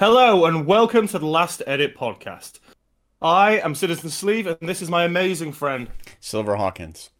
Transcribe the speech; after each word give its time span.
Hello 0.00 0.44
and 0.44 0.66
welcome 0.66 1.06
to 1.06 1.20
the 1.20 1.26
Last 1.26 1.62
Edit 1.68 1.96
podcast. 1.96 2.58
I 3.22 3.60
am 3.60 3.76
Citizen 3.76 4.10
Sleeve 4.10 4.48
and 4.48 4.58
this 4.60 4.82
is 4.82 4.90
my 4.90 5.04
amazing 5.04 5.52
friend. 5.52 5.88
Silver 6.18 6.56
Hawkins. 6.56 7.10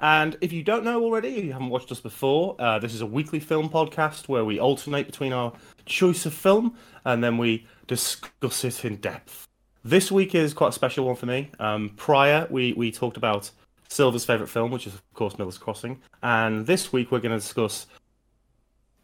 And 0.00 0.36
if 0.40 0.52
you 0.52 0.64
don't 0.64 0.82
know 0.82 1.00
already, 1.00 1.36
if 1.36 1.44
you 1.44 1.52
haven't 1.52 1.68
watched 1.68 1.92
us 1.92 2.00
before, 2.00 2.56
uh, 2.58 2.80
this 2.80 2.92
is 2.92 3.02
a 3.02 3.06
weekly 3.06 3.38
film 3.38 3.68
podcast 3.68 4.26
where 4.26 4.44
we 4.44 4.58
alternate 4.58 5.06
between 5.06 5.32
our 5.32 5.52
choice 5.86 6.26
of 6.26 6.34
film 6.34 6.76
and 7.04 7.22
then 7.22 7.38
we 7.38 7.68
discuss 7.86 8.64
it 8.64 8.84
in 8.84 8.96
depth. 8.96 9.46
This 9.84 10.10
week 10.10 10.34
is 10.34 10.54
quite 10.54 10.70
a 10.70 10.72
special 10.72 11.06
one 11.06 11.14
for 11.14 11.26
me. 11.26 11.52
Um, 11.60 11.90
prior, 11.96 12.48
we, 12.50 12.72
we 12.72 12.90
talked 12.90 13.16
about 13.16 13.52
Silver's 13.88 14.24
favourite 14.24 14.50
film, 14.50 14.72
which 14.72 14.88
is, 14.88 14.94
of 14.94 15.14
course, 15.14 15.38
Miller's 15.38 15.56
Crossing. 15.56 16.00
And 16.20 16.66
this 16.66 16.92
week, 16.92 17.12
we're 17.12 17.20
going 17.20 17.38
to 17.38 17.38
discuss 17.38 17.86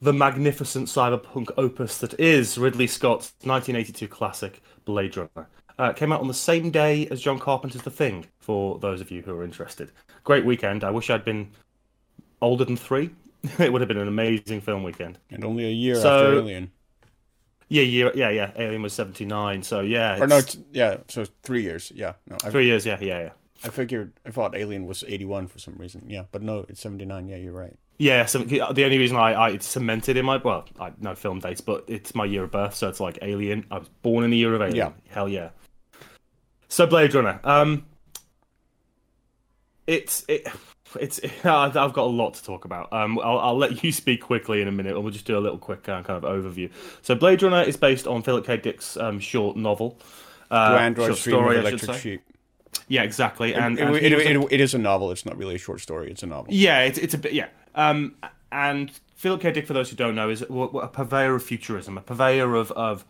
the 0.00 0.12
magnificent 0.12 0.88
cyberpunk 0.88 1.50
opus 1.56 1.98
that 1.98 2.18
is 2.20 2.56
Ridley 2.58 2.86
Scott's 2.86 3.32
1982 3.42 4.08
classic 4.08 4.62
Blade 4.84 5.16
Runner. 5.16 5.48
Uh, 5.78 5.92
came 5.92 6.12
out 6.12 6.20
on 6.20 6.28
the 6.28 6.34
same 6.34 6.70
day 6.70 7.06
as 7.08 7.20
John 7.20 7.38
Carpenter's 7.38 7.82
The 7.82 7.90
Thing, 7.90 8.26
for 8.38 8.78
those 8.78 9.00
of 9.00 9.10
you 9.10 9.22
who 9.22 9.32
are 9.36 9.44
interested. 9.44 9.92
Great 10.24 10.44
weekend. 10.44 10.82
I 10.82 10.90
wish 10.90 11.08
I'd 11.08 11.24
been 11.24 11.50
older 12.40 12.64
than 12.64 12.76
three. 12.76 13.10
it 13.58 13.72
would 13.72 13.80
have 13.80 13.88
been 13.88 13.98
an 13.98 14.08
amazing 14.08 14.60
film 14.60 14.82
weekend. 14.82 15.18
And 15.30 15.44
only 15.44 15.64
a 15.66 15.70
year 15.70 15.94
So- 15.94 16.26
after 16.26 16.38
Alien. 16.38 16.72
Yeah, 17.70 17.82
yeah, 17.82 18.08
yeah, 18.14 18.30
yeah. 18.30 18.50
Alien 18.56 18.80
was 18.80 18.94
79, 18.94 19.62
so 19.62 19.80
yeah. 19.80 20.18
Or 20.18 20.26
no, 20.26 20.38
it's, 20.38 20.56
yeah, 20.72 20.96
so 21.08 21.26
three 21.42 21.60
years. 21.62 21.92
Yeah, 21.94 22.14
no, 22.26 22.36
three 22.36 22.64
years, 22.64 22.86
yeah, 22.86 22.96
yeah, 22.98 23.20
yeah. 23.20 23.30
I 23.62 23.68
figured, 23.68 24.12
I 24.24 24.30
thought 24.30 24.56
Alien 24.56 24.86
was 24.86 25.04
81 25.06 25.48
for 25.48 25.58
some 25.58 25.74
reason. 25.76 26.06
Yeah, 26.08 26.22
but 26.32 26.40
no, 26.42 26.64
it's 26.70 26.80
79. 26.80 27.28
Yeah, 27.28 27.36
you're 27.36 27.52
right. 27.52 27.76
Yeah, 28.00 28.26
so 28.26 28.38
the 28.38 28.60
only 28.62 28.96
reason 28.98 29.16
I, 29.16 29.34
I 29.34 29.58
cemented 29.58 30.16
in 30.16 30.24
my 30.24 30.36
well, 30.36 30.64
I 30.78 30.92
no 31.00 31.16
film 31.16 31.40
dates, 31.40 31.60
but 31.60 31.84
it's 31.88 32.14
my 32.14 32.24
year 32.24 32.44
of 32.44 32.52
birth, 32.52 32.74
so 32.76 32.88
it's 32.88 33.00
like 33.00 33.18
Alien. 33.22 33.66
I 33.72 33.78
was 33.78 33.88
born 34.02 34.22
in 34.24 34.30
the 34.30 34.36
year 34.36 34.54
of 34.54 34.62
Alien. 34.62 34.76
Yeah. 34.76 34.90
Hell 35.08 35.28
yeah. 35.28 35.50
So 36.68 36.86
Blade 36.86 37.12
Runner. 37.14 37.40
Um, 37.42 37.84
it's 39.86 40.24
it, 40.28 40.46
it's 41.00 41.18
I've 41.44 41.76
I've 41.76 41.92
got 41.92 42.04
a 42.04 42.12
lot 42.12 42.34
to 42.34 42.44
talk 42.44 42.64
about. 42.64 42.92
Um, 42.92 43.18
I'll, 43.18 43.38
I'll 43.38 43.56
let 43.58 43.82
you 43.82 43.90
speak 44.02 44.22
quickly 44.22 44.60
in 44.60 44.68
a 44.68 44.72
minute, 44.72 44.94
and 44.94 45.02
we'll 45.02 45.12
just 45.12 45.24
do 45.26 45.36
a 45.36 45.40
little 45.40 45.58
quick 45.58 45.88
uh, 45.88 46.02
kind 46.02 46.22
of 46.22 46.30
overview. 46.30 46.70
So 47.02 47.14
Blade 47.14 47.42
Runner 47.42 47.62
is 47.62 47.76
based 47.76 48.06
on 48.06 48.22
Philip 48.22 48.46
K. 48.46 48.58
Dick's 48.58 48.96
um, 48.96 49.18
short 49.18 49.56
novel. 49.56 49.98
Uh, 50.50 50.70
Do 50.72 50.76
androids 50.78 51.18
short 51.18 51.18
story, 51.18 51.56
I 51.56 51.60
electric 51.60 51.96
sheep? 51.98 52.22
Yeah, 52.86 53.02
exactly. 53.02 53.54
And, 53.54 53.78
it, 53.78 53.82
and 53.82 53.96
it, 53.96 54.02
he 54.02 54.14
was 54.14 54.24
a- 54.24 54.30
it- 54.30 54.52
it 54.52 54.60
is 54.60 54.74
a 54.74 54.78
novel. 54.78 55.10
It's 55.10 55.26
not 55.26 55.36
really 55.36 55.56
a 55.56 55.58
short 55.58 55.80
story. 55.80 56.10
It's 56.10 56.22
a 56.22 56.26
novel. 56.26 56.52
Yeah, 56.52 56.82
it's 56.82 56.98
it's 56.98 57.14
a 57.14 57.18
bit 57.18 57.32
yeah. 57.32 57.48
Um, 57.78 58.16
and 58.50 58.90
Philip 59.14 59.40
K. 59.40 59.52
Dick, 59.52 59.66
for 59.66 59.72
those 59.72 59.88
who 59.88 59.96
don't 59.96 60.16
know, 60.16 60.28
is 60.28 60.42
a, 60.42 60.46
purveyor 60.92 61.36
of 61.36 61.42
futurism, 61.42 61.96
a 61.96 62.02
purveyor 62.02 62.54
of 62.54 62.72
of 62.72 63.04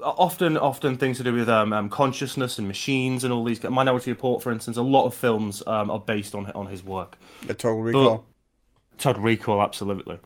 often 0.00 0.56
often 0.56 0.96
things 0.96 1.18
to 1.18 1.24
do 1.24 1.32
with 1.32 1.48
um, 1.48 1.72
um 1.72 1.88
consciousness 1.88 2.58
and 2.58 2.68
machines 2.68 3.24
and 3.24 3.32
all 3.32 3.44
these. 3.44 3.62
Minority 3.62 4.12
Report, 4.12 4.42
for 4.42 4.52
instance, 4.52 4.76
a 4.76 4.82
lot 4.82 5.04
of 5.04 5.14
films 5.14 5.62
um, 5.66 5.90
are 5.90 5.98
based 5.98 6.34
on 6.34 6.50
on 6.52 6.66
his 6.66 6.84
work. 6.84 7.18
The 7.42 7.54
Total 7.54 7.82
Recall. 7.82 8.24
Todd 8.98 9.18
Recall, 9.18 9.60
absolutely. 9.60 10.20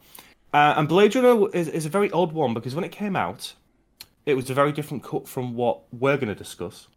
Uh, 0.53 0.75
and 0.77 0.86
Blade 0.89 1.14
Runner 1.14 1.48
is, 1.55 1.69
is 1.69 1.86
a 1.86 1.89
very 1.89 2.11
odd 2.11 2.33
one 2.33 2.53
because 2.53 2.75
when 2.75 2.84
it 2.84 2.92
came 2.92 3.16
out, 3.16 3.55
it 4.27 4.34
was 4.34 4.50
a 4.50 4.55
very 4.55 4.72
different 4.72 5.03
cut 5.03 5.27
from 5.27 5.55
what 5.55 5.81
we're 5.92 6.16
going 6.16 6.28
to 6.28 6.34
discuss. 6.34 6.89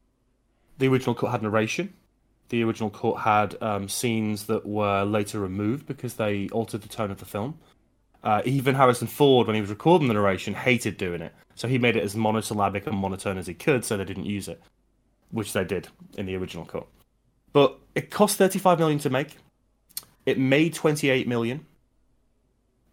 The 0.78 0.88
original 0.90 1.16
cut 1.16 1.32
had 1.32 1.42
narration. 1.42 1.94
The 2.52 2.66
original 2.66 2.90
cut 2.90 3.22
had 3.22 3.56
um, 3.64 3.88
scenes 3.88 4.48
that 4.48 4.66
were 4.66 5.06
later 5.06 5.40
removed 5.40 5.88
because 5.88 6.16
they 6.16 6.50
altered 6.50 6.82
the 6.82 6.90
tone 6.90 7.10
of 7.10 7.20
the 7.20 7.26
film. 7.26 7.58
Uh, 8.26 8.42
even 8.44 8.76
Harrison 8.76 9.08
Ford, 9.08 9.48
when 9.48 9.56
he 9.56 9.62
was 9.62 9.70
recording 9.70 10.10
the 10.10 10.16
narration, 10.16 10.54
hated 10.54 10.98
doing 10.98 11.22
it. 11.22 11.34
So 11.56 11.70
he 11.70 11.78
made 11.78 11.96
it 11.96 12.04
as 12.04 12.14
monosyllabic 12.14 12.88
and 12.88 12.98
monotone 12.98 13.38
as 13.38 13.48
he 13.48 13.54
could, 13.54 13.86
so 13.86 13.96
they 13.96 14.04
didn't 14.04 14.26
use 14.26 14.50
it, 14.50 14.62
which 15.30 15.54
they 15.54 15.64
did 15.64 15.88
in 16.18 16.26
the 16.26 16.36
original 16.36 16.66
cut. 16.66 16.88
But 17.54 17.80
it 17.96 18.12
cost 18.12 18.38
35 18.38 18.80
million 18.80 19.00
to 19.00 19.10
make. 19.10 19.38
It 20.26 20.38
made 20.38 20.74
28 20.74 21.30
million. 21.30 21.66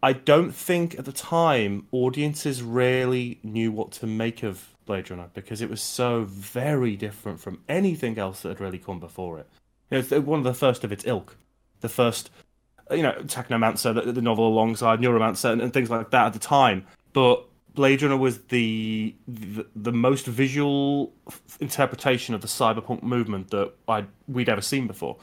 I 0.01 0.13
don't 0.13 0.53
think 0.55 0.97
at 0.97 1.03
the 1.03 1.11
time 1.11 1.85
audiences 1.91 2.63
really 2.63 3.39
knew 3.43 3.73
what 3.73 3.91
to 3.91 4.07
make 4.07 4.41
of 4.41 4.69
Blade 4.85 5.11
Runner 5.11 5.29
because 5.35 5.61
it 5.61 5.69
was 5.69 5.81
so 5.81 6.23
very 6.23 6.95
different 6.95 7.39
from 7.39 7.61
anything 7.69 8.17
else 8.17 8.41
that 8.41 8.49
had 8.49 8.59
really 8.59 8.79
come 8.79 8.99
before 8.99 9.37
it. 9.37 9.47
You 9.89 9.97
know, 9.97 9.99
it's 9.99 10.11
one 10.11 10.39
of 10.39 10.45
the 10.45 10.53
first 10.53 10.83
of 10.83 10.91
its 10.91 11.05
ilk. 11.05 11.37
The 11.81 11.89
first, 11.89 12.29
you 12.91 13.03
know, 13.03 13.13
Technomancer, 13.23 13.93
the, 13.93 14.11
the 14.11 14.21
novel 14.21 14.47
alongside 14.47 14.99
Neuromancer 14.99 15.51
and, 15.51 15.61
and 15.61 15.73
things 15.73 15.89
like 15.89 16.11
that 16.11 16.27
at 16.27 16.33
the 16.33 16.39
time. 16.39 16.85
But 17.13 17.45
Blade 17.73 18.01
Runner 18.01 18.17
was 18.17 18.39
the 18.43 19.15
the, 19.27 19.65
the 19.75 19.91
most 19.91 20.25
visual 20.25 21.13
interpretation 21.59 22.35
of 22.35 22.41
the 22.41 22.47
cyberpunk 22.47 23.03
movement 23.03 23.51
that 23.51 23.73
I 23.87 24.05
we'd 24.27 24.49
ever 24.49 24.61
seen 24.61 24.87
before. 24.87 25.17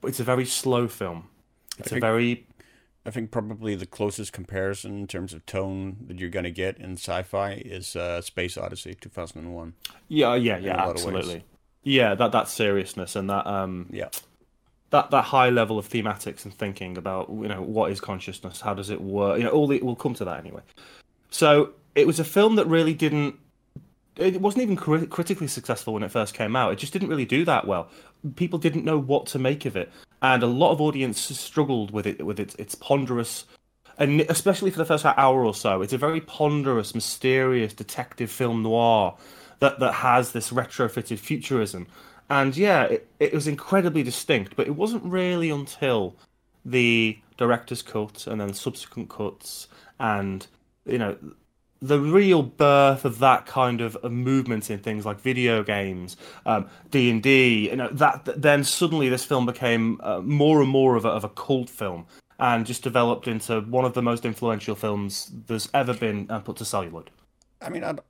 But 0.00 0.08
it's 0.08 0.20
a 0.20 0.24
very 0.24 0.44
slow 0.44 0.88
film. 0.88 1.28
It's 1.78 1.88
a 1.88 1.90
think- 1.90 2.00
very 2.00 2.46
I 3.08 3.10
think 3.10 3.30
probably 3.30 3.74
the 3.74 3.86
closest 3.86 4.34
comparison 4.34 4.98
in 4.98 5.06
terms 5.06 5.32
of 5.32 5.46
tone 5.46 5.96
that 6.08 6.18
you're 6.18 6.28
going 6.28 6.44
to 6.44 6.50
get 6.50 6.76
in 6.76 6.92
sci-fi 6.92 7.52
is 7.52 7.96
uh, 7.96 8.20
Space 8.20 8.58
Odyssey 8.58 8.94
2001. 9.00 9.72
Yeah, 10.08 10.34
yeah, 10.34 10.58
yeah, 10.58 10.84
lot 10.84 10.96
of 10.96 11.04
ways. 11.04 11.14
absolutely. 11.14 11.44
Yeah, 11.82 12.14
that 12.14 12.32
that 12.32 12.48
seriousness 12.48 13.16
and 13.16 13.30
that 13.30 13.46
um 13.46 13.86
Yeah. 13.90 14.08
that 14.90 15.10
that 15.10 15.24
high 15.24 15.50
level 15.50 15.78
of 15.78 15.88
thematics 15.88 16.44
and 16.44 16.52
thinking 16.54 16.98
about 16.98 17.28
you 17.30 17.48
know 17.48 17.62
what 17.62 17.90
is 17.92 18.00
consciousness, 18.00 18.60
how 18.60 18.74
does 18.74 18.90
it 18.90 19.00
work, 19.00 19.38
you 19.38 19.44
know, 19.44 19.50
all 19.50 19.66
the 19.66 19.80
we'll 19.82 19.96
come 19.96 20.14
to 20.14 20.24
that 20.24 20.38
anyway. 20.40 20.62
So 21.30 21.70
it 21.94 22.06
was 22.06 22.18
a 22.18 22.24
film 22.24 22.56
that 22.56 22.66
really 22.66 22.94
didn't. 22.94 23.36
It 24.16 24.40
wasn't 24.40 24.64
even 24.64 24.76
cri- 24.76 25.06
critically 25.06 25.46
successful 25.46 25.94
when 25.94 26.02
it 26.02 26.10
first 26.10 26.34
came 26.34 26.56
out. 26.56 26.72
It 26.72 26.76
just 26.78 26.92
didn't 26.92 27.08
really 27.08 27.24
do 27.24 27.44
that 27.44 27.66
well. 27.68 27.88
People 28.34 28.58
didn't 28.58 28.84
know 28.84 28.98
what 28.98 29.26
to 29.26 29.38
make 29.38 29.64
of 29.64 29.76
it, 29.76 29.92
and 30.22 30.42
a 30.42 30.46
lot 30.46 30.72
of 30.72 30.80
audiences 30.80 31.38
struggled 31.38 31.92
with 31.92 32.06
it 32.06 32.26
with 32.26 32.40
its 32.40 32.54
its 32.56 32.74
ponderous 32.74 33.44
and 33.98 34.20
especially 34.22 34.70
for 34.70 34.78
the 34.78 34.84
first 34.84 35.04
hour 35.04 35.44
or 35.44 35.54
so, 35.54 35.82
it's 35.82 35.92
a 35.92 35.98
very 35.98 36.20
ponderous, 36.20 36.94
mysterious 36.94 37.74
detective 37.74 38.30
film 38.30 38.62
noir 38.62 39.16
that 39.60 39.78
that 39.80 39.92
has 39.92 40.32
this 40.32 40.50
retrofitted 40.50 41.18
futurism. 41.18 41.86
And 42.30 42.56
yeah, 42.56 42.84
it, 42.84 43.08
it 43.18 43.32
was 43.32 43.46
incredibly 43.46 44.02
distinct, 44.02 44.54
but 44.56 44.66
it 44.66 44.76
wasn't 44.76 45.04
really 45.04 45.50
until 45.50 46.14
the 46.64 47.18
director's 47.36 47.82
cut 47.82 48.26
and 48.26 48.40
then 48.40 48.52
subsequent 48.52 49.08
cuts 49.08 49.68
and 50.00 50.46
you 50.84 50.98
know 50.98 51.16
the 51.80 52.00
real 52.00 52.42
birth 52.42 53.04
of 53.04 53.20
that 53.20 53.46
kind 53.46 53.80
of 53.80 53.96
movement 54.02 54.68
in 54.68 54.80
things 54.80 55.06
like 55.06 55.20
video 55.20 55.62
games, 55.62 56.16
um, 56.44 56.68
D 56.90 57.08
and 57.08 57.22
D, 57.22 57.70
you 57.70 57.76
know, 57.76 57.88
that 57.92 58.24
that- 58.24 58.42
then 58.42 58.64
suddenly 58.64 59.08
this 59.08 59.24
film 59.24 59.46
became 59.46 60.00
uh, 60.02 60.20
more 60.20 60.60
and 60.60 60.68
more 60.68 60.96
of 60.96 61.04
a, 61.04 61.08
of 61.08 61.22
a 61.22 61.28
cult 61.28 61.70
film, 61.70 62.04
and 62.40 62.66
just 62.66 62.82
developed 62.82 63.28
into 63.28 63.60
one 63.60 63.84
of 63.84 63.94
the 63.94 64.02
most 64.02 64.24
influential 64.24 64.74
films 64.74 65.30
there's 65.46 65.68
ever 65.72 65.94
been 65.94 66.26
uh, 66.30 66.40
put 66.40 66.56
to 66.56 66.64
celluloid. 66.64 67.10
I 67.62 67.68
mean, 67.70 67.84
I, 67.84 67.92
don't- 67.92 68.04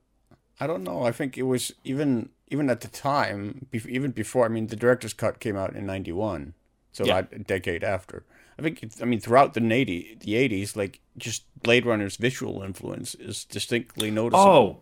I 0.59 0.67
don't 0.67 0.83
know. 0.83 1.03
I 1.03 1.11
think 1.11 1.37
it 1.37 1.43
was 1.43 1.73
even 1.83 2.29
even 2.49 2.69
at 2.69 2.81
the 2.81 2.87
time, 2.87 3.67
even 3.73 4.11
before. 4.11 4.45
I 4.45 4.49
mean, 4.49 4.67
the 4.67 4.75
director's 4.75 5.13
cut 5.13 5.39
came 5.39 5.55
out 5.55 5.75
in 5.75 5.85
'91, 5.85 6.53
so 6.91 7.05
Yeah. 7.05 7.19
a 7.31 7.39
decade 7.39 7.83
after. 7.83 8.23
I 8.57 8.61
think. 8.61 8.83
I 9.01 9.05
mean, 9.05 9.19
throughout 9.19 9.53
the 9.53 9.73
eighty 9.73 10.17
the 10.19 10.33
'80s, 10.33 10.75
like 10.75 10.99
just 11.17 11.43
Blade 11.63 11.85
Runner's 11.85 12.17
visual 12.17 12.61
influence 12.61 13.15
is 13.15 13.45
distinctly 13.45 14.11
noticeable. 14.11 14.43
Oh, 14.51 14.77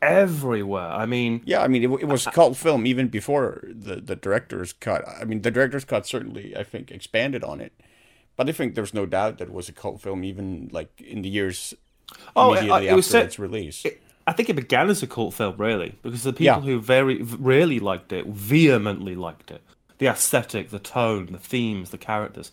everywhere! 0.00 0.88
I 0.90 1.06
mean, 1.06 1.42
Yeah, 1.44 1.60
I 1.62 1.68
mean, 1.68 1.82
it, 1.82 1.90
it 2.02 2.06
was 2.08 2.26
a 2.26 2.30
cult 2.30 2.56
film 2.56 2.86
even 2.86 3.08
before 3.08 3.64
the, 3.68 3.96
the 3.96 4.16
director's 4.16 4.72
cut. 4.72 5.06
I 5.08 5.24
mean, 5.24 5.42
the 5.42 5.50
director's 5.50 5.84
cut 5.84 6.06
certainly, 6.06 6.56
I 6.56 6.62
think, 6.64 6.90
expanded 6.90 7.44
on 7.44 7.60
it. 7.60 7.72
But 8.36 8.48
I 8.48 8.52
think 8.52 8.74
there's 8.76 8.94
no 8.94 9.04
doubt 9.04 9.38
that 9.38 9.48
it 9.48 9.54
was 9.54 9.68
a 9.68 9.72
cult 9.72 10.00
film 10.00 10.24
even 10.24 10.68
like 10.72 11.00
in 11.00 11.22
the 11.22 11.28
years 11.28 11.74
Oh, 12.36 12.52
immediately 12.54 12.86
it- 12.86 12.92
it 12.92 12.96
was 12.96 13.06
after 13.08 13.18
set- 13.18 13.26
its 13.26 13.38
release. 13.38 13.84
it, 13.84 14.00
I 14.28 14.32
think 14.32 14.50
it 14.50 14.56
began 14.56 14.90
as 14.90 15.02
a 15.02 15.06
cult 15.06 15.32
film, 15.32 15.56
really, 15.56 15.94
because 16.02 16.22
the 16.22 16.32
people 16.34 16.44
Yeah. 16.44 16.60
who 16.60 16.78
very 16.78 17.22
really 17.22 17.80
liked 17.80 18.12
it, 18.12 18.26
vehemently 18.26 19.14
liked 19.14 19.50
it, 19.50 19.62
the 19.96 20.06
aesthetic, 20.06 20.68
the 20.68 20.78
tone, 20.78 21.30
the 21.32 21.38
themes, 21.38 21.88
the 21.90 21.98
characters. 21.98 22.52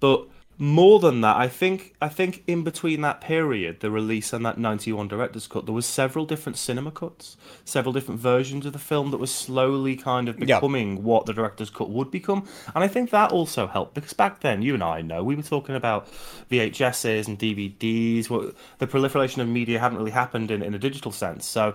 But 0.00 0.26
more 0.58 1.00
than 1.00 1.22
that, 1.22 1.36
I 1.36 1.48
think 1.48 1.94
I 2.00 2.08
think 2.08 2.44
in 2.46 2.62
between 2.62 3.00
that 3.00 3.20
period, 3.20 3.80
the 3.80 3.90
release 3.90 4.32
and 4.32 4.44
that 4.46 4.58
'91 4.58 5.08
director's 5.08 5.46
cut, 5.46 5.66
there 5.66 5.74
was 5.74 5.86
several 5.86 6.24
different 6.26 6.56
cinema 6.58 6.90
cuts, 6.90 7.36
several 7.64 7.92
different 7.92 8.20
versions 8.20 8.66
of 8.66 8.72
the 8.72 8.78
film 8.78 9.10
that 9.10 9.16
was 9.18 9.34
slowly 9.34 9.96
kind 9.96 10.28
of 10.28 10.38
Yeah. 10.38 10.56
becoming 10.58 11.02
what 11.02 11.26
the 11.26 11.32
director's 11.32 11.70
cut 11.70 11.90
would 11.90 12.10
become. 12.10 12.46
And 12.74 12.84
I 12.84 12.88
think 12.88 13.10
that 13.10 13.32
also 13.32 13.66
helped 13.66 13.94
because 13.94 14.12
back 14.12 14.40
then, 14.40 14.62
you 14.62 14.74
and 14.74 14.82
I 14.84 15.00
know, 15.00 15.24
we 15.24 15.34
were 15.34 15.42
talking 15.42 15.74
about 15.74 16.06
VHSs 16.50 17.26
and 17.26 17.38
DVDs. 17.38 18.28
Well, 18.30 18.52
the 18.78 18.86
proliferation 18.86 19.40
of 19.42 19.48
media 19.48 19.78
hadn't 19.80 19.98
really 19.98 20.10
happened 20.12 20.50
in, 20.50 20.62
in 20.62 20.74
a 20.74 20.78
digital 20.78 21.12
sense. 21.12 21.46
So 21.46 21.74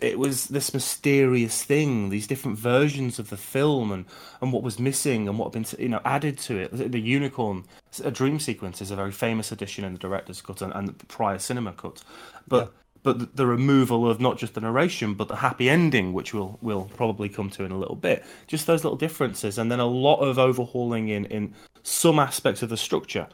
it 0.00 0.18
was 0.18 0.46
this 0.48 0.72
mysterious 0.72 1.62
thing, 1.62 2.10
these 2.10 2.26
different 2.26 2.58
versions 2.58 3.18
of 3.18 3.30
the 3.30 3.36
film, 3.36 3.92
and, 3.92 4.04
and 4.40 4.52
what 4.52 4.62
was 4.62 4.78
missing, 4.78 5.28
and 5.28 5.38
what 5.38 5.52
had 5.54 5.62
been 5.62 5.80
you 5.82 5.88
know 5.88 6.00
added 6.04 6.38
to 6.38 6.58
it. 6.58 6.92
The 6.92 7.00
unicorn, 7.00 7.64
a 8.02 8.10
dream 8.10 8.40
sequence, 8.40 8.80
is 8.80 8.90
a 8.90 8.96
very 8.96 9.12
famous 9.12 9.52
addition 9.52 9.84
in 9.84 9.92
the 9.92 9.98
director's 9.98 10.40
cut 10.42 10.62
and, 10.62 10.72
and 10.72 10.88
the 10.88 11.06
prior 11.06 11.38
cinema 11.38 11.72
cut. 11.72 12.02
But 12.48 12.72
but 13.02 13.18
the, 13.18 13.28
the 13.34 13.46
removal 13.46 14.10
of 14.10 14.20
not 14.20 14.36
just 14.36 14.54
the 14.54 14.60
narration 14.60 15.14
but 15.14 15.28
the 15.28 15.36
happy 15.36 15.70
ending, 15.70 16.12
which 16.12 16.34
we'll 16.34 16.58
we'll 16.60 16.90
probably 16.96 17.28
come 17.28 17.50
to 17.50 17.64
in 17.64 17.72
a 17.72 17.78
little 17.78 17.96
bit. 17.96 18.24
Just 18.46 18.66
those 18.66 18.84
little 18.84 18.98
differences, 18.98 19.58
and 19.58 19.70
then 19.70 19.80
a 19.80 19.86
lot 19.86 20.20
of 20.20 20.38
overhauling 20.38 21.08
in 21.08 21.24
in 21.26 21.54
some 21.82 22.18
aspects 22.18 22.62
of 22.62 22.68
the 22.68 22.76
structure. 22.76 23.26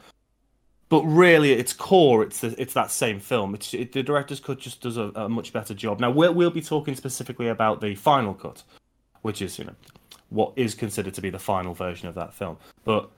But 0.89 1.03
really, 1.03 1.53
at 1.53 1.59
its 1.59 1.73
core, 1.73 2.23
it's 2.23 2.45
it's 2.45 2.75
that 2.75 2.91
same 2.91 3.19
film. 3.19 3.55
It's 3.55 3.75
it, 3.75 3.93
the 3.93 4.03
director's 4.03 4.39
cut 4.39 4.61
just 4.61 4.81
does 4.81 4.97
a, 4.97 5.11
a 5.17 5.29
much 5.29 5.53
better 5.53 5.75
job. 5.75 5.99
Now 5.99 6.11
we'll 6.11 6.33
we'll 6.33 6.51
be 6.51 6.63
talking 6.63 6.95
specifically 6.95 7.49
about 7.49 7.81
the 7.81 7.97
final 7.97 8.35
cut, 8.35 8.63
which 9.23 9.43
is 9.43 9.59
you 9.59 9.65
know 9.65 9.75
what 10.29 10.53
is 10.57 10.75
considered 10.75 11.15
to 11.15 11.21
be 11.21 11.31
the 11.31 11.39
final 11.39 11.75
version 11.75 12.09
of 12.09 12.15
that 12.15 12.35
film. 12.35 12.57
But 12.85 13.11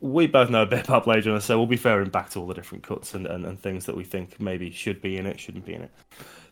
we 0.00 0.26
both 0.26 0.48
know 0.48 0.62
a 0.64 0.66
bit 0.66 0.84
about 0.84 1.04
Blade 1.04 1.26
Runner, 1.26 1.40
so 1.40 1.58
we'll 1.58 1.66
be 1.66 1.76
referring 1.76 2.08
back 2.08 2.30
to 2.30 2.40
all 2.40 2.46
the 2.46 2.54
different 2.54 2.84
cuts 2.84 3.14
and, 3.14 3.26
and, 3.26 3.44
and 3.44 3.60
things 3.60 3.86
that 3.86 3.96
we 3.96 4.04
think 4.04 4.40
maybe 4.40 4.70
should 4.70 5.02
be 5.02 5.16
in 5.16 5.26
it, 5.26 5.38
shouldn't 5.38 5.66
be 5.66 5.74
in 5.74 5.82
it. 5.82 5.90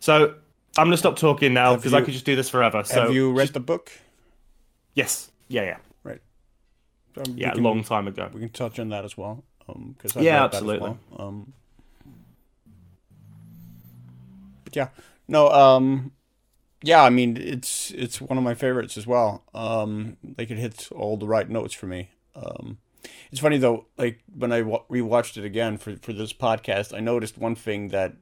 So 0.00 0.34
I'm 0.76 0.84
going 0.84 0.90
to 0.92 0.96
stop 0.98 1.16
talking 1.16 1.54
now 1.54 1.76
because 1.76 1.94
I 1.94 2.02
could 2.02 2.12
just 2.12 2.24
do 2.24 2.36
this 2.36 2.48
forever. 2.48 2.84
So 2.84 3.02
Have 3.02 3.12
you 3.14 3.32
read 3.32 3.44
just- 3.44 3.54
the 3.54 3.60
book? 3.60 3.90
Yes. 4.94 5.30
Yeah, 5.48 5.62
yeah. 5.62 5.76
Right. 6.04 6.20
Um, 7.16 7.34
Yeah, 7.36 7.54
a 7.54 7.56
long 7.56 7.82
time 7.84 8.06
ago. 8.08 8.28
We 8.32 8.40
can 8.40 8.48
touch 8.50 8.78
on 8.78 8.88
that 8.90 9.04
as 9.04 9.16
well. 9.16 9.44
Um, 9.68 9.96
cause 9.98 10.16
Yeah, 10.16 10.44
absolutely. 10.44 10.96
Well. 11.10 11.28
Um, 11.28 11.52
but 14.64 14.76
yeah, 14.76 14.88
no. 15.26 15.48
Um, 15.48 16.12
yeah, 16.82 17.02
I 17.02 17.10
mean 17.10 17.36
it's 17.36 17.90
it's 17.90 18.20
one 18.20 18.38
of 18.38 18.44
my 18.44 18.54
favorites 18.54 18.96
as 18.96 19.06
well. 19.06 19.44
Um, 19.54 20.16
like 20.36 20.50
it 20.50 20.58
hits 20.58 20.90
all 20.90 21.16
the 21.16 21.26
right 21.26 21.48
notes 21.48 21.74
for 21.74 21.86
me. 21.86 22.10
Um, 22.34 22.78
it's 23.30 23.40
funny 23.40 23.58
though, 23.58 23.86
like 23.96 24.20
when 24.34 24.52
I 24.52 24.62
wa- 24.62 24.84
rewatched 24.90 25.36
it 25.36 25.44
again 25.44 25.76
for 25.76 25.96
for 25.96 26.12
this 26.12 26.32
podcast, 26.32 26.96
I 26.96 27.00
noticed 27.00 27.38
one 27.38 27.54
thing 27.54 27.88
that, 27.88 28.16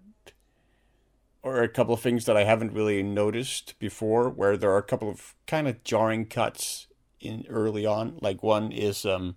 or 1.43 1.63
a 1.63 1.69
couple 1.69 1.95
of 1.95 2.01
things 2.01 2.25
that 2.25 2.37
I 2.37 2.45
haven't 2.45 2.73
really 2.73 3.03
noticed 3.03 3.79
before, 3.79 4.29
where 4.31 4.57
there 4.57 4.71
are 4.71 4.79
a 4.79 4.83
couple 4.83 5.11
of 5.11 5.35
kind 5.47 5.69
of 5.69 5.85
jarring 5.85 6.27
cuts 6.27 6.87
in 7.21 7.45
early 7.49 7.85
on. 7.85 8.19
Like 8.21 8.43
one 8.43 8.73
is 8.73 9.05
um, 9.05 9.37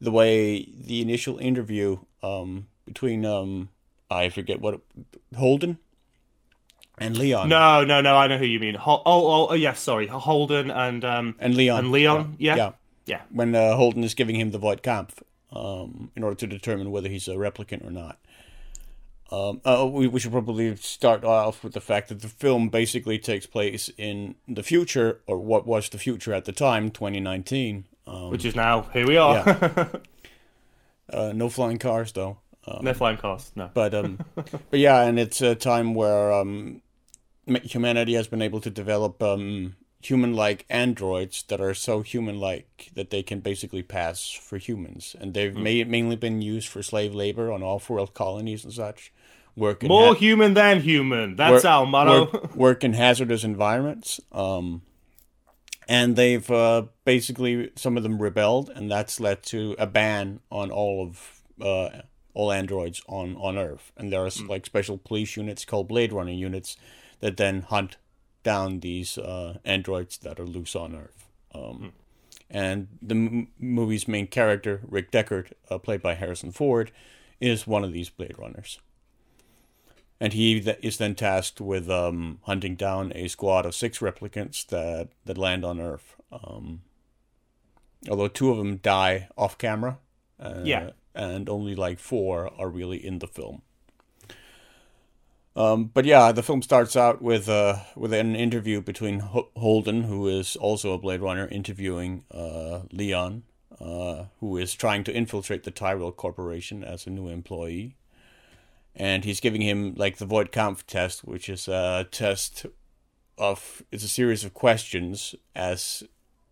the 0.00 0.10
way 0.10 0.68
the 0.72 1.00
initial 1.00 1.38
interview 1.38 1.98
um 2.22 2.66
between 2.86 3.24
um 3.24 3.68
I 4.10 4.28
forget 4.28 4.60
what 4.60 4.80
Holden 5.36 5.78
and 6.98 7.16
Leon. 7.16 7.48
No, 7.48 7.84
no, 7.84 8.00
no. 8.00 8.16
I 8.16 8.26
know 8.26 8.36
who 8.38 8.44
you 8.44 8.60
mean. 8.60 8.74
Hol- 8.74 9.02
oh, 9.06 9.26
oh, 9.26 9.46
oh, 9.50 9.54
yes. 9.54 9.80
Sorry, 9.80 10.06
Holden 10.06 10.70
and 10.70 11.04
um 11.04 11.34
and 11.38 11.54
Leon. 11.54 11.78
and 11.78 11.90
Leon. 11.92 12.36
Yeah, 12.38 12.56
yeah. 12.56 12.72
yeah. 13.06 13.20
when 13.30 13.54
uh, 13.54 13.74
Holden 13.74 14.04
is 14.04 14.14
giving 14.14 14.36
him 14.36 14.50
the 14.50 14.58
Voight-Kampff 14.58 15.22
um, 15.52 16.10
in 16.14 16.22
order 16.22 16.36
to 16.36 16.46
determine 16.46 16.90
whether 16.90 17.08
he's 17.08 17.28
a 17.28 17.34
replicant 17.34 17.86
or 17.86 17.90
not. 17.90 18.18
Um, 19.32 19.60
uh, 19.64 19.88
we, 19.90 20.08
we 20.08 20.18
should 20.18 20.32
probably 20.32 20.74
start 20.76 21.24
off 21.24 21.62
with 21.62 21.72
the 21.72 21.80
fact 21.80 22.08
that 22.08 22.20
the 22.20 22.28
film 22.28 22.68
basically 22.68 23.18
takes 23.18 23.46
place 23.46 23.88
in 23.96 24.34
the 24.48 24.62
future, 24.64 25.20
or 25.26 25.38
what 25.38 25.66
was 25.66 25.88
the 25.88 25.98
future 25.98 26.34
at 26.34 26.46
the 26.46 26.52
time, 26.52 26.90
2019. 26.90 27.84
Um, 28.10 28.30
Which 28.30 28.44
is 28.44 28.56
now 28.56 28.82
here 28.92 29.06
we 29.06 29.16
are. 29.16 29.38
uh, 31.12 31.32
no 31.32 31.48
flying 31.48 31.78
cars, 31.78 32.10
though. 32.12 32.38
Um, 32.66 32.84
no 32.84 32.92
flying 32.92 33.16
cars. 33.18 33.52
No. 33.54 33.70
but 33.72 33.94
um, 33.94 34.18
but 34.34 34.80
yeah, 34.80 35.02
and 35.02 35.18
it's 35.18 35.40
a 35.40 35.54
time 35.54 35.94
where 35.94 36.32
um, 36.32 36.82
humanity 37.46 38.14
has 38.14 38.26
been 38.26 38.42
able 38.42 38.60
to 38.60 38.70
develop 38.70 39.22
um, 39.22 39.76
human-like 40.02 40.66
androids 40.68 41.44
that 41.44 41.60
are 41.60 41.74
so 41.74 42.02
human-like 42.02 42.90
that 42.94 43.10
they 43.10 43.22
can 43.22 43.40
basically 43.40 43.82
pass 43.82 44.30
for 44.30 44.58
humans, 44.58 45.14
and 45.20 45.32
they've 45.32 45.54
ma- 45.54 45.88
mainly 45.88 46.16
been 46.16 46.42
used 46.42 46.68
for 46.68 46.82
slave 46.82 47.14
labor 47.14 47.52
on 47.52 47.62
off-world 47.62 48.12
colonies 48.12 48.64
and 48.64 48.72
such. 48.72 49.12
Work 49.56 49.82
in 49.82 49.88
More 49.88 50.14
ha- 50.14 50.14
human 50.14 50.54
than 50.54 50.80
human. 50.80 51.36
That's 51.36 51.52
work- 51.52 51.64
our 51.64 51.86
motto. 51.86 52.30
Work, 52.32 52.56
work 52.56 52.84
in 52.84 52.92
hazardous 53.04 53.44
environments. 53.44 54.20
Um, 54.32 54.82
and 55.90 56.16
they've 56.16 56.50
uh, 56.50 56.84
basically 57.04 57.72
some 57.76 57.98
of 57.98 58.04
them 58.04 58.22
rebelled, 58.22 58.70
and 58.70 58.90
that's 58.90 59.20
led 59.20 59.42
to 59.44 59.76
a 59.78 59.86
ban 59.86 60.40
on 60.50 60.70
all 60.70 61.02
of 61.06 61.42
uh, 61.60 62.02
all 62.34 62.52
androids 62.52 63.02
on 63.08 63.36
on 63.36 63.58
Earth. 63.58 63.92
And 63.96 64.12
there 64.12 64.24
are 64.24 64.30
like 64.48 64.66
special 64.66 64.98
police 64.98 65.36
units 65.36 65.64
called 65.66 65.88
Blade 65.88 66.12
Runner 66.12 66.32
units 66.48 66.76
that 67.20 67.36
then 67.36 67.62
hunt 67.62 67.96
down 68.44 68.80
these 68.80 69.18
uh, 69.18 69.58
androids 69.64 70.18
that 70.18 70.40
are 70.40 70.46
loose 70.46 70.76
on 70.76 70.94
Earth. 70.96 71.26
Um, 71.54 71.92
And 72.52 72.88
the 73.02 73.14
m- 73.14 73.48
movie's 73.58 74.08
main 74.08 74.26
character, 74.26 74.80
Rick 74.88 75.10
Deckard, 75.12 75.52
uh, 75.70 75.78
played 75.78 76.02
by 76.02 76.14
Harrison 76.14 76.52
Ford, 76.52 76.90
is 77.40 77.66
one 77.66 77.84
of 77.84 77.92
these 77.92 78.10
Blade 78.10 78.36
Runners 78.38 78.80
and 80.20 80.32
he 80.34 80.60
th- 80.60 80.78
is 80.82 80.98
then 80.98 81.14
tasked 81.14 81.60
with 81.60 81.88
um, 81.90 82.38
hunting 82.42 82.76
down 82.76 83.12
a 83.14 83.26
squad 83.28 83.64
of 83.66 83.74
six 83.74 83.98
replicants 84.00 84.66
that 84.66 85.08
that 85.24 85.38
land 85.38 85.64
on 85.64 85.80
Earth. 85.80 86.14
Um, 86.30 86.82
although 88.08 88.28
two 88.28 88.50
of 88.50 88.58
them 88.58 88.76
die 88.76 89.28
off 89.36 89.56
camera, 89.58 89.98
uh, 90.38 90.60
Yeah. 90.64 90.90
and 91.14 91.48
only 91.48 91.74
like 91.74 91.98
four 91.98 92.50
are 92.60 92.68
really 92.68 93.04
in 93.04 93.18
the 93.18 93.26
film. 93.26 93.62
Um, 95.56 95.86
but 95.92 96.04
yeah, 96.04 96.30
the 96.32 96.44
film 96.44 96.62
starts 96.62 96.94
out 96.96 97.20
with 97.20 97.48
uh, 97.48 97.76
with 97.96 98.12
an 98.12 98.36
interview 98.36 98.80
between 98.80 99.18
Ho- 99.20 99.48
Holden, 99.56 100.04
who 100.04 100.28
is 100.28 100.54
also 100.56 100.92
a 100.92 100.98
Blade 100.98 101.20
Runner, 101.20 101.48
interviewing 101.48 102.24
uh, 102.30 102.82
Leon, 102.92 103.42
uh, 103.80 104.26
who 104.38 104.56
is 104.56 104.74
trying 104.74 105.02
to 105.04 105.12
infiltrate 105.12 105.64
the 105.64 105.72
Tyrell 105.72 106.12
Corporation 106.12 106.84
as 106.84 107.06
a 107.06 107.10
new 107.10 107.26
employee 107.28 107.96
and 108.94 109.24
he's 109.24 109.40
giving 109.40 109.62
him 109.62 109.94
like 109.96 110.18
the 110.18 110.26
Voight-Kampff 110.26 110.84
test, 110.86 111.24
which 111.24 111.48
is 111.48 111.68
a 111.68 112.06
test 112.10 112.66
of 113.38 113.82
it's 113.90 114.04
a 114.04 114.08
series 114.08 114.44
of 114.44 114.52
questions 114.52 115.34
as 115.56 116.02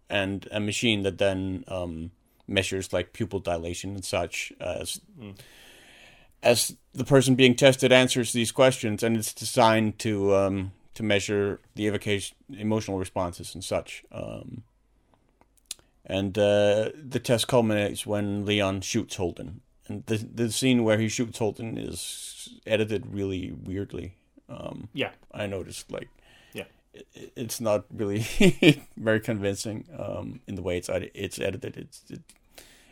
and 0.08 0.49
a 0.50 0.58
machine 0.58 1.02
that 1.02 1.19
then 1.19 1.64
um, 1.69 2.11
measures 2.46 2.93
like 2.93 3.12
pupil 3.12 3.40
dilation 3.40 3.94
and 3.94 4.05
such 4.05 4.52
as 4.61 5.00
as 6.43 6.76
the 6.94 7.05
person 7.05 7.35
being 7.35 7.55
tested 7.55 7.93
answers 7.93 8.32
these 8.32 8.52
questions, 8.52 9.02
and 9.02 9.17
it's 9.17 9.34
designed 9.34 9.99
to 9.99 10.34
um, 10.34 10.73
to 10.94 11.02
measure 11.02 11.61
the 11.75 11.87
evocation 11.87 12.37
emotional 12.56 12.99
responses 12.99 13.55
and 13.55 13.62
such. 13.62 14.05
Um, 14.11 14.62
and 16.06 16.38
uh, 16.38 16.91
the 16.94 17.20
test 17.23 17.49
culminates 17.49 18.06
when 18.06 18.46
Leon 18.46 18.81
shoots 18.81 19.17
Holden, 19.17 19.61
and 19.88 20.05
the 20.06 20.17
the 20.17 20.52
scene 20.52 20.85
where 20.85 20.99
he 20.99 21.08
shoots 21.08 21.38
Holden 21.38 21.79
is 21.79 22.49
edited 22.67 23.06
really 23.12 23.52
weirdly. 23.52 24.14
Um, 24.49 24.89
yeah. 24.94 25.10
I 25.32 25.46
noticed 25.46 25.91
like 25.93 26.08
Yeah. 26.55 26.65
it, 26.94 27.32
it's 27.36 27.60
not 27.60 27.84
really 27.94 28.20
very 28.96 29.20
convincing 29.20 29.84
um, 29.98 30.41
in 30.46 30.55
the 30.55 30.63
way 30.63 30.79
it's 30.79 30.89
it's 30.93 31.39
edited. 31.39 31.77
It's 31.77 32.03
it, 32.10 32.20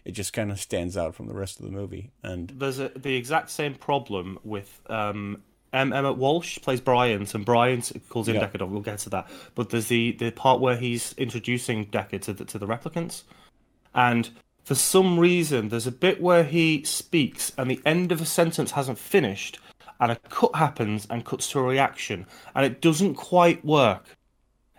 it 0.04 0.12
just 0.12 0.32
kind 0.32 0.50
of 0.52 0.60
stands 0.60 0.96
out 0.96 1.14
from 1.14 1.26
the 1.26 1.34
rest 1.34 1.58
of 1.58 1.66
the 1.66 1.72
movie, 1.72 2.12
and 2.22 2.50
There's 2.50 2.78
a, 2.78 2.90
the 2.94 3.16
exact 3.16 3.50
same 3.50 3.74
problem 3.74 4.38
with 4.44 4.80
um, 4.88 5.42
M. 5.72 5.92
Emmet 5.92 6.16
Walsh 6.16 6.58
plays 6.60 6.80
Bryant, 6.80 7.34
and 7.34 7.44
Bryant 7.44 7.90
calls 8.08 8.28
him 8.28 8.36
Yeah. 8.36 8.46
Deckard. 8.46 8.68
We'll 8.68 8.82
get 8.82 9.00
to 9.00 9.10
that. 9.10 9.28
But 9.56 9.70
there's 9.70 9.88
the, 9.88 10.12
the 10.12 10.30
part 10.30 10.60
where 10.60 10.76
he's 10.76 11.12
introducing 11.18 11.86
Deckard 11.86 12.22
to 12.22 12.32
the, 12.34 12.44
to 12.44 12.58
the 12.58 12.66
replicants, 12.68 13.24
and 13.94 14.30
for 14.66 14.74
some 14.74 15.20
reason, 15.20 15.68
there's 15.68 15.86
a 15.86 15.92
bit 15.92 16.20
where 16.20 16.42
he 16.42 16.82
speaks, 16.82 17.52
and 17.56 17.70
the 17.70 17.80
end 17.86 18.10
of 18.10 18.20
a 18.20 18.26
sentence 18.26 18.72
hasn't 18.72 18.98
finished, 18.98 19.60
and 20.00 20.10
a 20.10 20.16
cut 20.28 20.56
happens 20.56 21.06
and 21.08 21.24
cuts 21.24 21.48
to 21.52 21.60
a 21.60 21.62
reaction, 21.62 22.26
and 22.52 22.66
it 22.66 22.80
doesn't 22.80 23.14
quite 23.14 23.64
work. 23.64 24.16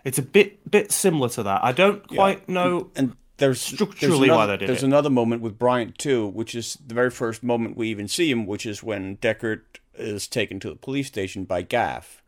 It's 0.04 0.18
a 0.18 0.22
bit 0.22 0.70
bit 0.70 0.92
similar 0.92 1.30
to 1.30 1.42
that. 1.44 1.64
I 1.64 1.72
don't 1.72 2.06
quite 2.06 2.46
know. 2.50 2.90
and 2.96 3.16
there's 3.38 3.62
Structurally 3.62 4.28
there's 4.28 4.36
why 4.36 4.44
they 4.46 4.58
did 4.58 4.68
there's 4.68 4.82
it. 4.82 4.86
another 4.86 5.08
moment 5.08 5.40
with 5.40 5.58
Bryant 5.58 5.96
too, 5.96 6.26
which 6.26 6.54
is 6.54 6.76
the 6.86 6.94
very 6.94 7.10
first 7.10 7.42
moment 7.42 7.78
we 7.78 7.88
even 7.88 8.08
see 8.08 8.30
him, 8.30 8.44
which 8.44 8.66
is 8.66 8.82
when 8.82 9.16
Deckard 9.16 9.62
is 9.94 10.28
taken 10.28 10.60
to 10.60 10.68
the 10.68 10.76
police 10.76 11.06
station 11.06 11.44
by 11.44 11.62
Gaff, 11.62 12.22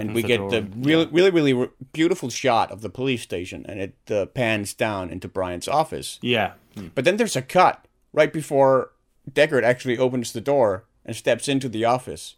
and 0.00 0.14
we 0.14 0.22
the 0.22 0.28
get 0.28 0.36
door 0.38 0.50
the 0.50 0.62
really 0.76 1.06
really 1.06 1.30
really 1.30 1.52
re- 1.52 1.68
beautiful 1.92 2.30
shot 2.30 2.70
of 2.70 2.80
the 2.80 2.88
police 2.90 3.22
station, 3.22 3.64
and 3.68 3.80
it 3.80 3.94
uh, 4.10 4.26
pans 4.26 4.74
down 4.74 5.10
into 5.10 5.28
Bryant's 5.28 5.68
office. 5.68 6.18
Yeah. 6.22 6.52
But 6.94 7.04
then 7.04 7.16
there's 7.18 7.36
a 7.36 7.42
cut 7.42 7.86
right 8.12 8.32
before 8.32 8.92
Deckard 9.30 9.62
actually 9.62 9.98
opens 9.98 10.32
the 10.32 10.40
door 10.40 10.84
and 11.04 11.14
steps 11.14 11.48
into 11.48 11.68
the 11.68 11.84
office, 11.84 12.36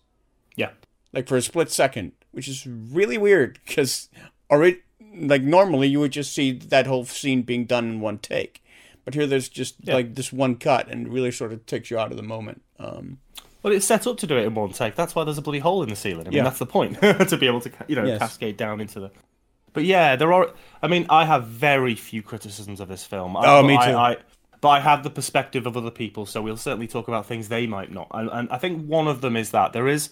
Yeah. 0.56 0.70
like 1.12 1.28
for 1.28 1.36
a 1.36 1.42
split 1.42 1.70
second, 1.70 2.12
which 2.32 2.48
is 2.48 2.66
really 2.66 3.16
weird 3.18 3.58
because 3.64 4.08
already, 4.50 4.78
like 5.14 5.42
normally 5.42 5.88
you 5.88 6.00
would 6.00 6.12
just 6.12 6.32
see 6.34 6.52
that 6.52 6.86
whole 6.86 7.04
scene 7.04 7.42
being 7.42 7.64
done 7.66 7.88
in 7.88 8.00
one 8.00 8.18
take, 8.18 8.62
but 9.04 9.14
here 9.14 9.26
there's 9.26 9.48
just 9.48 9.76
Yeah. 9.82 9.94
like 9.94 10.14
this 10.14 10.32
one 10.32 10.56
cut 10.56 10.88
and 10.88 11.12
really 11.12 11.30
sort 11.30 11.52
of 11.52 11.64
takes 11.66 11.90
you 11.90 11.98
out 11.98 12.10
of 12.10 12.16
the 12.16 12.22
moment. 12.22 12.62
Um, 12.78 13.18
Well, 13.64 13.72
it's 13.72 13.86
set 13.86 14.06
up 14.06 14.18
to 14.18 14.26
do 14.26 14.36
it 14.36 14.44
in 14.44 14.54
one 14.54 14.70
take. 14.72 14.94
That's 14.94 15.14
why 15.14 15.24
there's 15.24 15.38
a 15.38 15.42
bloody 15.42 15.58
hole 15.58 15.82
in 15.82 15.88
the 15.88 15.96
ceiling. 15.96 16.26
I 16.26 16.30
mean, 16.30 16.36
Yeah. 16.36 16.44
that's 16.44 16.58
the 16.58 16.66
point 16.66 17.00
to 17.28 17.36
be 17.36 17.46
able 17.46 17.62
to, 17.62 17.72
you 17.88 17.96
know, 17.96 18.04
Yes. 18.04 18.18
cascade 18.18 18.58
down 18.58 18.80
into 18.80 19.00
the. 19.00 19.10
But 19.72 19.84
yeah, 19.84 20.14
there 20.16 20.32
are. 20.32 20.50
I 20.82 20.86
mean, 20.86 21.06
I 21.08 21.24
have 21.24 21.46
very 21.46 21.94
few 21.96 22.22
criticisms 22.22 22.78
of 22.78 22.88
this 22.88 23.04
film. 23.04 23.36
I, 23.36 23.42
Oh, 23.46 23.62
me 23.62 23.76
I- 23.76 23.90
too. 23.90 23.96
I, 23.96 24.16
but 24.60 24.68
I 24.68 24.80
have 24.80 25.02
the 25.02 25.10
perspective 25.10 25.66
of 25.66 25.76
other 25.76 25.90
people, 25.90 26.26
so 26.26 26.40
we'll 26.42 26.56
certainly 26.56 26.86
talk 26.86 27.08
about 27.08 27.26
things 27.26 27.48
they 27.48 27.66
might 27.66 27.90
not. 27.90 28.06
And, 28.12 28.30
and 28.32 28.48
I 28.50 28.58
think 28.58 28.86
one 28.86 29.08
of 29.08 29.20
them 29.22 29.36
is 29.36 29.50
that 29.50 29.72
there 29.72 29.88
is 29.88 30.10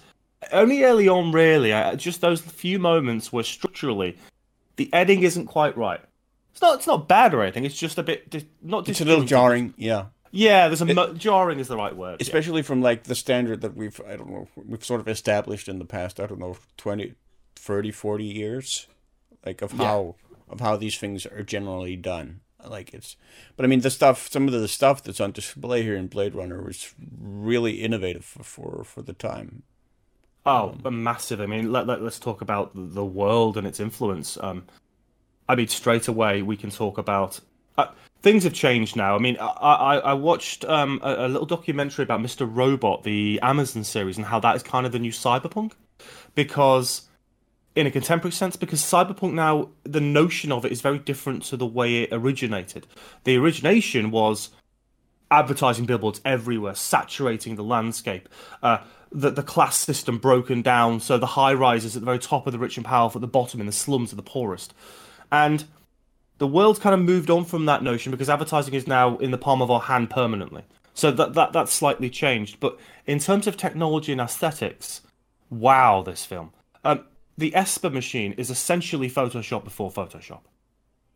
only 0.50 0.82
early 0.85 1.09
on, 1.09 1.30
really. 1.32 1.73
I, 1.73 1.94
just 1.94 2.21
those 2.23 2.40
few 2.40 2.78
moments 2.78 3.32
where 3.32 3.44
structurally 3.44 4.16
the 4.76 4.92
editing 4.92 5.23
isn't 5.25 5.47
quite 5.47 5.76
right. 5.76 6.00
It's 6.52 6.61
not. 6.62 6.76
It's 6.76 6.87
not 6.87 7.06
bad 7.06 7.32
or 7.35 7.42
anything. 7.42 7.64
It's 7.64 7.78
just 7.78 7.99
a 7.99 8.02
bit 8.02 8.28
dis- 8.30 8.44
not. 8.62 8.88
It's 8.88 9.00
a 9.00 9.04
little 9.04 9.25
jarring, 9.25 9.75
yeah. 9.76 10.06
Yeah, 10.34 10.68
there's 10.68 10.80
a 10.80 10.86
mo- 10.86 11.12
jarring 11.12 11.60
is 11.60 11.68
the 11.68 11.76
right 11.76 11.94
word. 11.94 12.12
yeah. 12.20 12.22
Especially 12.22 12.62
from 12.62 12.80
like 12.80 13.04
the 13.04 13.14
standard 13.14 13.60
that 13.60 13.76
we've 13.76 14.00
I 14.08 14.16
don't 14.16 14.30
know 14.30 14.48
we've 14.56 14.84
sort 14.84 15.00
of 15.00 15.06
established 15.08 15.68
in 15.68 15.78
the 15.78 15.84
past 15.84 16.18
I 16.18 16.26
don't 16.26 16.40
know 16.40 16.56
20 16.78 17.14
30 17.56 17.90
40 17.92 18.24
years 18.24 18.86
like 19.46 19.60
of 19.62 19.72
Yeah. 19.74 19.84
how 19.84 20.14
of 20.48 20.60
how 20.60 20.76
these 20.76 20.98
things 20.98 21.26
are 21.26 21.42
generally 21.42 21.96
done. 21.96 22.40
Like 22.66 22.94
it's 22.94 23.16
but 23.56 23.64
I 23.64 23.68
mean 23.68 23.80
the 23.80 23.90
stuff 23.90 24.28
some 24.30 24.46
of 24.48 24.52
the 24.54 24.68
stuff 24.68 25.02
that's 25.02 25.20
on 25.20 25.32
display 25.32 25.82
here 25.82 25.96
in 25.96 26.06
Blade 26.06 26.34
Runner 26.34 26.62
was 26.62 26.94
really 27.20 27.82
innovative 27.82 28.24
for 28.24 28.42
for, 28.42 28.84
for 28.84 29.02
the 29.02 29.12
time. 29.12 29.64
Oh, 30.44 30.74
massive! 30.90 31.40
I 31.40 31.46
mean, 31.46 31.70
let, 31.70 31.86
let 31.86 32.02
us 32.02 32.18
talk 32.18 32.40
about 32.40 32.72
the 32.74 33.04
world 33.04 33.56
and 33.56 33.64
its 33.64 33.78
influence. 33.78 34.36
Um, 34.40 34.64
I 35.48 35.54
mean, 35.54 35.68
straight 35.68 36.08
away 36.08 36.42
we 36.42 36.56
can 36.56 36.70
talk 36.70 36.98
about 36.98 37.38
uh, 37.78 37.86
things 38.23 38.45
have 38.45 38.52
changed 38.52 38.97
now. 38.97 39.14
I 39.14 39.19
mean, 39.19 39.37
I 39.38 39.47
I, 39.47 39.97
I 39.99 40.12
watched 40.14 40.64
um, 40.64 41.00
a, 41.02 41.26
a 41.26 41.29
little 41.29 41.47
documentary 41.47 42.05
about 42.05 42.21
Mr. 42.21 42.49
Robot, 42.50 43.02
the 43.02 43.41
Amazon 43.43 43.85
series, 43.85 44.17
and 44.17 44.26
how 44.26 44.41
that 44.41 44.57
is 44.57 44.62
kind 44.62 44.87
of 44.87 44.93
the 44.93 44.99
new 44.99 45.12
cyberpunk, 45.12 45.73
because 46.35 47.09
in 47.75 47.87
a 47.87 47.91
contemporary 47.91 48.33
sense, 48.33 48.57
because 48.57 48.83
cyberpunk 48.83 49.33
now 49.33 49.71
the 49.85 50.00
notion 50.00 50.52
of 50.52 50.64
it 50.64 50.73
is 50.73 50.81
very 50.81 50.99
different 50.99 51.43
to 51.45 51.57
the 51.57 51.67
way 51.67 52.02
it 52.02 52.11
originated. 52.12 52.87
The 53.25 53.37
origination 53.37 54.11
was 54.11 54.50
advertising 55.31 55.87
billboards 55.87 56.21
everywhere, 56.25 56.75
saturating 56.75 57.57
the 57.57 57.64
landscape. 57.64 58.29
Uh, 58.62 58.79
the, 59.11 59.31
the 59.31 59.43
class 59.43 59.76
system 59.76 60.19
broken 60.19 60.62
down, 60.62 61.00
so 61.00 61.19
the 61.19 61.26
high 61.26 61.55
rises 61.55 61.97
at 61.97 62.00
the 62.00 62.07
very 62.07 62.19
top 62.19 62.47
of 62.47 62.52
the 62.52 62.59
rich 62.59 62.76
and 62.76 62.85
powerful, 62.85 63.19
at 63.19 63.23
the 63.23 63.26
bottom 63.26 63.61
in 63.61 63.67
the 63.67 63.73
slums 63.73 64.12
of 64.12 64.17
the 64.17 64.23
poorest. 64.23 64.75
And 65.31 65.64
the 66.42 66.49
world's 66.49 66.80
kind 66.80 66.92
of 66.92 66.99
moved 66.99 67.30
on 67.30 67.44
from 67.44 67.66
that 67.66 67.84
notion 67.84 68.11
because 68.11 68.28
advertising 68.28 68.75
is 68.75 68.88
now 68.88 69.16
in 69.18 69.30
the 69.30 69.38
palm 69.38 69.62
of 69.62 69.70
our 69.70 69.78
hand 69.78 70.11
permanently. 70.11 70.64
So 70.92 71.12
that, 71.12 71.34
that 71.34 71.52
that's 71.52 71.72
slightly 71.72 72.11
changed. 72.11 72.58
But 72.58 72.80
in 73.06 73.20
terms 73.20 73.46
of 73.46 73.56
technology 73.56 74.11
and 74.11 74.20
aesthetics, 74.20 75.02
wow, 75.50 76.02
this 76.02 76.25
film. 76.25 76.52
Um, 76.82 77.04
the 77.38 77.54
Esper 77.54 77.90
machine 77.90 78.32
is 78.32 78.50
essentially 78.50 79.08
Photoshop 79.08 79.62
before 79.62 79.92
Photoshop 79.92 80.40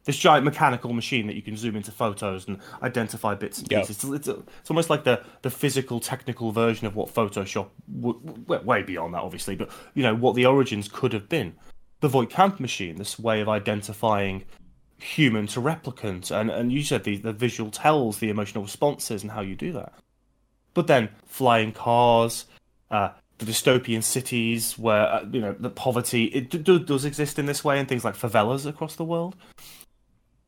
this 0.05 0.17
giant 0.17 0.45
mechanical 0.45 0.93
machine 0.93 1.27
that 1.27 1.35
you 1.35 1.43
can 1.43 1.57
zoom 1.57 1.75
into 1.75 1.91
photos 1.91 2.47
and 2.47 2.61
identify 2.81 3.35
bits 3.35 3.59
and 3.59 3.69
pieces. 3.69 4.05
It's, 4.05 4.05
it's, 4.05 4.29
it's 4.29 4.71
almost 4.71 4.89
like 4.89 5.03
the, 5.03 5.21
the 5.43 5.51
physical, 5.51 5.99
technical 5.99 6.53
version 6.53 6.87
of 6.87 6.95
what 6.95 7.13
Photoshop, 7.13 7.71
w- 8.01 8.21
w- 8.21 8.65
way 8.65 8.85
beyond 8.85 9.15
that, 9.15 9.23
obviously, 9.23 9.57
but 9.57 9.69
you 9.95 10.05
know 10.05 10.15
what 10.15 10.37
the 10.37 10.47
origins 10.47 10.89
could 10.89 11.13
have 11.13 11.29
been. 11.29 11.57
The 12.03 12.09
Voight-Kampff 12.09 12.61
machine, 12.61 12.97
this 12.97 13.19
way 13.19 13.41
of 13.41 13.49
identifying 13.49 14.45
human 14.99 15.47
to 15.49 15.61
replicant, 15.61 16.31
and, 16.31 16.51
and 16.51 16.73
you 16.73 16.83
said 16.83 17.05
the, 17.05 17.17
the 17.17 17.33
visual 17.33 17.71
tells, 17.71 18.19
the 18.19 18.31
emotional 18.31 18.65
responses, 18.65 19.23
and 19.23 19.31
how 19.33 19.41
you 19.41 19.55
do 19.55 19.73
that. 19.73 19.93
But 20.75 20.87
then 20.87 21.09
flying 21.27 21.73
cars, 21.73 22.47
uh, 22.91 23.11
the 23.39 23.47
dystopian 23.47 24.03
cities 24.03 24.79
where 24.79 25.07
uh, 25.07 25.25
you 25.31 25.41
know 25.41 25.55
the 25.59 25.71
poverty 25.71 26.25
it 26.27 26.49
d- 26.51 26.59
d- 26.59 26.79
does 26.79 27.05
exist 27.05 27.39
in 27.39 27.47
this 27.47 27.63
way, 27.65 27.79
and 27.79 27.89
things 27.89 28.05
like 28.05 28.15
favelas 28.17 28.67
across 28.67 28.97
the 28.97 29.05
world 29.05 29.37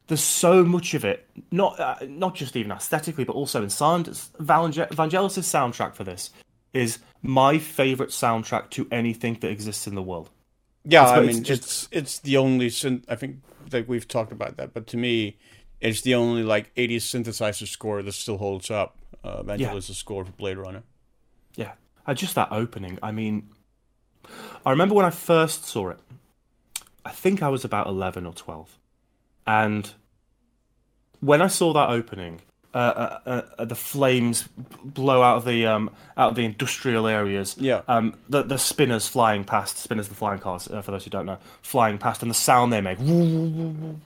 there's 0.07 0.23
so 0.23 0.65
much 0.65 0.95
of 0.95 1.05
it, 1.05 1.29
not 1.51 1.79
uh, 1.79 1.97
not 2.09 2.35
just 2.35 2.57
even 2.57 2.73
aesthetically, 2.73 3.25
but 3.25 3.35
also 3.37 3.63
in 3.63 3.69
sound. 3.69 4.07
Vange- 4.07 4.89
Vangelis' 4.89 5.43
soundtrack 5.45 5.95
for 5.95 6.03
this 6.03 6.31
is 6.73 6.99
my 7.21 7.59
favorite 7.59 8.09
soundtrack 8.09 8.71
to 8.71 8.89
anything 8.91 9.35
that 9.41 9.51
exists 9.51 9.87
in 9.87 9.95
the 9.95 10.03
world. 10.03 10.31
Yeah, 10.85 11.03
It's- 11.03 11.19
I 11.19 11.23
it's 11.25 11.35
mean 11.35 11.45
just- 11.45 11.63
it's 11.63 11.89
it's 11.93 12.19
the 12.21 12.39
only 12.39 12.73
I 13.09 13.17
think 13.17 13.37
that 13.71 13.89
we've 13.89 14.07
talked 14.07 14.33
about 14.33 14.57
that, 14.57 14.75
but 14.75 14.87
to 14.89 14.97
me 14.97 15.37
it's 15.81 16.01
the 16.03 16.15
only 16.15 16.43
like 16.43 16.75
80s 16.75 16.97
synthesizer 17.03 17.67
score 17.67 18.03
that 18.03 18.13
still 18.13 18.39
holds 18.39 18.71
up. 18.71 18.99
Uh, 19.23 19.43
Vangelis' 19.43 19.95
score 19.95 20.25
for 20.25 20.33
Blade 20.33 20.59
Runner. 20.59 20.83
Yeah, 21.55 21.73
uh, 22.07 22.15
just 22.15 22.35
that 22.37 22.49
opening. 22.51 22.99
I 23.03 23.11
mean, 23.11 23.51
I 24.65 24.71
remember 24.71 24.95
when 24.95 25.05
I 25.05 25.11
first 25.11 25.65
saw 25.65 25.91
it. 25.91 25.99
I 27.05 27.11
think 27.11 27.43
I 27.43 27.49
was 27.49 27.65
about 27.65 27.87
eleven 27.87 28.27
or 28.27 28.33
twelve, 28.33 28.79
and 29.47 29.93
when 31.21 31.43
I 31.43 31.49
saw 31.49 31.73
that 31.73 31.91
opening, 31.91 32.43
uh, 32.75 33.19
uh, 33.27 33.43
uh, 33.59 33.65
the 33.65 33.75
flames 33.75 34.47
blow 34.85 35.23
out 35.23 35.39
of 35.39 35.45
the 35.47 35.67
um, 35.67 35.91
out 36.17 36.31
of 36.31 36.37
the 36.37 36.45
industrial 36.45 37.07
areas. 37.07 37.57
Yeah. 37.59 37.81
Um, 37.89 38.15
the 38.29 38.43
the 38.43 38.59
spinners 38.59 39.09
flying 39.09 39.45
past, 39.45 39.79
spinners 39.79 40.09
the 40.09 40.15
flying 40.15 40.39
cars. 40.39 40.69
Uh, 40.69 40.83
for 40.83 40.91
those 40.91 41.05
who 41.05 41.11
don't 41.11 41.27
know, 41.27 41.39
flying 41.63 41.97
past, 41.99 42.23
and 42.23 42.31
the 42.31 42.35
sound 42.35 42.73
they 42.73 42.81
make, 42.83 42.99
and 43.01 44.01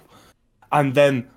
then 0.95 1.29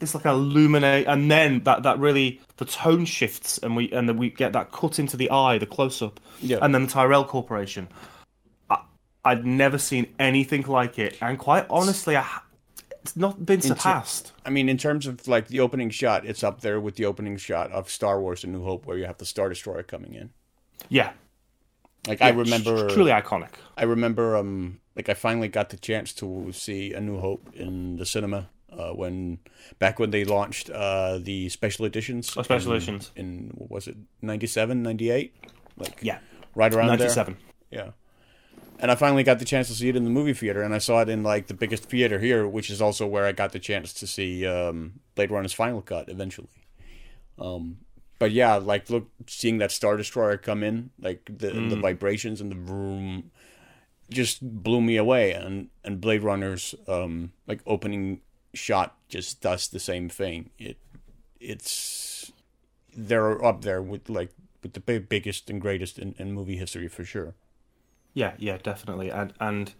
this 0.00 0.14
like 0.14 0.24
illuminate, 0.24 1.06
and 1.06 1.30
then 1.30 1.60
that 1.64 1.82
that 1.84 1.98
really 1.98 2.40
the 2.56 2.64
tone 2.64 3.04
shifts, 3.04 3.58
and 3.58 3.76
we 3.76 3.90
and 3.92 4.08
then 4.08 4.16
we 4.16 4.30
get 4.30 4.52
that 4.54 4.72
cut 4.72 4.98
into 4.98 5.16
the 5.16 5.30
eye, 5.30 5.58
the 5.58 5.66
close 5.66 6.00
up, 6.02 6.18
Yeah. 6.40 6.58
and 6.62 6.74
then 6.74 6.86
the 6.86 6.90
Tyrell 6.90 7.24
Corporation. 7.24 7.86
I, 8.70 8.78
I'd 9.24 9.46
never 9.46 9.78
seen 9.78 10.06
anything 10.18 10.62
like 10.62 10.98
it, 10.98 11.16
and 11.20 11.38
quite 11.38 11.66
honestly, 11.70 12.16
I, 12.16 12.26
it's 13.02 13.16
not 13.16 13.44
been 13.44 13.60
surpassed. 13.60 14.32
I 14.46 14.50
mean, 14.50 14.68
in 14.68 14.78
terms 14.78 15.06
of 15.06 15.26
like 15.28 15.48
the 15.48 15.60
opening 15.60 15.90
shot, 15.90 16.24
it's 16.24 16.42
up 16.42 16.60
there 16.60 16.80
with 16.80 16.96
the 16.96 17.04
opening 17.04 17.36
shot 17.36 17.70
of 17.72 17.90
Star 17.90 18.20
Wars: 18.20 18.44
A 18.44 18.46
New 18.46 18.62
Hope, 18.64 18.86
where 18.86 18.96
you 18.98 19.06
have 19.06 19.18
the 19.18 19.26
Star 19.26 19.48
Destroyer 19.48 19.82
coming 19.82 20.14
in. 20.14 20.30
Yeah, 20.88 21.12
Like 22.08 22.20
I 22.22 22.30
remember, 22.30 22.88
Tr- 22.88 22.94
truly 22.94 23.12
iconic. 23.12 23.50
I 23.76 23.84
remember, 23.84 24.36
um, 24.36 24.80
like 24.96 25.08
I 25.08 25.14
finally 25.14 25.48
got 25.48 25.70
the 25.70 25.76
chance 25.76 26.12
to 26.14 26.50
see 26.52 26.92
A 26.92 27.00
New 27.00 27.18
Hope 27.20 27.48
in 27.54 27.96
the 27.96 28.04
cinema 28.06 28.48
uh, 28.72 28.90
when 28.90 29.38
back 29.78 29.98
when 29.98 30.10
they 30.10 30.24
launched 30.24 30.70
uh, 30.70 31.18
the 31.18 31.48
special 31.48 31.84
editions. 31.84 32.34
Oh, 32.36 32.42
special 32.42 32.72
in- 32.72 32.76
editions. 32.78 33.10
in 33.16 33.50
what 33.54 33.70
was 33.70 33.86
it 33.88 33.96
97, 34.22 34.82
98? 34.82 35.34
Like 35.76 35.98
Yeah, 36.02 36.18
right 36.54 36.72
around 36.74 36.88
there. 36.88 36.98
ninety-seven. 36.98 37.36
Yeah. 37.70 37.90
And 38.82 38.90
I 38.90 38.96
finally 38.96 39.22
got 39.22 39.38
the 39.38 39.44
chance 39.44 39.68
to 39.68 39.74
see 39.74 39.88
it 39.88 39.94
in 39.94 40.02
the 40.02 40.10
movie 40.10 40.32
theater, 40.32 40.60
and 40.60 40.74
I 40.74 40.78
saw 40.78 41.02
it 41.02 41.08
in 41.08 41.22
like 41.22 41.46
the 41.46 41.54
biggest 41.54 41.84
theater 41.84 42.18
here, 42.18 42.48
which 42.48 42.68
is 42.68 42.82
also 42.82 43.06
where 43.06 43.24
I 43.24 43.30
got 43.30 43.52
the 43.52 43.60
chance 43.60 43.92
to 43.94 44.08
see 44.08 44.44
um, 44.44 44.94
Blade 45.14 45.30
Runner's 45.30 45.52
final 45.52 45.80
cut 45.82 46.08
eventually. 46.08 46.48
Um, 47.38 47.78
but 48.18 48.32
yeah, 48.32 48.56
like 48.56 48.90
look, 48.90 49.08
seeing 49.28 49.58
that 49.58 49.70
Star 49.70 49.96
Destroyer 49.96 50.36
come 50.36 50.64
in, 50.64 50.90
like 51.00 51.24
the 51.26 51.52
the 51.52 51.76
vibrations 51.76 52.40
and 52.40 52.50
the 52.50 52.56
vroom, 52.56 53.30
just 54.10 54.42
blew 54.42 54.80
me 54.80 54.96
away. 54.96 55.30
And 55.30 55.68
and 55.84 56.00
Blade 56.00 56.24
Runner's 56.24 56.74
um, 56.88 57.32
like 57.46 57.60
opening 57.66 58.20
shot 58.52 58.96
just 59.08 59.40
does 59.40 59.68
the 59.68 59.78
same 59.78 60.08
thing. 60.08 60.50
It 60.58 60.76
it's 61.38 62.32
they're 62.96 63.44
up 63.44 63.62
there 63.62 63.80
with 63.80 64.10
like 64.10 64.30
with 64.62 64.72
the 64.72 64.80
big, 64.80 65.08
biggest 65.08 65.50
and 65.50 65.60
greatest 65.60 65.98
in, 65.98 66.14
in 66.18 66.32
movie 66.32 66.56
history 66.56 66.88
for 66.88 67.04
sure. 67.04 67.34
Yeah, 68.14 68.34
yeah, 68.38 68.58
definitely, 68.58 69.10
and 69.10 69.32
and 69.40 69.72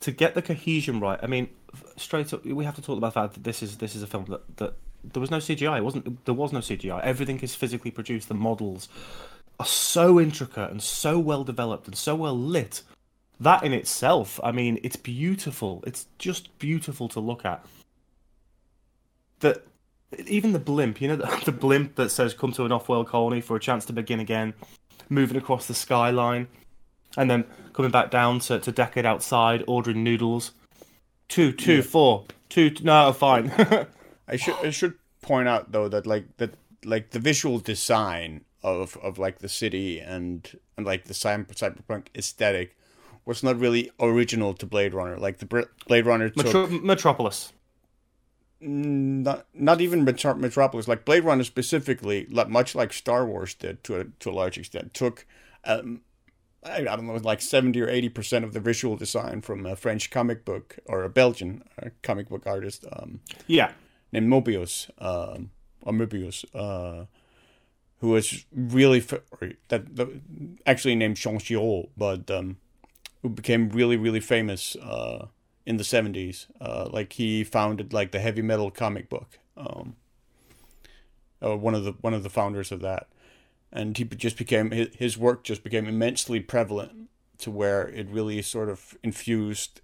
to 0.00 0.10
get 0.10 0.34
the 0.34 0.42
cohesion 0.42 1.00
right. 1.00 1.18
I 1.22 1.26
mean, 1.26 1.48
straight 1.96 2.32
up, 2.32 2.44
we 2.44 2.64
have 2.64 2.74
to 2.76 2.82
talk 2.82 2.98
about 2.98 3.14
that 3.14 3.44
this 3.44 3.62
is 3.62 3.78
this 3.78 3.94
is 3.94 4.02
a 4.02 4.06
film 4.06 4.26
that 4.26 4.56
that 4.56 4.74
there 5.04 5.20
was 5.20 5.30
no 5.30 5.38
CGI. 5.38 5.78
It 5.78 5.84
wasn't 5.84 6.24
there 6.24 6.34
was 6.34 6.52
no 6.52 6.60
CGI. 6.60 7.00
Everything 7.02 7.40
is 7.40 7.54
physically 7.54 7.90
produced. 7.90 8.28
The 8.28 8.34
models 8.34 8.88
are 9.60 9.66
so 9.66 10.18
intricate 10.18 10.70
and 10.70 10.82
so 10.82 11.18
well 11.18 11.44
developed 11.44 11.86
and 11.86 11.96
so 11.96 12.14
well 12.14 12.38
lit. 12.38 12.82
That 13.38 13.62
in 13.62 13.72
itself, 13.72 14.38
I 14.42 14.52
mean, 14.52 14.78
it's 14.82 14.96
beautiful. 14.96 15.82
It's 15.86 16.06
just 16.18 16.56
beautiful 16.58 17.08
to 17.08 17.20
look 17.20 17.44
at. 17.44 17.64
That 19.40 19.66
even 20.26 20.52
the 20.52 20.58
blimp, 20.58 21.00
you 21.00 21.08
know, 21.08 21.16
the, 21.16 21.42
the 21.44 21.52
blimp 21.52 21.96
that 21.96 22.10
says 22.10 22.32
"Come 22.32 22.52
to 22.52 22.64
an 22.64 22.72
off-world 22.72 23.08
colony 23.08 23.40
for 23.40 23.56
a 23.56 23.60
chance 23.60 23.84
to 23.86 23.92
begin 23.92 24.18
again," 24.18 24.54
moving 25.08 25.36
across 25.36 25.66
the 25.66 25.74
skyline 25.74 26.48
and 27.16 27.30
then 27.30 27.44
coming 27.72 27.90
back 27.90 28.10
down 28.10 28.38
to, 28.40 28.58
to 28.60 28.72
Deckard 28.72 29.04
outside, 29.04 29.64
ordering 29.66 30.02
noodles. 30.04 30.52
Two, 31.28 31.52
two, 31.52 31.82
four, 31.82 32.24
two. 32.48 32.74
No, 32.82 33.12
fine. 33.12 33.50
I 34.28 34.36
should 34.36 34.54
I 34.62 34.70
should 34.70 34.94
point 35.22 35.48
out 35.48 35.72
though 35.72 35.88
that 35.88 36.06
like 36.06 36.36
that 36.36 36.54
like 36.84 37.10
the 37.10 37.18
visual 37.18 37.58
design 37.58 38.44
of 38.62 38.96
of 38.98 39.18
like 39.18 39.38
the 39.38 39.48
city 39.48 39.98
and 39.98 40.58
and 40.76 40.84
like 40.86 41.04
the 41.04 41.14
cy- 41.14 41.36
cyberpunk 41.38 42.06
aesthetic 42.14 42.76
was 43.24 43.42
not 43.42 43.58
really 43.58 43.90
original 44.00 44.52
to 44.54 44.66
Blade 44.66 44.92
Runner. 44.94 45.16
Like 45.16 45.38
the 45.38 45.46
Br- 45.46 45.62
Blade 45.86 46.06
Runner 46.06 46.28
took 46.28 46.44
Metro- 46.44 46.68
Metropolis. 46.68 47.52
not 48.60 49.46
not 49.54 49.80
even 49.80 50.04
Metro- 50.04 50.34
Metropolis. 50.34 50.88
Like 50.88 51.04
Blade 51.04 51.24
Runner 51.24 51.44
specifically, 51.44 52.26
much 52.48 52.74
like 52.74 52.92
Star 52.92 53.24
Wars 53.26 53.54
did 53.54 53.82
to 53.84 54.00
a 54.00 54.04
to 54.20 54.30
a 54.30 54.32
large 54.32 54.58
extent, 54.58 54.94
took. 54.94 55.26
Um, 55.64 56.02
I, 56.64 56.82
don't 56.82 57.06
know, 57.06 57.14
like 57.14 57.40
seventy 57.40 57.80
or 57.80 57.88
eighty 57.88 58.08
percent 58.08 58.44
of 58.44 58.52
the 58.52 58.60
visual 58.60 58.96
design 58.96 59.40
from 59.42 59.66
a 59.66 59.76
French 59.76 60.10
comic 60.10 60.44
book 60.44 60.78
or 60.86 61.02
a 61.02 61.08
Belgian 61.08 61.64
uh, 61.82 61.90
comic 62.02 62.28
book 62.28 62.46
artist. 62.46 62.84
Um, 62.92 63.20
Yeah, 63.46 63.72
named 64.12 64.28
Mobius, 64.28 64.90
um, 64.98 65.50
or 65.82 65.92
Mobius, 65.92 66.44
uh, 66.54 67.06
who 68.00 68.10
was 68.10 68.44
really 68.54 68.98
f- 68.98 69.20
that 69.68 69.96
the, 69.96 70.20
actually 70.66 70.94
named 70.94 71.18
Shang-Chi, 71.18 71.88
but 71.96 72.30
um, 72.30 72.56
who 73.22 73.28
became 73.28 73.70
really 73.70 73.96
really 73.96 74.20
famous 74.20 74.76
uh, 74.76 75.26
in 75.66 75.76
the 75.76 75.84
seventies. 75.84 76.46
Uh, 76.60 76.88
like 76.92 77.14
he 77.14 77.44
founded 77.44 77.92
like 77.92 78.12
the 78.12 78.20
heavy 78.20 78.42
metal 78.42 78.70
comic 78.70 79.08
book. 79.08 79.38
Um, 79.56 79.96
uh, 81.44 81.56
one 81.56 81.74
of 81.74 81.84
the 81.84 81.92
one 82.00 82.14
of 82.14 82.22
the 82.22 82.30
founders 82.30 82.70
of 82.70 82.80
that, 82.80 83.08
and 83.72 83.96
he 83.96 84.04
just 84.04 84.36
became 84.36 84.70
his, 84.70 85.16
work 85.18 85.44
just 85.44 85.62
became 85.64 85.86
immensely 85.86 86.40
prevalent 86.40 87.08
to 87.38 87.50
where 87.50 87.88
it 87.88 88.06
really 88.08 88.42
sort 88.42 88.68
of 88.68 88.96
infused 89.02 89.80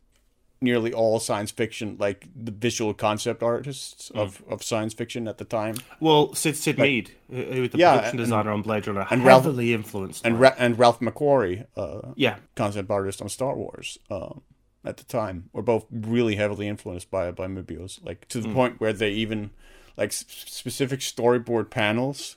nearly 0.61 0.93
all 0.93 1.21
science 1.21 1.53
fiction, 1.53 1.97
like 2.01 2.27
the 2.35 2.51
visual 2.51 2.93
concept 2.93 3.43
artists 3.45 4.11
Mm. 4.13 4.19
of, 4.21 4.43
of 4.49 4.63
science 4.63 4.93
fiction 4.93 5.29
at 5.29 5.39
the 5.39 5.45
time, 5.45 5.77
Well, 6.01 6.35
Syd 6.35 6.57
Syd 6.57 6.79
Mead, 6.79 7.13
who 7.31 7.61
was 7.63 7.71
the 7.71 7.79
Yeah, 7.79 7.93
production 7.93 8.19
and- 8.19 8.27
designer 8.27 8.51
on 8.51 8.63
Blade 8.63 8.87
Runner, 8.89 9.07
and 9.09 9.25
Ralph- 9.25 9.45
heavily 9.45 9.73
influenced. 9.73 10.27
and 10.27 10.41
Ra- 10.41 10.55
and 10.59 10.77
Ralph 10.79 10.99
McQuarrie, 10.99 11.67
uh, 11.77 12.13
yeah, 12.17 12.39
concept 12.57 12.91
artist 12.91 13.23
on 13.23 13.29
Star 13.29 13.55
Wars, 13.57 13.99
um, 14.11 14.43
at 14.85 14.97
the 14.97 15.05
time, 15.05 15.49
were 15.53 15.63
both 15.63 15.87
really 15.93 16.35
heavily 16.37 16.67
influenced 16.67 17.09
by 17.11 17.31
by 17.31 17.47
Mobius, 17.47 18.05
like 18.05 18.27
to 18.29 18.41
the 18.41 18.53
point 18.53 18.81
where 18.81 18.93
they 18.93 19.11
even 19.11 19.51
like 19.97 20.13
specific 20.13 21.01
storyboard 21.01 21.71
panels 21.71 22.37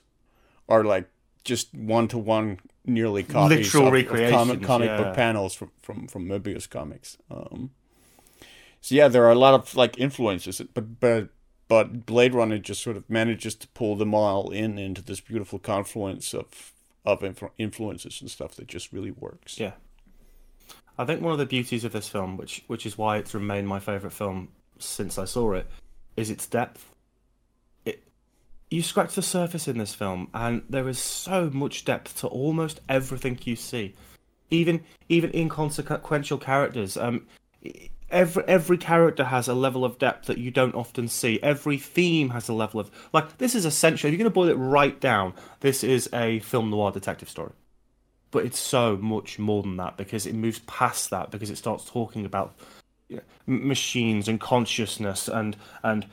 are 0.68 0.84
like 0.84 1.08
just 1.44 1.74
one 1.74 2.08
to 2.08 2.18
one 2.18 2.58
nearly 2.84 3.22
copies 3.22 3.74
Literal 3.74 3.88
of, 3.88 4.10
of 4.10 4.30
comic, 4.30 4.62
comic 4.62 4.88
yeah. 4.88 4.96
book 4.96 5.14
panels 5.14 5.54
from 5.54 5.70
from 5.80 6.06
from 6.06 6.26
Mobius 6.26 6.68
comics. 6.68 7.16
Um, 7.30 7.70
so 8.80 8.94
yeah, 8.94 9.08
there 9.08 9.24
are 9.24 9.30
a 9.30 9.36
lot 9.36 9.54
of 9.54 9.74
like 9.74 9.98
influences, 9.98 10.60
but 10.74 11.00
but 11.00 11.28
but 11.68 12.04
Blade 12.06 12.34
Runner 12.34 12.58
just 12.58 12.82
sort 12.82 12.96
of 12.96 13.08
manages 13.08 13.54
to 13.56 13.68
pull 13.68 13.96
them 13.96 14.14
all 14.14 14.50
in 14.50 14.78
into 14.78 15.02
this 15.02 15.20
beautiful 15.20 15.58
confluence 15.58 16.34
of 16.34 16.72
of 17.04 17.20
influ- 17.20 17.50
influences 17.58 18.20
and 18.20 18.30
stuff 18.30 18.54
that 18.56 18.68
just 18.68 18.92
really 18.92 19.10
works. 19.10 19.58
yeah. 19.58 19.72
I 20.98 21.04
think 21.04 21.22
one 21.22 21.32
of 21.32 21.38
the 21.38 21.46
beauties 21.46 21.84
of 21.84 21.92
this 21.92 22.08
film, 22.08 22.36
which 22.36 22.62
which 22.66 22.84
is 22.84 22.98
why 22.98 23.16
it's 23.16 23.34
remained 23.34 23.66
my 23.66 23.80
favorite 23.80 24.12
film 24.12 24.48
since 24.78 25.18
I 25.18 25.24
saw 25.24 25.52
it, 25.52 25.66
is 26.16 26.30
its 26.30 26.46
depth. 26.46 26.91
You 28.72 28.82
scratch 28.82 29.14
the 29.14 29.22
surface 29.22 29.68
in 29.68 29.76
this 29.76 29.92
film, 29.92 30.28
and 30.32 30.62
there 30.70 30.88
is 30.88 30.98
so 30.98 31.50
much 31.52 31.84
depth 31.84 32.20
to 32.20 32.26
almost 32.26 32.80
everything 32.88 33.38
you 33.44 33.54
see, 33.54 33.94
even 34.48 34.82
even 35.10 35.30
inconsequential 35.34 36.38
characters. 36.38 36.96
Um, 36.96 37.26
every 38.08 38.44
every 38.48 38.78
character 38.78 39.24
has 39.24 39.46
a 39.46 39.52
level 39.52 39.84
of 39.84 39.98
depth 39.98 40.24
that 40.24 40.38
you 40.38 40.50
don't 40.50 40.74
often 40.74 41.08
see. 41.08 41.38
Every 41.42 41.76
theme 41.76 42.30
has 42.30 42.48
a 42.48 42.54
level 42.54 42.80
of 42.80 42.90
like 43.12 43.36
this 43.36 43.54
is 43.54 43.66
essential. 43.66 44.08
If 44.08 44.12
you're 44.12 44.18
going 44.18 44.30
to 44.30 44.34
boil 44.34 44.48
it 44.48 44.54
right 44.54 44.98
down, 44.98 45.34
this 45.60 45.84
is 45.84 46.08
a 46.14 46.38
film 46.38 46.70
noir 46.70 46.90
detective 46.90 47.28
story 47.28 47.52
but 48.30 48.46
it's 48.46 48.58
so 48.58 48.96
much 48.96 49.38
more 49.38 49.62
than 49.62 49.76
that 49.76 49.98
because 49.98 50.24
it 50.24 50.34
moves 50.34 50.60
past 50.60 51.10
that 51.10 51.30
because 51.30 51.50
it 51.50 51.58
starts 51.58 51.84
talking 51.84 52.24
about 52.24 52.54
you 53.10 53.16
know, 53.16 53.22
machines 53.46 54.26
and 54.26 54.40
consciousness 54.40 55.28
and 55.28 55.54
and 55.82 56.06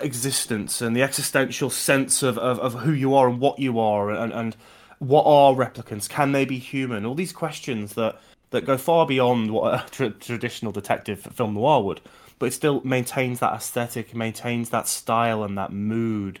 existence 0.00 0.80
and 0.80 0.96
the 0.96 1.02
existential 1.02 1.70
sense 1.70 2.22
of, 2.22 2.36
of, 2.38 2.58
of 2.60 2.74
who 2.82 2.92
you 2.92 3.14
are 3.14 3.28
and 3.28 3.40
what 3.40 3.58
you 3.58 3.78
are 3.78 4.10
and, 4.10 4.32
and 4.32 4.56
what 4.98 5.24
are 5.24 5.54
replicants? 5.54 6.08
Can 6.08 6.32
they 6.32 6.44
be 6.44 6.58
human? 6.58 7.06
All 7.06 7.14
these 7.14 7.32
questions 7.32 7.94
that 7.94 8.20
that 8.50 8.66
go 8.66 8.76
far 8.76 9.06
beyond 9.06 9.52
what 9.52 9.74
a 9.74 9.86
tra- 9.90 10.10
traditional 10.10 10.72
detective 10.72 11.20
film 11.20 11.54
noir 11.54 11.82
would 11.82 12.00
but 12.40 12.46
it 12.46 12.52
still 12.52 12.80
maintains 12.82 13.38
that 13.38 13.52
aesthetic 13.52 14.14
maintains 14.14 14.70
that 14.70 14.88
style 14.88 15.44
and 15.44 15.56
that 15.58 15.72
mood. 15.72 16.40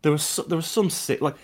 There 0.00 0.12
was 0.12 0.40
there 0.48 0.56
was 0.56 0.66
some 0.66 0.90
like 1.20 1.34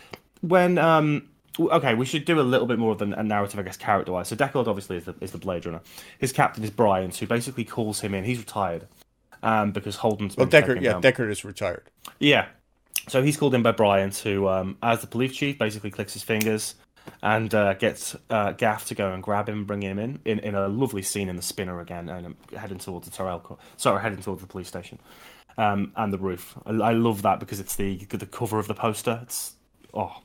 when 0.40 0.78
um 0.78 1.28
okay 1.58 1.94
we 1.94 2.06
should 2.06 2.24
do 2.24 2.40
a 2.40 2.42
little 2.42 2.66
bit 2.66 2.78
more 2.78 2.92
of 2.92 3.02
a, 3.02 3.06
a 3.06 3.22
narrative 3.22 3.58
I 3.58 3.62
guess 3.62 3.76
character 3.76 4.12
wise 4.12 4.28
so 4.28 4.36
Deckard 4.36 4.68
obviously 4.68 4.96
is 4.96 5.04
the 5.04 5.14
is 5.20 5.32
the 5.32 5.38
Blade 5.38 5.66
Runner. 5.66 5.80
His 6.18 6.32
captain 6.32 6.64
is 6.64 6.70
Bryant 6.70 7.16
who 7.16 7.26
basically 7.26 7.64
calls 7.64 8.00
him 8.00 8.14
in. 8.14 8.24
He's 8.24 8.38
retired 8.38 8.86
um 9.42 9.72
because 9.72 9.96
Holden's 9.96 10.36
Well, 10.36 10.46
Deckard, 10.46 10.80
yeah, 10.82 10.92
down. 10.92 11.02
Deckard 11.02 11.30
is 11.30 11.44
retired. 11.44 11.84
Yeah. 12.18 12.46
So 13.08 13.22
he's 13.22 13.36
called 13.36 13.54
in 13.54 13.62
by 13.62 13.72
Bryant, 13.72 14.16
who, 14.18 14.46
um, 14.46 14.76
as 14.82 15.00
the 15.00 15.06
police 15.06 15.32
chief, 15.32 15.58
basically 15.58 15.90
clicks 15.90 16.12
his 16.12 16.22
fingers 16.22 16.74
and 17.22 17.52
uh, 17.54 17.74
gets 17.74 18.14
uh, 18.28 18.52
Gaff 18.52 18.86
to 18.86 18.94
go 18.94 19.12
and 19.12 19.22
grab 19.22 19.48
him, 19.48 19.64
bring 19.64 19.82
him 19.82 19.98
in, 19.98 20.20
in, 20.24 20.38
in 20.40 20.54
a 20.54 20.68
lovely 20.68 21.02
scene 21.02 21.28
in 21.28 21.36
the 21.36 21.42
spinner 21.42 21.80
again, 21.80 22.08
and 22.08 22.26
um, 22.26 22.36
heading 22.56 22.78
towards 22.78 23.08
the 23.08 23.16
Tyrell, 23.16 23.40
co- 23.40 23.58
sorry, 23.76 24.00
heading 24.02 24.20
towards 24.22 24.42
the 24.42 24.46
police 24.46 24.68
station, 24.68 24.98
um, 25.58 25.92
and 25.96 26.12
the 26.12 26.18
roof. 26.18 26.56
I, 26.66 26.70
I 26.70 26.92
love 26.92 27.22
that 27.22 27.40
because 27.40 27.60
it's 27.60 27.76
the 27.76 27.96
the 28.10 28.26
cover 28.26 28.58
of 28.58 28.68
the 28.68 28.74
poster. 28.74 29.20
It's 29.22 29.54
oh, 29.94 30.22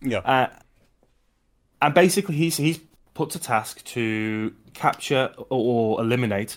Yeah, 0.00 0.18
uh, 0.18 0.48
and 1.80 1.94
basically 1.94 2.36
he's 2.36 2.56
he's 2.56 2.80
put 3.14 3.30
to 3.30 3.38
task 3.38 3.84
to 3.84 4.54
capture 4.74 5.34
or 5.50 6.00
eliminate 6.00 6.56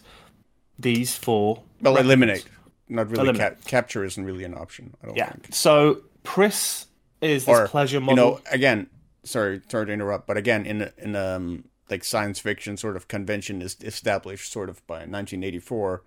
these 0.79 1.15
four. 1.15 1.63
Well, 1.81 1.97
eliminate. 1.97 2.45
Not 2.89 3.09
really. 3.09 3.23
Eliminate. 3.23 3.61
Ca- 3.63 3.69
capture 3.69 4.03
isn't 4.03 4.23
really 4.23 4.43
an 4.43 4.53
option. 4.53 4.93
I 5.01 5.07
don't 5.07 5.15
Yeah. 5.17 5.31
think. 5.31 5.47
So 5.53 6.01
Pris 6.23 6.87
is 7.21 7.45
this 7.45 7.49
Or 7.59 7.67
pleasure 7.67 7.99
model. 7.99 8.15
you 8.15 8.31
know, 8.31 8.39
again, 8.51 8.87
sorry, 9.23 9.61
sorry 9.69 9.87
to 9.87 9.91
interrupt, 9.93 10.27
but 10.27 10.37
again, 10.37 10.65
in 10.65 10.81
a- 10.83 10.93
in 10.97 11.15
um 11.15 11.65
like 11.89 12.03
science 12.03 12.39
fiction 12.39 12.77
sort 12.77 12.95
of 12.95 13.07
convention 13.07 13.61
is 13.61 13.77
established 13.81 14.51
sort 14.51 14.69
of 14.69 14.85
by 14.87 15.05
1984, 15.05 16.03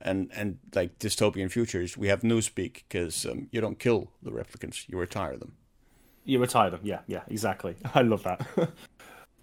and 0.00 0.30
and 0.34 0.58
like 0.74 0.98
dystopian 0.98 1.50
futures, 1.50 1.96
we 1.96 2.08
have 2.08 2.22
newspeak 2.22 2.82
because 2.88 3.24
um, 3.26 3.48
you 3.52 3.60
don't 3.60 3.78
kill 3.78 4.10
the 4.22 4.30
replicants, 4.30 4.88
you 4.88 4.98
retire 4.98 5.36
them. 5.36 5.52
You 6.24 6.38
retire 6.40 6.70
them. 6.70 6.80
Yeah, 6.82 7.00
yeah, 7.06 7.22
exactly. 7.28 7.74
I 7.94 8.02
love 8.02 8.22
that. 8.24 8.46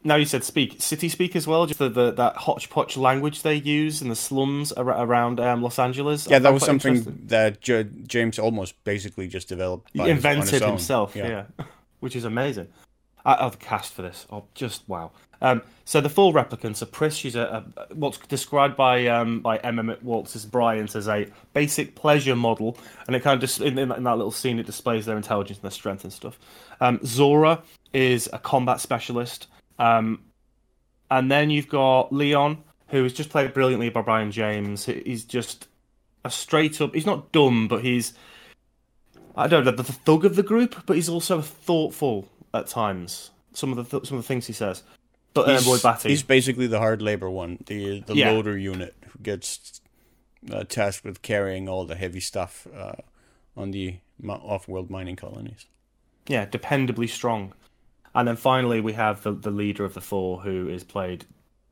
now 0.05 0.15
you 0.15 0.25
said 0.25 0.43
speak 0.43 0.81
city 0.81 1.09
speak 1.09 1.35
as 1.35 1.45
well, 1.47 1.65
just 1.65 1.79
the, 1.79 1.89
the 1.89 2.11
that 2.11 2.37
hodgepodge 2.37 2.95
language 2.95 3.41
they 3.41 3.55
use 3.55 4.01
in 4.01 4.07
the 4.09 4.15
slums 4.15 4.71
ar- 4.71 4.87
around 4.87 5.39
um, 5.41 5.61
Los 5.61 5.77
Angeles. 5.79 6.27
Yeah, 6.29 6.39
that 6.39 6.53
was 6.53 6.63
something 6.63 7.23
that 7.27 7.59
J- 7.59 7.89
James 8.07 8.37
Olmos 8.37 8.73
basically 8.83 9.27
just 9.27 9.49
developed. 9.49 9.89
invented 9.93 10.49
his 10.49 10.61
himself. 10.61 11.15
Yeah. 11.15 11.45
which 11.99 12.15
is 12.15 12.23
amazing. 12.23 12.67
I, 13.25 13.49
the 13.49 13.57
cast 13.57 13.93
for 13.93 14.03
this, 14.03 14.27
oh, 14.31 14.45
just 14.53 14.87
wow. 14.87 15.11
Um, 15.41 15.63
so 15.83 15.99
the 15.99 16.09
full 16.09 16.31
replicants 16.31 16.81
are 16.81 16.85
Pris. 16.85 17.15
She's 17.15 17.35
a, 17.35 17.65
a 17.75 17.93
what's 17.95 18.17
described 18.19 18.77
by 18.77 19.07
um, 19.07 19.41
by 19.41 19.57
Emmet 19.57 20.03
Walsh 20.03 20.35
as 20.35 20.45
Bryant 20.45 20.95
as 20.95 21.07
a 21.07 21.27
basic 21.53 21.95
pleasure 21.95 22.35
model, 22.35 22.77
and 23.07 23.15
it 23.15 23.21
kind 23.21 23.33
of 23.35 23.41
just 23.41 23.59
in, 23.61 23.77
in, 23.77 23.89
that- 23.89 23.97
in 23.97 24.03
that 24.03 24.15
little 24.17 24.31
scene 24.31 24.59
it 24.59 24.65
displays 24.65 25.05
their 25.05 25.17
intelligence 25.17 25.57
and 25.57 25.63
their 25.63 25.71
strength 25.71 26.03
and 26.03 26.13
stuff. 26.13 26.39
Um, 26.79 26.99
Zhora 26.99 27.61
is 27.93 28.29
a 28.31 28.39
combat 28.39 28.79
specialist, 28.79 29.47
um, 29.79 30.21
and 31.11 31.31
then 31.31 31.49
you've 31.49 31.67
got 31.69 32.11
Leon, 32.13 32.63
who 32.89 33.05
is 33.05 33.13
just 33.13 33.29
played 33.29 33.53
brilliantly 33.53 33.89
by 33.89 34.01
Brion 34.01 34.31
James. 34.31 34.85
He's 34.85 35.23
just 35.23 35.67
a 36.23 36.29
straight 36.31 36.81
up. 36.81 36.93
He's 36.93 37.05
not 37.05 37.31
dumb, 37.31 37.67
but 37.67 37.83
he's 37.83 38.13
I 39.35 39.47
don't 39.47 39.65
know 39.65 39.71
the, 39.71 39.83
thug 39.83 40.23
of 40.25 40.35
the 40.35 40.43
group, 40.43 40.83
but 40.85 40.95
he's 40.95 41.09
also 41.09 41.41
thoughtful 41.41 42.27
at 42.53 42.67
times. 42.67 43.31
Some 43.53 43.71
of 43.71 43.77
the 43.77 43.83
th- 43.99 44.07
some 44.07 44.17
of 44.17 44.23
the 44.23 44.27
things 44.27 44.47
he 44.47 44.53
says. 44.53 44.83
But 45.33 45.49
He's, 45.49 45.81
Batty, 45.83 46.07
he's 46.09 46.23
basically 46.23 46.67
the 46.67 46.79
hard 46.79 47.01
labor 47.01 47.29
one, 47.29 47.57
the 47.65 47.99
the 48.01 48.15
Yeah. 48.15 48.31
loader 48.31 48.57
unit 48.57 48.95
who 49.09 49.19
gets 49.19 49.81
uh, 50.49 50.63
tasked 50.63 51.03
with 51.03 51.21
carrying 51.21 51.67
all 51.67 51.85
the 51.85 51.95
heavy 51.95 52.21
stuff 52.21 52.65
uh, 52.73 52.93
on 53.57 53.71
the 53.71 53.97
off-world 54.27 54.89
mining 54.89 55.17
colonies. 55.17 55.65
yeah, 56.27 56.45
dependably 56.45 57.09
strong. 57.09 57.53
And 58.15 58.28
then 58.28 58.38
finally, 58.38 58.80
we 58.80 58.93
have 58.93 59.21
the 59.23 59.34
the 59.34 59.51
leader 59.51 59.84
of 59.84 59.93
the 59.93 60.01
four, 60.01 60.39
who 60.39 60.69
is 60.69 60.84
played 60.84 61.25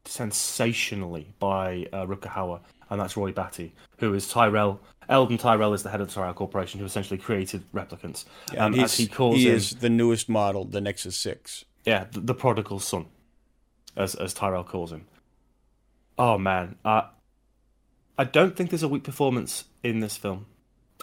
sensationally 0.05 1.33
by 1.39 1.87
uh, 1.93 2.05
Hauer, 2.05 2.59
and 2.89 2.99
that's 2.99 3.15
Roy 3.15 3.31
Batty, 3.31 3.73
who 3.97 4.13
is 4.13 4.27
Tyrell. 4.27 4.79
Eldon 5.09 5.37
Tyrell 5.37 5.73
is 5.73 5.83
the 5.83 5.89
head 5.89 6.01
of 6.01 6.07
the 6.07 6.13
Tyrell 6.13 6.33
Corporation, 6.33 6.79
who 6.79 6.85
essentially 6.85 7.17
created 7.17 7.63
replicants. 7.73 8.25
Yeah, 8.53 8.65
um, 8.65 8.73
and 8.73 8.83
as 8.83 8.97
he 8.97 9.07
calls 9.07 9.37
he 9.37 9.49
him, 9.49 9.55
is 9.55 9.75
the 9.75 9.89
newest 9.89 10.27
model, 10.27 10.65
the 10.65 10.81
Nexus 10.81 11.15
Six. 11.17 11.63
yeah, 11.85 12.05
the, 12.11 12.19
the 12.19 12.33
prodigal 12.33 12.79
son, 12.79 13.05
as 13.95 14.13
as 14.15 14.33
Tyrell 14.33 14.65
calls 14.65 14.91
him. 14.91 15.07
Oh 16.17 16.37
man, 16.37 16.75
uh, 16.83 17.03
I 18.17 18.25
don't 18.25 18.55
think 18.55 18.69
there's 18.69 18.83
a 18.83 18.89
weak 18.89 19.03
performance 19.03 19.63
in 19.81 20.01
this 20.01 20.17
film. 20.17 20.45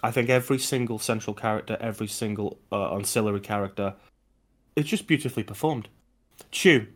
I 0.03 0.11
think 0.11 0.31
every 0.31 0.59
single 0.59 0.99
central 0.99 1.35
character, 1.35 1.77
every 1.81 2.07
single 2.07 2.59
uh, 2.73 2.95
ancillary 2.95 3.41
character, 3.41 3.95
it's 4.77 4.89
just 4.89 5.07
beautifully 5.07 5.43
performed. 5.43 5.89
Chew. 6.51 6.87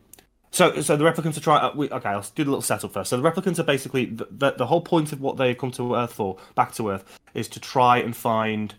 So, 0.50 0.80
so 0.82 0.96
the 0.96 1.04
replicants 1.04 1.36
are 1.36 1.40
trying. 1.40 1.64
Uh, 1.64 1.72
we, 1.74 1.90
okay, 1.90 2.10
I'll 2.10 2.24
do 2.34 2.44
the 2.44 2.50
little 2.50 2.62
setup 2.62 2.92
first. 2.92 3.10
So 3.10 3.20
the 3.20 3.28
replicants 3.28 3.58
are 3.58 3.64
basically 3.64 4.06
the, 4.06 4.28
the 4.30 4.50
the 4.52 4.66
whole 4.66 4.80
point 4.80 5.12
of 5.12 5.20
what 5.20 5.36
they've 5.36 5.58
come 5.58 5.72
to 5.72 5.96
Earth 5.96 6.12
for, 6.12 6.36
back 6.54 6.72
to 6.74 6.90
Earth, 6.90 7.18
is 7.34 7.48
to 7.48 7.60
try 7.60 7.98
and 7.98 8.16
find 8.16 8.74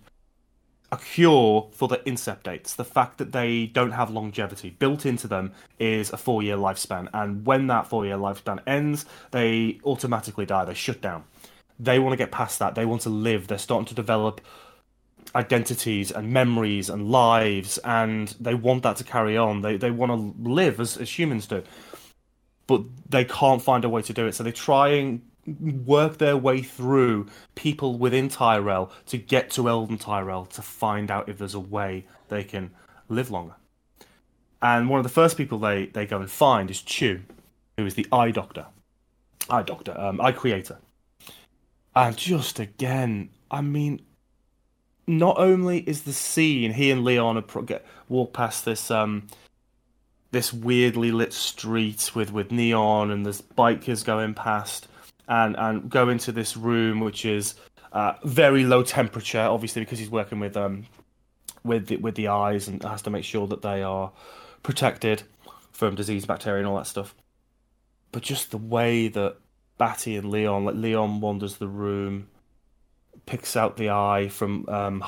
a 0.92 0.98
cure 0.98 1.70
for 1.74 1.90
the 1.90 1.98
incept 1.98 2.44
dates. 2.44 2.76
The 2.76 2.86
fact 2.86 3.18
that 3.18 3.34
they 3.34 3.66
don't 3.66 3.92
have 3.92 4.10
longevity 4.10 4.70
built 4.70 5.06
into 5.06 5.28
them 5.28 5.52
is 5.78 6.12
a 6.14 6.18
four 6.18 6.42
year 6.42 6.56
lifespan, 6.56 7.10
and 7.14 7.46
when 7.46 7.68
that 7.68 7.88
four 7.88 8.06
year 8.06 8.16
lifespan 8.16 8.62
ends, 8.66 9.06
they 9.32 9.80
automatically 9.84 10.46
die. 10.46 10.64
They 10.64 10.74
shut 10.74 11.02
down. 11.02 11.26
They 11.78 12.00
want 12.00 12.14
to 12.14 12.18
get 12.18 12.32
past 12.32 12.60
that. 12.60 12.76
They 12.76 12.86
want 12.86 13.02
to 13.02 13.10
live. 13.10 13.48
They're 13.48 13.58
starting 13.58 13.88
to 13.88 13.96
develop 13.96 14.40
identities 15.34 16.12
and 16.12 16.32
memories 16.32 16.90
and 16.90 17.10
lives, 17.10 17.78
and 17.80 18.36
they 18.40 18.54
want 18.54 18.84
that 18.84 18.98
to 18.98 19.04
carry 19.04 19.38
on. 19.38 19.62
They 19.62 19.78
they 19.78 19.92
want 19.92 20.12
to 20.12 20.50
live 20.50 20.80
as, 20.80 20.98
as 20.98 21.18
humans 21.18 21.48
do, 21.48 21.64
but 22.68 22.82
they 23.10 23.26
can't 23.26 23.62
find 23.62 23.86
a 23.86 23.90
way 23.90 24.02
to 24.04 24.14
do 24.14 24.28
it. 24.28 24.36
So 24.36 24.44
they 24.44 24.52
try 24.52 24.90
and 24.90 25.22
work 25.86 26.18
their 26.18 26.38
way 26.38 26.62
through 26.62 27.28
people 27.54 27.98
within 27.98 28.30
Tyrell 28.30 28.92
to 29.08 29.18
get 29.18 29.52
to 29.52 29.70
Eldon 29.70 29.98
Tyrell 29.98 30.46
to 30.48 30.62
find 30.62 31.12
out 31.12 31.30
if 31.30 31.38
there's 31.38 31.54
a 31.54 31.60
way 31.60 32.06
they 32.30 32.44
can 32.44 32.72
live 33.10 33.30
longer. 33.30 33.56
And 34.62 34.90
one 34.90 35.00
of 35.00 35.04
the 35.04 35.10
first 35.10 35.38
people 35.38 35.60
they, 35.60 35.88
they 35.88 36.06
go 36.08 36.20
and 36.20 36.30
find 36.30 36.72
is 36.72 36.82
Chew, 36.82 37.22
who 37.78 37.86
is 37.86 37.94
the 37.94 38.08
eye 38.12 38.32
doctor. 38.32 38.66
Eye 39.50 39.62
doctor, 39.62 39.96
um, 40.00 40.20
eye 40.20 40.32
creator. 40.32 40.80
And 41.96 42.18
just 42.18 42.60
again, 42.60 43.30
I 43.52 43.62
mean, 43.62 44.02
not 45.08 45.38
only 45.38 45.80
is 45.80 46.04
the 46.04 46.14
scene 46.14 46.74
he 46.74 46.92
and 46.92 47.04
Leon 47.04 47.44
get, 47.66 47.86
walk 48.10 48.34
past 48.34 48.66
this 48.66 48.90
um, 48.90 49.28
this 50.32 50.52
weirdly 50.52 51.12
lit 51.12 51.34
street 51.34 52.12
with, 52.14 52.32
with 52.32 52.52
neon 52.52 53.12
and 53.12 53.26
there's 53.26 53.42
bikers 53.42 54.04
going 54.04 54.34
past 54.34 54.88
and 55.28 55.56
and 55.58 55.90
go 55.90 56.10
into 56.10 56.32
this 56.32 56.58
room 56.58 57.00
which 57.00 57.26
is 57.26 57.56
uh, 57.94 58.14
very 58.26 58.66
low 58.66 58.84
temperature, 58.84 59.40
obviously 59.40 59.82
because 59.82 60.00
he's 60.00 60.10
working 60.10 60.40
with 60.40 60.58
um 60.58 60.86
with 61.64 61.88
the, 61.88 61.98
with 61.98 62.16
the 62.16 62.28
eyes 62.28 62.68
and 62.68 62.84
has 62.84 63.02
to 63.02 63.10
make 63.10 63.24
sure 63.24 63.48
that 63.48 63.62
they 63.62 63.82
are 63.82 64.12
protected 64.64 65.24
from 65.72 65.96
disease, 65.96 66.26
bacteria, 66.26 66.60
and 66.60 66.68
all 66.68 66.78
that 66.78 66.88
stuff. 66.88 67.16
But 68.12 68.22
just 68.22 68.52
the 68.52 68.58
way 68.58 69.08
that 69.10 69.38
Batty 69.78 70.16
and 70.16 70.30
Leon, 70.30 70.66
like 70.66 70.76
Leon 70.76 71.22
wanders 71.22 71.58
the 71.58 71.68
room, 71.68 72.28
picks 73.26 73.56
out 73.56 73.78
the 73.78 73.90
eye 73.90 74.30
from 74.30 74.68
um, 74.70 75.02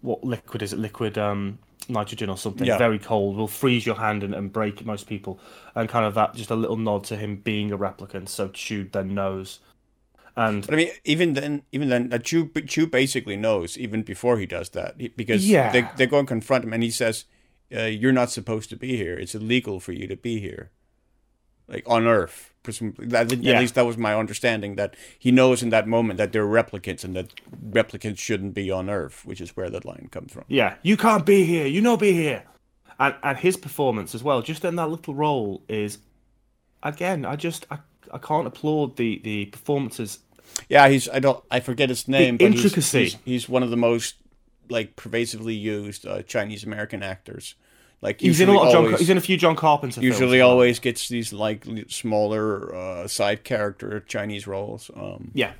what 0.00 0.24
liquid 0.24 0.62
is 0.62 0.72
it? 0.72 0.78
Liquid 0.78 1.18
um, 1.18 1.58
nitrogen 1.88 2.30
or 2.30 2.36
something. 2.36 2.66
Yeah. 2.66 2.78
Very 2.78 2.98
cold. 2.98 3.36
Will 3.36 3.48
freeze 3.48 3.86
your 3.86 3.96
hand 3.96 4.22
and, 4.22 4.34
and 4.34 4.52
break 4.52 4.84
most 4.84 5.06
people. 5.06 5.38
And 5.74 5.88
kind 5.88 6.04
of 6.04 6.14
that, 6.14 6.34
just 6.34 6.50
a 6.50 6.56
little 6.56 6.76
nod 6.76 7.04
to 7.04 7.16
him 7.16 7.36
being 7.36 7.72
a 7.72 7.78
replicant. 7.78 8.28
So 8.28 8.48
Chew 8.48 8.88
then 8.90 9.14
knows. 9.14 9.60
And 10.34 10.64
but 10.64 10.74
I 10.74 10.76
mean, 10.76 10.90
even 11.04 11.34
then, 11.34 11.62
even 11.72 11.88
then, 11.88 12.12
uh, 12.12 12.18
Chew, 12.18 12.48
Chew 12.66 12.86
basically 12.86 13.36
knows 13.36 13.76
even 13.76 14.02
before 14.02 14.38
he 14.38 14.46
does 14.46 14.70
that 14.70 14.96
because 15.16 15.46
yeah. 15.46 15.70
they 15.70 15.88
they 15.96 16.06
go 16.06 16.18
and 16.18 16.26
confront 16.26 16.64
him, 16.64 16.72
and 16.72 16.82
he 16.82 16.90
says, 16.90 17.26
uh, 17.74 17.82
"You're 17.82 18.12
not 18.12 18.30
supposed 18.30 18.70
to 18.70 18.76
be 18.76 18.96
here. 18.96 19.18
It's 19.18 19.34
illegal 19.34 19.78
for 19.78 19.92
you 19.92 20.06
to 20.06 20.16
be 20.16 20.40
here." 20.40 20.70
Like 21.72 21.88
on 21.88 22.06
Earth. 22.06 22.50
Presumably, 22.62 23.06
that, 23.06 23.32
yeah. 23.38 23.54
at 23.54 23.60
least 23.60 23.74
that 23.74 23.86
was 23.86 23.96
my 23.96 24.14
understanding. 24.14 24.76
That 24.76 24.94
he 25.18 25.32
knows 25.32 25.64
in 25.64 25.70
that 25.70 25.88
moment 25.88 26.18
that 26.18 26.32
they're 26.32 26.46
replicants 26.46 27.02
and 27.02 27.16
that 27.16 27.32
replicants 27.70 28.18
shouldn't 28.18 28.54
be 28.54 28.70
on 28.70 28.88
Earth, 28.88 29.24
which 29.24 29.40
is 29.40 29.56
where 29.56 29.68
that 29.68 29.84
line 29.84 30.08
comes 30.12 30.32
from. 30.32 30.44
Yeah, 30.46 30.76
you 30.82 30.96
can't 30.96 31.26
be 31.26 31.44
here. 31.44 31.66
You 31.66 31.80
know, 31.80 31.96
be 31.96 32.12
here. 32.12 32.44
And 33.00 33.16
and 33.24 33.38
his 33.38 33.56
performance 33.56 34.14
as 34.14 34.22
well, 34.22 34.42
just 34.42 34.64
in 34.64 34.76
that 34.76 34.90
little 34.90 35.14
role, 35.14 35.62
is 35.68 35.98
again. 36.84 37.24
I 37.24 37.34
just 37.34 37.66
I, 37.68 37.78
I 38.12 38.18
can't 38.18 38.46
applaud 38.46 38.96
the 38.96 39.20
the 39.24 39.46
performances. 39.46 40.20
Yeah, 40.68 40.88
he's 40.88 41.08
I 41.08 41.18
don't 41.18 41.42
I 41.50 41.58
forget 41.58 41.88
his 41.88 42.06
name. 42.06 42.36
The 42.36 42.44
intricacy. 42.44 43.04
He's, 43.04 43.12
he's, 43.14 43.22
he's, 43.24 43.48
one 43.48 43.64
of 43.64 43.70
the 43.70 43.76
most 43.76 44.16
like 44.68 44.94
pervasively 44.94 45.54
used 45.54 46.06
uh, 46.06 46.22
Chinese 46.22 46.62
American 46.62 47.02
actors. 47.02 47.56
Like 48.02 48.20
he's 48.20 48.40
in 48.40 48.48
a 48.48 48.52
lot 48.52 48.66
of 48.66 48.72
John, 48.72 48.98
he's 48.98 49.10
in 49.10 49.16
a 49.16 49.20
few 49.20 49.36
John 49.36 49.54
Carpenter. 49.54 50.00
Usually, 50.00 50.40
always 50.40 50.80
gets 50.80 51.08
these 51.08 51.32
like 51.32 51.64
smaller 51.86 52.74
uh, 52.74 53.06
side 53.06 53.44
character 53.44 54.00
Chinese 54.00 54.48
roles. 54.48 54.90
Um, 54.94 55.30
yeah, 55.34 55.52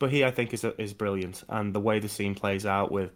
but 0.00 0.10
he 0.10 0.24
I 0.24 0.32
think 0.32 0.52
is 0.52 0.64
is 0.78 0.92
brilliant, 0.92 1.44
and 1.48 1.72
the 1.72 1.78
way 1.78 2.00
the 2.00 2.08
scene 2.08 2.34
plays 2.34 2.66
out 2.66 2.90
with 2.90 3.12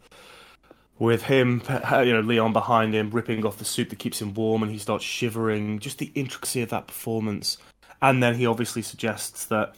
with 1.01 1.23
him, 1.23 1.63
you 1.91 2.13
know, 2.13 2.21
Leon 2.21 2.53
behind 2.53 2.95
him 2.95 3.11
ripping 3.11 3.45
off 3.45 3.59
the 3.59 3.65
suit 3.65 3.91
that 3.91 3.99
keeps 3.99 4.23
him 4.23 4.35
warm, 4.35 4.63
and 4.63 4.71
he 4.71 4.79
starts 4.79 5.05
shivering. 5.05 5.81
Just 5.81 5.99
the 5.99 6.13
intricacy 6.15 6.63
of 6.63 6.69
that 6.69 6.87
performance, 6.87 7.59
and 8.01 8.23
then 8.23 8.37
he 8.37 8.47
obviously 8.47 8.83
suggests 8.83 9.47
that 9.47 9.75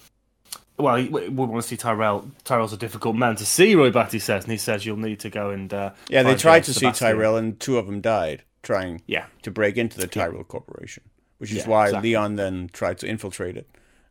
well, 0.83 0.97
we, 0.97 1.29
want 1.29 1.63
to 1.63 1.69
see 1.69 1.77
Tyrell. 1.77 2.31
Tyrell's 2.45 2.73
a 2.73 2.77
difficult 2.77 3.17
man 3.17 3.37
to 3.37 3.47
see, 3.47 3.75
Roy 3.75 3.91
Batty 3.91 4.19
says, 4.19 4.45
and 4.45 4.53
he 4.53 4.59
says 4.59 4.85
you'll 4.85 4.97
need 4.97 5.21
to 5.21 5.31
go 5.31 5.51
and. 5.51 5.73
Uh, 5.73 5.93
yeah, 6.09 6.23
they 6.23 6.35
tried 6.35 6.65
to 6.65 6.75
Sebastian. 6.75 6.95
see 6.95 6.99
Tyrell, 7.07 7.37
and 7.37 7.59
two 7.59 7.79
of 7.79 7.87
them 7.87 8.01
died 8.01 8.43
trying 8.63 9.03
yeah. 9.07 9.27
to 9.43 9.51
break 9.51 9.77
into 9.77 9.99
the 9.99 10.07
Tyrell 10.07 10.39
yeah. 10.39 10.43
Corporation, 10.45 11.03
which 11.39 11.51
is 11.51 11.59
yeah, 11.59 11.69
why 11.69 11.87
exactly. 11.87 12.11
Leon 12.11 12.37
then 12.37 12.71
tried 12.73 12.99
to 12.99 13.09
infiltrate 13.09 13.57
it 13.57 13.69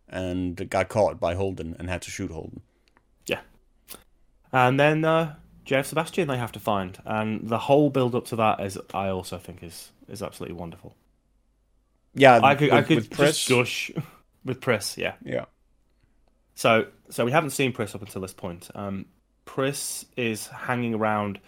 and 0.09 0.69
got 0.69 0.89
caught 0.89 1.19
by 1.19 1.35
Holden 1.35 1.75
and 1.79 1.89
had 1.89 2.01
to 2.03 2.11
shoot 2.11 2.31
Holden. 2.31 2.61
Yeah. 3.25 3.39
And 4.51 4.79
then 4.79 5.05
uh, 5.05 5.35
J.F. 5.65 5.87
Sebastian 5.87 6.27
they 6.27 6.37
have 6.37 6.51
to 6.51 6.59
find, 6.59 6.99
and 7.05 7.47
the 7.47 7.59
whole 7.59 7.89
build 7.89 8.15
up 8.15 8.25
to 8.25 8.35
that 8.35 8.59
is, 8.59 8.77
I 8.93 9.09
also 9.09 9.37
think, 9.37 9.63
is 9.63 9.91
is 10.07 10.21
absolutely 10.21 10.55
wonderful. 10.55 10.95
Yeah, 12.13 12.41
I 12.43 12.55
could, 12.55 12.71
with, 12.71 12.73
I 12.73 12.81
could 12.81 13.11
just 13.11 13.47
gush 13.47 13.91
with 14.45 14.59
Pris. 14.59 14.97
Yeah, 14.97 15.13
yeah. 15.23 15.45
So, 16.55 16.87
so 17.09 17.25
we 17.25 17.31
haven't 17.31 17.51
seen 17.51 17.71
Pris 17.71 17.95
up 17.95 18.01
until 18.01 18.21
this 18.21 18.33
point. 18.33 18.69
Um, 18.75 19.05
Pris 19.45 20.05
is 20.17 20.47
hanging 20.47 20.93
around. 20.93 21.39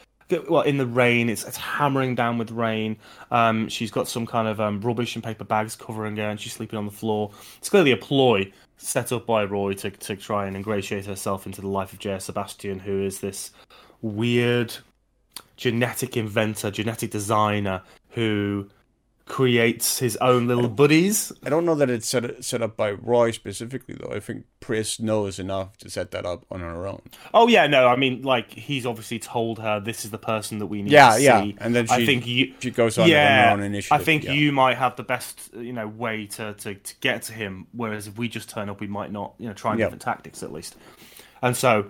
Well, 0.50 0.62
in 0.62 0.78
the 0.78 0.88
rain, 0.88 1.30
it's 1.30 1.44
it's 1.44 1.58
hammering 1.58 2.16
down 2.16 2.38
with 2.38 2.50
rain. 2.50 2.98
Um, 3.30 3.68
she's 3.70 3.92
got 3.92 4.08
some 4.08 4.26
kind 4.26 4.48
of 4.48 4.60
um, 4.60 4.82
rubbish 4.82 5.16
and 5.16 5.24
paper 5.24 5.44
bags 5.44 5.76
covering 5.76 6.16
her, 6.16 6.30
and 6.30 6.39
she's 6.39 6.54
sleeping 6.54 6.80
on 6.80 6.86
the 6.86 6.92
floor. 6.92 7.32
It's 7.58 7.70
clearly 7.70 7.92
a 7.92 7.98
ploy 7.98 8.52
set 8.78 9.12
up 9.12 9.28
by 9.28 9.44
Roy 9.44 9.74
to 9.74 9.92
to 9.92 10.16
try 10.16 10.48
and 10.48 10.56
ingratiate 10.56 11.06
herself 11.06 11.46
into 11.46 11.62
the 11.62 11.68
life 11.68 11.94
of 11.94 12.00
J. 12.00 12.18
Sebastian, 12.20 12.80
who 12.80 13.04
is 13.04 13.20
this 13.20 13.52
weird 14.02 14.74
genetic 15.58 16.18
inventor, 16.18 16.72
genetic 16.72 17.12
designer 17.12 17.82
who 18.10 18.70
creates 19.26 20.00
his 20.00 20.18
own 20.18 20.48
little 20.48 20.68
buddies. 20.68 21.32
I 21.46 21.50
don't 21.50 21.66
know 21.66 21.76
that 21.76 21.90
it's 21.90 22.08
set 22.08 22.44
set 22.44 22.62
up 22.62 22.76
by 22.76 22.92
Roy 22.92 23.32
specifically 23.32 23.96
though. 23.96 24.14
I 24.14 24.20
think 24.20 24.46
Pris 24.60 25.00
knows 25.00 25.40
enough 25.40 25.78
to 25.78 25.90
set 25.90 26.12
that 26.12 26.26
up 26.26 26.46
on 26.52 26.60
her 26.60 26.86
own. 26.86 27.02
Oh 27.34 27.48
yeah, 27.48 27.68
no, 27.68 27.88
I 27.88 27.96
mean 27.96 28.24
like 28.24 28.52
he's 28.52 28.86
obviously 28.86 29.20
told 29.20 29.60
her 29.60 29.80
this 29.80 30.04
is 30.04 30.12
the 30.12 30.18
person 30.18 30.60
that 30.60 30.68
we 30.68 30.82
need 30.82 30.92
yeah, 30.92 31.12
to 31.12 31.18
see. 31.18 31.24
Yeah, 31.24 31.46
and 31.60 31.74
then 31.74 31.88
she, 31.88 31.94
I 31.94 32.06
think 32.06 32.28
you, 32.28 32.54
she 32.60 32.72
goes 32.72 32.98
on 32.98 33.08
yeah, 33.08 33.50
her 33.50 33.54
own 33.54 33.64
initiative. 33.64 34.02
I 34.02 34.04
think 34.04 34.26
yeah. 34.26 34.34
you 34.34 34.52
might 34.52 34.78
have 34.78 34.96
the 34.98 35.04
best 35.04 35.52
you 35.56 35.74
know 35.74 35.88
way 35.88 36.28
to, 36.28 36.54
to, 36.54 36.76
to 36.76 36.96
get 37.00 37.24
to 37.24 37.34
him, 37.34 37.68
whereas 37.72 38.08
if 38.08 38.18
we 38.18 38.28
just 38.28 38.50
turn 38.50 38.70
up, 38.70 38.82
we 38.82 38.88
might 38.88 39.12
not. 39.12 39.36
You 39.38 39.48
know, 39.48 39.54
try 39.54 39.76
different 39.76 40.02
tactics 40.02 40.44
at 40.44 40.52
least. 40.52 40.76
And 41.42 41.56
so 41.56 41.90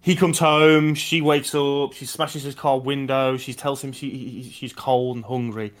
he 0.00 0.16
comes 0.16 0.38
home. 0.38 0.94
She 0.94 1.20
wakes 1.20 1.54
up. 1.54 1.92
She 1.92 2.06
smashes 2.06 2.42
his 2.42 2.54
car 2.54 2.78
window. 2.78 3.36
She 3.36 3.54
tells 3.54 3.82
him 3.82 3.92
she 3.92 4.10
he, 4.10 4.50
she's 4.50 4.72
cold 4.72 5.16
and 5.16 5.24
hungry 5.24 5.72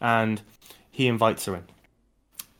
and 0.00 0.42
he 0.90 1.06
invites 1.06 1.44
her 1.46 1.56
in 1.56 1.64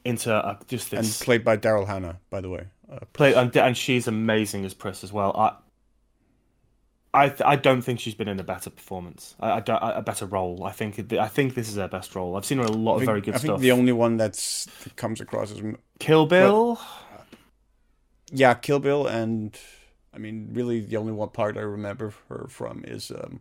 into 0.04 0.58
just 0.66 0.90
this 0.90 1.18
and 1.18 1.24
played 1.24 1.44
by 1.44 1.56
Daryl 1.56 1.86
Hannah, 1.86 2.18
by 2.30 2.40
the 2.40 2.48
way. 2.48 2.66
Uh, 2.90 3.00
play 3.12 3.34
and, 3.34 3.54
and 3.56 3.76
she's 3.76 4.08
amazing 4.08 4.64
as 4.64 4.74
Pris 4.74 5.04
as 5.04 5.12
well. 5.12 5.36
I 5.36 5.56
I, 7.12 7.28
th- 7.28 7.42
I 7.44 7.56
don't 7.56 7.82
think 7.82 7.98
she's 7.98 8.14
been 8.14 8.28
in 8.28 8.38
a 8.38 8.44
better 8.44 8.70
performance, 8.70 9.34
I, 9.40 9.52
I 9.52 9.60
don't, 9.60 9.80
a 9.82 10.00
better 10.00 10.26
role. 10.26 10.64
I 10.64 10.70
think 10.70 11.12
I 11.12 11.26
think 11.26 11.54
this 11.54 11.68
is 11.68 11.74
her 11.74 11.88
best 11.88 12.14
role. 12.14 12.36
I've 12.36 12.44
seen 12.44 12.58
her 12.58 12.64
in 12.64 12.70
a 12.70 12.76
lot 12.76 12.98
think, 12.98 13.02
of 13.02 13.06
very 13.06 13.20
good 13.20 13.34
I 13.34 13.38
stuff. 13.38 13.50
I 13.50 13.52
think 13.54 13.62
the 13.62 13.72
only 13.72 13.92
one 13.92 14.16
that's 14.16 14.66
that 14.84 14.94
comes 14.94 15.20
across 15.20 15.50
as 15.50 15.60
Kill 15.98 16.26
Bill. 16.26 16.74
Well, 16.74 16.86
yeah, 18.30 18.54
Kill 18.54 18.78
Bill, 18.78 19.08
and 19.08 19.58
I 20.14 20.18
mean, 20.18 20.50
really, 20.52 20.80
the 20.80 20.98
only 20.98 21.12
one 21.12 21.30
part 21.30 21.56
I 21.56 21.62
remember 21.62 22.14
her 22.28 22.46
from 22.48 22.84
is 22.86 23.10
um, 23.10 23.40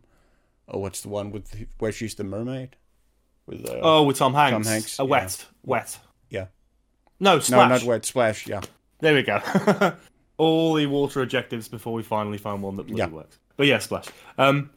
oh, 0.68 0.80
what's 0.80 1.02
the 1.02 1.08
one 1.08 1.30
with 1.30 1.66
where 1.78 1.92
she's 1.92 2.16
the 2.16 2.24
mermaid? 2.24 2.74
With 3.50 3.68
uh, 3.68 3.80
oh 3.82 4.02
with 4.04 4.16
Tom 4.16 4.32
Hanks. 4.32 4.52
Tom 4.52 4.64
Hanks. 4.64 4.98
A 4.98 5.04
wet, 5.04 5.36
yeah. 5.38 5.46
wet. 5.64 5.98
Yeah. 6.30 6.46
No, 7.18 7.38
splash. 7.40 7.68
No, 7.68 7.76
not 7.76 7.84
wet. 7.84 8.04
Splash. 8.04 8.46
Yeah. 8.46 8.60
There 9.00 9.14
we 9.14 9.22
go. 9.22 9.40
All 10.38 10.74
the 10.74 10.86
water 10.86 11.20
adjectives 11.20 11.68
before 11.68 11.92
we 11.92 12.02
finally 12.02 12.38
find 12.38 12.62
one 12.62 12.76
that 12.76 12.84
really 12.84 12.98
yeah. 12.98 13.08
works. 13.08 13.38
But 13.56 13.66
yeah, 13.66 13.78
splash. 13.78 14.06
Um, 14.38 14.70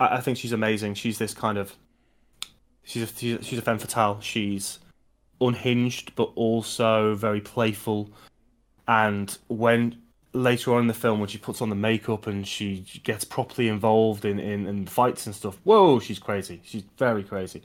I, 0.00 0.16
I, 0.16 0.20
think 0.20 0.38
she's 0.38 0.52
amazing. 0.52 0.94
She's 0.94 1.18
this 1.18 1.34
kind 1.34 1.58
of 1.58 1.74
she's 2.84 3.02
a, 3.02 3.06
she's, 3.06 3.44
she's 3.44 3.58
a 3.58 3.62
femme 3.62 3.78
fatale. 3.78 4.20
She's 4.20 4.78
unhinged, 5.40 6.14
but 6.14 6.30
also 6.36 7.14
very 7.14 7.40
playful. 7.40 8.10
And 8.86 9.36
when 9.48 10.00
later 10.38 10.74
on 10.74 10.82
in 10.82 10.86
the 10.86 10.94
film 10.94 11.20
when 11.20 11.28
she 11.28 11.38
puts 11.38 11.60
on 11.60 11.68
the 11.68 11.76
makeup 11.76 12.26
and 12.26 12.46
she 12.46 12.84
gets 13.02 13.24
properly 13.24 13.68
involved 13.68 14.24
in, 14.24 14.38
in, 14.38 14.66
in 14.66 14.86
fights 14.86 15.26
and 15.26 15.34
stuff. 15.34 15.58
Whoa, 15.64 15.98
she's 15.98 16.18
crazy. 16.18 16.60
She's 16.64 16.84
very 16.96 17.22
crazy. 17.24 17.62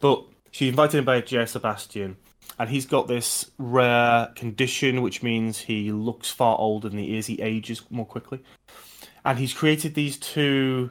But 0.00 0.24
she 0.50 0.68
invited 0.68 0.98
him 0.98 1.04
by 1.04 1.20
J. 1.20 1.44
Sebastian, 1.46 2.16
and 2.58 2.70
he's 2.70 2.86
got 2.86 3.08
this 3.08 3.50
rare 3.58 4.28
condition 4.36 5.02
which 5.02 5.22
means 5.22 5.58
he 5.58 5.90
looks 5.90 6.30
far 6.30 6.56
older 6.58 6.88
than 6.88 6.98
he 6.98 7.16
is. 7.16 7.26
He 7.26 7.40
ages 7.40 7.82
more 7.90 8.06
quickly. 8.06 8.42
And 9.24 9.38
he's 9.38 9.54
created 9.54 9.94
these 9.94 10.18
two 10.18 10.90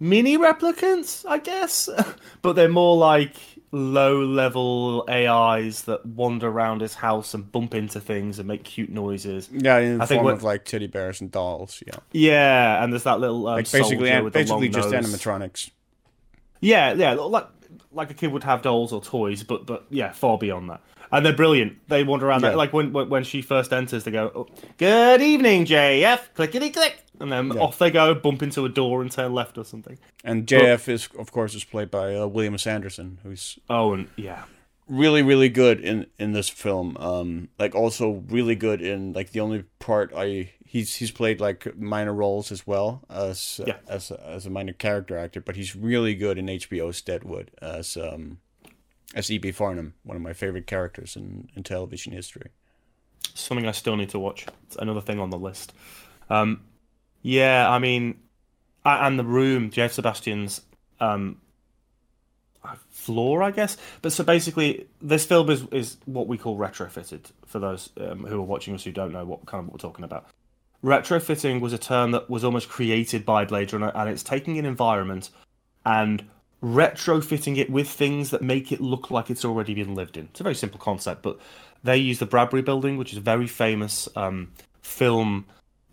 mini 0.00 0.36
replicants, 0.38 1.24
I 1.28 1.38
guess, 1.38 1.88
but 2.42 2.54
they're 2.54 2.68
more 2.68 2.96
like 2.96 3.34
low 3.72 4.24
level 4.24 5.04
AIs 5.08 5.82
that 5.82 6.06
wander 6.06 6.48
around 6.48 6.80
his 6.80 6.94
house 6.94 7.34
and 7.34 7.50
bump 7.50 7.74
into 7.74 8.00
things 8.00 8.38
and 8.38 8.46
make 8.48 8.64
cute 8.64 8.90
noises. 8.90 9.48
Yeah, 9.52 9.78
in 9.78 9.98
the 9.98 10.04
I 10.04 10.06
think 10.06 10.18
form 10.20 10.24
what- 10.26 10.34
of 10.34 10.42
like 10.42 10.64
teddy 10.64 10.86
bears 10.86 11.20
and 11.20 11.30
dolls. 11.30 11.82
Yeah, 11.86 11.96
Yeah, 12.12 12.82
and 12.82 12.92
there's 12.92 13.02
that 13.04 13.20
little 13.20 13.46
um, 13.48 13.54
like 13.56 13.64
basically, 13.70 14.08
soldier 14.08 14.24
with 14.24 14.32
the 14.32 14.38
basically 14.40 14.68
just 14.68 14.90
nose. 14.90 15.04
animatronics. 15.06 15.70
Yeah, 16.60 16.92
yeah, 16.94 17.12
like 17.14 17.46
like 17.92 18.10
a 18.10 18.14
kid 18.14 18.32
would 18.32 18.44
have 18.44 18.62
dolls 18.62 18.92
or 18.92 19.02
toys, 19.02 19.42
but 19.42 19.66
but 19.66 19.84
yeah, 19.90 20.12
far 20.12 20.38
beyond 20.38 20.70
that. 20.70 20.80
And 21.12 21.24
they're 21.24 21.32
brilliant. 21.36 21.86
They 21.88 22.02
wander 22.02 22.26
around. 22.26 22.42
Yeah. 22.42 22.54
Like 22.56 22.72
when 22.72 22.92
when 22.92 23.08
when 23.08 23.24
she 23.24 23.40
first 23.42 23.72
enters, 23.72 24.04
they 24.04 24.10
go, 24.10 24.30
oh, 24.34 24.46
"Good 24.76 25.22
evening, 25.22 25.64
JF." 25.64 26.20
Clickety 26.34 26.70
click, 26.70 26.98
and 27.20 27.30
then 27.32 27.52
Yeah. 27.54 27.60
off 27.62 27.78
they 27.78 27.90
go, 27.90 28.14
bump 28.14 28.42
into 28.42 28.64
a 28.64 28.68
door 28.68 29.02
and 29.02 29.10
turn 29.10 29.32
left 29.32 29.56
or 29.58 29.64
something. 29.64 29.98
And 30.24 30.46
JF 30.46 30.88
is, 30.88 31.08
of 31.18 31.32
course, 31.32 31.54
is 31.54 31.64
played 31.64 31.90
by 31.90 32.14
uh, 32.16 32.26
William 32.26 32.56
Sanderson, 32.58 33.18
who's 33.22 33.58
Oh, 33.70 33.92
and 33.94 34.08
yeah, 34.16 34.44
really, 34.88 35.22
really 35.22 35.48
good 35.48 35.80
in 35.80 36.06
in 36.18 36.32
this 36.32 36.48
film. 36.48 36.96
Um, 36.98 37.48
like 37.58 37.74
also 37.74 38.22
really 38.28 38.54
good 38.56 38.80
in 38.80 39.12
like 39.12 39.30
the 39.30 39.40
only 39.40 39.64
part 39.78 40.12
I 40.16 40.50
he's 40.64 40.96
he's 40.96 41.10
played 41.12 41.40
like 41.40 41.76
minor 41.76 42.12
roles 42.12 42.50
as 42.52 42.66
well 42.66 43.02
as 43.08 43.60
Yeah. 43.66 43.76
as 43.88 44.10
a, 44.10 44.20
as 44.26 44.46
a 44.46 44.50
minor 44.50 44.72
character 44.72 45.16
actor, 45.16 45.40
but 45.40 45.56
he's 45.56 45.76
really 45.76 46.14
good 46.14 46.38
in 46.38 46.46
HBO's 46.46 47.00
Deadwood 47.02 47.50
as 47.62 47.96
um 47.96 48.38
as 49.14 49.30
E.B. 49.30 49.52
Farnham, 49.52 49.94
one 50.02 50.16
of 50.16 50.22
my 50.22 50.32
favorite 50.34 50.66
characters 50.66 51.16
in 51.16 51.48
in 51.56 51.62
television 51.62 52.12
history. 52.12 52.50
something 53.34 53.66
I 53.66 53.72
still 53.72 53.96
need 53.96 54.10
to 54.10 54.18
watch. 54.18 54.46
It's 54.66 54.76
another 54.76 55.00
thing 55.00 55.20
on 55.20 55.30
the 55.30 55.38
list. 55.38 55.72
Um, 56.30 56.60
yeah, 57.26 57.68
I 57.68 57.80
mean, 57.80 58.20
and 58.84 59.18
the 59.18 59.24
room, 59.24 59.70
J.F. 59.70 59.94
Sebastian's 59.94 60.60
um, 61.00 61.40
floor, 62.88 63.42
I 63.42 63.50
guess. 63.50 63.76
But 64.00 64.12
so 64.12 64.22
basically, 64.22 64.86
this 65.02 65.26
film 65.26 65.50
is 65.50 65.64
is 65.72 65.96
what 66.04 66.28
we 66.28 66.38
call 66.38 66.56
retrofitted. 66.56 67.32
For 67.44 67.58
those 67.58 67.90
um, 68.00 68.24
who 68.24 68.38
are 68.38 68.44
watching 68.44 68.76
us 68.76 68.84
who 68.84 68.92
don't 68.92 69.12
know 69.12 69.24
what 69.24 69.44
kind 69.44 69.58
of 69.58 69.66
what 69.66 69.72
we're 69.72 69.88
talking 69.88 70.04
about, 70.04 70.28
retrofitting 70.84 71.60
was 71.60 71.72
a 71.72 71.78
term 71.78 72.12
that 72.12 72.30
was 72.30 72.44
almost 72.44 72.68
created 72.68 73.24
by 73.26 73.44
Blade 73.44 73.72
Runner, 73.72 73.90
and 73.92 74.08
it's 74.08 74.22
taking 74.22 74.56
an 74.56 74.64
environment 74.64 75.30
and 75.84 76.28
retrofitting 76.62 77.58
it 77.58 77.70
with 77.70 77.88
things 77.88 78.30
that 78.30 78.40
make 78.40 78.70
it 78.70 78.80
look 78.80 79.10
like 79.10 79.30
it's 79.30 79.44
already 79.44 79.74
been 79.74 79.96
lived 79.96 80.16
in. 80.16 80.26
It's 80.26 80.38
a 80.38 80.44
very 80.44 80.54
simple 80.54 80.78
concept, 80.78 81.22
but 81.22 81.40
they 81.82 81.96
use 81.96 82.20
the 82.20 82.26
Bradbury 82.26 82.62
Building, 82.62 82.96
which 82.96 83.10
is 83.10 83.18
a 83.18 83.20
very 83.20 83.48
famous 83.48 84.08
um, 84.14 84.52
film 84.80 85.44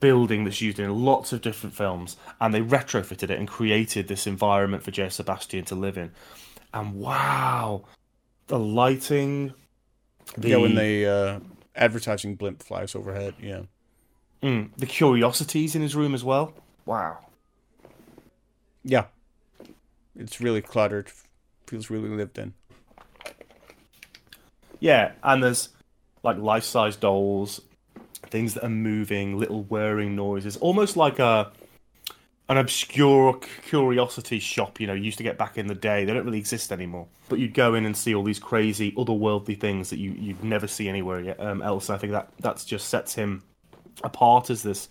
building 0.03 0.43
that's 0.43 0.59
used 0.59 0.79
in 0.79 0.93
lots 0.93 1.31
of 1.31 1.41
different 1.41 1.73
films, 1.73 2.17
and 2.41 2.53
they 2.53 2.59
retrofitted 2.59 3.29
it 3.29 3.39
and 3.39 3.47
created 3.47 4.09
this 4.09 4.27
environment 4.27 4.83
for 4.83 4.91
J. 4.91 5.07
Sebastian 5.07 5.63
to 5.63 5.75
live 5.75 5.97
in. 5.97 6.11
And 6.73 6.95
wow, 6.95 7.85
the 8.47 8.59
lighting, 8.59 9.53
the 10.37 10.49
Yeah, 10.49 10.57
when 10.57 10.75
the 10.75 11.05
uh, 11.07 11.39
advertising 11.73 12.35
blimp 12.35 12.61
flies 12.61 12.95
overhead. 12.95 13.35
Yeah, 13.41 13.61
mm, 14.41 14.71
the 14.75 14.85
curiosities 14.85 15.73
in 15.73 15.81
his 15.81 15.95
room 15.95 16.13
as 16.13 16.23
well. 16.25 16.53
Wow. 16.85 17.19
yeah, 18.83 19.05
it's 20.19 20.41
really 20.41 20.61
cluttered. 20.61 21.09
Feels 21.65 21.89
really 21.89 22.09
lived 22.09 22.37
in. 22.37 22.53
Yeah, 24.81 25.13
and 25.23 25.41
there's 25.41 25.69
like 26.23 26.37
life-size 26.37 26.97
dolls, 26.97 27.61
things 28.33 28.55
that 28.55 28.65
are 28.65 28.69
moving, 28.69 29.37
little 29.37 29.63
whirring 29.63 30.15
noises, 30.15 30.57
almost 30.57 30.97
like 30.97 31.19
a 31.19 31.51
an 32.49 32.57
obscure 32.57 33.39
curiosity 33.67 34.39
shop. 34.39 34.81
You 34.81 34.87
know, 34.87 34.93
used 34.93 35.19
to 35.19 35.23
get 35.23 35.37
back 35.37 35.57
in 35.57 35.67
the 35.67 35.75
day. 35.75 36.03
They 36.03 36.13
don't 36.13 36.25
really 36.25 36.39
exist 36.39 36.71
anymore. 36.71 37.07
But 37.29 37.39
you'd 37.39 37.53
go 37.53 37.75
in 37.75 37.85
and 37.85 37.95
see 37.95 38.13
all 38.13 38.23
these 38.23 38.39
crazy, 38.39 38.91
otherworldly 38.93 39.57
things 39.57 39.91
that 39.91 39.99
you 39.99 40.11
you'd 40.11 40.43
never 40.43 40.67
see 40.67 40.89
anywhere 40.89 41.21
yet, 41.21 41.39
um, 41.39 41.61
else. 41.61 41.91
I 41.91 41.97
think 41.97 42.11
that 42.11 42.29
that's 42.39 42.65
just 42.65 42.89
sets 42.89 43.13
him 43.13 43.43
apart 44.03 44.49
as 44.49 44.63
this 44.63 44.89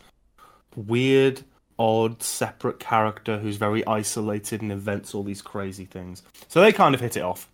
weird, 0.76 1.42
odd, 1.81 2.22
separate 2.22 2.78
character 2.78 3.38
who's 3.38 3.57
very 3.57 3.85
isolated 3.88 4.62
and 4.62 4.70
invents 4.70 5.14
all 5.14 5.24
these 5.24 5.42
crazy 5.42 5.85
things. 5.85 6.22
So 6.46 6.61
they 6.61 6.72
kind 6.72 6.94
of 6.94 7.00
hit 7.00 7.16
it 7.16 7.24
off, 7.24 7.50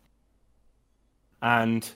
and 1.41 1.91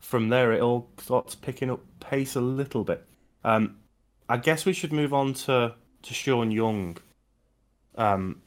from 0.00 0.28
there 0.28 0.52
it 0.52 0.60
all 0.60 0.88
starts 0.98 1.34
picking 1.34 1.70
up 1.70 1.80
pace 2.00 2.36
a 2.36 2.40
little 2.40 2.84
bit. 2.84 3.04
Um, 3.44 3.76
I 4.28 4.36
guess 4.36 4.66
we 4.66 4.72
should 4.72 4.92
move 4.92 5.12
on 5.14 5.34
to 5.34 5.74
to 6.02 6.14
Sean 6.14 6.50
Young. 6.50 6.96
Um, 7.96 8.42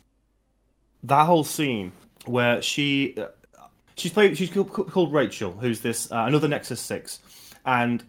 that 1.03 1.25
whole 1.25 1.43
scene 1.43 1.91
where 2.25 2.61
she 2.61 3.15
uh, 3.17 3.27
she's 3.95 4.11
played 4.11 4.37
she's 4.37 4.49
called, 4.51 5.13
Rachel, 5.13 5.51
who's 5.51 5.81
this 5.81 6.11
uh, 6.11 6.25
another 6.27 6.47
Nexus 6.47 6.79
Six, 6.79 7.19
and 7.65 8.03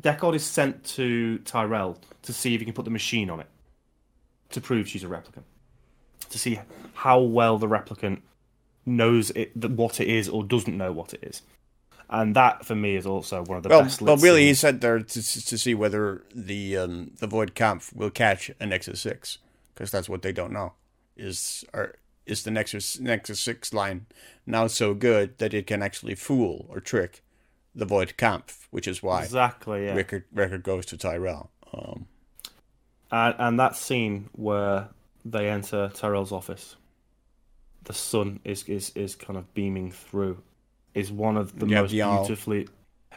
Deckard 0.00 0.34
is 0.34 0.44
sent 0.44 0.84
to 0.84 1.38
Tyrell 1.38 1.98
to 2.22 2.32
see 2.32 2.54
if 2.54 2.60
he 2.60 2.64
can 2.64 2.74
put 2.74 2.84
the 2.84 2.90
machine 2.90 3.30
on 3.30 3.40
it 3.40 3.48
to 4.50 4.60
prove 4.60 4.88
she's 4.88 5.04
a 5.04 5.08
replicant, 5.08 5.44
to 6.30 6.38
see 6.38 6.58
how 6.94 7.20
well 7.20 7.58
the 7.58 7.66
replicant 7.66 8.20
knows 8.84 9.30
it, 9.30 9.56
what 9.56 10.00
it 10.00 10.08
is 10.08 10.28
or 10.28 10.44
doesn't 10.44 10.76
know 10.76 10.92
what 10.92 11.12
it 11.12 11.24
is. 11.24 11.42
And 12.08 12.36
that, 12.36 12.64
for 12.64 12.74
me, 12.76 12.94
is 12.94 13.04
also 13.06 13.42
one 13.44 13.56
of 13.56 13.62
the 13.64 13.68
Well, 13.68 13.82
best. 13.82 14.00
well, 14.00 14.16
really, 14.16 14.42
he 14.42 14.48
scenes. 14.48 14.60
said 14.60 14.80
there 14.80 15.00
to, 15.00 15.22
to 15.22 15.58
see 15.58 15.74
whether 15.74 16.22
the 16.34 16.76
um, 16.76 17.10
the 17.18 17.26
Voight-Kampff 17.26 17.94
will 17.94 18.10
catch 18.10 18.50
a 18.60 18.66
Nexus 18.66 19.00
Six, 19.00 19.38
because 19.74 19.90
that's 19.90 20.08
what 20.08 20.22
they 20.22 20.32
don't 20.32 20.52
know. 20.52 20.74
Is 21.16 21.64
are 21.74 21.96
is 22.24 22.44
the 22.44 22.50
Nexus 22.52 23.00
Nexus 23.00 23.40
Six 23.40 23.72
line 23.72 24.06
now 24.46 24.68
so 24.68 24.94
good 24.94 25.38
that 25.38 25.52
it 25.52 25.66
can 25.66 25.82
actually 25.82 26.14
fool 26.14 26.66
or 26.68 26.78
trick 26.78 27.22
the 27.74 27.84
Voight-Kampff, 27.84 28.68
which 28.70 28.86
is 28.86 29.02
why 29.02 29.24
exactly, 29.24 29.86
yeah. 29.86 29.94
record 29.94 30.24
record 30.32 30.62
goes 30.62 30.86
to 30.86 30.96
Tyrell. 30.96 31.50
Um, 31.74 32.06
And, 33.10 33.34
and 33.38 33.60
that 33.60 33.76
scene 33.76 34.28
where 34.32 34.88
they 35.24 35.48
enter 35.48 35.90
Tyrell's 35.94 36.32
office, 36.32 36.76
the 37.84 37.92
sun 37.92 38.40
is, 38.44 38.64
is, 38.68 38.90
is 38.94 39.14
kind 39.14 39.36
of 39.38 39.52
beaming 39.54 39.92
through, 39.92 40.42
is 40.96 41.12
one 41.12 41.36
of 41.36 41.56
the 41.58 41.66
Yeah, 41.66 41.82
most 41.82 41.90
the 41.92 42.02
beautifully. 42.02 42.68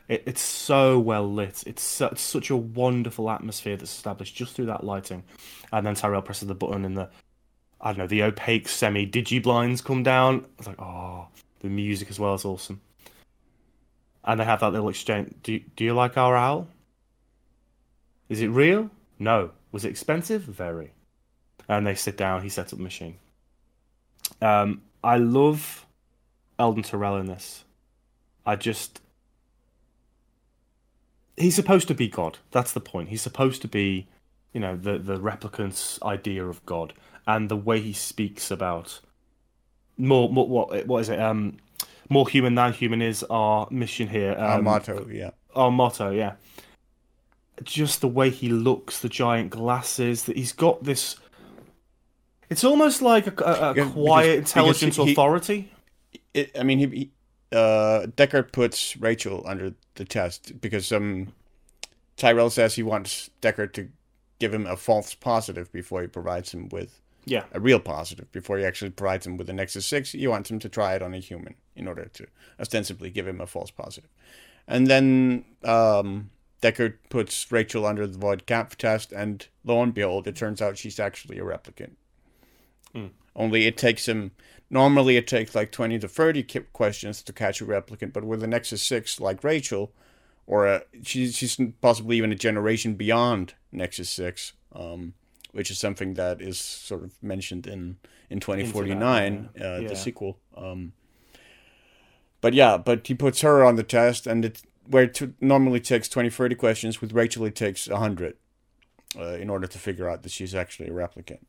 It, 0.07 0.23
it's 0.25 0.41
so 0.41 0.99
well 0.99 1.31
lit. 1.31 1.63
It's, 1.65 1.81
su- 1.81 2.05
it's 2.05 2.21
such 2.21 2.49
a 2.49 2.57
wonderful 2.57 3.29
atmosphere 3.29 3.77
that's 3.77 3.91
established 3.91 4.35
just 4.35 4.53
through 4.55 4.65
that 4.65 4.83
lighting. 4.83 5.23
And 5.71 5.85
then 5.85 5.95
Tyrell 5.95 6.21
presses 6.21 6.47
the 6.47 6.55
button, 6.55 6.85
and 6.85 6.97
the 6.97 7.09
I 7.81 7.91
don't 7.91 7.99
know 7.99 8.07
the 8.07 8.23
opaque 8.23 8.67
semi 8.67 9.07
digi 9.07 9.41
blinds 9.41 9.81
come 9.81 10.03
down. 10.03 10.45
It's 10.57 10.67
like 10.67 10.79
oh, 10.81 11.27
the 11.61 11.69
music 11.69 12.09
as 12.09 12.19
well 12.19 12.33
is 12.33 12.45
awesome. 12.45 12.81
And 14.25 14.39
they 14.39 14.43
have 14.43 14.59
that 14.59 14.71
little 14.71 14.89
exchange. 14.89 15.33
Do 15.43 15.59
do 15.75 15.83
you 15.85 15.93
like 15.93 16.17
our 16.17 16.35
owl? 16.35 16.67
Is 18.27 18.41
it 18.41 18.49
real? 18.49 18.91
No. 19.17 19.51
Was 19.71 19.85
it 19.85 19.89
expensive? 19.89 20.43
Very. 20.43 20.91
And 21.67 21.85
they 21.87 21.95
sit 21.95 22.17
down. 22.17 22.41
He 22.41 22.49
sets 22.49 22.73
up 22.73 22.77
the 22.79 22.83
machine. 22.83 23.17
Um, 24.41 24.81
I 25.03 25.17
love 25.17 25.85
Eldon 26.57 26.83
Tyrell 26.83 27.17
in 27.17 27.27
this. 27.27 27.63
I 28.49 28.55
just. 28.55 29.01
He's 31.37 31.55
supposed 31.55 31.87
to 31.87 31.93
be 31.95 32.07
God. 32.07 32.37
That's 32.51 32.73
the 32.73 32.81
point. 32.81 33.09
He's 33.09 33.21
supposed 33.21 33.61
to 33.61 33.67
be, 33.67 34.07
you 34.53 34.59
know, 34.59 34.75
the 34.75 34.97
the 34.97 35.19
replicant's 35.19 35.99
idea 36.03 36.45
of 36.45 36.65
God, 36.65 36.93
and 37.27 37.47
the 37.49 37.55
way 37.55 37.79
he 37.79 37.93
speaks 37.93 38.51
about 38.51 38.99
more, 39.97 40.29
more 40.29 40.47
what 40.47 40.85
what 40.87 40.99
is 40.99 41.09
it? 41.09 41.19
Um, 41.19 41.57
more 42.09 42.27
human 42.27 42.55
than 42.55 42.73
human 42.73 43.01
is 43.01 43.23
our 43.29 43.67
mission 43.71 44.07
here. 44.09 44.33
Um, 44.37 44.43
our 44.43 44.61
motto, 44.61 45.07
yeah. 45.09 45.29
our 45.55 45.71
motto, 45.71 46.09
yeah. 46.11 46.33
Just 47.63 48.01
the 48.01 48.07
way 48.07 48.29
he 48.29 48.49
looks, 48.49 48.99
the 48.99 49.09
giant 49.09 49.51
glasses, 49.51 50.23
that 50.23 50.35
he's 50.35 50.53
got 50.53 50.83
this. 50.83 51.15
It's 52.49 52.63
almost 52.63 53.01
like 53.01 53.27
a, 53.27 53.43
a, 53.45 53.71
a 53.71 53.75
Yeah, 53.75 53.89
quiet, 53.91 54.37
because 54.37 54.37
intelligent 54.39 54.95
he- 54.95 55.05
he- 55.05 55.11
authority. 55.11 55.71
it, 56.33 56.57
I 56.59 56.63
mean, 56.63 56.79
he, 56.79 56.87
he 56.87 57.11
uh, 57.51 58.07
Deckard 58.15 58.51
puts 58.51 58.95
Rachel 58.97 59.43
under 59.45 59.73
the 59.95 60.05
test 60.05 60.59
because 60.61 60.91
um, 60.91 61.33
Tyrell 62.17 62.49
says 62.49 62.75
he 62.75 62.83
wants 62.83 63.29
Deckard 63.41 63.73
to 63.73 63.89
give 64.39 64.53
him 64.53 64.65
a 64.65 64.77
false 64.77 65.13
positive 65.15 65.71
before 65.71 66.01
he 66.01 66.07
provides 66.07 66.53
him 66.53 66.69
with 66.69 67.01
Yeah, 67.25 67.43
a 67.51 67.59
real 67.59 67.79
positive. 67.79 68.31
Before 68.31 68.57
he 68.57 68.65
actually 68.65 68.91
provides 68.91 69.25
him 69.25 69.37
with 69.37 69.47
the 69.47 69.53
Nexus 69.53 69.85
Six, 69.85 70.11
he 70.11 70.27
wants 70.27 70.49
him 70.49 70.59
to 70.59 70.69
try 70.69 70.95
it 70.95 71.01
on 71.01 71.13
a 71.13 71.19
human 71.19 71.55
in 71.75 71.87
order 71.87 72.05
to 72.05 72.27
ostensibly 72.59 73.09
give 73.09 73.27
him 73.27 73.41
a 73.41 73.47
false 73.47 73.71
positive. 73.71 74.09
And 74.67 74.87
then 74.87 75.45
um, 75.63 76.29
Deckard 76.61 76.95
puts 77.09 77.51
Rachel 77.51 77.85
under 77.85 78.05
the 78.05 78.17
Voight-Kampff 78.17 78.75
test, 78.75 79.11
and 79.11 79.47
lo 79.63 79.81
and 79.81 79.93
behold, 79.93 80.27
it 80.27 80.35
turns 80.35 80.61
out 80.61 80.77
she's 80.77 80.99
actually 80.99 81.39
a 81.39 81.43
replicant. 81.43 81.93
Only 83.35 83.65
it 83.67 83.77
takes 83.77 84.07
him. 84.07 84.31
Normally, 84.69 85.17
it 85.17 85.27
takes 85.27 85.55
like 85.55 85.71
twenty 85.71 85.97
to 85.99 86.07
thirty 86.07 86.43
questions 86.73 87.23
to 87.23 87.33
catch 87.33 87.61
a 87.61 87.65
replicant, 87.65 88.13
but 88.13 88.23
with 88.23 88.43
a 88.43 88.47
Nexus 88.47 88.83
Six 88.83 89.19
like 89.19 89.43
Rachel, 89.43 89.91
or 90.45 90.67
a, 90.67 90.83
she's 91.03 91.35
she's 91.35 91.59
possibly 91.81 92.17
even 92.17 92.31
a 92.31 92.35
generation 92.35 92.95
beyond 92.95 93.55
Nexus 93.71 94.09
Six. 94.09 94.53
Um, 94.71 95.13
which 95.51 95.71
is 95.71 95.79
something 95.79 96.13
that 96.13 96.41
is 96.41 96.59
sort 96.59 97.03
of 97.03 97.11
mentioned 97.23 97.65
in 97.65 97.97
in 98.29 98.39
2049, 98.39 99.49
that, 99.53 99.59
yeah. 99.59 99.65
Uh, 99.65 99.79
yeah. 99.79 99.87
the 99.87 99.95
sequel. 99.95 100.37
Um, 100.55 100.93
but 102.41 102.53
yeah, 102.53 102.77
but 102.77 103.07
he 103.07 103.15
puts 103.15 103.41
her 103.41 103.63
on 103.63 103.75
the 103.75 103.83
test, 103.83 104.27
and 104.27 104.45
it 104.45 104.61
where 104.85 105.03
it 105.03 105.13
t- 105.13 105.33
normally 105.39 105.79
takes 105.79 106.09
20, 106.09 106.29
30 106.29 106.55
questions, 106.55 107.01
with 107.01 107.13
Rachel 107.13 107.45
it 107.45 107.55
takes 107.55 107.87
100 107.87 108.35
uh, 109.19 109.23
in 109.33 109.49
order 109.49 109.67
to 109.67 109.77
figure 109.77 110.09
out 110.09 110.23
that 110.23 110.31
she's 110.31 110.55
actually 110.55 110.89
a 110.89 110.91
replicant. 110.91 111.39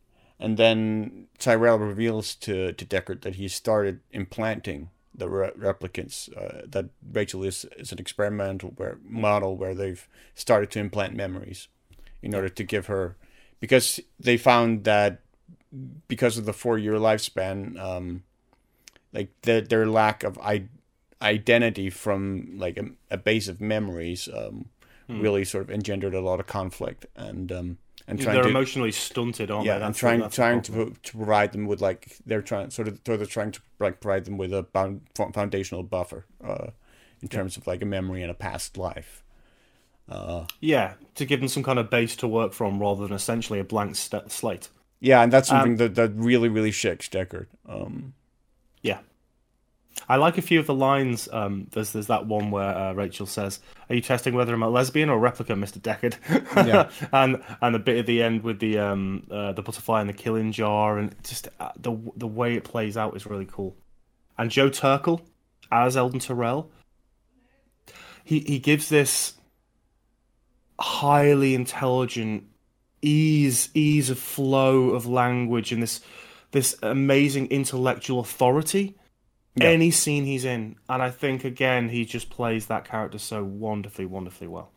And 0.41 0.57
then 0.57 1.27
Tyrell 1.39 1.79
reveals 1.79 2.35
to, 2.37 2.73
to 2.73 2.87
Deckard 2.87 3.21
that 3.21 3.37
he 3.37 3.47
started 3.47 4.01
implanting 4.11 4.89
the 5.15 5.29
re- 5.29 5.51
replicants, 5.51 6.35
uh, 6.35 6.63
that 6.67 6.87
Rachel 7.13 7.45
is, 7.45 7.67
is 7.77 7.93
an 7.93 7.99
experimental 7.99 8.71
where, 8.77 8.99
model 9.05 9.57
where 9.57 9.75
they've 9.75 10.09
started 10.35 10.71
to 10.71 10.81
implant 10.81 11.15
memories 11.15 11.69
in 12.23 12.35
order 12.35 12.49
to 12.49 12.65
give 12.65 12.87
her, 12.87 13.17
because 13.61 14.01
they 14.19 14.39
found 14.39 14.85
that 14.85 15.21
because 16.09 16.39
of 16.39 16.47
the 16.47 16.55
four 16.55 16.79
year 16.79 16.95
lifespan, 16.95 17.79
um, 17.79 18.23
like 19.13 19.29
the, 19.43 19.61
their 19.61 19.87
lack 19.87 20.25
of 20.25 20.39
I- 20.39 20.69
identity 21.21 21.91
from 21.91 22.55
like 22.57 22.79
a, 22.79 22.87
a 23.11 23.19
base 23.19 23.47
of 23.47 23.61
memories 23.61 24.27
um, 24.35 24.71
hmm. 25.07 25.21
really 25.21 25.45
sort 25.45 25.65
of 25.65 25.71
engendered 25.71 26.15
a 26.15 26.21
lot 26.23 26.41
of 26.41 26.47
conflict 26.47 27.05
and 27.15 27.53
um, 27.53 27.79
and 28.11 28.21
trying 28.21 28.35
they're 28.35 28.45
to, 28.45 28.51
emotionally 28.51 28.93
stunted, 28.93 29.51
aren't 29.51 29.67
yeah, 29.67 29.79
they? 29.79 29.85
and 29.85 29.95
trying 29.95 30.29
trying 30.31 30.63
to 30.63 30.95
to 31.03 31.17
provide 31.17 31.53
them 31.53 31.67
with 31.67 31.81
like 31.81 32.17
they're 32.27 32.43
trying 32.43 32.71
sort 32.71 32.89
of 32.89 33.01
sort 33.07 33.23
of 33.23 33.29
trying 33.31 33.53
to 33.53 33.61
like 33.79 34.01
provide 34.01 34.25
them 34.25 34.37
with 34.37 34.53
a 34.53 34.63
bound, 34.63 35.03
foundational 35.15 35.83
buffer 35.83 36.27
uh, 36.45 36.69
in 37.23 37.29
terms 37.29 37.57
of 37.57 37.67
like 37.67 37.83
a 37.83 37.87
memory 37.87 38.23
and 38.23 38.31
a 38.31 38.35
past 38.35 38.77
life. 38.77 39.23
Uh, 40.09 40.45
yeah, 40.61 40.95
to 41.15 41.25
give 41.25 41.41
them 41.41 41.49
some 41.49 41.63
kind 41.63 41.79
of 41.79 41.89
base 41.89 42.17
to 42.17 42.27
work 42.27 42.53
from 42.53 42.81
rather 42.81 43.07
than 43.07 43.13
essentially 43.15 43.61
a 43.61 43.65
blank 43.65 43.95
st- 43.95 44.31
slate. 44.31 44.69
Yeah, 44.99 45.23
and 45.23 45.33
that's 45.33 45.49
something 45.49 45.73
um, 45.73 45.79
that, 45.79 45.95
that 45.95 46.13
really 46.15 46.49
really 46.49 46.73
shakes 46.73 47.09
Deckard. 47.09 47.47
Um, 47.69 48.13
yeah, 48.13 48.20
I 50.09 50.17
like 50.17 50.39
a 50.39 50.43
few 50.43 50.59
of 50.59 50.67
the 50.67 50.75
lines. 50.75 51.29
Um, 51.33 51.69
there's 51.73 51.93
there's 51.93 52.09
that 52.09 52.27
one 52.27 52.51
where 52.51 52.77
uh, 52.77 52.93
Rachel 52.93 53.27
says, 53.27 53.61
"Are 53.89 53.95
you 53.95 54.01
testing 54.01 54.35
whether 54.35 54.55
I'm 54.55 54.63
a 54.63 54.69
lesbian 54.69 55.09
or 55.09 55.25
a 55.25 55.31
replicant, 55.31 55.59
Mister 55.59 55.81
Deckard?" 55.81 56.17
yeah. 56.67 56.91
and 57.13 57.43
and 57.61 57.75
the 57.75 57.79
bit 57.79 57.99
at 57.99 58.07
the 58.07 58.23
end 58.23 58.43
with 58.43 58.59
the 58.61 58.79
um 58.79 59.27
uh, 59.31 59.53
the 59.53 59.63
butterfly 59.63 60.01
and 60.01 60.09
the 60.09 60.15
killing 60.15 60.53
jar, 60.53 60.99
and 60.99 61.15
just 61.23 61.49
uh, 61.59 61.73
the 61.77 61.97
the 62.17 62.27
way 62.27 62.55
it 62.55 62.65
plays 62.65 62.97
out 62.97 63.17
is 63.17 63.27
really 63.27 63.47
cool. 63.47 63.77
And 64.39 64.51
Joe 64.51 64.71
Turkel 64.71 65.21
as 65.71 65.97
Eldon 65.97 66.21
Tyrell, 66.21 66.71
he 68.25 68.41
he 68.41 68.59
gives 68.59 68.89
this 68.89 69.35
highly 70.79 71.55
intelligent 71.55 72.45
ease 73.03 73.71
ease 73.75 74.11
of 74.11 74.19
flow 74.19 74.91
of 74.91 75.07
language 75.07 75.73
and 75.73 75.83
this 75.83 76.01
this 76.53 76.75
amazing 76.83 77.47
intellectual 77.47 78.21
authority 78.21 78.97
yeah. 79.55 79.65
any 79.65 79.91
scene 79.91 80.25
he's 80.25 80.45
in. 80.45 80.77
And 80.89 81.03
I 81.03 81.11
think, 81.11 81.45
again, 81.45 81.89
he 81.89 82.05
just 82.05 82.31
plays 82.31 82.67
that 82.67 82.85
character 82.85 83.19
so 83.19 83.45
wonderfully, 83.45 84.07
wonderfully 84.07 84.49
well. 84.49 84.71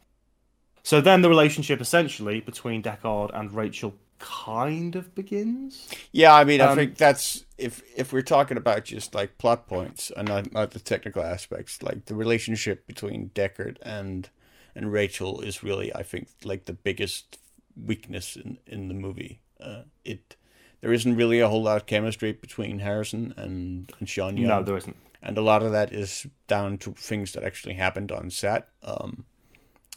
So 0.84 1.00
then 1.00 1.22
the 1.22 1.30
relationship 1.30 1.80
essentially 1.80 2.42
between 2.42 2.84
Deckard 2.84 3.32
and 3.34 3.54
Rachel 3.54 3.96
kind 4.20 4.96
of 4.96 5.14
begins. 5.16 5.90
Yeah, 6.12 6.34
I 6.34 6.44
mean, 6.44 6.62
um, 6.62 6.70
I 6.70 6.76
think 6.76 6.98
that's 6.98 7.46
if 7.58 7.82
if 7.96 8.14
we're 8.14 8.22
talking 8.22 8.58
about 8.58 8.86
just 8.86 9.16
like 9.16 9.38
plot 9.38 9.68
points 9.68 10.12
and 10.16 10.28
not, 10.28 10.52
not 10.52 10.72
the 10.72 10.80
technical 10.80 11.24
aspects, 11.24 11.82
like 11.82 12.06
the 12.06 12.16
relationship 12.16 12.86
between 12.88 13.30
Deckard 13.30 13.78
and 13.82 14.30
and 14.76 14.92
Rachel 14.92 15.42
is 15.42 15.64
really, 15.64 15.94
I 15.94 16.04
think, 16.04 16.28
like 16.44 16.66
the 16.66 16.74
biggest 16.74 17.38
weakness 17.82 18.36
in 18.36 18.58
in 18.66 18.88
the 18.88 18.94
movie. 18.94 19.42
Uh, 19.60 19.84
it 20.04 20.36
there 20.84 20.92
isn't 20.92 21.16
really 21.16 21.40
a 21.40 21.48
whole 21.48 21.64
lot 21.64 21.78
of 21.78 21.86
chemistry 21.86 22.34
between 22.34 22.80
Harrison 22.80 23.34
and, 23.38 23.90
and 24.00 24.10
Sean 24.10 24.36
Young. 24.36 24.50
No, 24.50 24.64
there 24.64 24.76
isn't. 24.76 24.98
And 25.22 25.38
a 25.38 25.42
lot 25.42 25.64
of 25.64 25.72
that 25.72 25.94
is 25.94 26.28
down 26.48 26.78
to 26.80 26.92
things 26.92 27.32
that 27.32 27.44
actually 27.46 27.76
happened 27.76 28.12
on 28.12 28.30
set, 28.30 28.68
um, 28.84 29.24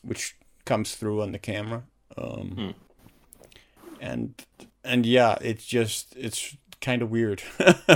which 0.02 0.36
comes 0.64 0.94
through 0.94 1.22
on 1.22 1.32
the 1.32 1.40
camera. 1.40 1.82
Um, 2.16 2.50
hmm. 2.50 2.70
And 4.00 4.46
and 4.84 5.04
yeah, 5.04 5.36
it's 5.40 5.66
just 5.66 6.14
it's 6.14 6.56
kind 6.80 7.02
of 7.02 7.10
weird, 7.10 7.42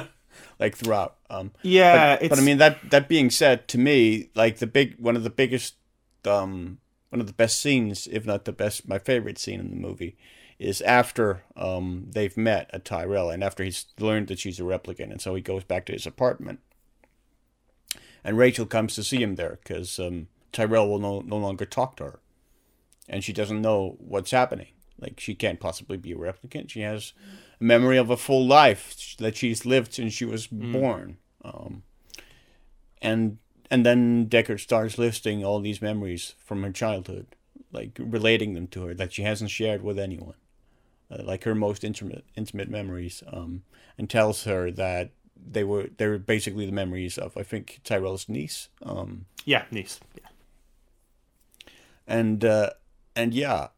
like 0.59 0.75
throughout. 0.75 1.19
Um, 1.31 1.53
yeah, 1.63 2.19
but, 2.19 2.31
but, 2.31 2.39
I 2.41 2.43
mean 2.43 2.59
that 2.59 2.91
that 2.91 3.09
being 3.09 3.31
said, 3.31 3.69
to 3.69 3.79
me, 3.79 4.31
like 4.35 4.59
the 4.59 4.67
big 4.67 4.99
one 4.99 5.15
of 5.15 5.23
the 5.23 5.31
biggest, 5.31 5.77
um, 6.25 6.79
one 7.11 7.21
of 7.21 7.29
the 7.29 7.33
best 7.35 7.61
scenes, 7.61 8.09
if 8.11 8.27
not 8.27 8.47
the 8.47 8.53
best, 8.53 8.89
my 8.89 8.99
favorite 8.99 9.39
scene 9.39 9.61
in 9.61 9.71
the 9.71 9.77
movie, 9.77 10.17
is 10.61 10.83
after 10.83 11.43
um, 11.57 12.05
they've 12.11 12.37
met 12.37 12.69
at 12.71 12.85
Tyrell 12.85 13.31
and 13.31 13.43
after 13.43 13.65
he's 13.65 13.87
learned 13.99 14.29
that 14.29 14.39
she's 14.39 14.61
a 14.61 14.63
replicant, 14.63 15.11
and 15.11 15.21
so 15.21 15.35
he 15.35 15.41
goes 15.41 15.65
back 15.65 15.87
to 15.87 15.93
his 15.93 16.07
apartment. 16.07 16.61
And 18.23 18.37
Rachel 18.37 18.67
comes 18.67 18.95
to 18.95 19.03
see 19.03 19.23
him 19.23 19.37
there 19.37 19.59
because 19.63 19.99
um, 19.99 20.29
Tyrell 20.53 20.87
will 20.87 20.99
no, 20.99 21.21
no 21.21 21.39
longer 21.39 21.65
talk 21.65 21.97
to 21.97 22.05
her, 22.05 22.19
and 23.09 23.25
she 23.25 23.33
doesn't 23.33 23.63
know 23.63 23.97
what's 23.99 24.33
happening. 24.33 24.69
Like 25.01 25.19
she 25.19 25.35
can't 25.35 25.59
possibly 25.59 25.97
be 25.97 26.13
a 26.13 26.17
replicant. 26.17 26.69
She 26.69 26.83
has 26.83 27.15
a 27.59 27.65
memory 27.65 27.97
of 27.97 28.11
a 28.11 28.19
full 28.19 28.47
life 28.47 29.17
that 29.19 29.39
she's 29.39 29.65
lived 29.65 29.95
since 29.95 30.13
she 30.13 30.27
was 30.27 30.49
mm. 30.49 30.75
born. 30.75 31.17
Um, 31.43 31.85
and 33.01 33.39
and 33.71 33.87
then 33.87 34.27
Deckard 34.27 34.61
starts 34.61 34.99
listing 34.99 35.43
all 35.43 35.61
these 35.61 35.81
memories 35.81 36.35
from 36.45 36.63
her 36.65 36.71
childhood, 36.71 37.29
like 37.73 37.99
relating 37.99 38.53
them 38.53 38.67
to 38.67 38.85
her 38.85 38.95
that 38.95 39.15
she 39.15 39.23
hasn't 39.23 39.51
shared 39.51 39.83
with 39.83 39.99
anyone 39.99 40.35
uh, 41.11 41.23
like 41.25 41.45
her 41.45 41.55
most 41.55 41.85
intimate 41.85 42.25
intimate 42.37 42.69
memories, 42.69 43.23
um, 43.33 43.63
and 43.99 44.09
tells 44.09 44.45
her 44.45 44.71
that 44.71 45.11
they 45.37 45.65
were 45.65 45.89
they 45.97 46.07
were 46.07 46.19
basically 46.19 46.67
the 46.67 46.73
memories 46.73 47.19
of 47.19 47.37
I 47.37 47.43
think 47.43 47.81
Tyrell's 47.85 48.29
niece. 48.29 48.69
Um, 48.83 49.27
yeah, 49.45 49.65
niece. 49.71 50.01
Yeah. 50.15 50.29
And 52.07 52.45
uh, 52.45 52.71
and 53.15 53.35
yeah, 53.35 53.69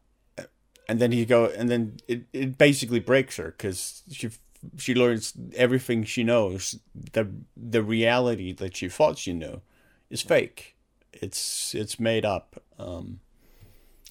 and 0.87 0.99
then 0.99 1.11
he 1.11 1.25
go 1.25 1.45
and 1.45 1.69
then 1.69 1.97
it, 2.07 2.23
it 2.33 2.57
basically 2.57 2.99
breaks 2.99 3.37
her 3.37 3.53
because 3.57 4.03
she 4.11 4.29
she 4.77 4.95
learns 4.95 5.33
everything 5.55 6.03
she 6.03 6.23
knows 6.23 6.79
the 7.13 7.29
the 7.55 7.83
reality 7.83 8.53
that 8.53 8.75
she 8.77 8.89
thought 8.89 9.17
she 9.17 9.33
knew 9.33 9.61
is 10.09 10.21
fake. 10.21 10.75
It's 11.11 11.73
it's 11.75 11.99
made 11.99 12.25
up. 12.25 12.61
Um, 12.79 13.19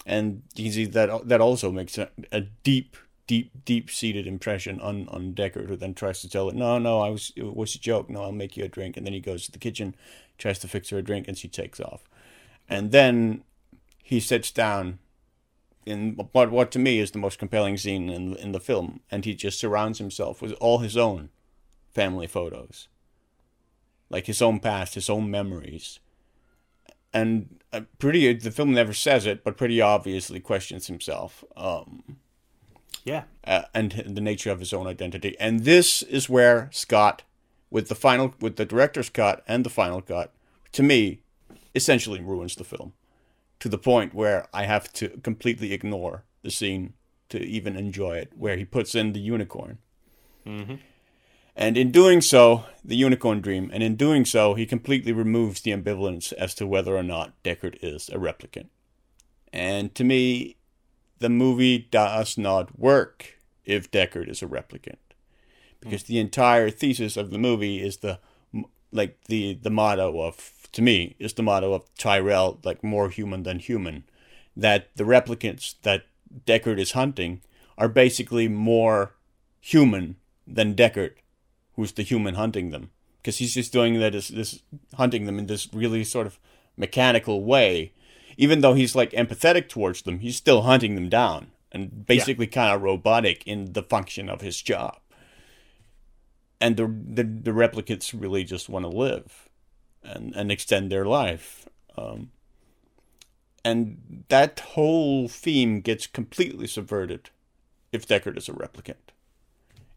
and 0.04 0.42
you 0.54 0.64
can 0.64 0.72
see 0.72 0.84
that 0.86 1.28
that 1.28 1.40
also 1.40 1.70
makes 1.70 1.98
a, 1.98 2.10
a 2.30 2.40
deep 2.40 2.96
deep, 3.26 3.64
deep 3.64 3.90
seated 3.90 4.26
impression 4.26 4.80
on 4.80 5.08
on 5.08 5.34
Deckard, 5.34 5.68
who 5.68 5.76
then 5.76 5.94
tries 5.94 6.20
to 6.20 6.28
tell 6.28 6.48
it, 6.48 6.54
no, 6.54 6.78
no, 6.78 7.00
I 7.00 7.10
was 7.10 7.32
it 7.36 7.54
was 7.54 7.74
a 7.74 7.78
joke. 7.78 8.10
No, 8.10 8.22
I'll 8.22 8.32
make 8.32 8.56
you 8.56 8.64
a 8.64 8.68
drink. 8.68 8.96
And 8.96 9.06
then 9.06 9.14
he 9.14 9.20
goes 9.20 9.46
to 9.46 9.52
the 9.52 9.58
kitchen, 9.58 9.94
tries 10.38 10.58
to 10.60 10.68
fix 10.68 10.90
her 10.90 10.98
a 10.98 11.02
drink, 11.02 11.28
and 11.28 11.38
she 11.38 11.48
takes 11.48 11.80
off. 11.80 12.08
And 12.68 12.92
then 12.92 13.44
he 14.02 14.20
sits 14.20 14.50
down 14.50 14.98
in 15.84 16.14
what 16.32 16.50
what 16.50 16.70
to 16.72 16.78
me 16.78 16.98
is 16.98 17.10
the 17.10 17.18
most 17.18 17.38
compelling 17.38 17.76
scene 17.76 18.08
in 18.08 18.34
in 18.36 18.52
the 18.52 18.60
film, 18.60 19.00
and 19.10 19.24
he 19.24 19.34
just 19.34 19.58
surrounds 19.58 19.98
himself 19.98 20.40
with 20.42 20.52
all 20.60 20.78
his 20.78 20.96
own 20.96 21.30
family 21.92 22.26
photos, 22.26 22.88
like 24.10 24.26
his 24.26 24.42
own 24.42 24.60
past, 24.60 24.94
his 24.94 25.10
own 25.10 25.30
memories. 25.30 26.00
And 27.14 27.60
uh, 27.72 27.82
pretty, 27.98 28.32
the 28.32 28.50
film 28.50 28.72
never 28.72 28.94
says 28.94 29.26
it, 29.26 29.44
but 29.44 29.58
pretty 29.58 29.82
obviously 29.82 30.40
questions 30.40 30.86
himself. 30.86 31.44
Um, 31.56 32.16
yeah. 33.04 33.24
Uh, 33.44 33.62
and 33.74 33.92
the 34.06 34.20
nature 34.20 34.50
of 34.50 34.60
his 34.60 34.72
own 34.72 34.86
identity. 34.86 35.36
And 35.40 35.64
this 35.64 36.02
is 36.02 36.28
where 36.28 36.68
Scott, 36.72 37.22
with 37.70 37.88
the 37.88 37.94
final, 37.94 38.34
with 38.40 38.56
the 38.56 38.64
director's 38.64 39.10
cut 39.10 39.42
and 39.48 39.64
the 39.64 39.70
final 39.70 40.00
cut, 40.00 40.32
to 40.72 40.82
me, 40.82 41.20
essentially 41.74 42.20
ruins 42.20 42.54
the 42.56 42.64
film, 42.64 42.92
to 43.60 43.68
the 43.68 43.78
point 43.78 44.14
where 44.14 44.46
I 44.52 44.64
have 44.64 44.92
to 44.94 45.08
completely 45.22 45.72
ignore 45.72 46.24
the 46.42 46.50
scene 46.50 46.94
to 47.28 47.40
even 47.40 47.76
enjoy 47.76 48.16
it, 48.16 48.32
where 48.36 48.56
he 48.56 48.64
puts 48.64 48.94
in 48.94 49.12
the 49.12 49.20
unicorn. 49.20 49.78
Mm-hmm. 50.46 50.74
And 51.54 51.76
in 51.76 51.90
doing 51.90 52.20
so, 52.20 52.64
the 52.84 52.96
unicorn 52.96 53.40
dream, 53.40 53.70
and 53.72 53.82
in 53.82 53.96
doing 53.96 54.24
so, 54.24 54.54
he 54.54 54.66
completely 54.66 55.12
removes 55.12 55.60
the 55.60 55.70
ambivalence 55.70 56.32
as 56.34 56.54
to 56.56 56.66
whether 56.66 56.96
or 56.96 57.02
not 57.02 57.42
Deckard 57.42 57.78
is 57.82 58.08
a 58.08 58.16
replicant. 58.16 58.68
And 59.52 59.94
to 59.94 60.04
me, 60.04 60.56
the 61.22 61.30
movie 61.30 61.78
does 61.78 62.36
not 62.36 62.78
work 62.78 63.38
if 63.64 63.90
Deckard 63.90 64.28
is 64.28 64.42
a 64.42 64.46
replicant. 64.46 64.98
Because 65.80 66.02
hmm. 66.02 66.12
the 66.12 66.18
entire 66.18 66.68
thesis 66.68 67.16
of 67.16 67.30
the 67.30 67.38
movie 67.38 67.80
is 67.80 67.98
the 67.98 68.18
like 68.90 69.16
the 69.28 69.54
the 69.54 69.70
motto 69.70 70.20
of 70.20 70.68
to 70.72 70.82
me 70.82 71.16
is 71.18 71.32
the 71.34 71.42
motto 71.42 71.72
of 71.72 71.82
Tyrell 71.96 72.58
like 72.64 72.84
more 72.84 73.08
human 73.08 73.44
than 73.44 73.60
human. 73.60 74.04
That 74.56 74.94
the 74.96 75.04
replicants 75.04 75.76
that 75.82 76.06
Deckard 76.46 76.78
is 76.78 76.92
hunting 76.92 77.40
are 77.78 77.88
basically 77.88 78.48
more 78.48 79.14
human 79.60 80.16
than 80.46 80.74
Deckard 80.74 81.14
who's 81.76 81.92
the 81.92 82.02
human 82.02 82.34
hunting 82.34 82.70
them. 82.70 82.90
Because 83.18 83.38
he's 83.38 83.54
just 83.54 83.72
doing 83.72 84.00
that 84.00 84.14
as 84.14 84.28
this 84.28 84.62
hunting 84.96 85.26
them 85.26 85.38
in 85.38 85.46
this 85.46 85.72
really 85.72 86.02
sort 86.02 86.26
of 86.26 86.38
mechanical 86.76 87.44
way 87.44 87.92
even 88.36 88.60
though 88.60 88.74
he's 88.74 88.94
like 88.94 89.12
empathetic 89.12 89.68
towards 89.68 90.02
them, 90.02 90.20
he's 90.20 90.36
still 90.36 90.62
hunting 90.62 90.94
them 90.94 91.08
down. 91.08 91.52
and 91.72 92.06
basically 92.06 92.46
yeah. 92.46 92.52
kind 92.52 92.74
of 92.74 92.82
robotic 92.82 93.42
in 93.46 93.72
the 93.72 93.82
function 93.82 94.28
of 94.28 94.42
his 94.42 94.60
job. 94.62 94.98
And 96.60 96.76
the 96.76 96.86
the, 96.86 97.24
the 97.24 97.50
replicates 97.50 98.14
really 98.16 98.44
just 98.44 98.68
want 98.68 98.84
to 98.84 98.88
live 98.88 99.48
and, 100.04 100.34
and 100.34 100.52
extend 100.52 100.90
their 100.92 101.04
life. 101.06 101.66
Um, 101.96 102.30
and 103.64 104.24
that 104.28 104.60
whole 104.60 105.28
theme 105.28 105.80
gets 105.80 106.06
completely 106.06 106.66
subverted 106.66 107.30
if 107.92 108.06
Deckard 108.06 108.36
is 108.36 108.48
a 108.48 108.52
replicant. 108.52 109.12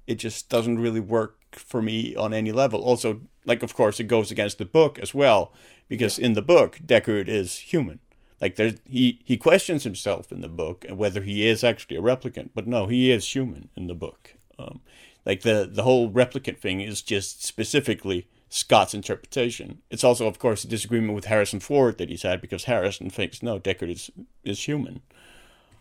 It 0.08 0.16
just 0.16 0.50
doesn't 0.50 0.80
really 0.80 1.00
work 1.00 1.38
for 1.52 1.82
me 1.82 2.16
on 2.16 2.34
any 2.34 2.52
level. 2.52 2.82
Also, 2.84 3.22
like 3.46 3.64
of 3.64 3.74
course, 3.74 4.00
it 4.00 4.06
goes 4.06 4.32
against 4.32 4.58
the 4.58 4.66
book 4.66 5.00
as 5.00 5.14
well 5.14 5.52
because 5.88 6.20
in 6.20 6.34
the 6.34 6.42
book, 6.42 6.80
Deckard 6.86 7.28
is 7.28 7.58
human. 7.58 8.00
Like 8.42 8.56
there's 8.56 8.76
he 8.86 9.22
he 9.24 9.38
questions 9.38 9.84
himself 9.84 10.32
in 10.32 10.42
the 10.42 10.50
book 10.50 10.86
and 10.88 10.98
whether 10.98 11.22
he 11.22 11.48
is 11.48 11.64
actually 11.64 11.98
a 11.98 12.02
replicant, 12.02 12.50
but 12.54 12.68
no, 12.68 12.88
he 12.88 13.12
is 13.12 13.34
human 13.34 13.70
in 13.76 13.88
the 13.88 13.96
book. 13.96 14.36
Um, 14.60 14.82
like 15.26 15.42
the 15.42 15.70
the 15.72 15.84
whole 15.84 16.12
replicant 16.12 16.60
thing 16.60 16.82
is 16.82 17.02
just 17.02 17.44
specifically 17.44 18.28
Scott's 18.50 18.94
interpretation. 18.94 19.82
It's 19.90 20.04
also, 20.04 20.28
of 20.28 20.40
course, 20.40 20.64
a 20.64 20.68
disagreement 20.68 21.14
with 21.14 21.26
Harrison 21.26 21.60
Ford 21.60 21.98
that 21.98 22.10
he's 22.10 22.22
had 22.22 22.42
because 22.42 22.66
Harrison 22.66 23.10
thinks 23.10 23.42
no, 23.42 23.60
Deckard 23.60 23.92
is 23.92 24.12
is 24.44 24.62
human. 24.62 25.02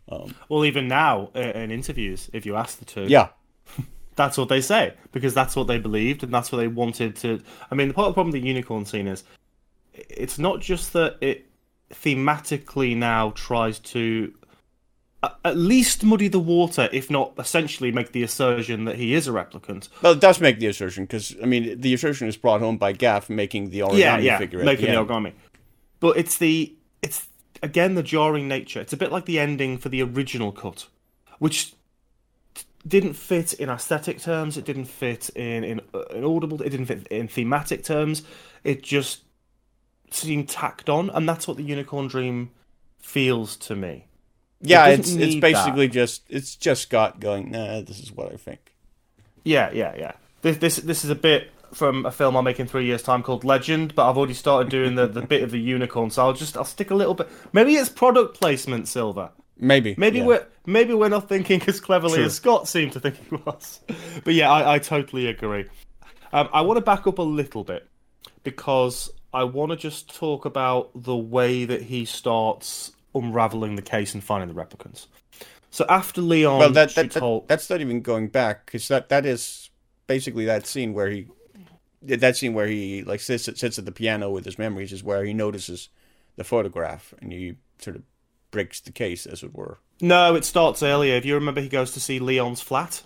Um, 0.08 0.34
well, 0.48 0.64
even 0.64 0.86
now 0.86 1.30
in 1.34 1.70
interviews, 1.70 2.30
if 2.32 2.44
you 2.44 2.56
ask 2.56 2.78
the 2.78 2.84
two, 2.84 3.04
yeah, 3.04 3.28
that's 4.16 4.38
what 4.38 4.48
they 4.48 4.60
say 4.60 4.94
because 5.12 5.34
that's 5.34 5.56
what 5.56 5.66
they 5.66 5.78
believed 5.78 6.22
and 6.22 6.32
that's 6.32 6.52
what 6.52 6.58
they 6.58 6.68
wanted 6.68 7.16
to. 7.16 7.40
I 7.70 7.74
mean, 7.74 7.88
the 7.88 7.94
part 7.94 8.08
of 8.08 8.12
the 8.12 8.14
problem 8.14 8.32
with 8.32 8.42
the 8.42 8.48
unicorn 8.48 8.84
scene 8.86 9.08
is 9.08 9.24
it's 9.92 10.38
not 10.38 10.60
just 10.60 10.92
that 10.94 11.16
it 11.20 11.46
thematically 11.90 12.96
now 12.96 13.30
tries 13.30 13.78
to 13.78 14.32
at 15.44 15.56
least 15.56 16.04
muddy 16.04 16.28
the 16.28 16.38
water, 16.38 16.88
if 16.92 17.10
not 17.10 17.32
essentially 17.38 17.92
make 17.92 18.12
the 18.12 18.22
assertion 18.22 18.84
that 18.84 18.96
he 18.96 19.14
is 19.14 19.28
a 19.28 19.30
replicant. 19.30 19.88
Well, 20.02 20.12
it 20.12 20.20
does 20.20 20.40
make 20.40 20.58
the 20.58 20.66
assertion 20.66 21.04
because 21.04 21.34
I 21.42 21.46
mean 21.46 21.80
the 21.80 21.94
assertion 21.94 22.28
is 22.28 22.36
brought 22.36 22.60
home 22.60 22.76
by 22.76 22.92
Gaff 22.92 23.30
making 23.30 23.70
the 23.70 23.80
origami 23.80 23.98
yeah, 23.98 24.18
yeah, 24.18 24.38
figure, 24.38 24.64
making 24.64 24.86
the, 24.86 24.92
the 24.92 25.04
origami. 25.04 25.32
But 26.00 26.16
it's 26.16 26.38
the 26.38 26.74
it's 27.02 27.28
again 27.62 27.94
the 27.94 28.02
jarring 28.02 28.48
nature. 28.48 28.80
It's 28.80 28.92
a 28.92 28.96
bit 28.96 29.12
like 29.12 29.24
the 29.24 29.38
ending 29.38 29.78
for 29.78 29.88
the 29.88 30.02
original 30.02 30.52
cut, 30.52 30.88
which 31.38 31.74
didn't 32.86 33.14
fit 33.14 33.54
in 33.54 33.70
aesthetic 33.70 34.20
terms. 34.20 34.56
It 34.56 34.64
didn't 34.64 34.86
fit 34.86 35.30
in 35.30 35.64
in, 35.64 35.80
uh, 35.94 36.04
in 36.14 36.24
audible. 36.24 36.60
It 36.62 36.70
didn't 36.70 36.86
fit 36.86 37.06
in 37.08 37.28
thematic 37.28 37.84
terms. 37.84 38.22
It 38.62 38.82
just 38.82 39.22
seemed 40.14 40.48
tacked 40.48 40.88
on, 40.88 41.10
and 41.10 41.28
that's 41.28 41.46
what 41.46 41.56
the 41.56 41.62
Unicorn 41.62 42.08
Dream 42.08 42.50
feels 42.98 43.56
to 43.56 43.76
me. 43.76 44.06
Yeah, 44.60 44.86
it 44.86 45.00
it's 45.00 45.12
it's 45.12 45.34
basically 45.36 45.88
that. 45.88 45.92
just 45.92 46.22
it's 46.28 46.56
just 46.56 46.82
Scott 46.82 47.20
going, 47.20 47.50
nah, 47.50 47.82
this 47.82 48.00
is 48.00 48.10
what 48.12 48.32
I 48.32 48.36
think. 48.36 48.74
Yeah, 49.44 49.70
yeah, 49.72 49.94
yeah. 49.96 50.12
This 50.42 50.56
this 50.58 50.76
this 50.76 51.04
is 51.04 51.10
a 51.10 51.14
bit 51.14 51.50
from 51.74 52.06
a 52.06 52.10
film 52.10 52.36
I'll 52.36 52.42
make 52.42 52.60
in 52.60 52.66
three 52.66 52.86
years' 52.86 53.02
time 53.02 53.22
called 53.22 53.44
Legend, 53.44 53.94
but 53.94 54.08
I've 54.08 54.16
already 54.16 54.34
started 54.34 54.70
doing 54.70 54.94
the, 54.94 55.06
the 55.06 55.22
bit 55.22 55.42
of 55.42 55.50
the 55.50 55.60
unicorn, 55.60 56.10
so 56.10 56.22
I'll 56.22 56.32
just 56.32 56.56
I'll 56.56 56.64
stick 56.64 56.90
a 56.90 56.94
little 56.94 57.14
bit. 57.14 57.28
Maybe 57.52 57.74
it's 57.74 57.88
product 57.88 58.38
placement, 58.38 58.88
Silver. 58.88 59.30
Maybe. 59.56 59.94
Maybe 59.98 60.18
yeah. 60.18 60.26
we're 60.26 60.46
maybe 60.66 60.94
we're 60.94 61.08
not 61.08 61.28
thinking 61.28 61.62
as 61.66 61.80
cleverly 61.80 62.16
True. 62.16 62.24
as 62.24 62.34
Scott 62.34 62.68
seemed 62.68 62.92
to 62.92 63.00
think 63.00 63.16
he 63.16 63.36
was. 63.36 63.80
But 64.24 64.34
yeah, 64.34 64.50
I, 64.50 64.74
I 64.74 64.78
totally 64.78 65.26
agree. 65.26 65.66
Um, 66.32 66.48
I 66.52 66.62
want 66.62 66.78
to 66.78 66.80
back 66.80 67.06
up 67.06 67.18
a 67.18 67.22
little 67.22 67.64
bit 67.64 67.88
because 68.42 69.10
I 69.34 69.44
want 69.44 69.72
to 69.72 69.76
just 69.76 70.14
talk 70.14 70.44
about 70.44 70.90
the 70.94 71.16
way 71.16 71.64
that 71.64 71.82
he 71.82 72.04
starts 72.04 72.92
unraveling 73.14 73.76
the 73.76 73.82
case 73.82 74.14
and 74.14 74.22
finding 74.22 74.54
the 74.54 74.60
replicants. 74.60 75.06
So 75.70 75.84
after 75.88 76.20
Leon, 76.20 76.60
well, 76.60 76.70
that, 76.70 76.94
that, 76.94 77.10
that 77.10 77.42
that's 77.48 77.68
not 77.68 77.80
even 77.80 78.00
going 78.00 78.28
back 78.28 78.64
because 78.64 78.86
that 78.88 79.08
that 79.08 79.26
is 79.26 79.70
basically 80.06 80.44
that 80.44 80.66
scene 80.66 80.94
where 80.94 81.10
he 81.10 81.26
that 82.02 82.36
scene 82.36 82.54
where 82.54 82.68
he 82.68 83.02
like 83.02 83.20
sits 83.20 83.44
sits 83.44 83.78
at 83.78 83.84
the 83.84 83.92
piano 83.92 84.30
with 84.30 84.44
his 84.44 84.56
memories 84.56 84.92
is 84.92 85.02
where 85.02 85.24
he 85.24 85.34
notices 85.34 85.88
the 86.36 86.44
photograph 86.44 87.12
and 87.20 87.32
he 87.32 87.56
sort 87.78 87.96
of 87.96 88.02
breaks 88.54 88.80
the 88.80 88.92
case, 88.92 89.26
as 89.26 89.42
it 89.42 89.54
were. 89.54 89.78
No, 90.00 90.34
it 90.36 90.44
starts 90.44 90.82
earlier. 90.82 91.16
If 91.16 91.24
you 91.24 91.34
remember, 91.34 91.60
he 91.60 91.68
goes 91.68 91.90
to 91.92 92.00
see 92.00 92.20
Leon's 92.20 92.60
flat. 92.60 93.02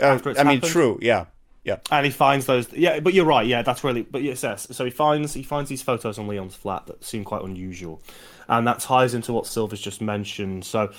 Uh, 0.00 0.18
I 0.38 0.44
mean, 0.44 0.60
true, 0.60 0.98
yeah, 1.02 1.26
yeah. 1.68 1.76
And 1.90 2.06
he 2.06 2.10
finds 2.10 2.46
those. 2.46 2.72
Yeah, 2.72 3.00
but 3.00 3.12
you're 3.12 3.26
right. 3.26 3.46
Yeah, 3.46 3.60
that's 3.60 3.84
really. 3.84 4.02
But 4.02 4.22
yes, 4.22 4.42
yes. 4.42 4.66
So 4.70 4.84
he 4.86 4.90
finds 4.90 5.34
he 5.34 5.42
finds 5.42 5.68
these 5.68 5.82
photos 5.82 6.18
on 6.18 6.26
Leon's 6.26 6.54
flat 6.54 6.86
that 6.86 7.04
seem 7.04 7.24
quite 7.24 7.42
unusual, 7.42 8.00
and 8.48 8.66
that 8.66 8.80
ties 8.80 9.12
into 9.12 9.34
what 9.34 9.46
Silver's 9.46 9.80
just 9.80 10.00
mentioned. 10.00 10.64
So 10.64 10.90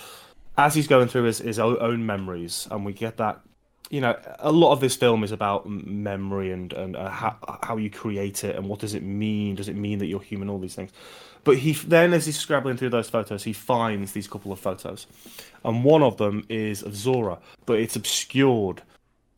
as 0.57 0.75
he's 0.75 0.87
going 0.87 1.07
through 1.07 1.23
his, 1.23 1.39
his 1.39 1.57
own 1.57 2.05
memories, 2.05 2.67
and 2.69 2.85
we 2.85 2.93
get 2.93 3.17
that 3.17 3.41
you 3.89 4.01
know, 4.01 4.15
a 4.37 4.51
lot 4.51 4.71
of 4.71 4.79
this 4.79 4.95
film 4.95 5.23
is 5.23 5.31
about 5.31 5.67
memory 5.67 6.51
and 6.51 6.71
and 6.73 6.95
uh, 6.95 7.09
how 7.09 7.35
how 7.63 7.77
you 7.77 7.89
create 7.89 8.43
it 8.43 8.55
and 8.55 8.69
what 8.69 8.79
does 8.79 8.93
it 8.93 9.01
mean? 9.01 9.55
Does 9.55 9.67
it 9.67 9.75
mean 9.75 9.97
that 9.99 10.05
you're 10.05 10.21
human? 10.21 10.49
All 10.49 10.59
these 10.59 10.75
things. 10.75 10.91
But 11.43 11.57
he 11.57 11.71
then, 11.73 12.13
as 12.13 12.27
he's 12.27 12.37
scrabbling 12.37 12.77
through 12.77 12.91
those 12.91 13.09
photos, 13.09 13.43
he 13.43 13.53
finds 13.53 14.11
these 14.11 14.27
couple 14.27 14.51
of 14.51 14.59
photos, 14.59 15.07
and 15.65 15.83
one 15.83 16.03
of 16.03 16.17
them 16.17 16.45
is 16.49 16.83
of 16.83 16.93
Zhora, 16.93 17.39
but 17.65 17.79
it's 17.79 17.95
obscured. 17.95 18.83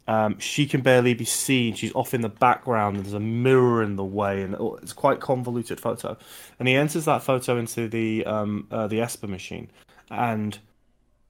Um, 0.08 0.39
she 0.39 0.66
can 0.66 0.82
barely 0.82 1.14
be 1.14 1.26
seen. 1.26 1.76
She's 1.76 1.93
off 1.93 2.14
in 2.14 2.22
the 2.22 2.30
background. 2.30 2.97
There's 2.97 3.14
a 3.14 3.20
mirror 3.20 3.84
in 3.84 3.95
the 3.95 4.04
way, 4.04 4.41
and 4.41 4.56
it's 4.82 4.93
quite 4.93 5.20
convoluted 5.20 5.80
photo. 5.80 6.18
And 6.60 6.68
he 6.68 6.76
enters 6.76 7.06
that 7.06 7.24
photo 7.24 7.58
into 7.58 7.88
the 7.88 8.26
um, 8.26 8.68
uh, 8.72 8.88
the 8.88 8.99
Esper 8.99 9.28
machine, 9.28 9.70
and 10.10 10.58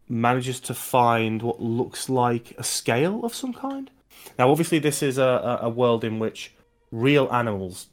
manages 0.08 0.60
to 0.60 0.74
find 0.74 1.42
what 1.42 1.62
looks 1.62 2.10
like 2.10 2.54
a 2.58 2.64
scale 2.64 3.24
of 3.24 3.34
some 3.34 3.54
kind. 3.54 3.92
Now, 4.38 4.50
obviously, 4.50 4.80
this 4.80 5.04
is 5.04 5.18
a, 5.18 5.60
a 5.62 5.70
world 5.70 6.04
in 6.04 6.20
which 6.20 6.54
real 6.92 7.32
animals 7.32 7.88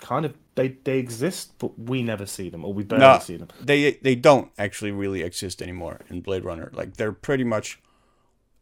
kind 0.00 0.24
of 0.24 0.34
they 0.54 0.68
they 0.84 0.98
exist, 0.98 1.52
but 1.58 1.78
we 1.78 2.02
never 2.02 2.26
see 2.26 2.48
them, 2.48 2.64
or 2.64 2.72
we 2.72 2.84
barely 2.84 3.04
no, 3.04 3.18
see 3.18 3.36
them. 3.36 3.48
They 3.60 3.92
they 3.92 4.14
don't 4.14 4.50
actually 4.58 4.92
really 4.92 5.22
exist 5.22 5.62
anymore 5.62 6.00
in 6.08 6.20
Blade 6.20 6.44
Runner. 6.44 6.70
Like 6.72 6.96
they're 6.96 7.12
pretty 7.12 7.44
much. 7.44 7.80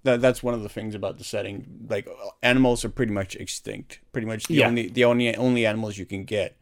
That, 0.04 0.20
that's 0.20 0.42
one 0.42 0.54
of 0.54 0.62
the 0.62 0.68
things 0.68 0.94
about 0.94 1.18
the 1.18 1.24
setting. 1.24 1.86
Like 1.88 2.08
animals 2.42 2.84
are 2.84 2.90
pretty 2.90 3.12
much 3.12 3.36
extinct. 3.36 4.00
Pretty 4.12 4.26
much 4.26 4.44
the 4.46 4.54
yeah. 4.54 4.68
only 4.68 4.88
the 4.88 5.04
only 5.04 5.34
only 5.34 5.66
animals 5.66 5.98
you 5.98 6.06
can 6.06 6.24
get 6.24 6.56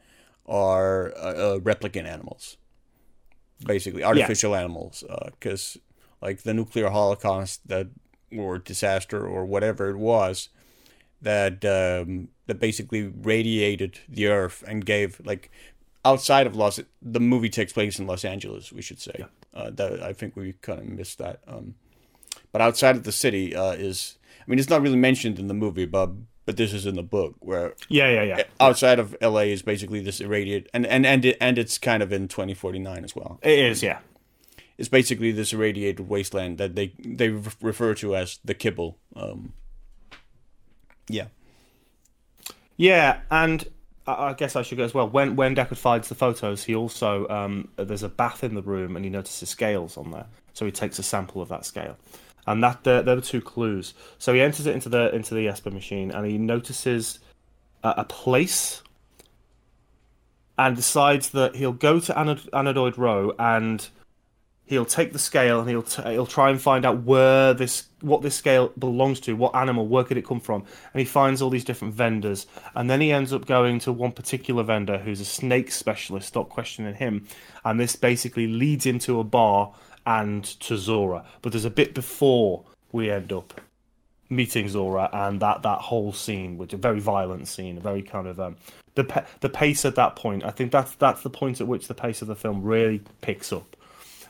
are 0.46 1.12
uh, 1.16 1.34
uh, 1.34 1.58
replicant 1.58 2.06
animals, 2.06 2.56
basically 3.64 4.04
artificial 4.04 4.52
yeah. 4.52 4.60
animals. 4.60 5.04
Because 5.24 5.76
uh, 5.76 6.26
like 6.26 6.42
the 6.42 6.54
nuclear 6.54 6.90
holocaust 6.90 7.66
that 7.68 7.88
or 8.36 8.58
disaster 8.58 9.26
or 9.26 9.44
whatever 9.44 9.90
it 9.90 9.98
was, 9.98 10.48
that 11.20 11.64
um, 11.64 12.28
that 12.46 12.60
basically 12.60 13.02
radiated 13.02 14.00
the 14.08 14.26
earth 14.26 14.62
and 14.66 14.84
gave 14.84 15.20
like 15.24 15.50
outside 16.04 16.46
of 16.46 16.56
Los 16.56 16.80
the 17.00 17.20
movie 17.20 17.48
takes 17.48 17.72
place 17.72 17.98
in 17.98 18.06
Los 18.06 18.24
Angeles 18.24 18.72
we 18.72 18.82
should 18.82 19.00
say 19.00 19.14
yeah. 19.18 19.26
uh, 19.54 19.70
that 19.70 20.02
I 20.02 20.12
think 20.12 20.36
we 20.36 20.52
kind 20.54 20.80
of 20.80 20.86
missed 20.86 21.18
that 21.18 21.40
um, 21.46 21.74
but 22.50 22.60
outside 22.60 22.96
of 22.96 23.04
the 23.04 23.12
city 23.12 23.54
uh, 23.54 23.72
is 23.72 24.18
I 24.40 24.44
mean 24.50 24.58
it's 24.58 24.70
not 24.70 24.82
really 24.82 24.96
mentioned 24.96 25.38
in 25.38 25.48
the 25.48 25.54
movie 25.54 25.86
but 25.86 26.10
but 26.44 26.56
this 26.56 26.72
is 26.72 26.86
in 26.86 26.96
the 26.96 27.02
book 27.02 27.34
where 27.40 27.74
yeah 27.88 28.08
yeah 28.08 28.22
yeah 28.22 28.42
outside 28.60 28.98
of 28.98 29.16
LA 29.20 29.40
is 29.40 29.62
basically 29.62 30.00
this 30.00 30.20
irradiated 30.20 30.70
and 30.74 30.86
and 30.86 31.06
and, 31.06 31.24
it, 31.24 31.36
and 31.40 31.58
it's 31.58 31.78
kind 31.78 32.02
of 32.02 32.12
in 32.12 32.28
2049 32.28 33.04
as 33.04 33.14
well 33.14 33.38
it 33.42 33.58
is 33.58 33.82
yeah 33.82 33.98
it's 34.78 34.88
basically 34.88 35.30
this 35.32 35.52
irradiated 35.52 36.08
wasteland 36.08 36.58
that 36.58 36.74
they 36.74 36.92
they 37.04 37.28
refer 37.28 37.94
to 37.94 38.16
as 38.16 38.38
the 38.44 38.54
kipple 38.54 38.96
um, 39.14 39.52
yeah 41.08 41.26
yeah, 42.76 43.20
and 43.30 43.64
I 44.06 44.32
guess 44.32 44.56
I 44.56 44.62
should 44.62 44.78
go 44.78 44.84
as 44.84 44.94
well. 44.94 45.08
When 45.08 45.36
when 45.36 45.54
Deckard 45.54 45.76
finds 45.76 46.08
the 46.08 46.14
photos, 46.14 46.64
he 46.64 46.74
also 46.74 47.28
um, 47.28 47.68
there's 47.76 48.02
a 48.02 48.08
bath 48.08 48.42
in 48.42 48.54
the 48.54 48.62
room, 48.62 48.96
and 48.96 49.04
he 49.04 49.10
notices 49.10 49.48
scales 49.48 49.96
on 49.96 50.10
there. 50.10 50.26
So 50.52 50.64
he 50.64 50.72
takes 50.72 50.98
a 50.98 51.02
sample 51.02 51.40
of 51.42 51.48
that 51.48 51.64
scale, 51.64 51.96
and 52.46 52.62
that 52.62 52.84
they're, 52.84 53.02
the 53.02 53.20
two 53.20 53.40
clues. 53.40 53.94
So 54.18 54.34
he 54.34 54.40
enters 54.40 54.66
it 54.66 54.74
into 54.74 54.88
the 54.88 55.14
into 55.14 55.34
the 55.34 55.48
Esper 55.48 55.70
machine, 55.70 56.10
and 56.10 56.26
he 56.26 56.38
notices 56.38 57.18
a, 57.82 57.94
a 57.98 58.04
place, 58.04 58.82
and 60.58 60.76
decides 60.76 61.30
that 61.30 61.56
he'll 61.56 61.72
go 61.72 62.00
to 62.00 62.12
Anod- 62.12 62.50
Animoid 62.50 62.96
Row 62.98 63.32
and 63.38 63.88
he'll 64.64 64.84
take 64.84 65.12
the 65.12 65.18
scale 65.18 65.60
and 65.60 65.68
he'll 65.68 65.82
t- 65.82 66.02
he'll 66.10 66.26
try 66.26 66.48
and 66.48 66.60
find 66.60 66.84
out 66.86 67.02
where 67.02 67.52
this 67.52 67.88
what 68.00 68.22
this 68.22 68.34
scale 68.34 68.72
belongs 68.78 69.20
to, 69.20 69.34
what 69.34 69.54
animal, 69.54 69.86
where 69.86 70.04
could 70.04 70.16
it 70.16 70.26
come 70.26 70.40
from, 70.40 70.64
and 70.92 71.00
he 71.00 71.04
finds 71.04 71.42
all 71.42 71.50
these 71.50 71.64
different 71.64 71.94
vendors, 71.94 72.46
and 72.74 72.88
then 72.88 73.00
he 73.00 73.12
ends 73.12 73.32
up 73.32 73.46
going 73.46 73.78
to 73.78 73.92
one 73.92 74.12
particular 74.12 74.62
vendor 74.62 74.98
who's 74.98 75.20
a 75.20 75.24
snake 75.24 75.70
specialist. 75.70 76.28
Stop 76.28 76.48
questioning 76.48 76.94
him, 76.94 77.26
and 77.64 77.78
this 77.78 77.96
basically 77.96 78.46
leads 78.46 78.86
into 78.86 79.20
a 79.20 79.24
bar 79.24 79.72
and 80.06 80.44
to 80.44 80.74
Zhora. 80.74 81.24
But 81.40 81.52
there's 81.52 81.64
a 81.64 81.70
bit 81.70 81.94
before 81.94 82.64
we 82.90 83.10
end 83.10 83.32
up 83.32 83.60
meeting 84.28 84.66
Zhora 84.66 85.10
and 85.12 85.40
that 85.40 85.62
that 85.62 85.80
whole 85.80 86.12
scene, 86.12 86.58
which 86.58 86.72
a 86.72 86.76
very 86.76 87.00
violent 87.00 87.48
scene, 87.48 87.78
a 87.78 87.80
very 87.80 88.02
kind 88.02 88.26
of 88.26 88.40
um, 88.40 88.56
the 88.94 89.24
the 89.40 89.48
pace 89.48 89.84
at 89.84 89.94
that 89.96 90.16
point. 90.16 90.44
I 90.44 90.50
think 90.50 90.72
that's 90.72 90.94
that's 90.96 91.22
the 91.22 91.30
point 91.30 91.60
at 91.60 91.66
which 91.66 91.88
the 91.88 91.94
pace 91.94 92.22
of 92.22 92.28
the 92.28 92.36
film 92.36 92.62
really 92.62 93.02
picks 93.20 93.52
up 93.52 93.76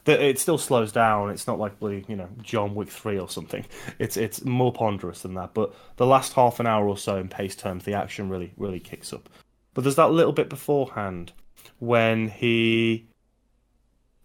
that 0.05 0.21
it 0.21 0.39
still 0.39 0.59
slows 0.59 0.93
down. 0.93 1.31
It's 1.31 1.47
not 1.47 1.59
like 1.59 1.75
you 1.81 2.17
know 2.17 2.29
John 2.43 2.75
Wick 2.75 2.89
three 2.89 3.19
or 3.19 3.29
something. 3.29 3.65
It's 3.99 4.17
it's 4.17 4.45
more 4.45 4.73
ponderous 4.73 5.23
than 5.23 5.35
that. 5.35 5.55
But 5.55 5.75
the 5.97 6.07
last 6.07 6.33
half 6.33 6.61
an 6.61 6.67
hour 6.67 6.89
or 6.89 6.99
so 6.99 7.17
in 7.17 7.29
pace 7.29 7.57
terms, 7.57 7.85
the 7.85 7.95
action 7.95 8.29
really 8.29 8.53
really 8.57 8.81
kicks 8.81 9.13
up. 9.13 9.29
But 9.75 9.85
there's 9.85 9.97
that 9.97 10.11
little 10.11 10.33
bit 10.33 10.49
beforehand 10.49 11.33
when 11.79 12.29
he 12.29 13.07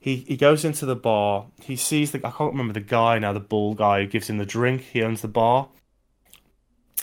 he 0.08 0.24
he 0.26 0.38
goes 0.38 0.64
into 0.64 0.86
the 0.86 0.96
bar. 0.96 1.48
He 1.62 1.76
sees 1.76 2.12
the 2.12 2.26
I 2.26 2.32
can't 2.32 2.54
remember 2.54 2.74
the 2.74 2.80
guy 2.80 3.20
now, 3.20 3.34
the 3.34 3.42
bull 3.42 3.74
guy 3.74 4.02
who 4.02 4.08
gives 4.08 4.30
him 4.30 4.38
the 4.38 4.46
drink. 4.46 4.82
He 4.82 5.04
owns 5.04 5.22
the 5.22 5.28
bar. 5.28 5.68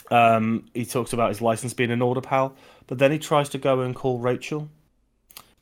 Um, 0.09 0.65
he 0.73 0.85
talks 0.85 1.13
about 1.13 1.29
his 1.29 1.39
license 1.39 1.75
being 1.75 1.91
an 1.91 2.01
order 2.01 2.21
pal, 2.21 2.55
but 2.87 2.97
then 2.97 3.11
he 3.11 3.19
tries 3.19 3.49
to 3.49 3.59
go 3.59 3.81
and 3.81 3.95
call 3.95 4.17
Rachel, 4.17 4.69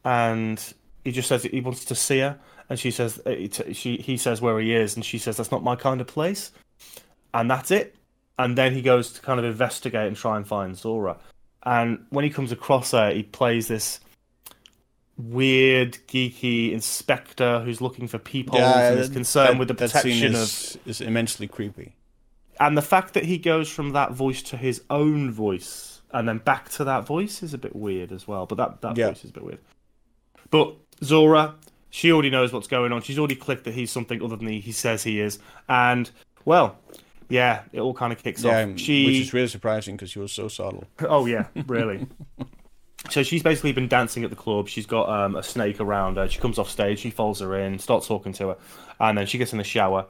and 0.06 0.74
he 1.04 1.12
just 1.12 1.28
says 1.28 1.44
he 1.44 1.60
wants 1.60 1.84
to 1.86 1.96
see 1.96 2.20
her, 2.20 2.40
and 2.70 2.80
she 2.80 2.92
says 2.92 3.20
uh, 3.26 3.36
she 3.74 3.98
he 3.98 4.16
says 4.16 4.42
where 4.42 4.58
he 4.60 4.74
is, 4.74 4.96
and 4.96 5.04
she 5.04 5.18
says 5.18 5.36
that's 5.36 5.52
not 5.52 5.64
my 5.64 5.76
kind 5.76 6.00
of 6.00 6.08
place, 6.08 6.52
and 7.34 7.52
that's 7.52 7.72
it. 7.72 7.96
And 8.40 8.58
then 8.58 8.74
he 8.74 8.82
goes 8.82 9.12
to 9.14 9.22
kind 9.22 9.40
of 9.40 9.46
investigate 9.46 10.08
and 10.08 10.16
try 10.16 10.38
and 10.38 10.48
find 10.48 10.76
Zhora, 10.76 11.18
and 11.64 12.06
when 12.10 12.24
he 12.24 12.30
comes 12.30 12.54
across 12.54 12.92
her, 12.92 13.12
he 13.12 13.24
plays 13.24 13.68
this 13.68 14.00
weird, 15.18 15.98
geeky 16.08 16.72
inspector 16.72 17.60
who's 17.62 17.82
looking 17.82 18.08
for 18.08 18.18
peepholes 18.18 18.60
Yeah, 18.60 18.90
and 18.92 19.00
is 19.00 19.10
concerned 19.10 19.54
that- 19.54 19.60
with 19.60 19.68
the 19.68 19.74
protection 19.76 20.28
of 20.36 20.42
is, 20.42 20.78
is 20.86 21.02
immensely 21.02 21.48
creepy. 21.48 21.96
and 22.60 22.78
the 22.78 22.82
fact 22.82 23.14
that 23.14 23.26
he 23.26 23.38
goes 23.38 23.70
from 23.70 23.92
that 23.92 24.12
voice 24.12 24.42
to 24.44 24.58
his 24.58 24.82
own 24.90 25.32
voice 25.32 26.02
and 26.12 26.28
then 26.28 26.38
back 26.40 26.70
to 26.70 26.84
that 26.84 27.06
voice 27.06 27.42
is 27.44 27.54
a 27.54 27.58
bit 27.58 27.76
weird 27.76 28.12
as 28.12 28.28
well. 28.28 28.46
But 28.46 28.56
that, 28.56 28.82
that 28.82 28.98
Yeah. 28.98 29.08
voice 29.10 29.24
is 29.24 29.32
a 29.32 29.34
bit 29.34 29.44
weird. 29.44 29.60
But 30.52 30.76
Zhora, 31.02 31.56
she 31.90 32.12
already 32.12 32.30
knows 32.30 32.54
what's 32.54 32.68
going 32.68 32.92
on. 32.92 33.02
She's 33.02 33.18
already 33.18 33.36
clicked 33.36 33.64
that 33.64 33.74
he's 33.74 33.92
something 33.92 34.22
other 34.24 34.36
than 34.36 34.48
he, 34.48 34.60
he 34.60 34.72
says 34.72 35.02
he 35.04 35.20
is. 35.20 35.40
And, 35.68 36.10
well, 36.46 36.78
yeah, 37.30 37.64
it 37.72 37.80
all 37.80 37.94
kind 37.96 38.14
of 38.14 38.22
kicks 38.22 38.44
Yeah, 38.44 38.64
off. 38.66 38.78
She, 38.80 39.06
which 39.08 39.16
is 39.16 39.34
really 39.34 39.48
surprising 39.48 39.96
because 39.96 40.12
she 40.12 40.20
was 40.20 40.32
so 40.32 40.48
subtle. 40.48 40.86
Oh 41.02 41.26
yeah, 41.26 41.46
really. 41.66 42.06
so 43.10 43.22
she's 43.24 43.44
basically 43.44 43.74
been 43.74 43.88
dancing 43.88 44.24
at 44.24 44.30
the 44.30 44.36
club. 44.36 44.68
She's 44.68 44.86
got 44.86 45.10
um, 45.10 45.36
a 45.36 45.44
snake 45.44 45.80
around 45.80 46.18
her. 46.18 46.28
She 46.28 46.40
comes 46.40 46.58
off 46.58 46.70
stage. 46.70 47.02
He 47.02 47.10
follows 47.10 47.40
her 47.40 47.56
in, 47.58 47.80
starts 47.80 48.08
talking 48.08 48.34
to 48.34 48.50
her, 48.50 48.58
and 49.00 49.18
then 49.18 49.26
she 49.26 49.38
gets 49.38 49.52
in 49.52 49.58
the 49.58 49.64
shower. 49.64 50.06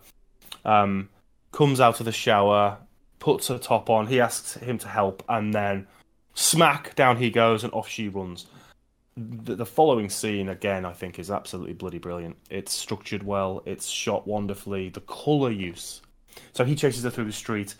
Um, 0.64 1.10
comes 1.52 1.80
out 1.80 2.00
of 2.00 2.06
the 2.06 2.12
shower, 2.12 2.78
puts 3.20 3.48
her 3.48 3.58
top 3.58 3.90
on. 3.90 4.08
He 4.08 4.22
asks 4.22 4.56
him 4.56 4.78
to 4.80 4.88
help, 4.88 5.24
and 5.28 5.54
then 5.54 5.88
smack 6.36 6.96
down 6.96 7.18
he 7.18 7.30
goes, 7.30 7.64
and 7.64 7.74
off 7.74 7.90
she 7.90 8.10
runs. 8.10 8.46
The, 9.16 9.56
the 9.56 9.66
following 9.66 10.10
scene 10.10 10.50
again, 10.50 10.86
I 10.86 10.94
think, 10.94 11.20
is 11.20 11.30
absolutely 11.32 11.74
bloody 11.74 12.00
brilliant. 12.00 12.38
It's 12.50 12.74
structured 12.74 13.24
well. 13.24 13.62
It's 13.66 13.88
shot 13.88 14.28
wonderfully. 14.28 14.90
The 14.90 15.02
color 15.02 15.52
use. 15.52 16.02
So 16.54 16.64
he 16.64 16.76
chases 16.76 17.04
her 17.04 17.10
through 17.10 17.26
the 17.26 17.32
street. 17.32 17.76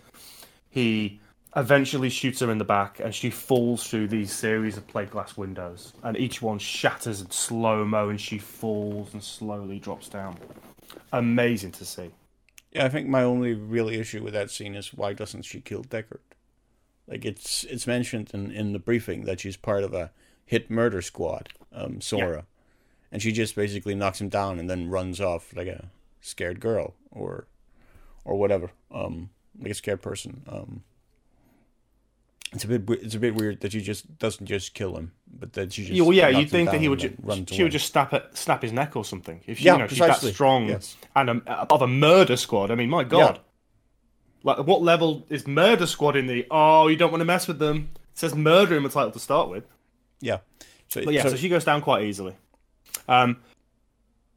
He 0.70 1.20
eventually 1.56 2.10
shoots 2.10 2.40
her 2.40 2.50
in 2.50 2.58
the 2.58 2.64
back, 2.64 3.00
and 3.00 3.14
she 3.14 3.30
falls 3.30 3.86
through 3.86 4.08
these 4.08 4.32
series 4.32 4.76
of 4.76 4.86
plate 4.86 5.10
glass 5.10 5.36
windows, 5.36 5.92
and 6.02 6.16
each 6.16 6.42
one 6.42 6.58
shatters 6.58 7.20
in 7.20 7.30
slow 7.30 7.84
mo, 7.84 8.08
and 8.08 8.20
she 8.20 8.38
falls 8.38 9.12
and 9.12 9.22
slowly 9.22 9.78
drops 9.78 10.08
down. 10.08 10.36
Amazing 11.12 11.72
to 11.72 11.84
see. 11.84 12.10
Yeah, 12.72 12.84
I 12.84 12.88
think 12.88 13.08
my 13.08 13.22
only 13.22 13.54
real 13.54 13.88
issue 13.88 14.22
with 14.22 14.34
that 14.34 14.50
scene 14.50 14.74
is 14.74 14.92
why 14.92 15.12
doesn't 15.12 15.42
she 15.42 15.60
kill 15.60 15.84
Deckard? 15.84 16.18
Like 17.06 17.24
it's 17.24 17.64
it's 17.64 17.86
mentioned 17.86 18.30
in, 18.34 18.50
in 18.50 18.72
the 18.72 18.78
briefing 18.78 19.24
that 19.24 19.40
she's 19.40 19.56
part 19.56 19.84
of 19.84 19.92
a 19.94 20.10
hit 20.44 20.70
murder 20.70 21.02
squad, 21.02 21.50
um, 21.72 21.98
Zhora, 21.98 22.44
and 23.12 23.22
she 23.22 23.30
just 23.30 23.54
basically 23.54 23.94
knocks 23.94 24.20
him 24.20 24.28
down 24.28 24.58
and 24.58 24.68
then 24.68 24.90
runs 24.90 25.20
off 25.20 25.54
like 25.54 25.68
a 25.68 25.90
scared 26.20 26.60
girl 26.60 26.94
or 27.10 27.46
or 28.24 28.36
whatever, 28.36 28.70
um, 28.90 29.30
like 29.60 29.72
a 29.72 29.74
scared 29.74 30.02
person. 30.02 30.42
Um, 30.48 30.82
it's 32.54 32.64
a 32.64 32.68
bit 32.68 32.88
it's 33.02 33.14
a 33.14 33.18
bit 33.18 33.34
weird 33.34 33.60
that 33.60 33.72
she 33.72 33.80
just 33.80 34.18
doesn't 34.18 34.46
just 34.46 34.74
kill 34.74 34.96
him, 34.96 35.12
but 35.38 35.52
that 35.54 35.72
she 35.72 35.82
just 35.82 35.94
Yeah, 35.94 36.02
well, 36.02 36.12
yeah, 36.12 36.28
you'd 36.28 36.48
think 36.50 36.70
that 36.70 36.80
he 36.80 36.88
would. 36.88 37.02
and 37.04 37.16
Ju- 37.16 37.22
then 37.26 37.46
she 37.46 37.54
away. 37.56 37.64
would 37.64 37.72
just 37.72 37.90
snap 37.92 38.12
it, 38.14 38.24
snap 38.34 38.62
his 38.62 38.72
neck 38.72 38.96
or 38.96 39.04
something. 39.04 39.40
If 39.46 39.58
she, 39.58 39.64
Yeah, 39.64 39.72
you 39.74 39.78
know, 39.80 39.86
she's 39.88 39.98
that 39.98 40.20
strong 40.20 40.68
Yes. 40.68 40.96
and 41.16 41.28
um, 41.30 41.42
of 41.46 41.82
a 41.82 41.86
murder 41.88 42.36
squad. 42.36 42.70
I 42.70 42.74
mean, 42.76 42.88
my 42.90 43.04
god, 43.04 43.40
like 44.42 44.58
what 44.58 44.82
level 44.82 45.26
is 45.28 45.46
murder 45.46 45.86
squad 45.86 46.16
in 46.16 46.26
the? 46.26 46.46
Oh, 46.50 46.88
you 46.88 46.96
don't 46.96 47.10
want 47.10 47.20
to 47.22 47.26
mess 47.26 47.48
with 47.48 47.58
them. 47.58 47.90
It 48.12 48.18
says 48.18 48.34
murder 48.34 48.76
in 48.76 48.82
the 48.82 48.88
title 48.88 49.10
to 49.10 49.18
start 49.18 49.48
with. 49.50 49.64
yeah. 50.20 50.38
So, 50.88 51.04
But 51.04 51.14
yeah, 51.14 51.22
so, 51.24 51.34
she 51.34 51.48
goes 51.48 51.64
down 51.64 51.80
quite 51.80 52.04
easily. 52.04 52.36
Um, 53.08 53.38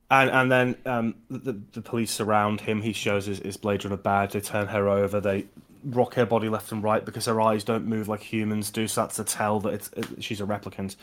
and 0.09 0.29
and 0.31 0.51
then 0.51 0.75
um, 0.85 1.15
the 1.29 1.59
the 1.73 1.81
police 1.81 2.09
surround 2.11 2.61
him. 2.61 2.81
He 2.81 2.93
shows 2.93 3.25
his, 3.25 3.39
his 3.39 3.57
Blade 3.57 3.83
Runner 3.83 3.97
badge. 3.97 4.31
They 4.33 4.39
turn 4.41 4.67
her 4.67 4.87
over. 4.87 5.19
They 5.19 5.45
rock 5.87 6.13
her 6.15 6.25
body 6.25 6.49
left 6.49 6.71
and 6.71 6.83
right 6.83 7.03
because 7.03 7.25
her 7.25 7.39
eyes 7.41 7.63
don't 7.63 7.85
move 7.85 8.07
like 8.07 8.21
humans 8.21 8.69
do. 8.71 8.87
So 8.87 9.01
that's 9.01 9.15
to 9.17 9.23
tell 9.23 9.59
that 9.61 9.73
it's 9.73 9.89
it, 9.93 10.23
she's 10.23 10.41
a 10.41 10.45
replicant. 10.45 10.95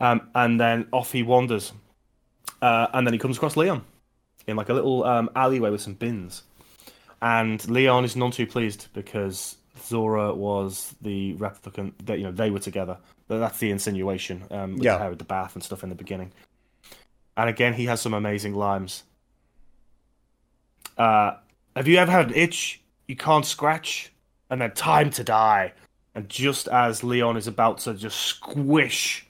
Um, 0.00 0.28
and 0.34 0.60
then 0.60 0.86
off 0.92 1.12
he 1.12 1.22
wanders. 1.22 1.72
Uh, 2.62 2.86
and 2.92 3.06
then 3.06 3.12
he 3.12 3.18
comes 3.18 3.36
across 3.36 3.56
Leon 3.56 3.84
in 4.46 4.56
like 4.56 4.68
a 4.68 4.74
little 4.74 5.04
um, 5.04 5.30
alleyway 5.34 5.70
with 5.70 5.80
some 5.80 5.94
bins. 5.94 6.42
And 7.20 7.66
Leon 7.68 8.04
is 8.04 8.16
none 8.16 8.30
too 8.30 8.46
pleased 8.46 8.88
because 8.92 9.56
Zhora 9.78 10.34
was 10.34 10.94
the 11.00 11.34
replicant. 11.34 11.92
That 12.04 12.18
you 12.18 12.24
know 12.24 12.32
they 12.32 12.50
were 12.50 12.58
together. 12.58 12.98
That's 13.28 13.58
the 13.58 13.70
insinuation. 13.70 14.44
Um, 14.50 14.74
with 14.74 14.84
Yeah. 14.84 14.98
her 14.98 15.10
with 15.10 15.18
the 15.18 15.24
bath 15.24 15.54
and 15.54 15.62
stuff 15.62 15.82
in 15.82 15.88
the 15.88 15.94
beginning. 15.94 16.32
And 17.36 17.50
again, 17.50 17.74
he 17.74 17.86
has 17.86 18.00
some 18.00 18.14
amazing 18.14 18.54
limes. 18.54 19.02
Uh, 20.96 21.34
have 21.74 21.86
you 21.88 21.98
ever 21.98 22.10
had 22.10 22.28
an 22.28 22.34
itch 22.34 22.80
you 23.06 23.16
can't 23.16 23.44
scratch? 23.44 24.12
And 24.48 24.60
then 24.60 24.72
time 24.72 25.10
to 25.10 25.24
die. 25.24 25.72
And 26.14 26.28
just 26.28 26.68
as 26.68 27.02
Leon 27.02 27.36
is 27.36 27.46
about 27.46 27.78
to 27.78 27.94
just 27.94 28.18
squish 28.20 29.26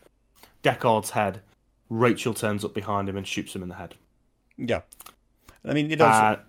Deckard's 0.62 1.10
head, 1.10 1.40
Rachel 1.88 2.34
turns 2.34 2.64
up 2.64 2.74
behind 2.74 3.08
him 3.08 3.16
and 3.16 3.26
shoots 3.26 3.54
him 3.54 3.62
in 3.62 3.68
the 3.68 3.74
head. 3.76 3.94
yeah. 4.56 4.82
I 5.64 5.72
mean, 5.72 5.90
it 5.90 5.96
does. 5.96 6.14
Uh, 6.14 6.40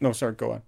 no, 0.00 0.12
sorry, 0.12 0.34
go 0.34 0.52
on. 0.52 0.62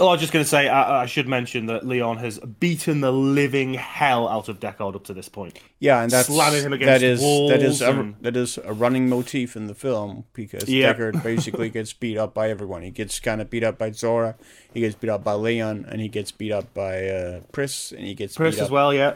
Oh, 0.00 0.08
I 0.08 0.12
was 0.12 0.20
just 0.20 0.32
going 0.32 0.44
to 0.44 0.48
say, 0.48 0.68
I, 0.68 1.02
I 1.02 1.06
should 1.06 1.26
mention 1.26 1.66
that 1.66 1.86
Leon 1.86 2.18
has 2.18 2.38
beaten 2.38 3.00
the 3.00 3.10
living 3.12 3.74
hell 3.74 4.28
out 4.28 4.48
of 4.48 4.60
Deckard 4.60 4.94
up 4.94 5.04
to 5.04 5.14
this 5.14 5.28
point. 5.28 5.58
Yeah, 5.80 6.02
and 6.02 6.10
that's 6.10 6.28
slamming 6.28 6.62
him 6.62 6.72
against 6.72 7.00
that 7.00 7.02
is 7.02 7.20
that 7.20 7.62
is 7.62 7.80
walls 7.80 7.82
a, 7.82 7.90
and- 7.90 8.14
that 8.20 8.36
is 8.36 8.58
a 8.58 8.72
running 8.72 9.08
motif 9.08 9.56
in 9.56 9.66
the 9.66 9.74
film 9.74 10.24
because 10.34 10.68
Yeah. 10.68 10.92
Deckard 10.92 11.22
basically 11.22 11.68
gets 11.70 11.92
beat 11.92 12.16
up 12.16 12.32
by 12.34 12.48
everyone. 12.50 12.82
He 12.82 12.90
gets 12.90 13.18
kind 13.20 13.40
of 13.40 13.50
beat 13.50 13.64
up 13.64 13.76
by 13.78 13.90
Zhora, 13.90 14.34
he 14.72 14.80
gets 14.80 14.94
beat 14.94 15.10
up 15.10 15.24
by 15.24 15.32
Leon, 15.34 15.86
and 15.88 16.00
he 16.00 16.08
gets 16.08 16.30
beat 16.32 16.52
up 16.52 16.72
by 16.74 17.08
uh, 17.08 17.40
Pris, 17.52 17.90
and 17.92 18.04
he 18.06 18.14
gets 18.14 18.36
Chris 18.36 18.54
beat 18.56 18.60
as 18.62 18.66
up 18.68 18.72
well, 18.72 18.94
yeah. 18.94 19.14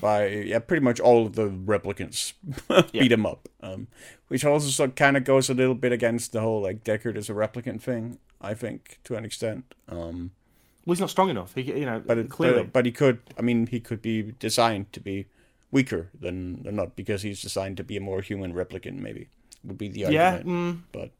By 0.00 0.26
yeah, 0.26 0.58
pretty 0.58 0.84
much 0.84 1.00
all 1.00 1.26
of 1.26 1.34
the 1.34 1.48
replicants 1.48 2.32
beat 2.92 3.12
him 3.12 3.26
up. 3.26 3.48
Um, 3.60 3.88
which 4.28 4.44
also 4.44 4.68
so, 4.68 4.88
kind 4.88 5.16
of 5.16 5.24
goes 5.24 5.48
a 5.48 5.54
little 5.54 5.74
bit 5.74 5.92
against 5.92 6.32
the 6.32 6.40
whole 6.40 6.62
like 6.62 6.84
Deckard 6.84 7.16
is 7.16 7.30
a 7.30 7.34
replicant 7.34 7.80
thing. 7.80 8.18
I 8.40 8.54
think 8.54 8.98
to 9.04 9.16
an 9.16 9.24
extent. 9.24 9.74
Um, 9.88 10.32
Well, 10.84 10.94
he's 10.94 11.00
not 11.00 11.10
strong 11.10 11.30
enough. 11.30 11.54
He, 11.54 11.62
you 11.62 11.86
know, 11.86 12.02
but 12.04 12.18
it, 12.18 12.30
clearly. 12.30 12.64
but, 12.64 12.72
but 12.72 12.86
he 12.86 12.92
could. 12.92 13.20
I 13.38 13.42
mean, 13.42 13.66
he 13.66 13.80
could 13.80 14.02
be 14.02 14.34
designed 14.38 14.92
to 14.92 15.00
be 15.00 15.26
weaker 15.70 16.10
than 16.18 16.62
than 16.62 16.76
not 16.76 16.96
because 16.96 17.22
he's 17.22 17.40
designed 17.42 17.76
to 17.78 17.84
be 17.84 17.96
a 17.96 18.00
more 18.00 18.20
human 18.20 18.52
replicant. 18.54 18.98
Maybe 18.98 19.28
would 19.64 19.78
be 19.78 19.88
the 19.88 20.00
yeah, 20.00 20.38
mm, 20.40 20.80
But 20.92 21.10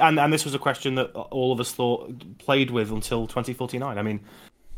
and 0.00 0.18
and 0.18 0.32
this 0.32 0.44
was 0.44 0.54
a 0.54 0.58
question 0.58 0.94
that 0.96 1.10
all 1.12 1.52
of 1.52 1.60
us 1.60 1.72
thought 1.72 2.38
played 2.38 2.70
with 2.70 2.90
until 2.90 3.26
2049. 3.26 3.98
I 3.98 4.02
mean, 4.02 4.20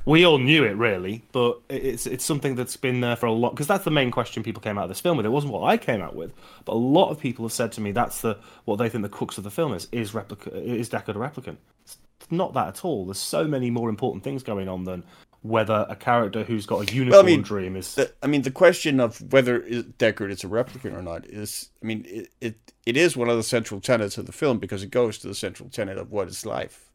we 0.05 0.25
all 0.25 0.39
knew 0.39 0.65
it 0.65 0.77
really, 0.77 1.23
but 1.33 1.61
it's 1.69 2.07
it's 2.07 2.25
something 2.25 2.55
that's 2.55 2.77
been 2.77 3.01
there 3.01 3.17
for 3.17 3.27
a 3.27 3.33
lot 3.33 3.51
because 3.51 3.67
that's 3.67 3.85
the 3.85 3.91
main 3.91 4.11
question 4.11 4.43
people 4.43 4.63
came 4.63 4.79
out 4.79 4.85
of 4.85 4.89
this 4.89 5.01
film 5.01 5.17
with. 5.17 5.27
It 5.27 5.31
wasn't 5.31 5.53
what 5.53 5.65
I 5.65 5.77
came 5.77 6.01
out 6.01 6.17
with, 6.17 6.33
but 6.65 6.73
a 6.73 6.75
lot 6.75 7.11
of 7.11 7.21
people 7.21 7.45
have 7.45 7.53
said 7.53 7.73
to 7.73 7.81
me 7.81 7.93
that's 7.93 8.21
the 8.21 8.39
what 8.65 8.77
they 8.77 8.89
think 8.89 9.03
the 9.03 9.09
crux 9.09 9.39
of 9.39 9.45
the 9.45 9.51
film 9.51 9.75
is 9.75 9.89
is 9.93 10.15
replica 10.15 10.55
is 10.55 10.91
Deckard 10.91 11.11
a 11.11 11.13
replicant. 11.15 11.57
It's 11.85 11.99
not 12.31 12.55
that 12.55 12.69
at 12.69 12.85
all. 12.85 13.07
There's 13.07 13.19
so 13.19 13.45
many 13.45 13.71
more 13.71 13.89
important 13.89 14.25
things 14.25 14.43
going 14.43 14.69
on 14.69 14.85
than 14.85 15.05
whether 15.43 15.87
a 15.89 15.97
character 15.97 16.45
who's 16.45 16.67
got 16.67 16.89
a 16.89 16.95
unicorn 16.95 17.27
mean, 17.27 17.43
dream 17.43 17.77
is. 17.77 17.97
the, 17.97 18.13
I 18.23 18.29
mean, 18.29 18.43
the 18.43 18.51
question 18.51 19.01
of 19.01 19.21
whether 19.33 19.61
Deckard 19.61 20.31
is 20.31 20.45
a 20.45 20.47
replicant 20.47 20.95
or 20.95 21.03
not 21.03 21.27
is, 21.27 21.71
I 21.83 21.87
mean, 21.87 22.05
it, 22.09 22.29
it 22.41 22.73
it 22.87 22.97
is 22.97 23.17
one 23.17 23.29
of 23.29 23.37
the 23.37 23.43
central 23.43 23.81
tenets 23.81 24.19
of 24.19 24.27
the 24.27 24.33
film 24.33 24.59
because 24.59 24.83
it 24.83 24.91
goes 24.91 25.19
to 25.19 25.29
the 25.29 25.35
central 25.35 25.69
tenet 25.69 25.99
of 25.99 26.11
what 26.11 26.29
is 26.29 26.47
life. 26.47 26.91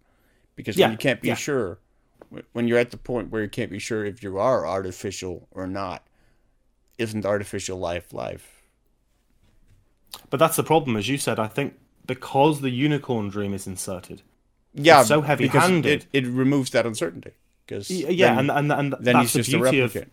Because 0.55 0.77
Yeah, 0.77 0.91
you 0.91 0.97
can't 0.97 1.21
be 1.21 1.27
yeah. 1.27 1.35
sure, 1.35 1.77
when 2.53 2.67
you're 2.67 2.79
at 2.79 2.91
the 2.91 2.97
point 2.97 3.31
where 3.31 3.41
you 3.41 3.49
can't 3.49 3.71
be 3.71 3.79
sure 3.79 4.05
if 4.05 4.21
you 4.21 4.37
are 4.37 4.67
artificial 4.67 5.47
or 5.51 5.67
not, 5.67 6.05
isn't 6.97 7.25
artificial 7.25 7.77
life 7.77 8.13
life? 8.13 8.63
But 10.29 10.37
that's 10.39 10.55
the 10.55 10.63
problem, 10.63 10.97
as 10.97 11.07
you 11.07 11.17
said. 11.17 11.39
I 11.39 11.47
think 11.47 11.75
because 12.05 12.61
the 12.61 12.69
unicorn 12.69 13.29
dream 13.29 13.53
is 13.53 13.67
inserted. 13.67 14.21
Yeah, 14.73 14.99
It's 14.99 15.09
so 15.09 15.21
heavy-handed. 15.21 16.07
It, 16.11 16.25
it 16.25 16.29
removes 16.29 16.69
that 16.71 16.85
uncertainty. 16.85 17.31
Because 17.65 17.89
Yeah, 17.89 18.35
then, 18.35 18.49
and 18.49 18.51
and 18.51 18.71
and 18.71 18.95
then 18.99 19.15
that's 19.15 19.33
he's 19.33 19.47
just 19.47 19.51
the 19.51 19.57
a 19.57 19.71
beauty 19.71 19.99
replicant, 19.99 20.01
of 20.03 20.09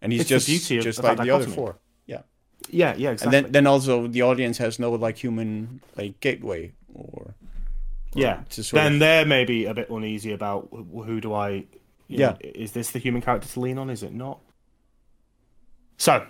and 0.00 0.12
he's 0.12 0.26
just 0.26 0.48
just 0.48 1.02
like 1.02 1.18
the 1.18 1.30
other 1.30 1.46
four. 1.46 1.76
Yeah, 2.06 2.22
yeah, 2.70 2.94
yeah, 2.96 3.16
and 3.22 3.32
then 3.32 3.52
then 3.52 3.66
also 3.66 4.06
the 4.06 4.22
audience 4.22 4.58
has 4.58 4.78
no 4.78 4.92
like 4.92 5.18
human 5.18 5.80
like 5.96 6.20
gateway 6.20 6.72
or 6.94 7.34
Yeah. 8.14 8.42
Then 8.72 8.94
of- 8.94 8.98
they're 9.00 9.26
maybe 9.26 9.66
a 9.66 9.74
bit 9.74 9.90
uneasy 9.90 10.32
about 10.32 10.68
who 10.72 11.20
do 11.20 11.32
I. 11.34 11.66
Yeah. 12.06 12.30
know, 12.30 12.36
is 12.42 12.72
this 12.72 12.90
the 12.90 12.98
human 12.98 13.22
character 13.22 13.48
to 13.48 13.60
lean 13.60 13.78
on? 13.78 13.90
Is 13.90 14.02
it 14.02 14.12
not? 14.12 14.38
So, 15.96 16.26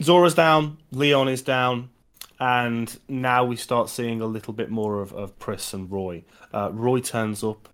Zhora's 0.00 0.34
down, 0.34 0.78
Leon 0.90 1.28
is 1.28 1.42
down, 1.42 1.90
and 2.40 2.98
now 3.08 3.44
we 3.44 3.56
start 3.56 3.90
seeing 3.90 4.20
a 4.20 4.26
little 4.26 4.52
bit 4.52 4.70
more 4.70 5.00
of, 5.00 5.12
of 5.12 5.38
Pris 5.38 5.72
and 5.72 5.90
Roy. 5.90 6.24
Uh, 6.52 6.70
Roy 6.72 7.00
turns 7.00 7.44
up 7.44 7.68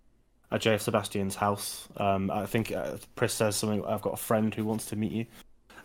at 0.50 0.62
JF 0.62 0.80
Sebastian's 0.80 1.36
house. 1.36 1.88
Um, 1.96 2.30
I 2.30 2.46
think 2.46 2.72
uh, 2.72 2.96
Pris 3.16 3.32
says 3.32 3.56
something. 3.56 3.84
I've 3.84 4.02
got 4.02 4.14
a 4.14 4.18
friend 4.18 4.54
who 4.54 4.64
wants 4.64 4.86
to 4.86 4.96
meet 4.96 5.12
you, 5.12 5.26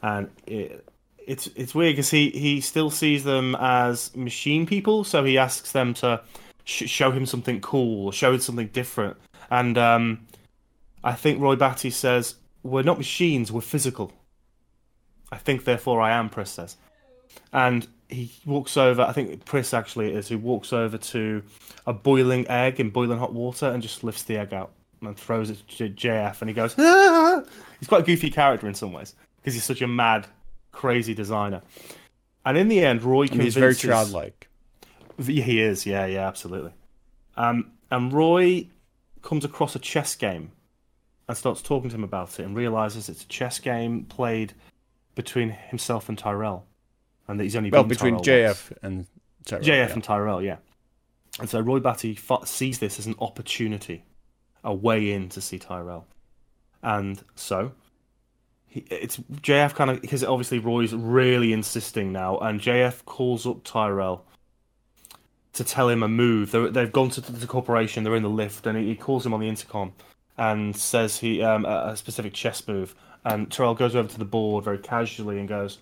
and 0.01 0.29
it, 0.45 0.85
it's 1.17 1.47
it's 1.55 1.75
weird 1.75 1.93
because 1.93 2.09
he 2.09 2.29
he 2.31 2.61
still 2.61 2.89
sees 2.89 3.23
them 3.23 3.55
as 3.59 4.15
machine 4.15 4.65
people. 4.65 5.03
So 5.03 5.23
he 5.23 5.37
asks 5.37 5.71
them 5.71 5.93
to 5.95 6.21
sh- 6.63 6.89
show 6.89 7.11
him 7.11 7.25
something 7.25 7.61
cool, 7.61 8.11
show 8.11 8.33
him 8.33 8.39
something 8.39 8.67
different, 8.67 9.17
and 9.49 9.77
um, 9.77 10.27
I 11.03 11.13
think 11.13 11.41
Roy 11.41 11.55
Batty 11.55 11.89
says 11.89 12.35
we're 12.63 12.83
not 12.83 12.97
machines, 12.97 13.51
we're 13.51 13.61
physical. 13.61 14.11
I 15.31 15.37
think 15.37 15.63
therefore 15.63 16.01
I 16.01 16.11
am, 16.11 16.29
Pris 16.29 16.51
says. 16.51 16.77
And 17.53 17.87
he 18.09 18.31
walks 18.45 18.75
over, 18.77 19.03
I 19.03 19.11
think 19.11 19.45
Pris 19.45 19.73
actually 19.73 20.13
is, 20.13 20.27
he 20.27 20.35
walks 20.35 20.73
over 20.73 20.97
to 20.97 21.43
a 21.85 21.93
boiling 21.93 22.47
egg 22.47 22.79
in 22.79 22.89
boiling 22.89 23.19
hot 23.19 23.33
water 23.33 23.67
and 23.67 23.81
just 23.81 24.03
lifts 24.03 24.23
the 24.23 24.37
egg 24.37 24.53
out 24.53 24.71
and 25.01 25.15
throws 25.17 25.49
it 25.49 25.67
to 25.77 25.89
JF 25.89 26.41
and 26.41 26.49
he 26.49 26.53
goes, 26.53 26.75
ah! 26.77 27.43
He's 27.79 27.87
quite 27.87 28.01
a 28.01 28.05
goofy 28.05 28.29
character 28.29 28.67
in 28.67 28.73
some 28.73 28.91
ways 28.91 29.15
because 29.37 29.53
he's 29.53 29.63
such 29.63 29.81
a 29.81 29.87
mad, 29.87 30.27
crazy 30.73 31.13
designer. 31.13 31.61
And 32.45 32.57
in 32.57 32.67
the 32.67 32.83
end, 32.83 33.03
Roy 33.03 33.27
And 33.31 33.41
he's 33.41 33.55
very 33.55 33.73
childlike. 33.73 34.48
Yeah, 35.19 35.43
He 35.43 35.61
is, 35.61 35.85
yeah, 35.85 36.05
yeah, 36.05 36.27
absolutely. 36.27 36.73
Um, 37.37 37.71
and 37.91 38.11
Roy 38.13 38.67
comes 39.21 39.45
across 39.45 39.75
a 39.75 39.79
chess 39.79 40.15
game 40.15 40.51
and 41.27 41.37
starts 41.37 41.61
talking 41.61 41.89
to 41.89 41.95
him 41.95 42.03
about 42.03 42.39
it 42.39 42.43
and 42.43 42.55
realizes 42.55 43.09
it's 43.09 43.23
a 43.23 43.27
chess 43.27 43.59
game 43.59 44.05
played 44.05 44.53
between 45.15 45.49
himself 45.49 46.09
and 46.09 46.17
Tyrell. 46.17 46.65
And 47.27 47.39
that 47.39 47.43
he's 47.43 47.55
only 47.55 47.69
Well, 47.69 47.83
between 47.83 48.21
Tyrell 48.21 48.47
once. 48.47 48.61
JF 48.61 48.77
and 48.81 49.07
Tyrell, 49.45 49.63
JF 49.63 49.67
yeah. 49.67 49.93
and 49.93 50.03
Tyrell, 50.03 50.41
yeah. 50.41 50.57
And 51.39 51.49
so 51.49 51.59
Roy 51.59 51.79
Batty 51.79 52.17
sees 52.45 52.79
this 52.79 52.99
as 52.99 53.05
an 53.05 53.15
opportunity, 53.19 54.03
a 54.63 54.73
way 54.73 55.11
in 55.11 55.29
to 55.29 55.41
see 55.41 55.59
Tyrell. 55.59 56.07
And 56.81 57.23
so 57.35 57.71
he, 58.67 58.85
it's 58.89 59.17
JF 59.17 59.75
kind 59.75 59.91
of 59.91 60.01
because 60.01 60.23
obviously 60.23 60.59
Roy's 60.59 60.93
really 60.93 61.53
insisting 61.53 62.11
now, 62.11 62.37
and 62.39 62.59
JF 62.59 63.05
calls 63.05 63.45
up 63.45 63.63
Tyrell 63.63 64.25
to 65.53 65.63
tell 65.63 65.89
him 65.89 66.03
a 66.03 66.07
move. 66.07 66.51
They're, 66.51 66.69
they've 66.69 66.91
gone 66.91 67.09
to 67.11 67.21
the 67.21 67.47
corporation. 67.47 68.03
They're 68.03 68.15
in 68.15 68.23
the 68.23 68.29
lift, 68.29 68.65
and 68.65 68.77
he, 68.77 68.95
calls 68.95 69.25
him 69.25 69.33
on 69.33 69.39
the 69.39 69.49
intercom 69.49 69.93
and 70.37 70.75
says 70.75 71.19
he 71.19 71.41
um, 71.41 71.65
a, 71.65 71.95
specific 71.95 72.33
chess 72.33 72.65
move. 72.67 72.95
And 73.25 73.51
Tyrell 73.51 73.75
goes 73.75 73.95
over 73.95 74.07
to 74.07 74.17
the 74.17 74.25
board 74.25 74.63
very 74.63 74.77
casually 74.77 75.39
and 75.39 75.47
goes, 75.47 75.79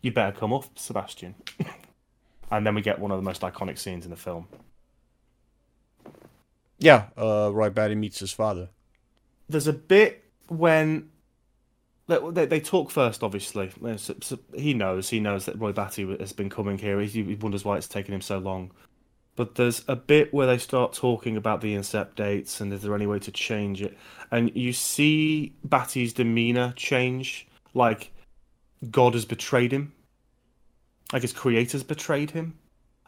"You 0.00 0.12
better 0.12 0.36
come 0.36 0.52
off, 0.52 0.70
Sebastian." 0.76 1.34
and 2.50 2.66
then 2.66 2.74
we 2.74 2.82
get 2.82 2.98
one 2.98 3.10
of 3.10 3.18
the 3.18 3.24
most 3.24 3.42
iconic 3.42 3.78
scenes 3.78 4.04
in 4.04 4.10
the 4.10 4.16
film. 4.16 4.46
Yeah, 6.78 7.06
uh, 7.16 7.50
Roy 7.52 7.70
Batty 7.70 7.96
meets 7.96 8.20
his 8.20 8.32
father. 8.32 8.68
there's 9.48 9.66
a 9.66 9.72
bit 9.72 10.24
when 10.46 11.10
they, 12.06 12.18
they, 12.30 12.46
they 12.46 12.60
talk 12.60 12.90
first. 12.90 13.22
Obviously, 13.22 13.70
he 14.54 14.74
knows 14.74 15.08
he 15.10 15.20
knows 15.20 15.44
that 15.46 15.58
Roy 15.58 15.72
Batty 15.72 16.16
has 16.18 16.32
been 16.32 16.48
coming 16.48 16.78
here. 16.78 17.00
He, 17.00 17.22
he 17.22 17.34
wonders 17.34 17.64
why 17.64 17.76
it's 17.76 17.88
taken 17.88 18.14
him 18.14 18.20
so 18.20 18.38
long. 18.38 18.70
But 19.38 19.54
there's 19.54 19.84
a 19.86 19.94
bit 19.94 20.34
where 20.34 20.48
they 20.48 20.58
start 20.58 20.94
talking 20.94 21.36
about 21.36 21.60
the 21.60 21.72
incept 21.76 22.16
dates 22.16 22.60
and 22.60 22.72
is 22.72 22.82
there 22.82 22.92
any 22.92 23.06
way 23.06 23.20
to 23.20 23.30
change 23.30 23.80
it? 23.80 23.96
And 24.32 24.50
you 24.56 24.72
see 24.72 25.54
Batty's 25.62 26.12
demeanor 26.12 26.72
change, 26.74 27.46
like 27.72 28.10
God 28.90 29.14
has 29.14 29.24
betrayed 29.24 29.70
him, 29.70 29.92
like 31.12 31.22
his 31.22 31.32
creators 31.32 31.84
betrayed 31.84 32.32
him, 32.32 32.58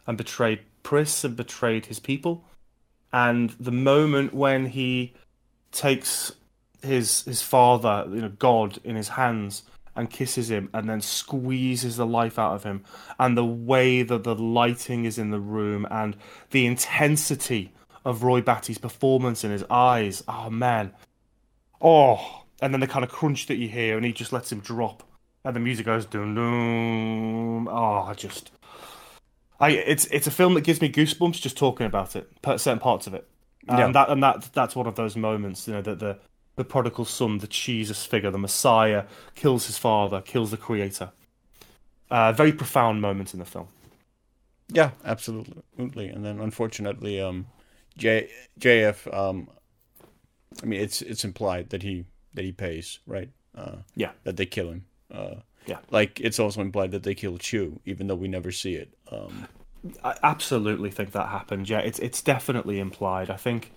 and 0.07 0.17
betrayed 0.17 0.61
Pris 0.83 1.25
and 1.25 1.35
betrayed 1.35 1.87
his 1.87 1.99
people. 1.99 2.45
And 3.11 3.49
the 3.59 3.73
moment 3.73 4.33
when 4.33 4.67
he 4.67 5.13
takes 5.73 6.31
his 6.81 7.25
his 7.25 7.41
father, 7.41 8.05
you 8.07 8.21
know, 8.21 8.31
God, 8.39 8.79
in 8.85 8.95
his 8.95 9.09
hands 9.09 9.63
and 10.01 10.09
kisses 10.09 10.51
him, 10.51 10.69
and 10.73 10.89
then 10.89 10.99
squeezes 10.99 11.95
the 11.95 12.05
life 12.05 12.37
out 12.37 12.55
of 12.55 12.63
him, 12.63 12.83
and 13.19 13.37
the 13.37 13.45
way 13.45 14.03
that 14.03 14.23
the 14.25 14.35
lighting 14.35 15.05
is 15.05 15.17
in 15.17 15.31
the 15.31 15.39
room, 15.39 15.87
and 15.89 16.17
the 16.49 16.65
intensity 16.65 17.71
of 18.03 18.23
Roy 18.23 18.41
Batty's 18.41 18.79
performance 18.79 19.43
in 19.43 19.51
his 19.51 19.63
eyes. 19.69 20.23
Oh 20.27 20.49
man, 20.49 20.91
oh, 21.79 22.43
and 22.61 22.73
then 22.73 22.81
the 22.81 22.87
kind 22.87 23.05
of 23.05 23.11
crunch 23.11 23.45
that 23.45 23.55
you 23.55 23.69
hear, 23.69 23.95
and 23.95 24.05
he 24.05 24.11
just 24.11 24.33
lets 24.33 24.51
him 24.51 24.59
drop, 24.59 25.03
and 25.45 25.55
the 25.55 25.59
music 25.59 25.85
goes 25.85 26.05
dum 26.05 26.35
dum. 26.35 27.67
Oh, 27.69 28.01
I 28.01 28.13
just. 28.13 28.51
I, 29.59 29.69
it's 29.69 30.05
it's 30.05 30.25
a 30.25 30.31
film 30.31 30.55
that 30.55 30.63
gives 30.63 30.81
me 30.81 30.91
goosebumps 30.91 31.39
just 31.39 31.55
talking 31.55 31.85
about 31.85 32.15
it, 32.15 32.27
certain 32.43 32.79
parts 32.79 33.05
of 33.05 33.13
it. 33.13 33.27
Yeah. 33.67 33.85
And 33.85 33.95
that 33.95 34.09
and 34.09 34.23
that 34.23 34.49
that's 34.53 34.75
one 34.75 34.87
of 34.87 34.95
those 34.95 35.15
moments, 35.15 35.67
you 35.67 35.75
know, 35.75 35.83
that 35.83 35.99
the 35.99 36.17
the 36.55 36.63
prodigal 36.63 37.05
son, 37.05 37.37
the 37.39 37.47
Jesus 37.47 38.05
figure, 38.05 38.31
the 38.31 38.37
Messiah, 38.37 39.05
kills 39.35 39.67
his 39.67 39.77
father, 39.77 40.21
kills 40.21 40.51
the 40.51 40.57
Creator. 40.57 41.11
Uh, 42.09 42.31
very 42.33 42.51
profound 42.51 43.01
moment 43.01 43.33
in 43.33 43.39
the 43.39 43.45
film. 43.45 43.67
Yeah, 44.67 44.91
absolutely. 45.05 46.07
And 46.09 46.25
then 46.25 46.39
unfortunately, 46.39 47.19
um, 47.21 47.47
J 47.97 48.29
JF, 48.59 49.13
um, 49.13 49.49
I 50.61 50.65
mean, 50.65 50.79
it's 50.81 51.01
it's 51.01 51.23
implied 51.23 51.69
that 51.69 51.83
he 51.83 52.05
that 52.33 52.43
he 52.45 52.51
pays, 52.51 52.99
right? 53.05 53.29
Uh, 53.55 53.77
Yeah. 53.95 54.11
that 54.23 54.37
they 54.37 54.45
kill 54.45 54.69
him. 54.69 54.85
Uh, 55.13 55.35
Yeah. 55.67 55.79
like 55.89 56.19
it's 56.21 56.39
also 56.39 56.61
implied 56.61 56.91
that 56.91 57.03
they 57.03 57.15
kill 57.15 57.37
Chew, 57.37 57.79
even 57.85 58.07
though 58.07 58.15
we 58.15 58.27
never 58.27 58.51
see 58.51 58.75
it. 58.75 58.93
Um, 59.09 59.47
I 60.03 60.17
absolutely 60.23 60.91
think 60.91 61.11
that 61.11 61.27
happened. 61.29 61.69
Yeah, 61.69 61.79
it's 61.79 61.99
it's 61.99 62.21
definitely 62.21 62.79
implied. 62.79 63.29
I 63.29 63.37
think. 63.37 63.71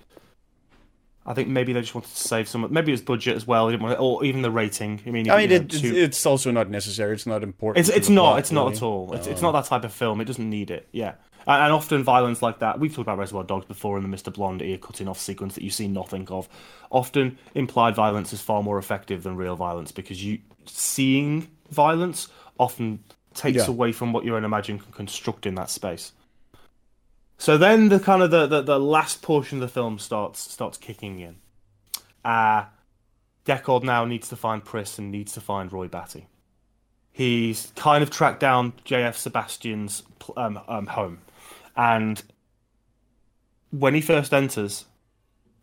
I 1.27 1.33
think 1.35 1.49
maybe 1.49 1.73
they 1.73 1.81
just 1.81 1.95
wanted 1.95 2.11
to 2.11 2.17
save 2.17 2.49
some. 2.49 2.67
Maybe 2.71 2.93
it 2.93 2.95
was 2.95 3.03
budget 3.03 3.35
as 3.37 3.47
well, 3.47 3.67
they 3.67 3.73
didn't 3.73 3.85
want 3.85 3.99
or 3.99 4.25
even 4.25 4.43
the 4.43 4.51
rating. 4.51 5.01
I 5.07 5.11
mean, 5.11 5.31
I 5.31 5.39
mean, 5.39 5.53
it, 5.53 5.71
two- 5.71 5.95
it's 5.97 6.27
also 6.27 6.51
not 6.51 6.69
necessary. 6.69 7.15
It's 7.15 7.27
not 7.27 7.43
important. 7.43 7.87
It's 7.89 7.97
it's 7.97 8.09
not. 8.11 8.23
plot, 8.33 8.39
It's 8.41 8.53
not 8.53 8.73
at 8.75 8.83
all. 8.83 9.13
It's, 9.15 9.27
it's 9.27 9.41
Um, 9.43 9.53
not 9.53 9.53
that 9.63 9.69
type 9.69 9.85
of 9.85 9.93
film. 9.93 10.21
It 10.21 10.27
doesn't 10.27 10.49
need 10.51 10.71
it. 10.71 10.87
Yeah, 10.93 11.15
and, 11.47 11.63
and 11.63 11.73
often 11.73 12.05
violence 12.05 12.43
like 12.43 12.59
that. 12.59 12.79
We've 12.79 12.91
talked 12.95 13.07
about 13.07 13.17
Reservoir 13.19 13.45
Dogs 13.45 13.65
before 13.65 13.97
in 13.97 14.09
the 14.09 14.15
Mr. 14.15 14.33
Blonde 14.33 14.61
ear 14.61 14.77
cutting 14.77 15.09
off 15.09 15.19
sequence 15.19 15.55
that 15.55 15.63
you 15.65 15.71
see 15.71 15.89
nothing 15.89 16.29
of. 16.29 16.47
Often 16.91 17.39
implied 17.55 17.95
violence 17.95 18.33
is 18.35 18.43
far 18.43 18.63
more 18.63 18.79
effective 18.79 19.23
than 19.23 19.37
real 19.37 19.57
violence 19.57 19.93
because 19.93 20.23
you 20.23 20.41
seeing 20.67 21.49
violence 21.71 22.29
often 22.59 23.03
takes 23.35 23.57
Yeah. 23.57 23.67
away 23.69 23.93
from 23.93 24.13
what 24.13 24.25
your 24.25 24.37
own 24.37 24.45
imagination 24.45 24.85
can 24.85 24.93
construct 24.93 25.47
in 25.47 25.55
that 25.57 25.71
space. 25.71 26.13
So 27.37 27.59
then 27.59 27.89
the 27.89 28.01
kind 28.01 28.23
of 28.23 28.31
the, 28.31 28.47
the, 28.47 28.63
the 28.63 28.81
last 28.81 29.23
portion 29.23 29.59
of 29.59 29.63
the 29.63 29.69
film 29.69 29.99
starts 29.99 30.41
starts 30.41 30.79
kicking 30.79 31.21
in. 31.21 31.37
Uh 32.25 32.67
Deckard 33.45 33.83
now 33.83 34.07
needs 34.07 34.29
to 34.31 34.37
find 34.37 34.65
Pris 34.65 34.99
and 34.99 35.11
needs 35.11 35.33
to 35.35 35.41
find 35.41 35.71
Roy 35.71 35.87
Batty 35.87 36.27
he's 37.15 37.73
kind 37.77 38.03
of 38.03 38.11
tracked 38.11 38.41
down 38.41 38.73
JF 38.85 39.15
Sebastian's 39.15 40.03
um, 40.37 40.61
um, 40.69 40.87
home, 40.89 41.19
and 41.75 42.23
when 43.71 43.95
he 43.95 44.03
first 44.03 44.35
enters, 44.35 44.85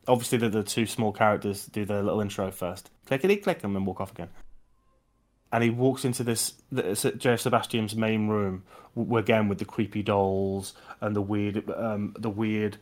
obviously 0.07 0.39
the, 0.39 0.49
the 0.49 0.63
two 0.63 0.88
small 0.88 1.11
characters 1.11 1.67
do 1.67 1.86
their 1.86 2.01
little 2.01 2.22
intro 2.22 2.49
first, 2.49 2.89
clickety 3.05 3.36
click, 3.36 3.63
and 3.63 3.76
then 3.76 3.86
walk 3.86 4.01
off 4.01 4.11
again. 4.11 4.30
And 5.52 5.64
he 5.64 5.70
walks 5.70 6.06
into 6.06 6.24
this, 6.24 6.54
JF 6.74 7.39
Sebastian's 7.39 7.95
main 7.95 8.28
room, 8.28 8.64
again 9.16 9.47
with 9.47 9.60
the 9.60 9.66
creepy 9.66 10.04
dolls 10.04 10.74
and 11.02 11.16
the 11.16 11.22
weird, 11.22 11.70
um, 11.72 12.16
the 12.18 12.30
weird 12.30 12.78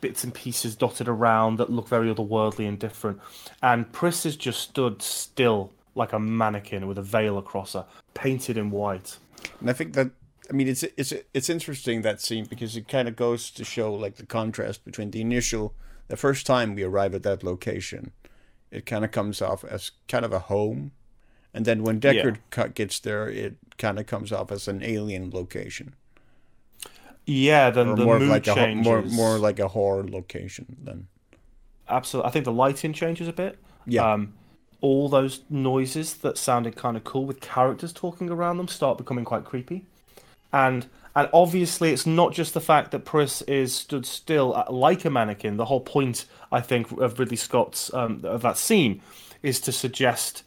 bits 0.00 0.24
and 0.24 0.32
pieces 0.32 0.74
dotted 0.76 1.08
around 1.08 1.56
that 1.58 1.70
look 1.70 1.88
very 1.88 2.12
otherworldly 2.12 2.68
and 2.68 2.78
different. 2.78 3.20
And 3.62 3.90
Pris 3.92 4.24
has 4.24 4.36
just 4.36 4.60
stood 4.60 5.02
still 5.02 5.72
like 5.94 6.12
a 6.12 6.18
mannequin 6.18 6.86
with 6.86 6.98
a 6.98 7.02
veil 7.02 7.38
across 7.38 7.72
her, 7.72 7.86
painted 8.14 8.56
in 8.56 8.70
white. 8.70 9.16
And 9.60 9.70
I 9.70 9.72
think 9.72 9.94
that 9.94 10.10
I 10.48 10.52
mean 10.52 10.68
it's 10.68 10.82
it's 10.82 11.12
it's 11.34 11.50
interesting 11.50 12.02
that 12.02 12.20
scene 12.20 12.44
because 12.44 12.76
it 12.76 12.88
kind 12.88 13.08
of 13.08 13.16
goes 13.16 13.50
to 13.50 13.64
show 13.64 13.92
like 13.92 14.16
the 14.16 14.26
contrast 14.26 14.84
between 14.84 15.10
the 15.10 15.20
initial 15.20 15.74
the 16.08 16.16
first 16.16 16.46
time 16.46 16.74
we 16.74 16.82
arrive 16.82 17.14
at 17.14 17.22
that 17.24 17.42
location, 17.42 18.12
it 18.70 18.86
kind 18.86 19.04
of 19.04 19.10
comes 19.10 19.42
off 19.42 19.64
as 19.64 19.90
kind 20.08 20.24
of 20.24 20.32
a 20.32 20.38
home, 20.38 20.92
and 21.56 21.64
then 21.66 21.82
when 21.84 22.00
Deckard 22.00 22.38
co- 22.50 22.68
gets 22.68 23.00
there, 23.00 23.28
it 23.30 23.56
kind 23.78 23.98
of 23.98 24.06
comes 24.06 24.32
off 24.32 24.52
as 24.52 24.68
an 24.68 24.82
alien 24.84 25.30
location 25.32 25.96
Yeah, 27.26 27.70
then 27.70 27.88
or 27.88 27.96
the 27.96 28.06
more 28.06 28.20
mood 28.20 28.28
like 28.28 28.46
a 28.46 28.54
changes. 28.54 28.84
more 28.84 29.02
more 29.02 29.38
like 29.38 29.58
a 29.58 29.68
horror 29.68 30.08
location 30.08 30.76
than 30.82 31.08
Absolutely, 31.88 32.28
I 32.28 32.32
think 32.32 32.44
the 32.44 32.52
lighting 32.52 32.92
changes 32.92 33.28
a 33.28 33.32
bit. 33.32 33.58
Yeah. 33.86 34.04
Um, 34.12 34.34
all 34.80 35.08
those 35.08 35.42
noises 35.50 36.14
that 36.18 36.36
sounded 36.38 36.76
kind 36.76 36.96
of 36.96 37.04
cool 37.04 37.24
with 37.26 37.40
characters 37.40 37.92
talking 37.92 38.30
around 38.30 38.58
them 38.58 38.68
start 38.68 38.98
becoming 38.98 39.24
quite 39.24 39.44
creepy. 39.44 39.86
And 40.52 40.88
And 41.14 41.28
obviously, 41.32 41.92
it's 41.92 42.06
not 42.06 42.32
just 42.34 42.54
the 42.54 42.60
fact 42.60 42.90
that 42.90 43.04
Pris 43.06 43.42
is 43.42 43.74
stood 43.74 44.04
still 44.06 44.64
like 44.70 45.04
a 45.04 45.10
mannequin. 45.10 45.56
The 45.56 45.64
whole 45.66 45.80
point, 45.80 46.26
I 46.52 46.60
think, 46.60 46.90
of 46.92 47.18
Ridley 47.18 47.36
Scott's 47.36 47.92
um, 47.94 48.20
of 48.24 48.42
that 48.42 48.58
scene 48.58 49.00
is 49.42 49.60
to 49.60 49.72
suggest 49.72 50.42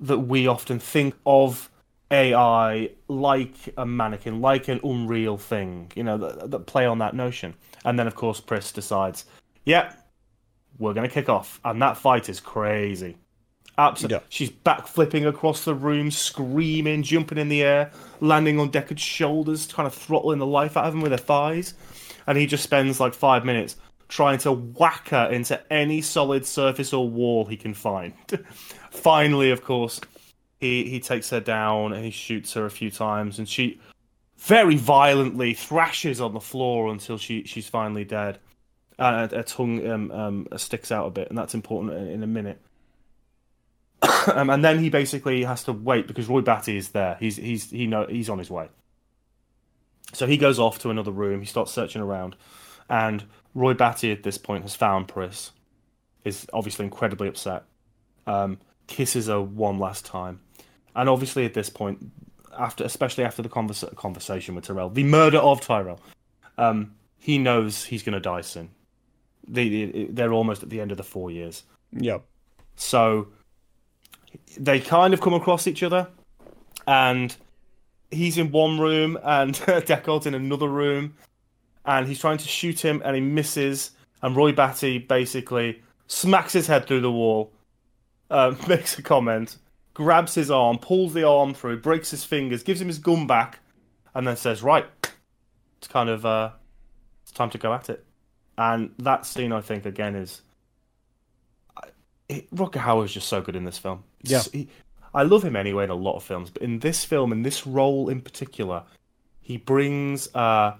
that 0.00 0.18
we 0.18 0.46
often 0.46 0.78
think 0.78 1.14
of 1.24 1.70
AI 2.10 2.90
like 3.08 3.54
a 3.76 3.86
mannequin, 3.86 4.40
like 4.40 4.68
an 4.68 4.80
unreal 4.84 5.36
thing, 5.36 5.90
you 5.94 6.04
know, 6.04 6.18
that, 6.18 6.50
that 6.50 6.66
play 6.66 6.86
on 6.86 6.98
that 6.98 7.14
notion. 7.14 7.54
And 7.84 7.98
then, 7.98 8.06
of 8.06 8.14
course, 8.14 8.40
Pris 8.40 8.72
decides, 8.72 9.24
yeah, 9.64 9.92
we're 10.78 10.94
going 10.94 11.08
to 11.08 11.12
kick 11.12 11.28
off. 11.28 11.60
And 11.64 11.80
that 11.82 11.96
fight 11.96 12.28
is 12.28 12.40
crazy. 12.40 13.16
Absolutely. 13.78 14.16
Yeah. 14.16 14.22
She's 14.28 14.50
back 14.50 14.86
flipping 14.86 15.26
across 15.26 15.64
the 15.64 15.74
room, 15.74 16.10
screaming, 16.10 17.02
jumping 17.02 17.38
in 17.38 17.48
the 17.48 17.62
air, 17.62 17.90
landing 18.20 18.58
on 18.58 18.70
Deckard's 18.70 19.02
shoulders, 19.02 19.66
kind 19.66 19.86
of 19.86 19.94
throttling 19.94 20.38
the 20.38 20.46
life 20.46 20.76
out 20.76 20.86
of 20.86 20.94
him 20.94 21.00
with 21.00 21.12
her 21.12 21.18
thighs. 21.18 21.74
And 22.26 22.38
he 22.38 22.46
just 22.46 22.64
spends 22.64 23.00
like 23.00 23.14
five 23.14 23.44
minutes 23.44 23.76
trying 24.08 24.38
to 24.38 24.52
whack 24.52 25.08
her 25.08 25.28
into 25.30 25.60
any 25.72 26.00
solid 26.00 26.46
surface 26.46 26.92
or 26.92 27.08
wall 27.08 27.44
he 27.44 27.56
can 27.56 27.74
find. 27.74 28.14
Finally, 28.90 29.50
of 29.50 29.64
course, 29.64 30.00
he, 30.60 30.88
he 30.88 31.00
takes 31.00 31.30
her 31.30 31.40
down 31.40 31.92
and 31.92 32.04
he 32.04 32.10
shoots 32.10 32.54
her 32.54 32.64
a 32.64 32.70
few 32.70 32.90
times, 32.90 33.38
and 33.38 33.48
she 33.48 33.80
very 34.38 34.76
violently 34.76 35.54
thrashes 35.54 36.20
on 36.20 36.34
the 36.34 36.40
floor 36.40 36.88
until 36.88 37.18
she, 37.18 37.44
she's 37.44 37.68
finally 37.68 38.04
dead. 38.04 38.38
Uh, 38.98 39.28
her 39.28 39.42
tongue 39.42 39.86
um, 39.90 40.10
um, 40.10 40.48
sticks 40.56 40.90
out 40.90 41.06
a 41.06 41.10
bit, 41.10 41.28
and 41.28 41.36
that's 41.36 41.54
important 41.54 41.92
in, 41.92 42.08
in 42.08 42.22
a 42.22 42.26
minute. 42.26 42.60
um, 44.32 44.50
and 44.50 44.64
then 44.64 44.78
he 44.78 44.90
basically 44.90 45.44
has 45.44 45.64
to 45.64 45.72
wait 45.72 46.06
because 46.06 46.28
Roy 46.28 46.40
Batty 46.40 46.76
is 46.76 46.90
there. 46.90 47.16
He's 47.20 47.36
he's 47.36 47.70
he 47.70 47.86
know 47.86 48.06
he's 48.06 48.30
on 48.30 48.38
his 48.38 48.50
way. 48.50 48.68
So 50.12 50.26
he 50.26 50.36
goes 50.36 50.58
off 50.58 50.78
to 50.80 50.90
another 50.90 51.10
room. 51.10 51.40
He 51.40 51.46
starts 51.46 51.72
searching 51.72 52.00
around, 52.00 52.36
and 52.88 53.24
Roy 53.56 53.72
Batty 53.72 54.12
at 54.12 54.22
this 54.22 54.36
point 54.36 54.62
has 54.62 54.76
found 54.76 55.08
Pris. 55.08 55.50
Is 56.24 56.46
obviously 56.52 56.84
incredibly 56.84 57.26
upset. 57.26 57.64
Um, 58.26 58.58
kisses 58.86 59.28
her 59.28 59.40
one 59.40 59.78
last 59.78 60.04
time, 60.04 60.40
and 60.94 61.08
obviously 61.08 61.46
at 61.46 61.54
this 61.54 61.70
point, 61.70 62.10
after 62.58 62.84
especially 62.84 63.24
after 63.24 63.42
the 63.42 63.48
conversa- 63.48 63.94
conversation 63.96 64.54
with 64.54 64.64
Tyrell, 64.64 64.90
the 64.90 65.04
murder 65.04 65.38
of 65.38 65.60
Tyrell, 65.60 66.00
um, 66.58 66.94
he 67.18 67.38
knows 67.38 67.84
he's 67.84 68.02
going 68.02 68.12
to 68.14 68.20
die 68.20 68.42
soon. 68.42 68.70
They, 69.48 70.08
they're 70.10 70.32
almost 70.32 70.62
at 70.64 70.68
the 70.68 70.80
end 70.80 70.90
of 70.90 70.96
the 70.96 71.04
four 71.04 71.30
years. 71.30 71.62
Yep. 71.92 72.24
So 72.74 73.28
they 74.58 74.80
kind 74.80 75.14
of 75.14 75.20
come 75.20 75.34
across 75.34 75.68
each 75.68 75.84
other, 75.84 76.08
and 76.88 77.34
he's 78.10 78.36
in 78.36 78.50
one 78.50 78.78
room 78.78 79.18
and 79.22 79.54
Deckard's 79.86 80.26
in 80.26 80.34
another 80.34 80.68
room, 80.68 81.14
and 81.86 82.06
he's 82.06 82.18
trying 82.18 82.38
to 82.38 82.48
shoot 82.48 82.84
him 82.84 83.02
and 83.04 83.14
he 83.14 83.22
misses, 83.22 83.92
and 84.22 84.36
Roy 84.36 84.52
Batty 84.52 84.98
basically 84.98 85.82
smacks 86.06 86.52
his 86.52 86.66
head 86.66 86.86
through 86.86 87.00
the 87.00 87.12
wall, 87.12 87.52
uh, 88.30 88.54
makes 88.68 88.98
a 88.98 89.02
comment, 89.02 89.56
grabs 89.94 90.34
his 90.34 90.50
arm, 90.50 90.78
pulls 90.78 91.14
the 91.14 91.26
arm 91.26 91.54
through, 91.54 91.80
breaks 91.80 92.10
his 92.10 92.24
fingers, 92.24 92.62
gives 92.62 92.80
him 92.80 92.88
his 92.88 92.98
gun 92.98 93.26
back, 93.26 93.60
and 94.14 94.26
then 94.26 94.36
says, 94.36 94.62
"Right, 94.62 94.86
it's 95.78 95.88
kind 95.88 96.08
of 96.08 96.26
uh, 96.26 96.50
it's 97.22 97.32
time 97.32 97.50
to 97.50 97.58
go 97.58 97.72
at 97.72 97.88
it." 97.88 98.04
And 98.58 98.94
that 98.98 99.26
scene, 99.26 99.52
I 99.52 99.60
think, 99.60 99.84
again 99.84 100.14
is 100.14 100.42
it, 102.28 102.50
Rutger 102.54 102.80
Hauer 102.80 103.04
is 103.04 103.12
just 103.12 103.28
so 103.28 103.40
good 103.40 103.56
in 103.56 103.64
this 103.64 103.78
film. 103.78 104.04
Yeah. 104.22 104.42
He, 104.52 104.68
I 105.14 105.22
love 105.22 105.42
him 105.42 105.56
anyway 105.56 105.84
in 105.84 105.90
a 105.90 105.94
lot 105.94 106.16
of 106.16 106.22
films, 106.22 106.50
but 106.50 106.62
in 106.62 106.80
this 106.80 107.04
film, 107.04 107.32
in 107.32 107.42
this 107.42 107.66
role 107.66 108.08
in 108.08 108.20
particular, 108.20 108.82
he 109.40 109.56
brings 109.56 110.34
uh, 110.34 110.74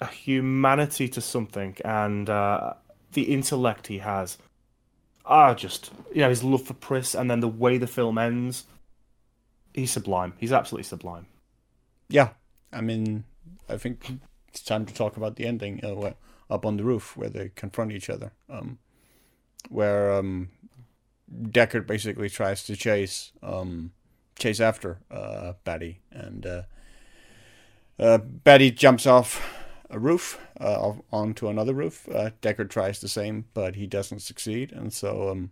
a 0.00 0.06
humanity 0.06 1.08
to 1.08 1.20
something 1.20 1.76
and 1.84 2.28
uh, 2.28 2.74
the 3.12 3.22
intellect 3.22 3.88
he 3.88 3.98
has. 3.98 4.38
Ah, 5.26 5.54
just 5.54 5.90
you 6.12 6.22
know 6.22 6.28
his 6.28 6.42
love 6.42 6.64
for 6.64 6.74
Pris, 6.74 7.14
and 7.14 7.30
then 7.30 7.40
the 7.40 7.48
way 7.48 7.78
the 7.78 7.86
film 7.86 8.18
ends. 8.18 8.64
He's 9.74 9.92
sublime. 9.92 10.32
He's 10.38 10.52
absolutely 10.52 10.84
sublime. 10.84 11.26
Yeah, 12.08 12.30
I 12.72 12.80
mean, 12.80 13.24
I 13.68 13.76
think 13.76 14.10
it's 14.48 14.62
time 14.62 14.86
to 14.86 14.94
talk 14.94 15.16
about 15.16 15.36
the 15.36 15.46
ending. 15.46 15.84
Uh, 15.84 16.12
up 16.50 16.66
on 16.66 16.76
the 16.76 16.84
roof 16.84 17.16
where 17.16 17.30
they 17.30 17.50
confront 17.54 17.92
each 17.92 18.10
other, 18.10 18.32
um, 18.50 18.78
where 19.68 20.12
um, 20.12 20.48
Deckard 21.32 21.86
basically 21.86 22.28
tries 22.28 22.64
to 22.64 22.74
chase 22.74 23.32
um, 23.42 23.92
chase 24.38 24.60
after 24.60 24.98
uh, 25.10 25.52
Batty, 25.64 26.00
and 26.10 26.44
uh, 26.44 26.62
uh, 27.98 28.18
Batty 28.18 28.72
jumps 28.72 29.06
off 29.06 29.59
a 29.90 29.98
roof 29.98 30.40
uh, 30.60 30.94
onto 31.12 31.48
another 31.48 31.74
roof. 31.74 32.08
Uh, 32.08 32.30
Deckard 32.40 32.70
tries 32.70 33.00
the 33.00 33.08
same, 33.08 33.46
but 33.54 33.74
he 33.74 33.86
doesn't 33.86 34.20
succeed, 34.20 34.72
and 34.72 34.92
so 34.92 35.30
um, 35.30 35.50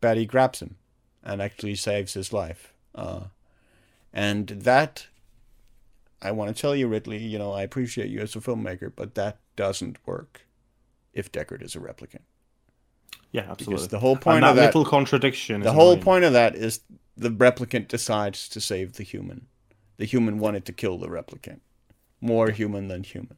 Batty 0.00 0.26
grabs 0.26 0.60
him 0.60 0.76
and 1.22 1.40
actually 1.40 1.74
saves 1.74 2.14
his 2.14 2.32
life. 2.32 2.74
Uh, 2.94 3.24
and 4.12 4.48
that, 4.48 5.06
I 6.20 6.32
want 6.32 6.54
to 6.54 6.60
tell 6.60 6.76
you, 6.76 6.88
Ridley, 6.88 7.18
you 7.18 7.38
know, 7.38 7.52
I 7.52 7.62
appreciate 7.62 8.10
you 8.10 8.20
as 8.20 8.36
a 8.36 8.40
filmmaker, 8.40 8.92
but 8.94 9.14
that 9.14 9.38
doesn't 9.56 9.98
work 10.06 10.46
if 11.12 11.32
Deckard 11.32 11.62
is 11.62 11.74
a 11.74 11.80
replicant. 11.80 12.22
Yeah, 13.32 13.46
absolutely. 13.50 13.74
Because 13.74 13.88
the 13.88 13.98
whole 13.98 14.16
point 14.16 14.42
that 14.42 14.50
of 14.50 14.56
that 14.56 14.66
little 14.66 14.84
contradiction. 14.84 15.62
The 15.62 15.72
whole 15.72 15.96
point 15.96 16.24
of 16.24 16.34
that 16.34 16.54
is 16.54 16.80
the 17.16 17.30
replicant 17.30 17.88
decides 17.88 18.48
to 18.50 18.60
save 18.60 18.94
the 18.94 19.02
human. 19.02 19.46
The 19.96 20.04
human 20.04 20.38
wanted 20.38 20.64
to 20.66 20.72
kill 20.72 20.98
the 20.98 21.08
replicant. 21.08 21.60
More 22.20 22.50
human 22.50 22.88
than 22.88 23.02
human. 23.02 23.36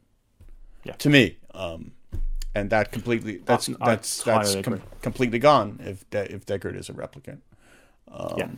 Yeah. 0.87 0.93
To 0.93 1.09
me, 1.09 1.37
um, 1.53 1.91
and 2.55 2.69
that 2.69 2.93
completely 2.93 3.41
that's 3.45 3.67
I, 3.69 3.73
that's 3.85 4.27
I 4.27 4.37
that's 4.37 4.55
com- 4.63 4.81
completely 5.01 5.37
gone 5.37 5.79
if 5.83 6.09
De- 6.09 6.33
if 6.33 6.45
Deckard 6.45 6.79
is 6.79 6.89
a 6.89 6.93
replicant. 6.93 7.39
Um, 8.09 8.35
yeah. 8.37 8.49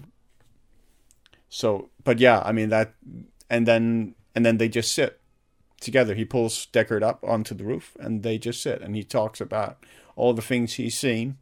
So, 1.50 1.90
but 2.04 2.20
yeah, 2.20 2.42
I 2.46 2.52
mean 2.52 2.70
that, 2.70 2.94
and 3.50 3.68
then 3.68 4.14
and 4.36 4.46
then 4.46 4.58
they 4.58 4.70
just 4.70 4.94
sit 4.94 5.20
together. 5.82 6.14
He 6.14 6.24
pulls 6.24 6.68
Deckard 6.72 7.02
up 7.02 7.24
onto 7.24 7.56
the 7.56 7.64
roof, 7.64 7.98
and 8.00 8.22
they 8.22 8.38
just 8.38 8.62
sit, 8.62 8.82
and 8.82 8.96
he 8.96 9.04
talks 9.04 9.42
about 9.42 9.84
all 10.16 10.34
the 10.34 10.42
things 10.44 10.74
he's 10.74 10.98
seen 10.98 11.38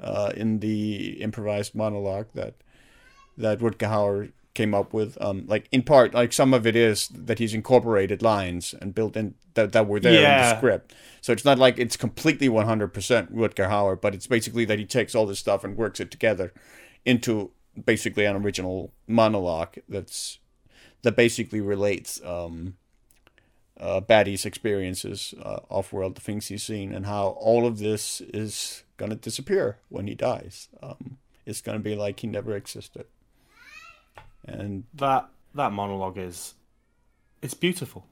uh, 0.00 0.32
in 0.36 0.58
the 0.58 1.22
improvised 1.22 1.76
monologue 1.76 2.26
that 2.34 2.54
that 3.36 3.60
Rutger 3.60 3.88
Hauer 3.88 4.32
came 4.54 4.74
up 4.74 4.92
with. 4.92 5.20
Um, 5.20 5.44
like 5.46 5.68
in 5.70 5.82
part, 5.82 6.14
like 6.14 6.32
some 6.32 6.54
of 6.54 6.66
it 6.66 6.76
is 6.76 7.08
that 7.08 7.38
he's 7.38 7.54
incorporated 7.54 8.22
lines 8.22 8.74
and 8.80 8.94
built 8.94 9.16
in 9.16 9.34
that 9.54 9.72
that 9.72 9.86
were 9.86 10.00
there 10.00 10.20
yeah. 10.20 10.48
in 10.48 10.50
the 10.50 10.56
script. 10.58 10.94
So 11.20 11.32
it's 11.32 11.44
not 11.44 11.58
like 11.58 11.78
it's 11.78 11.96
completely 11.96 12.48
100% 12.48 12.92
Rutger 13.32 13.68
Hauer, 13.68 14.00
but 14.00 14.14
it's 14.14 14.26
basically 14.26 14.64
that 14.66 14.78
he 14.78 14.84
takes 14.84 15.14
all 15.14 15.26
this 15.26 15.38
stuff 15.38 15.64
and 15.64 15.76
works 15.76 16.00
it 16.00 16.10
together 16.10 16.52
into 17.04 17.50
basically 17.84 18.24
an 18.24 18.36
original 18.36 18.92
monologue 19.06 19.76
that's 19.88 20.38
that 21.02 21.16
basically 21.16 21.60
relates 21.60 22.24
um, 22.24 22.76
uh, 23.78 24.00
Batty's 24.00 24.46
experiences 24.46 25.34
uh, 25.42 25.60
off 25.68 25.92
world, 25.92 26.14
the 26.14 26.20
things 26.20 26.48
he's 26.48 26.62
seen, 26.62 26.92
and 26.92 27.06
how 27.06 27.36
all 27.40 27.66
of 27.66 27.78
this 27.78 28.20
is 28.20 28.84
going 28.96 29.10
to 29.10 29.16
disappear 29.16 29.78
when 29.88 30.06
he 30.06 30.14
dies. 30.14 30.68
Um, 30.82 31.18
it's 31.44 31.60
going 31.60 31.76
to 31.76 31.82
be 31.82 31.94
like 31.94 32.20
he 32.20 32.26
never 32.26 32.56
existed. 32.56 33.06
And 34.44 34.84
that 34.94 35.28
that 35.54 35.72
monologue 35.72 36.18
is 36.18 36.54
it's 37.42 37.54
beautiful. 37.54 38.06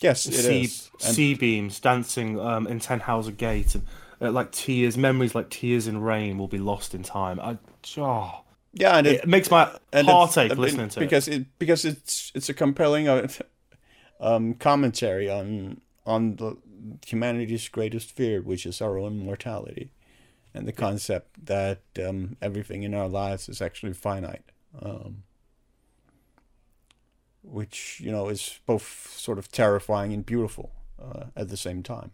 Yes, 0.00 0.26
it 0.26 0.34
sea, 0.34 0.62
is. 0.62 0.90
C-beams 0.98 1.80
dancing 1.80 2.38
um, 2.38 2.68
in 2.68 2.78
Tannhauser 2.78 3.36
Gate, 3.36 3.74
and 3.74 3.84
uh, 4.20 4.30
like 4.30 4.52
tears, 4.52 4.96
memories 4.96 5.34
like 5.34 5.50
tears 5.50 5.88
in 5.88 6.00
rain 6.00 6.38
will 6.38 6.46
be 6.48 6.58
lost 6.58 6.94
in 6.94 7.02
time. 7.02 7.40
I, 7.40 7.58
oh, 7.96 8.44
yeah, 8.72 8.98
and 8.98 9.06
it, 9.06 9.22
it 9.22 9.28
makes 9.28 9.50
my 9.50 9.68
heart 9.92 10.38
ache 10.38 10.56
listening 10.56 10.88
to 10.90 11.00
because 11.00 11.26
it. 11.26 11.34
it 11.34 11.46
because 11.58 11.84
it's 11.84 12.30
it's 12.34 12.48
a 12.48 12.54
compelling 12.54 13.08
uh, 13.08 13.26
um, 14.20 14.54
commentary 14.54 15.28
on 15.28 15.80
on 16.06 16.36
the 16.36 16.56
humanity's 17.04 17.68
greatest 17.68 18.12
fear, 18.12 18.40
which 18.40 18.66
is 18.66 18.80
our 18.80 18.98
own 18.98 19.18
mortality, 19.18 19.90
and 20.54 20.66
the 20.66 20.72
concept 20.72 21.46
that 21.46 21.82
um, 22.04 22.36
everything 22.40 22.84
in 22.84 22.94
our 22.94 23.08
lives 23.08 23.48
is 23.48 23.60
actually 23.60 23.94
finite, 23.94 24.44
um, 24.80 25.24
which 27.50 28.00
you 28.00 28.10
know 28.10 28.28
is 28.28 28.60
both 28.66 29.10
sort 29.10 29.38
of 29.38 29.50
terrifying 29.50 30.12
and 30.12 30.24
beautiful 30.24 30.72
uh, 31.02 31.24
at 31.36 31.48
the 31.48 31.56
same 31.56 31.82
time. 31.82 32.12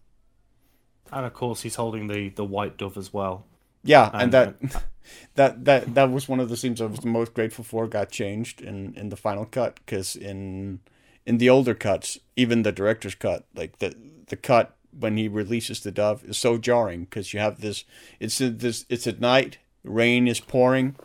And 1.12 1.26
of 1.26 1.34
course, 1.34 1.62
he's 1.62 1.76
holding 1.76 2.06
the 2.06 2.30
the 2.30 2.44
white 2.44 2.76
dove 2.76 2.96
as 2.96 3.12
well. 3.12 3.46
Yeah, 3.82 4.10
and, 4.12 4.22
and 4.22 4.32
that 4.32 4.56
uh, 4.74 4.80
that 5.34 5.64
that 5.64 5.94
that 5.94 6.10
was 6.10 6.28
one 6.28 6.40
of 6.40 6.48
the 6.48 6.56
scenes 6.56 6.80
I 6.80 6.86
was 6.86 7.00
the 7.00 7.06
most 7.06 7.34
grateful 7.34 7.64
for. 7.64 7.86
Got 7.86 8.10
changed 8.10 8.60
in 8.60 8.94
in 8.94 9.08
the 9.08 9.16
final 9.16 9.44
cut 9.44 9.76
because 9.76 10.16
in 10.16 10.80
in 11.26 11.38
the 11.38 11.50
older 11.50 11.74
cuts, 11.74 12.18
even 12.36 12.62
the 12.62 12.72
director's 12.72 13.14
cut, 13.14 13.44
like 13.54 13.78
the 13.78 13.94
the 14.26 14.36
cut 14.36 14.76
when 14.98 15.16
he 15.16 15.28
releases 15.28 15.80
the 15.80 15.90
dove 15.90 16.24
is 16.24 16.38
so 16.38 16.58
jarring 16.58 17.04
because 17.04 17.32
you 17.32 17.40
have 17.40 17.60
this. 17.60 17.84
It's 18.20 18.38
this. 18.38 18.84
It's 18.88 19.06
at 19.06 19.20
night. 19.20 19.58
Rain 19.82 20.26
is 20.26 20.40
pouring, 20.40 20.96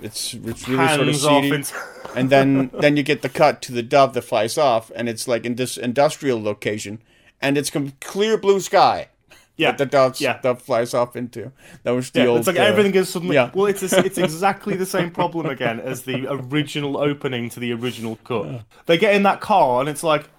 it's 0.00 0.34
it's 0.34 0.68
really 0.68 0.88
sort 0.88 1.00
of 1.00 1.06
Hands 1.06 1.20
seedy. 1.22 1.54
into- 1.54 1.74
and 2.14 2.30
then 2.30 2.70
then 2.80 2.96
you 2.96 3.02
get 3.02 3.22
the 3.22 3.28
cut 3.28 3.60
to 3.62 3.72
the 3.72 3.82
dove 3.82 4.14
that 4.14 4.22
flies 4.22 4.56
off, 4.56 4.90
and 4.96 5.08
it's 5.08 5.28
like 5.28 5.44
in 5.44 5.56
this 5.56 5.76
industrial 5.76 6.42
location, 6.42 7.00
and 7.40 7.58
it's 7.58 7.70
com- 7.70 7.92
clear 8.00 8.36
blue 8.38 8.60
sky. 8.60 9.08
Yeah, 9.56 9.72
that 9.72 9.78
the 9.78 9.86
dove 9.86 10.20
yeah. 10.20 10.38
dove 10.40 10.62
flies 10.62 10.94
off 10.94 11.16
into. 11.16 11.50
That 11.82 11.90
was 11.90 12.10
the 12.10 12.20
Yeah, 12.20 12.26
old. 12.26 12.38
it's 12.38 12.46
like 12.46 12.58
uh, 12.58 12.62
everything 12.62 12.94
is 12.94 13.08
suddenly. 13.08 13.34
yeah. 13.34 13.50
Well, 13.52 13.66
it's 13.66 13.82
it's 13.92 14.16
exactly 14.16 14.76
the 14.76 14.86
same 14.86 15.10
problem 15.10 15.46
again 15.46 15.80
as 15.80 16.02
the 16.02 16.26
original 16.30 16.96
opening 16.96 17.50
to 17.50 17.58
the 17.60 17.72
original 17.72 18.16
cut. 18.22 18.62
They 18.86 18.96
get 18.98 19.14
in 19.16 19.24
that 19.24 19.40
car 19.40 19.80
and 19.80 19.88
it's 19.88 20.04
like, 20.04 20.30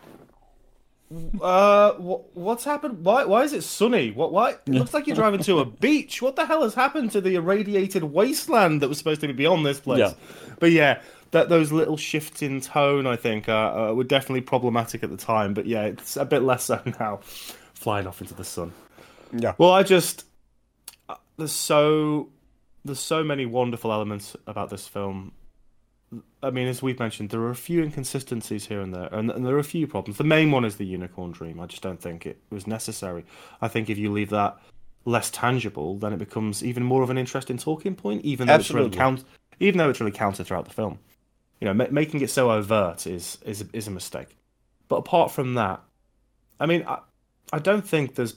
uh, 1.41 1.93
what, 1.93 2.35
what's 2.35 2.63
happened? 2.63 3.03
Why 3.03 3.25
why 3.25 3.43
is 3.43 3.53
it 3.53 3.63
sunny? 3.63 4.11
What 4.11 4.31
why? 4.31 4.51
It 4.51 4.69
looks 4.69 4.93
like 4.93 5.07
you're 5.07 5.15
driving 5.15 5.41
to 5.43 5.59
a 5.59 5.65
beach. 5.85 6.21
What 6.21 6.35
the 6.35 6.45
hell 6.45 6.63
has 6.63 6.75
happened 6.75 7.11
to 7.11 7.21
the 7.21 7.35
irradiated 7.35 8.03
wasteland 8.03 8.81
that 8.81 8.89
was 8.89 8.97
supposed 8.97 9.21
to 9.21 9.27
be 9.27 9.33
beyond 9.33 9.65
this 9.65 9.79
place? 9.79 9.99
Yeah. 9.99 10.13
But 10.59 10.71
yeah. 10.71 11.01
That 11.31 11.47
those 11.47 11.71
little 11.71 11.95
shifts 11.95 12.41
in 12.41 12.59
tone, 12.59 13.05
I 13.05 13.15
think, 13.15 13.47
uh, 13.47 13.51
uh, 13.91 13.93
were 13.93 14.03
definitely 14.03 14.41
problematic 14.41 15.03
at 15.03 15.11
the 15.11 15.17
time. 15.17 15.53
But 15.53 15.67
yeah, 15.67 15.83
it's 15.83 16.17
a 16.17 16.25
bit 16.25 16.41
less 16.41 16.63
so 16.63 16.81
now. 16.99 17.19
Flying 17.75 18.07
off 18.07 18.19
into 18.19 18.33
the 18.33 18.43
sun. 18.43 18.73
Yeah. 19.31 19.53
Well, 19.59 19.71
I 19.71 19.83
just 19.83 20.25
uh, 21.07 21.15
there's 21.37 21.51
so 21.51 22.29
there's 22.83 22.99
so 22.99 23.23
many 23.23 23.45
wonderful 23.45 23.91
elements 23.91 24.35
about 24.47 24.71
this 24.71 24.87
film. 24.87 25.33
I 26.41 26.51
mean, 26.51 26.67
as 26.67 26.81
we've 26.81 26.99
mentioned, 26.99 27.29
there 27.29 27.41
are 27.41 27.49
a 27.49 27.55
few 27.55 27.83
inconsistencies 27.83 28.67
here 28.67 28.79
and 28.79 28.93
there, 28.93 29.09
and, 29.11 29.29
and 29.29 29.45
there 29.45 29.55
are 29.55 29.59
a 29.59 29.63
few 29.63 29.87
problems. 29.87 30.17
The 30.17 30.23
main 30.23 30.51
one 30.51 30.63
is 30.63 30.77
the 30.77 30.85
unicorn 30.85 31.31
dream. 31.31 31.59
I 31.59 31.65
just 31.65 31.81
don't 31.81 32.01
think 32.01 32.25
it 32.25 32.39
was 32.49 32.65
necessary. 32.65 33.25
I 33.61 33.67
think 33.67 33.89
if 33.89 33.97
you 33.97 34.11
leave 34.11 34.29
that 34.29 34.57
less 35.05 35.29
tangible, 35.31 35.97
then 35.97 36.13
it 36.13 36.19
becomes 36.19 36.63
even 36.63 36.83
more 36.83 37.03
of 37.03 37.09
an 37.09 37.17
interesting 37.17 37.57
talking 37.57 37.95
point. 37.95 38.23
Even 38.23 38.47
though 38.47 38.55
it's 38.55 38.71
really 38.71 38.87
Absolutely. 38.87 38.97
count, 38.97 39.23
even 39.59 39.77
though 39.77 39.89
it's 39.89 39.99
really 39.99 40.13
counter 40.13 40.43
throughout 40.43 40.65
the 40.65 40.73
film. 40.73 40.99
You 41.59 41.65
know, 41.65 41.73
ma- 41.73 41.87
making 41.91 42.21
it 42.21 42.29
so 42.29 42.51
overt 42.51 43.05
is 43.05 43.37
is 43.45 43.65
is 43.73 43.87
a 43.87 43.91
mistake. 43.91 44.37
But 44.87 44.97
apart 44.97 45.31
from 45.31 45.55
that, 45.55 45.81
I 46.59 46.65
mean, 46.65 46.85
I, 46.87 46.99
I 47.51 47.59
don't 47.59 47.85
think 47.85 48.15
there's 48.15 48.35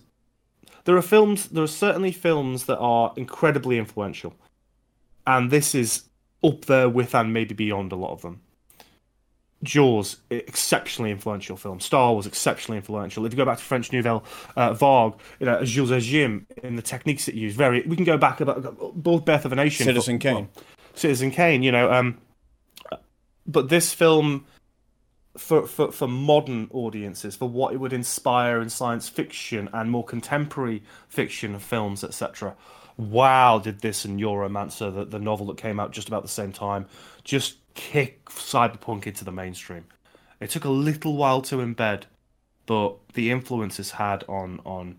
there 0.85 0.97
are 0.97 1.03
films 1.03 1.49
there 1.49 1.63
are 1.63 1.69
certainly 1.69 2.11
films 2.11 2.67
that 2.67 2.79
are 2.79 3.13
incredibly 3.17 3.79
influential 3.79 4.35
and 5.27 5.51
this 5.51 5.75
is 5.75 6.09
up 6.45 6.65
there 6.67 6.89
with 6.89 7.15
and 7.15 7.33
maybe 7.33 7.55
beyond 7.55 7.93
a 7.93 7.97
lot 7.97 8.13
of 8.13 8.23
them 8.23 8.41
jaws 9.63 10.17
exceptionally 10.31 11.13
influential 11.13 11.57
film 11.57 11.79
star 11.79 12.13
wars 12.13 12.27
exceptionally 12.27 12.77
influential 12.77 13.25
if 13.25 13.33
you 13.33 13.37
go 13.37 13.45
back 13.45 13.59
to 13.59 13.63
french 13.63 13.93
nouvelle 13.93 14.25
uh, 14.57 14.73
vague 14.73 15.15
you 15.39 15.47
know 15.47 15.63
jules 15.65 15.93
Agim 15.93 16.47
in 16.65 16.75
the 16.75 16.83
techniques 16.83 17.29
it 17.29 17.37
used 17.37 17.57
very 17.57 17.83
we 17.83 17.95
can 17.95 18.05
go 18.05 18.19
back 18.19 18.41
about 18.41 18.77
both 19.01 19.25
birth 19.25 19.45
of 19.45 19.53
a 19.53 19.55
nation 19.57 19.85
Citizen 19.85 20.17
but- 20.19 20.23
Kane. 20.23 20.49
Citizen 20.95 21.31
Kane, 21.31 21.63
you 21.63 21.73
know. 21.73 21.91
Um, 21.91 22.19
but 23.47 23.69
this 23.69 23.93
film, 23.93 24.45
for, 25.37 25.67
for 25.67 25.91
for 25.91 26.07
modern 26.07 26.69
audiences, 26.71 27.35
for 27.35 27.49
what 27.49 27.75
it 27.75 27.79
would 27.79 27.93
inspire 27.93 28.61
in 28.61 28.69
science 28.69 29.09
fiction 29.09 29.69
and 29.73 29.91
more 29.91 30.05
contemporary 30.05 30.83
fiction 31.09 31.59
films, 31.59 32.05
etc. 32.05 32.55
Wow, 32.97 33.59
did 33.59 33.81
this 33.81 34.05
and 34.05 34.21
Neuromancer, 34.21 34.95
the, 34.95 35.05
the 35.05 35.19
novel 35.19 35.47
that 35.47 35.57
came 35.57 35.81
out 35.81 35.93
just 35.93 36.09
about 36.09 36.23
the 36.23 36.29
same 36.29 36.53
time, 36.53 36.87
just 37.25 37.57
kick 37.75 38.25
cyberpunk 38.27 39.07
into 39.07 39.25
the 39.25 39.33
mainstream? 39.33 39.85
It 40.41 40.51
took 40.51 40.65
a 40.65 40.71
little 40.71 41.17
while 41.17 41.41
to 41.43 41.57
embed, 41.57 42.03
but 42.67 42.97
the 43.15 43.31
influence 43.31 43.79
it's 43.81 43.93
had 43.93 44.25
on 44.29 44.61
on 44.65 44.97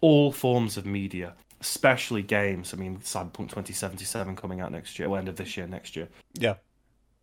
all 0.00 0.32
forms 0.32 0.76
of 0.76 0.84
media, 0.86 1.34
especially 1.60 2.22
games. 2.22 2.72
I 2.74 2.76
mean, 2.76 2.98
Cyberpunk 2.98 3.48
2077 3.48 4.36
coming 4.36 4.60
out 4.60 4.70
next 4.72 4.98
year, 4.98 5.08
well, 5.08 5.18
end 5.18 5.28
of 5.28 5.36
this 5.36 5.56
year, 5.56 5.66
next 5.66 5.96
year, 5.96 6.08
Yeah. 6.38 6.54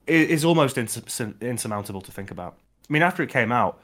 i- 0.08 0.12
is 0.12 0.44
almost 0.44 0.76
insur- 0.78 1.40
insurmountable 1.42 2.02
to 2.02 2.12
think 2.12 2.32
about. 2.32 2.58
I 2.90 2.94
mean, 2.94 3.04
after 3.04 3.22
it 3.24 3.30
came 3.30 3.52
out, 3.52 3.82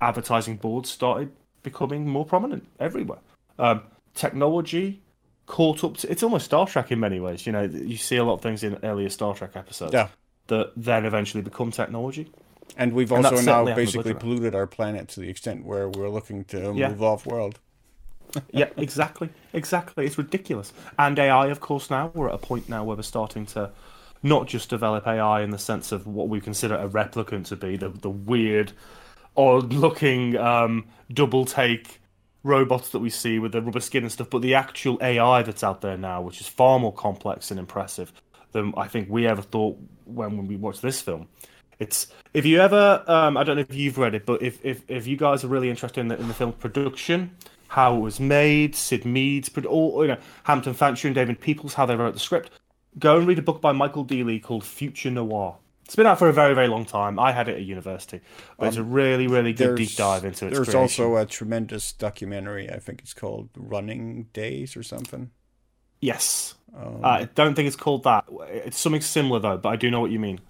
advertising 0.00 0.56
boards 0.56 0.90
started 0.90 1.30
becoming 1.62 2.08
more 2.08 2.24
prominent 2.24 2.66
everywhere. 2.80 3.18
Um, 3.58 3.82
technology 4.14 5.02
caught 5.46 5.84
up 5.84 5.96
to 5.98 6.10
it's 6.10 6.22
almost 6.22 6.46
Star 6.46 6.66
Trek 6.66 6.90
in 6.92 7.00
many 7.00 7.20
ways. 7.20 7.46
You 7.46 7.52
know, 7.52 7.62
you 7.62 7.96
see 7.96 8.16
a 8.16 8.24
lot 8.24 8.34
of 8.34 8.40
things 8.40 8.62
in 8.64 8.78
earlier 8.82 9.10
Star 9.10 9.34
Trek 9.34 9.52
episodes 9.56 9.92
Yeah. 9.92 10.08
that 10.48 10.72
then 10.76 11.04
eventually 11.04 11.42
become 11.42 11.70
technology. 11.70 12.30
And 12.76 12.92
we've 12.92 13.12
And 13.12 13.24
also 13.24 13.36
now 13.36 13.42
certainly 13.42 13.72
happened 13.72 13.86
with 13.86 13.94
basically 13.94 14.14
polluted 14.14 14.54
our 14.54 14.66
planet 14.66 15.08
to 15.10 15.20
the 15.20 15.28
extent 15.28 15.64
where 15.64 15.88
we're 15.88 16.08
looking 16.08 16.44
to 16.46 16.72
Yeah. 16.74 16.88
move 16.88 17.02
off 17.02 17.26
world. 17.26 17.58
yeah, 18.52 18.68
exactly, 18.76 19.28
exactly. 19.52 20.06
It's 20.06 20.18
ridiculous. 20.18 20.72
And 20.98 21.18
AI, 21.18 21.46
of 21.48 21.60
course, 21.60 21.90
now 21.90 22.10
we're 22.14 22.28
at 22.28 22.34
a 22.34 22.38
point 22.38 22.68
now 22.68 22.82
where 22.82 22.96
we're 22.96 23.02
starting 23.02 23.46
to 23.46 23.70
not 24.22 24.46
just 24.48 24.70
develop 24.70 25.06
AI 25.06 25.42
in 25.42 25.50
the 25.50 25.58
sense 25.58 25.92
of 25.92 26.06
what 26.06 26.28
we 26.28 26.40
consider 26.40 26.74
a 26.74 26.88
replicant 26.88 27.44
to 27.48 27.56
be 27.56 27.76
the 27.76 27.90
the 27.90 28.10
weird, 28.10 28.72
odd-looking 29.36 30.36
um, 30.36 30.86
double 31.12 31.44
take 31.44 32.00
robots 32.44 32.90
that 32.90 33.00
we 33.00 33.10
see 33.10 33.40
with 33.40 33.52
the 33.52 33.60
rubber 33.60 33.80
skin 33.80 34.04
and 34.04 34.12
stuff, 34.12 34.30
but 34.30 34.42
the 34.42 34.54
actual 34.54 34.98
AI 35.02 35.42
that's 35.42 35.64
out 35.64 35.80
there 35.80 35.96
now, 35.96 36.20
which 36.20 36.40
is 36.40 36.46
far 36.46 36.78
more 36.78 36.92
complex 36.92 37.50
and 37.50 37.58
impressive 37.58 38.12
than 38.52 38.72
I 38.76 38.86
think 38.86 39.08
we 39.10 39.26
ever 39.26 39.42
thought 39.42 39.76
when, 40.04 40.36
when 40.36 40.46
we 40.46 40.54
watched 40.54 40.82
this 40.82 41.00
film. 41.00 41.26
It's 41.80 42.06
if 42.32 42.46
you 42.46 42.60
ever, 42.60 43.02
um, 43.08 43.36
I 43.36 43.42
don't 43.42 43.56
know 43.56 43.62
if 43.62 43.74
you've 43.74 43.98
read 43.98 44.14
it, 44.14 44.26
but 44.26 44.42
if, 44.42 44.64
if, 44.64 44.82
if 44.86 45.06
you 45.08 45.16
guys 45.16 45.42
are 45.42 45.48
really 45.48 45.70
interested 45.70 46.00
in 46.00 46.08
the, 46.08 46.20
in 46.20 46.28
the 46.28 46.34
film 46.34 46.52
production, 46.52 47.34
how 47.68 47.96
it 47.96 48.00
was 48.00 48.20
made, 48.20 48.76
Syd 48.76 49.04
Mead's, 49.04 49.50
all 49.66 50.02
you 50.02 50.08
know, 50.08 50.18
Hampton 50.44 50.74
Fancher 50.74 51.08
and 51.08 51.14
David 51.14 51.40
Peoples, 51.40 51.74
how 51.74 51.86
they 51.86 51.96
wrote 51.96 52.14
the 52.14 52.20
script, 52.20 52.50
go 52.98 53.18
and 53.18 53.26
read 53.26 53.38
a 53.38 53.42
book 53.42 53.60
by 53.60 53.72
Michael 53.72 54.04
Dealey 54.04 54.40
called 54.40 54.64
Future 54.64 55.10
Noir. 55.10 55.56
It's 55.84 55.96
been 55.96 56.06
out 56.06 56.18
for 56.18 56.28
a 56.28 56.32
very, 56.32 56.54
very 56.54 56.68
long 56.68 56.84
time. 56.84 57.18
I 57.18 57.32
had 57.32 57.48
it 57.48 57.56
at 57.56 57.64
university, 57.64 58.20
but 58.58 58.68
it's 58.68 58.76
a 58.78 58.82
really, 58.82 59.26
really 59.26 59.52
good 59.52 59.76
deep 59.76 59.94
dive 59.96 60.24
into 60.24 60.46
its 60.46 60.54
There's 60.56 60.68
creation. 60.68 60.80
also 60.80 61.16
a 61.16 61.26
tremendous 61.26 61.92
documentary. 61.92 62.70
I 62.70 62.78
think 62.78 63.00
it's 63.02 63.12
called 63.14 63.50
Running 63.56 64.28
Days 64.32 64.76
or 64.76 64.82
something. 64.82 65.30
Yes. 66.00 66.54
Um, 66.76 67.00
I 67.04 67.24
don't 67.34 67.54
think 67.54 67.66
it's 67.66 67.76
called 67.76 68.04
that. 68.04 68.24
It's 68.48 68.78
something 68.78 69.00
similar 69.02 69.38
though, 69.40 69.58
but 69.58 69.68
I 69.68 69.76
do 69.76 69.90
know 69.90 70.00
what 70.00 70.10
you 70.10 70.18
mean. 70.18 70.40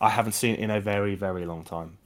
I 0.00 0.10
haven't 0.10 0.32
seen 0.32 0.54
it 0.54 0.60
in 0.60 0.70
a 0.70 0.80
very, 0.80 1.14
very 1.14 1.46
long 1.46 1.64
time. 1.64 1.98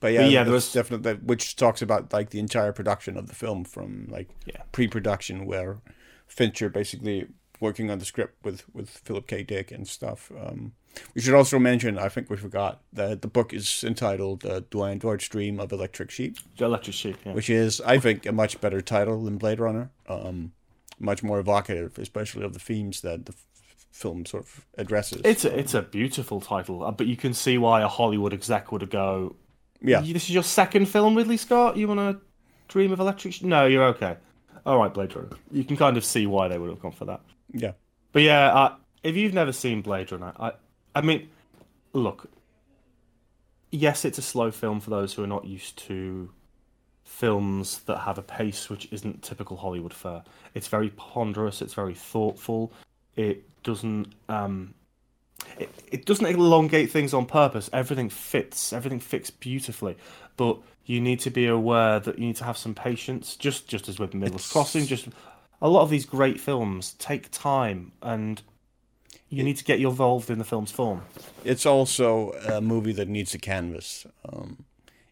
But 0.00 0.12
yeah, 0.12 0.20
yeah, 0.22 0.26
yeah 0.26 0.30
there 0.42 0.50
there's 0.52 0.64
was- 0.66 0.72
definitely 0.72 1.14
which 1.24 1.54
talks 1.56 1.80
about 1.82 2.12
like 2.12 2.30
the 2.30 2.40
entire 2.40 2.72
production 2.72 3.16
of 3.16 3.28
the 3.28 3.34
film 3.34 3.64
from 3.64 4.08
like 4.10 4.28
Yeah. 4.44 4.62
pre-production 4.72 5.46
where 5.46 5.78
Fancher 6.26 6.68
basically 6.68 7.28
working 7.60 7.90
on 7.92 7.98
the 8.00 8.04
script 8.04 8.44
with 8.44 8.64
with 8.74 8.90
Philip 8.90 9.28
K. 9.28 9.44
Dick 9.44 9.70
and 9.70 9.86
stuff. 9.86 10.32
Um, 10.36 10.72
we 11.14 11.20
should 11.22 11.34
also 11.34 11.58
mention, 11.58 11.98
I 11.98 12.08
think 12.08 12.28
we 12.30 12.36
forgot 12.36 12.80
that 12.92 13.22
the 13.22 13.28
book 13.28 13.52
is 13.52 13.82
entitled 13.84 14.44
uh, 14.44 14.60
"Do 14.70 14.84
Androids 14.84 15.28
Dream 15.28 15.58
of 15.60 15.72
Electric 15.72 16.10
Sheep," 16.10 16.36
Electric 16.58 16.94
Sheep. 16.94 17.16
Yeah. 17.24 17.32
which 17.32 17.48
is, 17.50 17.80
I 17.82 17.98
think, 17.98 18.26
a 18.26 18.32
much 18.32 18.60
better 18.60 18.80
title 18.80 19.24
than 19.24 19.38
Blade 19.38 19.60
Runner. 19.60 19.90
Um, 20.08 20.52
much 20.98 21.22
more 21.22 21.38
evocative, 21.40 21.98
especially 21.98 22.44
of 22.44 22.52
the 22.52 22.58
themes 22.60 23.00
that 23.00 23.26
the 23.26 23.32
f- 23.32 23.44
film 23.90 24.24
sort 24.26 24.44
of 24.44 24.66
addresses. 24.78 25.20
It's 25.24 25.44
a, 25.44 25.58
it's 25.58 25.74
a 25.74 25.82
beautiful 25.82 26.40
title, 26.40 26.84
uh, 26.84 26.92
but 26.92 27.06
you 27.06 27.16
can 27.16 27.34
see 27.34 27.58
why 27.58 27.80
a 27.82 27.88
Hollywood 27.88 28.32
exec 28.32 28.70
would 28.70 28.88
go. 28.88 29.34
yeah, 29.80 30.00
This 30.00 30.24
is 30.24 30.30
your 30.30 30.44
second 30.44 30.86
film, 30.86 31.16
Ridley 31.16 31.36
Scott. 31.38 31.76
You 31.76 31.88
want 31.88 31.98
to 32.00 32.20
dream 32.68 32.92
of 32.92 33.00
electric? 33.00 33.34
Sh-? 33.34 33.42
No, 33.42 33.66
you're 33.66 33.84
okay. 33.86 34.16
All 34.64 34.78
right, 34.78 34.92
Blade 34.94 35.16
Runner. 35.16 35.30
You 35.50 35.64
can 35.64 35.76
kind 35.76 35.96
of 35.96 36.04
see 36.04 36.26
why 36.26 36.46
they 36.48 36.56
would 36.58 36.70
have 36.70 36.80
gone 36.80 36.92
for 36.92 37.06
that. 37.06 37.20
yeah, 37.52 37.72
But 38.12 38.22
yeah, 38.22 38.46
uh, 38.54 38.74
if 39.02 39.16
you've 39.16 39.34
never 39.34 39.50
seen 39.52 39.82
Blade 39.82 40.12
Runner, 40.12 40.32
I, 40.38 40.52
I 40.94 41.00
mean, 41.00 41.28
look. 41.92 42.28
Yes, 43.70 44.04
it's 44.04 44.18
a 44.18 44.22
slow 44.22 44.50
film 44.50 44.80
for 44.80 44.90
those 44.90 45.14
who 45.14 45.24
are 45.24 45.28
not 45.28 45.46
used 45.46 45.78
to 45.86 46.30
films 47.04 47.80
that 47.80 47.98
have 47.98 48.18
a 48.18 48.22
pace 48.22 48.68
which 48.68 48.88
isn't 48.90 49.22
typical 49.22 49.56
Hollywood 49.56 49.94
fare. 49.94 50.22
It's 50.54 50.68
very 50.68 50.90
ponderous. 50.90 51.62
It's 51.62 51.74
very 51.74 51.94
thoughtful. 51.94 52.72
It 53.16 53.44
doesn't. 53.62 54.12
Um, 54.28 54.74
it, 55.58 55.70
it 55.90 56.06
doesn't 56.06 56.26
elongate 56.26 56.90
things 56.90 57.14
on 57.14 57.26
purpose. 57.26 57.68
Everything 57.72 58.08
fits. 58.08 58.72
Everything 58.72 59.00
fits 59.00 59.30
beautifully. 59.30 59.96
But 60.36 60.58
you 60.84 61.00
need 61.00 61.20
to 61.20 61.30
be 61.30 61.46
aware 61.46 62.00
that 62.00 62.18
you 62.18 62.26
need 62.26 62.36
to 62.36 62.44
have 62.44 62.58
some 62.58 62.74
patience. 62.74 63.36
Just 63.36 63.68
just 63.68 63.88
as 63.88 63.98
with 63.98 64.14
Miller's 64.14 64.50
Crossing, 64.50 64.86
just 64.86 65.08
a 65.60 65.68
lot 65.68 65.82
of 65.82 65.90
these 65.90 66.04
great 66.04 66.40
films 66.40 66.94
take 66.94 67.30
time, 67.30 67.92
and 68.02 68.42
you 69.32 69.42
need 69.42 69.56
to 69.56 69.64
get 69.64 69.80
involved 69.80 70.30
in 70.30 70.38
the 70.38 70.44
film's 70.44 70.70
form. 70.70 71.00
it's 71.44 71.64
also 71.66 72.32
a 72.56 72.60
movie 72.60 72.92
that 72.92 73.08
needs 73.08 73.34
a 73.34 73.38
canvas. 73.38 74.06
Um, 74.28 74.64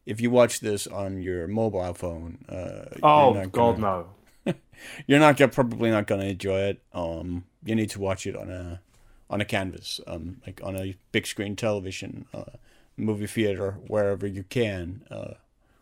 if 0.07 0.21
you 0.21 0.31
watch 0.31 0.61
this 0.61 0.87
on 0.87 1.23
your 1.23 1.47
mobile 1.49 1.95
phone, 1.95 2.39
uh, 2.49 2.85
Oh 3.03 3.33
you're 3.33 3.43
not 3.45 3.53
God, 3.53 3.81
gonna- 3.81 4.05
no! 4.47 4.55
you're 5.07 5.19
not 5.21 5.37
gonna, 5.37 5.51
probably 5.53 5.91
not 5.91 6.07
going 6.07 6.21
to 6.21 6.27
enjoy 6.29 6.61
it. 6.61 6.83
Um, 6.93 7.45
you 7.65 7.75
need 7.75 7.91
to 7.91 8.01
watch 8.01 8.27
it 8.27 8.37
on 8.37 8.51
a 8.51 8.81
on 9.29 9.41
a 9.41 9.45
canvas, 9.45 10.01
um, 10.07 10.41
like 10.45 10.61
on 10.65 10.75
a 10.77 10.97
big 11.13 11.25
screen 11.27 11.55
television, 11.55 12.27
uh, 12.35 12.57
movie 12.97 13.29
theater, 13.29 13.77
wherever 13.87 14.27
you 14.27 14.43
can, 14.43 15.03
uh, 15.11 15.35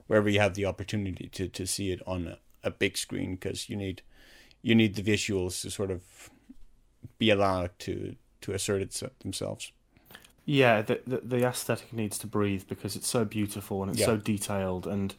wherever 0.06 0.28
you 0.28 0.38
have 0.38 0.52
the 0.54 0.66
opportunity 0.66 1.28
to, 1.32 1.48
to 1.48 1.66
see 1.66 1.90
it 1.90 2.00
on 2.06 2.26
a, 2.26 2.38
a 2.62 2.70
big 2.70 2.98
screen, 2.98 3.34
because 3.36 3.70
you 3.70 3.76
need 3.76 4.02
you 4.62 4.74
need 4.74 4.94
the 4.96 5.02
visuals 5.02 5.62
to 5.62 5.70
sort 5.70 5.90
of 5.90 6.02
be 7.18 7.30
allowed 7.30 7.70
to 7.78 8.16
to 8.42 8.52
assert 8.52 8.82
it 8.82 9.02
themselves. 9.20 9.72
Yeah, 10.44 10.80
the, 10.82 11.00
the, 11.06 11.16
the 11.18 11.44
aesthetic 11.46 11.92
needs 11.92 12.16
to 12.18 12.26
breathe 12.26 12.64
because 12.68 12.96
it's 12.96 13.06
so 13.08 13.24
beautiful 13.24 13.82
and 13.82 13.90
it's 13.90 14.00
Yeah. 14.00 14.06
so 14.06 14.16
detailed, 14.16 14.86
and 14.86 15.14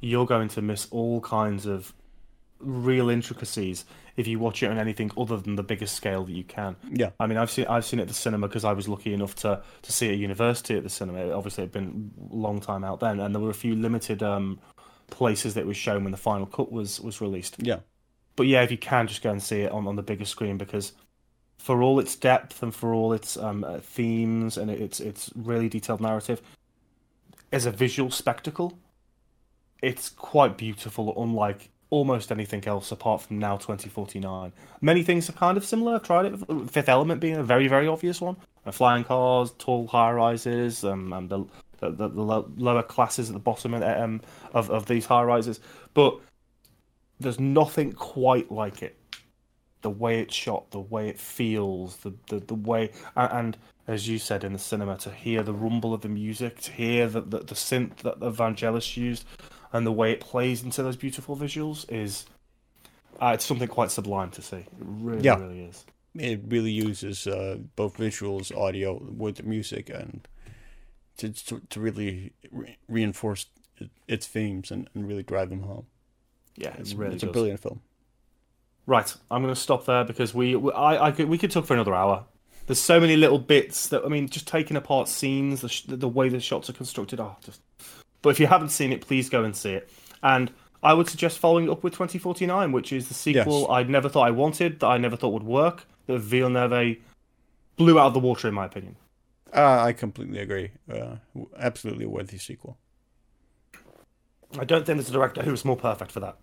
you're 0.00 0.26
going 0.26 0.48
to 0.48 0.62
miss 0.62 0.88
all 0.90 1.20
kinds 1.20 1.66
of 1.66 1.92
real 2.58 3.08
intricacies 3.10 3.84
if 4.16 4.26
you 4.28 4.38
watch 4.38 4.62
it 4.62 4.70
on 4.70 4.78
anything 4.78 5.10
other 5.16 5.36
than 5.36 5.56
the 5.56 5.62
biggest 5.62 5.94
scale 5.96 6.24
that 6.24 6.32
you 6.32 6.44
can. 6.44 6.76
Yeah, 6.92 7.10
I 7.18 7.26
mean, 7.26 7.38
I've 7.38 7.50
seen 7.50 7.66
I've 7.66 7.84
seen 7.84 7.98
it 8.00 8.02
at 8.02 8.08
the 8.08 8.14
cinema 8.14 8.46
because 8.48 8.64
I 8.64 8.72
was 8.72 8.88
lucky 8.88 9.12
enough 9.14 9.34
to 9.36 9.62
to 9.82 9.92
see 9.92 10.08
it 10.08 10.12
at 10.12 10.18
university 10.18 10.76
at 10.76 10.82
the 10.82 10.90
cinema. 10.90 11.30
Obviously, 11.32 11.62
it'd 11.64 11.72
been 11.72 12.10
a 12.30 12.34
long 12.34 12.60
time 12.60 12.82
out 12.84 13.00
then, 13.00 13.20
and 13.20 13.34
there 13.34 13.42
were 13.42 13.50
a 13.50 13.54
few 13.54 13.74
limited 13.76 14.22
um, 14.22 14.58
places 15.10 15.54
that 15.54 15.66
was 15.66 15.76
shown 15.76 16.02
when 16.04 16.10
the 16.12 16.18
final 16.18 16.46
cut 16.46 16.70
was 16.72 17.00
was 17.00 17.20
released. 17.20 17.56
yeah, 17.58 17.78
But 18.36 18.46
yeah, 18.48 18.62
if 18.62 18.70
you 18.70 18.78
can, 18.78 19.06
just 19.06 19.22
go 19.22 19.30
and 19.30 19.42
see 19.42 19.60
it 19.62 19.72
on, 19.72 19.86
on 19.86 19.96
the 19.96 20.02
bigger 20.02 20.24
screen 20.24 20.58
because 20.58 20.92
for 21.62 21.80
all 21.80 22.00
its 22.00 22.16
depth 22.16 22.60
and 22.60 22.74
for 22.74 22.92
all 22.92 23.12
its 23.12 23.36
um, 23.36 23.62
uh, 23.62 23.78
themes 23.78 24.58
and 24.58 24.68
its 24.68 24.98
its 24.98 25.30
really 25.36 25.68
detailed 25.68 26.00
narrative, 26.00 26.42
as 27.52 27.66
a 27.66 27.70
visual 27.70 28.10
spectacle, 28.10 28.76
it's 29.80 30.08
quite 30.08 30.58
beautiful. 30.58 31.14
Unlike 31.22 31.70
almost 31.90 32.32
anything 32.32 32.66
else 32.66 32.90
apart 32.90 33.22
from 33.22 33.38
now 33.38 33.56
2049. 33.56 34.52
Many 34.80 35.04
things 35.04 35.28
are 35.28 35.34
kind 35.34 35.56
of 35.56 35.64
similar. 35.64 35.94
I've 35.94 36.02
tried 36.02 36.26
it. 36.26 36.68
Fifth 36.68 36.88
Element 36.88 37.20
being 37.20 37.36
a 37.36 37.44
very 37.44 37.68
very 37.68 37.86
obvious 37.86 38.20
one. 38.20 38.36
Uh, 38.66 38.72
flying 38.72 39.04
cars, 39.04 39.52
tall 39.56 39.86
high 39.86 40.10
rises, 40.10 40.82
um, 40.82 41.12
and 41.12 41.30
the 41.30 41.44
the, 41.78 41.90
the, 41.90 42.08
the 42.08 42.22
lower 42.56 42.82
classes 42.82 43.28
at 43.28 43.34
the 43.34 43.40
bottom 43.40 43.72
of, 43.72 43.82
um, 43.84 44.20
of 44.52 44.68
of 44.68 44.86
these 44.86 45.06
high 45.06 45.22
rises, 45.22 45.60
but 45.94 46.18
there's 47.20 47.38
nothing 47.38 47.92
quite 47.92 48.50
like 48.50 48.82
it. 48.82 48.96
The 49.82 49.90
way 49.90 50.20
it's 50.20 50.34
shot, 50.34 50.70
the 50.70 50.80
way 50.80 51.08
it 51.08 51.18
feels, 51.18 51.96
the 51.98 52.14
the, 52.28 52.38
the 52.40 52.54
way, 52.54 52.90
and, 53.16 53.32
and 53.32 53.56
as 53.88 54.08
you 54.08 54.18
said 54.18 54.44
in 54.44 54.52
the 54.52 54.58
cinema, 54.58 54.96
to 54.98 55.10
hear 55.10 55.42
the 55.42 55.52
rumble 55.52 55.92
of 55.92 56.00
the 56.02 56.08
music, 56.08 56.60
to 56.62 56.72
hear 56.72 57.08
the 57.08 57.20
the, 57.20 57.38
the 57.40 57.54
synth 57.54 57.96
that 57.98 58.20
the 58.20 58.30
Vangelis 58.30 58.96
used, 58.96 59.24
and 59.72 59.84
the 59.86 59.92
way 59.92 60.12
it 60.12 60.20
plays 60.20 60.62
into 60.62 60.82
those 60.82 60.96
beautiful 60.96 61.36
visuals 61.36 61.84
is, 61.90 62.26
uh, 63.20 63.32
it's 63.34 63.44
something 63.44 63.68
quite 63.68 63.90
sublime 63.90 64.30
to 64.30 64.42
see. 64.42 64.58
It 64.58 64.68
really, 64.78 65.22
Yeah. 65.24 65.38
really 65.40 65.60
is. 65.62 65.84
it 66.14 66.40
really 66.46 66.70
uses 66.70 67.26
uh, 67.26 67.58
both 67.74 67.96
visuals, 67.96 68.56
audio 68.56 69.02
with 69.02 69.36
the 69.36 69.42
music, 69.42 69.90
and 69.90 70.26
to 71.16 71.30
to, 71.32 71.60
to 71.70 71.80
really 71.80 72.32
re- 72.52 72.76
reinforce 72.88 73.46
its 74.06 74.28
themes 74.28 74.70
and, 74.70 74.88
and 74.94 75.08
really 75.08 75.24
drive 75.24 75.50
them 75.50 75.62
home. 75.62 75.86
Yeah, 76.56 76.74
It's, 76.78 76.92
it 76.92 76.98
really 76.98 77.14
it's 77.14 77.24
a 77.24 77.32
brilliant 77.32 77.58
film. 77.60 77.80
Right, 78.86 79.14
I'm 79.30 79.42
going 79.42 79.54
to 79.54 79.60
stop 79.60 79.86
there 79.86 80.04
because 80.04 80.34
we, 80.34 80.56
I, 80.72 81.06
I 81.06 81.10
could, 81.12 81.28
we 81.28 81.38
could 81.38 81.50
talk 81.50 81.66
for 81.66 81.74
another 81.74 81.94
hour. 81.94 82.24
There's 82.66 82.80
so 82.80 83.00
many 83.00 83.16
little 83.16 83.38
bits 83.38 83.88
that 83.88 84.04
I 84.04 84.08
mean, 84.08 84.28
just 84.28 84.46
taking 84.46 84.76
apart 84.76 85.08
scenes, 85.08 85.60
the, 85.60 85.68
sh- 85.68 85.84
the 85.86 86.08
way 86.08 86.28
the 86.28 86.40
shots 86.40 86.68
are 86.70 86.72
constructed. 86.72 87.20
Oh, 87.20 87.36
just. 87.44 87.60
But 88.22 88.30
if 88.30 88.40
you 88.40 88.46
haven't 88.46 88.70
seen 88.70 88.92
it, 88.92 89.00
please 89.00 89.28
go 89.28 89.44
and 89.44 89.54
see 89.54 89.72
it. 89.72 89.88
And 90.22 90.52
I 90.82 90.94
would 90.94 91.08
suggest 91.08 91.38
following 91.38 91.70
up 91.70 91.82
with 91.82 91.92
2049, 91.92 92.72
which 92.72 92.92
is 92.92 93.08
the 93.08 93.14
sequel 93.14 93.60
Yes. 93.60 93.70
I 93.70 93.82
never 93.84 94.08
thought 94.08 94.26
I 94.26 94.30
wanted, 94.30 94.80
that 94.80 94.86
I 94.86 94.98
never 94.98 95.16
thought 95.16 95.32
would 95.32 95.42
work, 95.44 95.86
that 96.06 96.18
Villeneuve 96.18 96.98
blew 97.76 97.98
out 97.98 98.06
of 98.08 98.14
the 98.14 98.20
water, 98.20 98.48
in 98.48 98.54
my 98.54 98.66
opinion. 98.66 98.96
Uh, 99.52 99.82
I 99.82 99.92
completely 99.92 100.38
agree. 100.38 100.70
Uh, 100.90 101.16
absolutely 101.58 102.06
worthy 102.06 102.38
sequel. 102.38 102.78
I 104.58 104.64
don't 104.64 104.84
think 104.86 104.98
there's 104.98 105.08
a 105.08 105.12
director 105.12 105.42
who 105.42 105.50
was 105.50 105.64
more 105.64 105.76
perfect 105.76 106.10
for 106.10 106.20
that. 106.20 106.36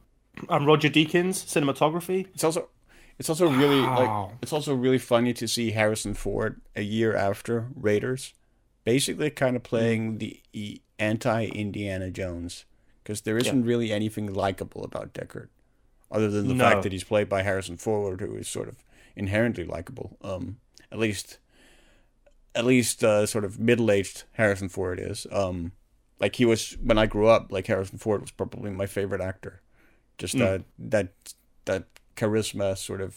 And 0.47 0.65
Roger 0.65 0.89
Deakins, 0.89 1.43
cinematography. 1.45 2.27
It's 2.33 2.43
also 2.43 2.69
it's 3.17 3.29
also 3.29 3.49
really 3.49 3.81
like 3.81 4.29
it's 4.41 4.53
also 4.53 4.73
really 4.73 4.97
funny 4.97 5.33
to 5.33 5.47
see 5.47 5.71
Harrison 5.71 6.13
Ford 6.13 6.61
a 6.75 6.81
year 6.83 7.15
after 7.15 7.67
Raiders, 7.75 8.33
basically 8.85 9.29
kind 9.29 9.55
of 9.55 9.63
playing 9.63 10.19
the 10.19 10.39
e- 10.53 10.79
anti-Indiana 10.97 12.09
Jones 12.11 12.65
because 13.03 13.21
there 13.21 13.37
isn't 13.37 13.63
really 13.65 13.91
anything 13.91 14.31
likable 14.33 14.83
about 14.83 15.13
Deckard, 15.13 15.47
other 16.11 16.29
than 16.29 16.47
the 16.47 16.53
No. 16.53 16.63
fact 16.69 16.83
that 16.83 16.91
he's 16.91 17.03
played 17.03 17.27
by 17.27 17.41
Harrison 17.41 17.75
Ford, 17.77 18.21
who 18.21 18.35
is 18.35 18.47
sort 18.47 18.69
of 18.69 18.75
inherently 19.15 19.63
likable. 19.65 20.17
Um, 20.21 20.57
at 20.91 20.99
least, 20.99 21.39
at 22.55 22.65
least 22.65 23.03
uh, 23.03 23.25
sort 23.25 23.45
of 23.45 23.59
middle-aged 23.59 24.23
Harrison 24.33 24.69
Ford 24.69 24.99
is. 24.99 25.25
Um, 25.31 25.71
like 26.19 26.35
he 26.35 26.45
was 26.45 26.77
when 26.81 26.97
I 26.97 27.05
grew 27.05 27.27
up. 27.27 27.51
Like 27.51 27.67
Harrison 27.67 27.97
Ford 27.97 28.21
was 28.21 28.31
probably 28.31 28.71
my 28.71 28.85
favorite 28.85 29.21
actor. 29.21 29.61
Just 30.19 30.35
Mm. 30.35 30.39
that 30.39 30.61
that 30.77 31.07
that 31.65 31.83
charisma, 32.15 32.77
sort 32.77 33.01
of. 33.01 33.15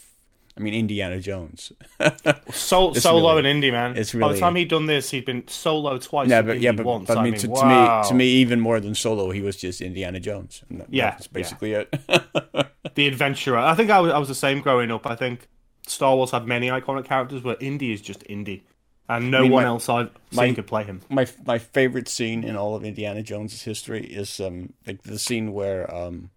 I 0.55 0.59
mean, 0.59 0.75
Indiana 0.75 1.19
Jones. 1.19 1.71
Sol- 2.51 2.93
solo 2.93 3.35
really- 3.37 3.49
and 3.49 3.63
indie 3.63 3.71
man. 3.71 3.97
it's 3.97 4.13
really, 4.13 4.29
By 4.29 4.33
the 4.33 4.39
time 4.39 4.55
he'd 4.55 4.69
done 4.69 4.85
this, 4.85 5.09
he'd 5.09 5.25
been 5.25 5.47
solo 5.47 5.97
twice. 5.97 6.29
yeah, 6.29 6.43
but 6.43 6.59
yeah, 6.59 6.71
but, 6.73 6.85
once. 6.85 7.07
but 7.07 7.17
I 7.17 7.23
mean, 7.23 7.33
to, 7.33 7.47
to 7.47 7.49
wow. 7.49 8.01
me, 8.03 8.07
to 8.09 8.13
me, 8.13 8.27
even 8.27 8.59
more 8.59 8.79
than 8.79 8.93
Solo, 8.93 9.31
he 9.31 9.41
was 9.41 9.55
just 9.55 9.81
Indiana 9.81 10.19
Jones. 10.19 10.63
That, 10.69 10.87
Yeah, 10.93 11.09
that's 11.11 11.25
basically 11.25 11.71
it. 11.73 11.89
the 12.95 13.07
adventurer. 13.07 13.57
I 13.57 13.73
think 13.73 13.89
I 13.89 13.99
was, 13.99 14.11
I 14.13 14.19
was 14.19 14.27
the 14.27 14.35
same 14.35 14.61
growing 14.61 14.91
up. 14.91 15.07
I 15.07 15.15
think 15.15 15.47
Star 15.87 16.15
Wars 16.15 16.29
had 16.29 16.45
many 16.45 16.67
iconic 16.67 17.05
characters, 17.05 17.41
but 17.41 17.59
Indy 17.59 17.91
is 17.91 17.99
just 18.01 18.23
Indy, 18.29 18.63
and 19.09 19.31
no 19.31 19.41
mean, 19.41 19.51
one 19.51 19.63
my- 19.63 19.69
else 19.69 19.89
I've 19.89 20.11
my- 20.31 20.45
seen 20.45 20.53
could 20.55 20.67
play 20.67 20.83
him. 20.83 21.01
my 21.09 21.25
my 21.47 21.57
favorite 21.57 22.07
scene 22.07 22.43
in 22.43 22.55
all 22.55 22.75
of 22.75 22.85
Indiana 22.85 23.23
Jones's 23.23 23.63
history 23.63 24.05
is 24.05 24.39
um 24.39 24.73
like 24.85 25.01
the 25.01 25.17
scene 25.17 25.51
where 25.51 25.91
um 25.93 26.29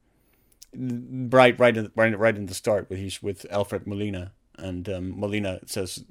right 0.74 1.58
right 1.58 1.76
in, 1.76 1.90
right 1.94 2.18
right 2.18 2.36
in 2.36 2.46
the 2.46 2.54
start 2.54 2.88
where 2.90 2.98
he's 2.98 3.22
with 3.22 3.46
Alfred 3.50 3.86
Molina 3.86 4.32
and 4.58 4.88
um, 4.88 5.18
Molina 5.18 5.60
says 5.66 6.04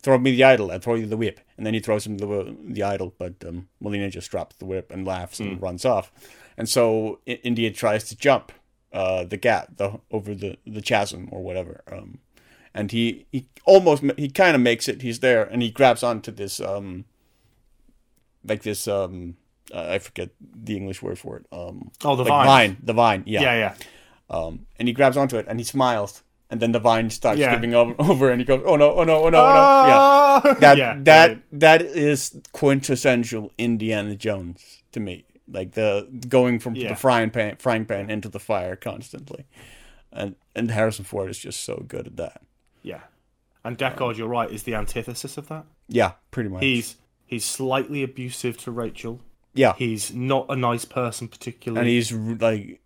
throw 0.00 0.18
me 0.18 0.30
the 0.32 0.44
idol 0.44 0.70
I 0.70 0.78
throw 0.78 0.94
you 0.94 1.06
the 1.06 1.16
whip 1.16 1.40
and 1.56 1.66
then 1.66 1.74
he 1.74 1.80
throws 1.80 2.06
him 2.06 2.18
the 2.18 2.56
the 2.64 2.82
idol 2.82 3.14
but 3.18 3.34
um, 3.46 3.68
Molina 3.80 4.10
just 4.10 4.30
drops 4.30 4.56
the 4.56 4.64
whip 4.66 4.90
and 4.92 5.06
laughs 5.06 5.40
and 5.40 5.60
runs 5.60 5.84
off 5.84 6.10
and 6.56 6.68
so 6.68 7.20
I- 7.28 7.40
India 7.42 7.70
tries 7.70 8.04
to 8.08 8.16
jump 8.16 8.52
uh 8.92 9.24
the 9.24 9.36
gap 9.36 9.76
the 9.76 10.00
over 10.10 10.34
the 10.34 10.56
the 10.66 10.80
chasm 10.80 11.28
or 11.30 11.42
whatever 11.42 11.82
um 11.92 12.18
and 12.74 12.90
he 12.92 13.26
he 13.32 13.46
almost 13.66 14.02
he 14.16 14.28
kind 14.30 14.54
of 14.56 14.62
makes 14.62 14.88
it 14.88 15.02
he's 15.02 15.20
there 15.20 15.44
and 15.44 15.60
he 15.62 15.70
grabs 15.70 16.02
onto 16.02 16.30
this 16.30 16.60
um 16.60 17.04
like 18.44 18.62
this 18.62 18.88
um 18.88 19.36
uh, 19.74 19.88
I 19.90 19.98
forget 19.98 20.30
the 20.40 20.76
English 20.76 21.02
word 21.02 21.18
for 21.18 21.36
it. 21.36 21.46
Um 21.52 21.90
Oh, 22.02 22.16
the 22.16 22.22
like 22.22 22.30
vine. 22.30 22.46
vine, 22.46 22.76
the 22.82 22.92
vine, 22.94 23.22
yeah. 23.26 23.42
Yeah, 23.42 23.54
yeah. 23.54 23.74
Um 24.30 24.66
and 24.78 24.88
he 24.88 24.94
grabs 24.94 25.16
onto 25.16 25.36
it 25.38 25.46
and 25.48 25.58
he 25.60 25.64
smiles 25.64 26.22
and 26.50 26.60
then 26.60 26.72
the 26.72 26.78
vine 26.80 27.10
starts 27.10 27.38
Yeah. 27.38 27.54
giving 27.54 27.74
over, 27.74 27.94
over 27.98 28.30
and 28.30 28.40
he 28.40 28.44
goes, 28.44 28.62
"Oh 28.64 28.76
no, 28.76 28.94
oh 28.94 29.04
no, 29.04 29.24
oh 29.24 29.28
no, 29.28 29.28
oh 29.28 29.30
no." 29.30 29.38
Ah! 29.40 30.40
Yeah. 30.44 30.54
That 30.60 30.76
yeah, 30.78 30.94
that 31.02 31.02
brilliant. 31.50 31.60
that 31.60 31.82
is 31.82 32.40
quintessential 32.52 33.52
Indiana 33.58 34.14
Jones 34.16 34.82
to 34.92 35.00
me. 35.00 35.24
Like 35.50 35.72
the 35.72 36.06
going 36.28 36.58
from 36.58 36.74
Yeah. 36.74 36.88
the 36.88 36.96
frying 36.96 37.30
pan 37.30 37.56
frying 37.58 37.84
pan 37.86 38.10
into 38.10 38.28
the 38.28 38.38
fire 38.38 38.76
constantly. 38.76 39.46
And 40.12 40.36
and 40.54 40.70
Harrison 40.70 41.04
Ford 41.04 41.30
is 41.30 41.38
just 41.38 41.64
so 41.64 41.84
good 41.86 42.06
at 42.06 42.16
that. 42.16 42.42
yeah. 42.82 43.00
And 43.64 43.76
Deckard, 43.76 44.16
you're 44.16 44.28
right, 44.28 44.50
is 44.50 44.62
the 44.62 44.74
antithesis 44.76 45.36
of 45.36 45.48
that. 45.48 45.64
Yeah, 45.88 46.12
pretty 46.30 46.48
much. 46.48 46.62
He's 46.62 46.96
he's 47.26 47.44
slightly 47.44 48.02
abusive 48.02 48.56
to 48.58 48.70
Rachel. 48.70 49.20
Yeah. 49.54 49.74
He's 49.76 50.12
not 50.12 50.46
a 50.48 50.56
nice 50.56 50.84
person 50.84 51.28
particularly. 51.28 51.80
and 51.80 51.88
he's 51.88 52.12
like 52.12 52.80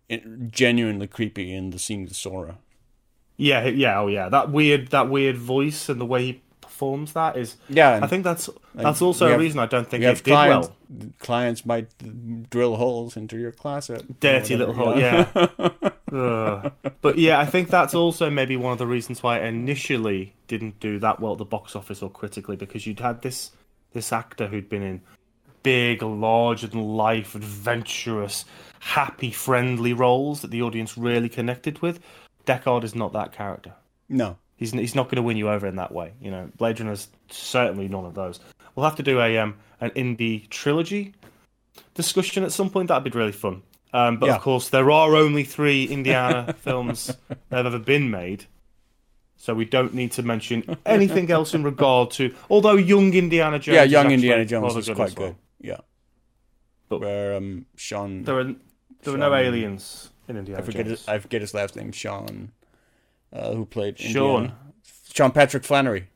genuinely 0.49 1.07
creepy 1.07 1.53
in 1.53 1.69
the 1.71 1.79
scene 1.79 2.03
with 2.03 2.13
Zhora. 2.13 2.55
yeah, 3.37 3.65
yeah, 3.67 3.99
oh 3.99 4.07
yeah. 4.07 4.29
That 4.29 4.51
weird 4.51 4.87
that 4.89 5.09
weird 5.09 5.37
voice 5.37 5.89
and 5.89 5.99
the 6.01 6.05
way 6.05 6.25
he 6.25 6.41
performs 6.61 7.13
that 7.13 7.37
is. 7.37 7.57
Yeah, 7.69 7.99
I 8.01 8.07
think 8.07 8.23
that's 8.23 8.49
that's 8.75 9.01
also 9.01 9.25
we 9.25 9.29
a 9.29 9.33
have- 9.33 9.41
reason 9.41 9.59
I 9.59 9.65
don't 9.67 9.87
think 9.87 10.03
it 10.03 10.15
did 10.15 10.23
clients. 10.25 10.67
well. 10.69 11.09
Clients 11.19 11.65
might 11.65 11.87
drill 12.49 12.75
holes 12.75 13.17
into 13.17 13.37
your 13.37 13.51
closet. 13.51 14.19
Dirty 14.19 14.55
little 14.55 14.73
hole, 14.75 14.97
yeah. 14.99 15.27
Ugh. 16.11 16.71
But 17.01 17.17
yeah, 17.17 17.39
I 17.39 17.45
think 17.47 17.69
that's 17.69 17.95
also 17.95 18.29
maybe 18.29 18.55
one 18.57 18.73
of 18.73 18.77
the 18.77 18.85
reasons 18.85 19.23
why 19.23 19.39
it 19.39 19.45
initially 19.45 20.35
didn't 20.47 20.79
do 20.79 20.99
that 20.99 21.19
well 21.19 21.31
at 21.31 21.39
the 21.39 21.45
box 21.45 21.75
office 21.75 22.01
or 22.03 22.09
critically 22.11 22.55
because 22.55 22.85
you'd 22.85 22.99
had 22.99 23.21
this 23.23 23.51
this 23.93 24.13
actor 24.13 24.47
who'd 24.47 24.69
been 24.69 24.83
in 24.83 25.01
big, 25.63 26.01
larger 26.03 26.67
than 26.67 26.83
life, 26.83 27.33
adventurous, 27.35 28.45
happy, 28.79 29.31
friendly 29.31 29.93
roles 29.93 30.41
that 30.41 30.51
the 30.51 30.61
audience 30.61 30.97
really 30.97 31.29
connected 31.29 31.81
with. 31.81 31.99
Deckard 32.45 32.83
is 32.83 32.93
not 32.95 33.13
that 33.13 33.31
character. 33.31 33.73
no, 34.09 34.37
He's 34.55 34.71
he's 34.71 34.95
not 34.95 35.05
going 35.07 35.15
to 35.15 35.21
win 35.23 35.35
you 35.35 35.49
over 35.49 35.65
in 35.67 35.75
that 35.77 35.91
way. 35.91 36.13
You 36.21 36.29
know, 36.31 36.49
Blade 36.57 36.79
Runner's 36.79 37.07
certainly 37.29 37.87
none 37.87 38.05
of 38.05 38.13
those. 38.13 38.39
We'll 38.75 38.85
have 38.85 38.95
to 38.97 39.03
do 39.03 39.19
a 39.19 39.37
um 39.39 39.55
an 39.81 39.91
Indy 39.95 40.45
trilogy 40.49 41.13
discussion 41.95 42.43
at 42.43 42.51
some 42.51 42.69
point. 42.69 42.87
That'd 42.89 43.11
be 43.11 43.17
really 43.17 43.31
fun. 43.31 43.63
Um, 43.93 44.17
but 44.17 44.27
Yeah. 44.27 44.35
of 44.35 44.41
course, 44.41 44.69
there 44.69 44.89
are 44.91 45.15
only 45.15 45.43
three 45.43 45.85
Indiana 45.85 46.53
films 46.59 47.07
that 47.49 47.57
have 47.57 47.65
ever 47.65 47.79
been 47.79 48.09
made, 48.11 48.45
so 49.37 49.53
we 49.53 49.65
don't 49.65 49.93
need 49.93 50.11
to 50.13 50.23
mention 50.23 50.77
anything 50.85 51.29
else 51.31 51.53
in 51.53 51.63
regard 51.63 52.11
to. 52.11 52.33
Although 52.49 52.75
Young 52.75 53.13
Indiana 53.13 53.59
Jones, 53.59 53.75
yeah, 53.75 53.83
young 53.83 54.11
Indiana 54.11 54.45
Jones 54.45 54.75
is 54.75 54.87
good 54.87 54.95
quite 54.95 55.09
as 55.09 55.15
well. 55.17 55.35
Yeah, 55.63 55.77
But- 56.89 56.99
where 57.01 57.35
um 57.35 57.65
Sean, 57.75 58.23
There 58.23 58.39
are 58.39 58.43
there 59.01 59.13
were 59.13 59.17
no 59.17 59.33
aliens 59.33 60.11
in 60.27 60.37
Indiana 60.37 60.61
I 60.61 60.65
forget 60.65 60.85
Jones. 60.85 60.99
his, 60.99 61.07
I 61.07 61.19
forget 61.19 61.41
his 61.41 61.53
last 61.53 61.75
name, 61.75 61.91
Sean, 61.91 62.51
uh, 63.31 63.53
who 63.53 63.65
played 63.65 63.97
Sean. 63.99 64.43
Indiana. 64.43 64.57
Sean 65.13 65.31
Patrick 65.31 65.63
Flanery. 65.63 66.09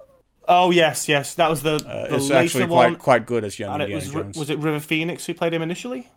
Oh 0.48 0.72
yes, 0.72 1.08
yes, 1.10 1.34
that 1.36 1.50
was 1.50 1.62
the, 1.64 1.76
Uh, 1.76 2.08
the 2.10 2.16
it's 2.16 2.32
actually 2.32 2.66
one, 2.66 2.92
quite 2.96 3.00
quite 3.00 3.26
good 3.26 3.44
as 3.44 3.58
young 3.60 3.74
and 3.74 3.82
it 3.84 3.90
Indiana 3.90 4.06
was 4.06 4.24
Jones. 4.24 4.38
was 4.38 4.50
it 4.50 4.60
River 4.60 4.80
Phoenix 4.80 5.26
who 5.26 5.34
played 5.34 5.54
him 5.54 5.62
initially? 5.62 6.08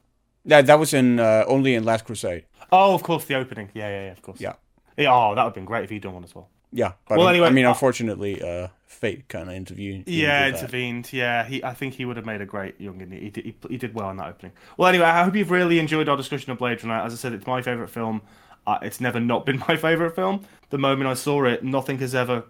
Yeah, 0.45 0.63
that 0.63 0.79
was 0.79 0.95
in 0.95 1.19
uh, 1.21 1.45
only 1.49 1.75
in 1.75 1.85
Last 1.85 2.05
Crusade. 2.05 2.45
Oh, 2.73 2.95
of 2.95 3.03
course, 3.03 3.25
the 3.27 3.35
opening. 3.35 3.71
Yeah, 3.75 3.89
yeah, 3.89 4.05
yeah, 4.07 4.13
of 4.13 4.23
course. 4.23 4.41
Yeah. 4.41 4.55
Yeah, 4.97 5.13
oh, 5.13 5.35
that 5.35 5.43
would 5.43 5.49
have 5.51 5.55
been 5.55 5.65
great 5.67 5.85
if 5.85 5.91
he'd 5.91 6.03
done 6.03 6.15
one 6.15 6.25
as 6.25 6.35
well. 6.35 6.49
Yeah, 6.73 6.93
but 7.09 7.19
Well, 7.19 7.29
anyway, 7.29 7.49
I 7.49 7.51
mean, 7.51 7.67
uh, 7.67 7.71
unfortunately, 7.71 8.41
uh, 8.43 8.69
fate 8.87 9.29
kind 9.29 9.49
of 9.49 9.55
intervened. 9.55 10.05
Yeah, 10.07 10.49
intervened. 10.49 11.13
Yeah, 11.13 11.45
he. 11.45 11.63
I 11.65 11.75
think 11.75 11.95
he 11.95 12.05
would 12.05 12.17
have 12.17 12.27
made 12.27 12.41
a 12.41 12.47
great 12.47 12.81
young 12.81 13.01
Indy. 13.01 13.21
He 13.21 13.31
did, 13.31 13.45
he, 13.45 13.55
he 13.69 13.77
did 13.77 13.95
well 13.95 14.11
in 14.11 14.17
that 14.19 14.29
opening. 14.29 14.53
Well, 14.77 14.89
anyway, 14.89 15.07
I 15.07 15.25
hope 15.25 15.35
you've 15.35 15.51
really 15.51 15.79
enjoyed 15.79 16.09
our 16.09 16.17
discussion 16.17 16.53
of 16.53 16.59
Blade 16.59 16.83
Runner. 16.85 17.03
As 17.05 17.13
I 17.13 17.17
said, 17.17 17.33
it's 17.33 17.47
my 17.47 17.63
favorite 17.63 17.89
film. 17.89 18.23
Uh, 18.67 18.79
it's 18.83 19.01
never 19.01 19.19
not 19.19 19.47
been 19.47 19.59
my 19.69 19.77
favorite 19.77 20.15
film. 20.15 20.47
The 20.71 20.79
moment 20.79 21.09
I 21.09 21.15
saw 21.15 21.45
it, 21.45 21.65
nothing 21.65 21.99
has 21.99 22.15
ever. 22.15 22.45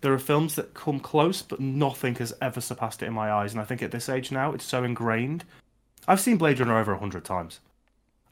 There 0.00 0.12
are 0.12 0.18
films 0.18 0.54
that 0.54 0.74
come 0.74 1.00
close, 1.00 1.42
but 1.42 1.58
nothing 1.58 2.14
has 2.16 2.32
ever 2.40 2.60
surpassed 2.60 3.02
it 3.02 3.06
in 3.06 3.12
my 3.14 3.32
eyes. 3.32 3.52
And 3.52 3.60
I 3.60 3.64
think 3.64 3.82
at 3.82 3.90
this 3.90 4.08
age 4.08 4.30
now, 4.30 4.52
it's 4.52 4.64
so 4.64 4.84
ingrained. 4.84 5.44
I've 6.06 6.20
seen 6.20 6.36
Blade 6.36 6.60
Runner 6.60 6.78
over 6.78 6.92
a 6.92 6.98
hundred 6.98 7.24
times. 7.24 7.58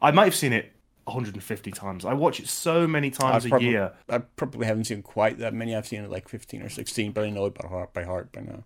I 0.01 0.12
might 0.12 0.26
have 0.26 0.34
seen 0.36 0.53
it 0.53 0.72
150 1.07 1.71
times. 1.71 2.05
I 2.05 2.13
watch 2.13 2.41
it 2.41 2.49
so 2.49 2.87
many 2.87 3.11
times 3.11 3.47
a 3.47 3.61
year. 3.61 3.93
I 4.09 4.19
probably 4.19 4.67
haven't 4.67 4.85
seen 4.85 5.03
quite 5.03 5.39
that 5.39 5.55
many. 5.55 5.75
I've 5.75 5.87
seen 5.87 6.03
it 6.03 6.11
like 6.11 6.29
15 6.29 6.63
or 6.63 6.69
16, 6.69 7.13
but 7.13 7.25
I 7.25 7.31
know 7.31 7.47
it 7.47 7.55
by 7.55 7.69
heart, 7.69 7.93
by 7.93 8.03
heart 8.03 8.33
by 8.33 8.41
now. 8.41 8.65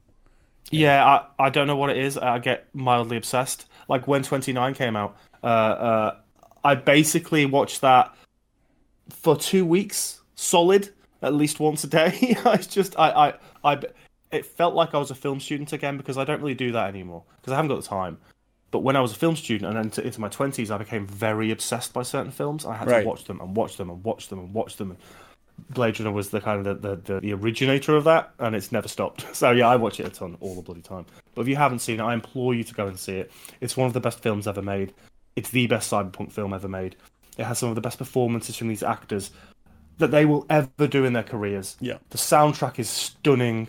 Yeah, 0.71 1.05
I, 1.05 1.47
I 1.47 1.51
don't 1.51 1.67
know 1.67 1.77
what 1.77 1.91
it 1.91 1.99
is. 1.99 2.17
I 2.17 2.39
get 2.39 2.67
mildly 2.75 3.17
obsessed. 3.17 3.67
Like 3.89 4.09
when 4.09 4.23
29 4.23 4.75
came 4.75 4.97
out, 4.97 5.17
uh, 5.43 5.47
uh, 5.47 6.17
I 6.65 6.77
basically 6.77 7.45
watched 7.45 7.83
that 7.83 8.15
for 9.11 9.37
two 9.37 9.67
weeks 9.67 10.23
solid, 10.35 10.91
at 11.21 11.35
least 11.35 11.61
once 11.61 11.85
a 11.85 11.89
day. 11.89 12.37
I 12.45 12.57
just, 12.57 12.99
I, 12.99 13.35
I, 13.65 13.73
I, 13.73 13.83
it 14.31 14.47
felt 14.47 14.75
like 14.75 14.95
I 14.95 14.99
was 14.99 15.11
a 15.11 15.15
film 15.15 15.41
student 15.41 15.73
again 15.75 15.99
because 15.99 16.17
I 16.17 16.25
don't 16.25 16.41
really 16.41 16.55
do 16.55 16.73
that 16.73 16.89
anymore 16.89 17.25
because 17.37 17.53
I 17.53 17.57
haven't 17.57 17.69
got 17.69 17.83
the 17.83 17.89
time. 17.89 18.19
But 18.71 18.81
when 18.81 18.95
I 18.97 19.01
was 19.01 19.13
a 19.13 19.17
film 19.17 19.35
student 19.37 19.67
and 19.69 19.77
then 19.77 19.87
into, 19.87 20.03
into 20.05 20.21
my 20.21 20.29
20s, 20.29 20.71
I 20.71 20.79
became 20.79 21.07
very 21.07 21.51
obsessed 21.51 21.93
by 21.93 22.03
certain 22.03 22.31
films. 22.31 22.65
I 22.65 22.75
had 22.77 22.89
Right. 22.89 23.01
to 23.03 23.07
watch 23.09 23.25
them 23.25 23.41
and 23.41 23.57
watch 23.57 23.77
them 23.77 23.91
and 23.91 24.05
watch 24.05 24.29
them 24.29 24.39
and 24.39 24.55
watch 24.55 24.77
them. 24.77 24.97
Blade 25.71 25.99
Runner 26.01 26.13
was 26.13 26.31
the 26.31 26.41
kind 26.41 26.65
of 26.67 26.81
the, 26.81 26.89
the, 26.97 27.15
the, 27.15 27.21
the 27.21 27.33
originator 27.35 27.97
of 27.97 28.05
that, 28.05 28.31
and 28.39 28.55
it's 28.55 28.73
never 28.73 28.89
stopped. 28.89 29.27
So 29.35 29.51
yeah, 29.51 29.69
I 29.69 29.77
watch 29.77 29.99
it 30.01 30.07
a 30.07 30.11
ton 30.11 30.37
all 30.41 30.55
the 30.55 30.63
bloody 30.63 30.83
time. 30.83 31.05
But 31.35 31.43
if 31.43 31.49
you 31.49 31.57
haven't 31.57 31.81
seen 31.81 32.01
it, 32.01 32.03
I 32.03 32.15
implore 32.15 32.55
you 32.55 32.65
to 32.65 32.75
go 32.75 32.87
and 32.87 32.99
see 32.99 33.17
it. 33.17 33.31
It's 33.61 33.77
one 33.77 33.87
of 33.87 33.93
the 33.93 34.01
best 34.01 34.21
films 34.21 34.47
ever 34.47 34.63
made. 34.63 34.93
It's 35.37 35.51
the 35.51 35.67
best 35.67 35.91
cyberpunk 35.91 36.33
film 36.33 36.53
ever 36.55 36.69
made. 36.69 36.97
It 37.39 37.45
has 37.45 37.59
some 37.59 37.69
of 37.69 37.75
the 37.75 37.81
best 37.81 37.99
performances 37.99 38.57
from 38.57 38.69
these 38.69 38.83
actors 38.83 39.31
that 39.99 40.11
they 40.11 40.25
will 40.25 40.47
ever 40.49 40.87
do 40.89 41.05
in 41.05 41.13
their 41.13 41.23
careers. 41.23 41.77
Yeah. 41.81 41.99
The 42.11 42.19
soundtrack 42.19 42.79
is 42.79 42.89
stunning, 42.89 43.69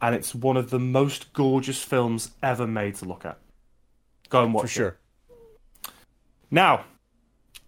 and 0.00 0.14
it's 0.14 0.34
one 0.34 0.56
of 0.56 0.70
the 0.70 0.78
most 0.78 1.32
gorgeous 1.32 1.82
films 1.82 2.30
ever 2.42 2.66
made 2.66 2.94
to 2.96 3.04
look 3.04 3.24
at. 3.24 3.38
Go 4.28 4.44
and 4.44 4.52
watch 4.54 4.62
For 4.62 4.66
it. 4.66 4.70
sure. 4.70 4.96
Now, 6.50 6.84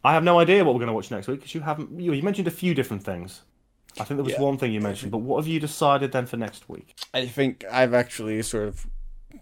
I 0.05 0.13
have 0.15 0.23
no 0.25 0.39
idea 0.39 0.65
what 0.65 0.75
we're 0.75 0.81
going 0.81 0.89
to 0.89 0.93
watch 0.95 1.11
next 1.11 1.27
week 1.29 1.41
because 1.41 1.55
you 1.55 1.61
haven't. 1.61 2.01
You, 2.01 2.13
you 2.13 2.23
mentioned 2.23 2.49
a 2.49 2.53
few 2.53 2.75
different 2.75 3.03
things. 3.03 3.43
I 3.99 4.05
think 4.05 4.19
there 4.19 4.25
was 4.25 4.35
Yeah. 4.35 4.41
one 4.41 4.59
thing 4.59 4.73
you 4.73 4.81
mentioned, 4.81 5.11
but 5.11 5.19
what 5.19 5.39
have 5.39 5.49
you 5.49 5.59
decided 5.59 6.13
then 6.13 6.27
for 6.27 6.37
next 6.37 6.69
week? 6.69 6.95
I 7.13 7.27
think 7.27 7.65
I've 7.71 7.95
actually 7.95 8.41
sort 8.43 8.69
of 8.69 8.87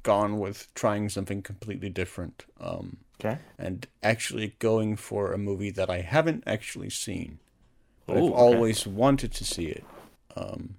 gone 0.03 0.39
with 0.39 0.73
trying 0.75 1.09
something 1.11 1.43
completely 1.43 1.91
different. 1.91 2.45
Um, 2.61 2.99
Okay. 3.19 3.39
and 3.59 3.87
actually 4.03 4.57
going 4.59 4.95
for 4.97 5.33
a 5.33 5.39
movie 5.39 5.71
that 5.71 5.89
I 5.89 6.03
haven't 6.03 6.45
actually 6.47 6.91
seen, 6.91 7.39
but 8.07 8.15
Ooh, 8.17 8.19
I've 8.27 8.33
okay. 8.33 8.33
always 8.41 8.87
wanted 8.87 9.33
to 9.33 9.45
see 9.45 9.67
it. 9.69 9.85
Um, 10.37 10.77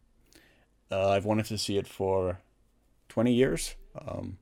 uh, 0.92 1.10
I've 1.10 1.26
wanted 1.26 1.46
to 1.48 1.58
see 1.58 1.78
it 1.78 1.88
for 1.88 2.40
20 3.10 3.34
years, 3.34 3.76
um, 4.00 4.38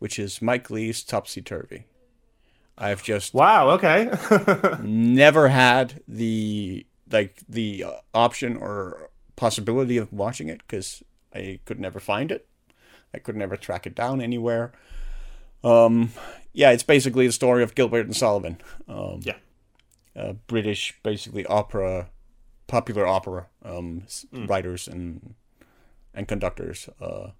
which 0.00 0.18
is 0.18 0.42
Mike 0.42 0.68
Leigh's 0.70 1.04
Topsy 1.04 1.40
Turvy. 1.40 1.84
I've 2.76 3.02
just 3.04 3.32
Wow. 3.34 3.70
Okay. 3.70 4.10
never 4.82 5.48
had 5.48 6.02
the 6.08 6.84
like 7.12 7.36
the 7.48 7.84
uh, 7.84 7.92
option 8.14 8.56
or 8.56 9.10
possibility 9.36 9.96
of 9.96 10.12
watching 10.12 10.48
it 10.48 10.58
because 10.66 11.02
I 11.34 11.60
could 11.64 11.78
never 11.78 12.00
find 12.00 12.32
it. 12.32 12.46
I 13.14 13.18
could 13.18 13.36
never 13.36 13.56
track 13.56 13.86
it 13.86 13.94
down 13.94 14.20
anywhere. 14.20 14.72
Um, 15.62 16.12
yeah, 16.52 16.70
it's 16.70 16.82
basically 16.82 17.26
the 17.26 17.32
story 17.32 17.62
of 17.62 17.74
Gilbert 17.74 18.06
and 18.06 18.16
Sullivan. 18.16 18.58
Um, 18.88 19.20
Yeah. 19.22 19.36
uh, 20.16 20.32
British, 20.46 20.94
basically 21.02 21.44
opera, 21.46 22.08
popular 22.66 23.06
opera 23.06 23.46
um, 23.64 24.02
s- 24.06 24.24
writers 24.32 24.88
and 24.88 25.34
and 26.14 26.26
conductors 26.26 26.88
uh, 27.00 27.30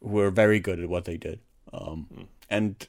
who 0.00 0.08
were 0.08 0.30
very 0.30 0.58
good 0.60 0.80
at 0.80 0.88
what 0.88 1.04
they 1.04 1.16
did. 1.16 1.40
Um, 1.72 2.28
And 2.48 2.86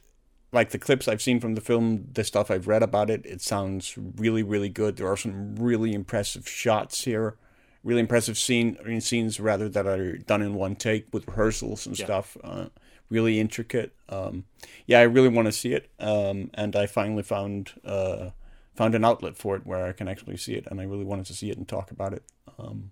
like 0.52 0.70
the 0.70 0.78
clips 0.78 1.08
I've 1.08 1.20
seen 1.22 1.40
from 1.40 1.54
the 1.54 1.60
film, 1.60 2.06
the 2.12 2.24
stuff 2.24 2.50
I've 2.50 2.68
read 2.68 2.82
about 2.82 3.10
it, 3.10 3.26
it 3.26 3.40
sounds 3.42 3.96
really, 3.98 4.42
really 4.42 4.68
good. 4.68 4.96
There 4.96 5.08
are 5.10 5.16
some 5.16 5.56
really 5.56 5.92
impressive 5.92 6.48
shots 6.48 7.04
here, 7.04 7.36
really 7.84 8.00
impressive 8.00 8.38
scene 8.38 8.76
I 8.80 8.88
mean, 8.88 9.00
scenes 9.00 9.40
rather 9.40 9.68
that 9.68 9.86
are 9.86 10.16
done 10.18 10.40
in 10.42 10.54
one 10.54 10.76
take 10.76 11.06
with 11.12 11.26
rehearsals 11.28 11.86
and 11.86 11.98
Yeah. 11.98 12.04
stuff. 12.06 12.36
Uh, 12.42 12.66
really 13.10 13.40
intricate. 13.40 13.94
Um, 14.10 14.44
yeah, 14.86 15.00
I 15.00 15.02
really 15.04 15.28
want 15.28 15.46
to 15.46 15.52
see 15.52 15.72
it, 15.72 15.90
um, 15.98 16.50
and 16.54 16.76
I 16.76 16.86
finally 16.86 17.22
found 17.22 17.72
uh, 17.84 18.30
found 18.74 18.94
an 18.94 19.04
outlet 19.04 19.36
for 19.36 19.56
it 19.56 19.66
where 19.66 19.86
I 19.86 19.92
can 19.92 20.08
actually 20.08 20.36
see 20.36 20.54
it, 20.54 20.66
and 20.70 20.80
I 20.80 20.84
really 20.84 21.04
wanted 21.06 21.26
to 21.26 21.34
see 21.34 21.50
it 21.50 21.56
and 21.58 21.66
talk 21.66 21.90
about 21.90 22.12
it. 22.12 22.22
Um, 22.58 22.90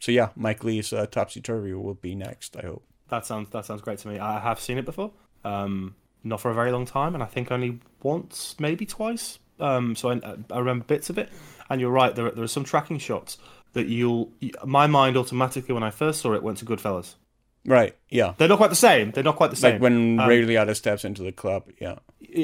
so 0.00 0.10
yeah, 0.10 0.30
Mike 0.36 0.64
Leigh's 0.64 0.92
uh, 0.92 1.06
Topsy 1.06 1.40
Turvy 1.42 1.72
will 1.74 1.94
be 1.94 2.14
next. 2.14 2.56
I 2.56 2.62
hope. 2.62 2.82
that 3.08 3.24
sounds 3.26 3.50
that 3.50 3.64
sounds 3.66 3.82
great 3.82 3.98
to 4.00 4.08
me. 4.08 4.18
I 4.18 4.40
have 4.40 4.58
seen 4.58 4.78
it 4.78 4.84
before, 4.86 5.12
um, 5.44 5.94
not 6.24 6.40
for 6.40 6.50
a 6.50 6.54
very 6.54 6.72
long 6.72 6.86
time, 6.86 7.14
and 7.14 7.22
I 7.22 7.26
think 7.26 7.50
only 7.50 7.80
once, 8.02 8.56
maybe 8.58 8.86
twice. 8.86 9.38
Um, 9.60 9.96
so 9.96 10.10
I, 10.10 10.20
I 10.50 10.58
remember 10.58 10.84
bits 10.84 11.10
of 11.10 11.18
it. 11.18 11.30
And 11.70 11.80
you're 11.80 11.90
right. 11.90 12.14
There 12.14 12.26
are, 12.26 12.30
there 12.30 12.44
are 12.44 12.48
some 12.48 12.64
tracking 12.64 12.98
shots 12.98 13.36
that 13.74 13.88
you'll. 13.88 14.32
My 14.64 14.86
mind 14.86 15.16
automatically, 15.16 15.74
when 15.74 15.82
I 15.82 15.90
first 15.90 16.20
saw 16.20 16.32
it, 16.32 16.42
went 16.42 16.58
to 16.58 16.64
Goodfellas. 16.64 17.14
Right. 17.66 17.94
Yeah. 18.08 18.34
They're 18.38 18.48
not 18.48 18.56
quite 18.56 18.70
the 18.70 18.76
same. 18.76 19.10
They're 19.10 19.24
not 19.24 19.36
quite 19.36 19.50
the 19.50 19.56
same. 19.56 19.74
Like 19.74 19.82
when 19.82 20.18
Um, 20.20 20.28
Ray 20.28 20.42
Liotta 20.44 20.74
steps 20.74 21.04
into 21.04 21.22
the 21.22 21.32
club. 21.32 21.64
Yeah. 21.78 21.96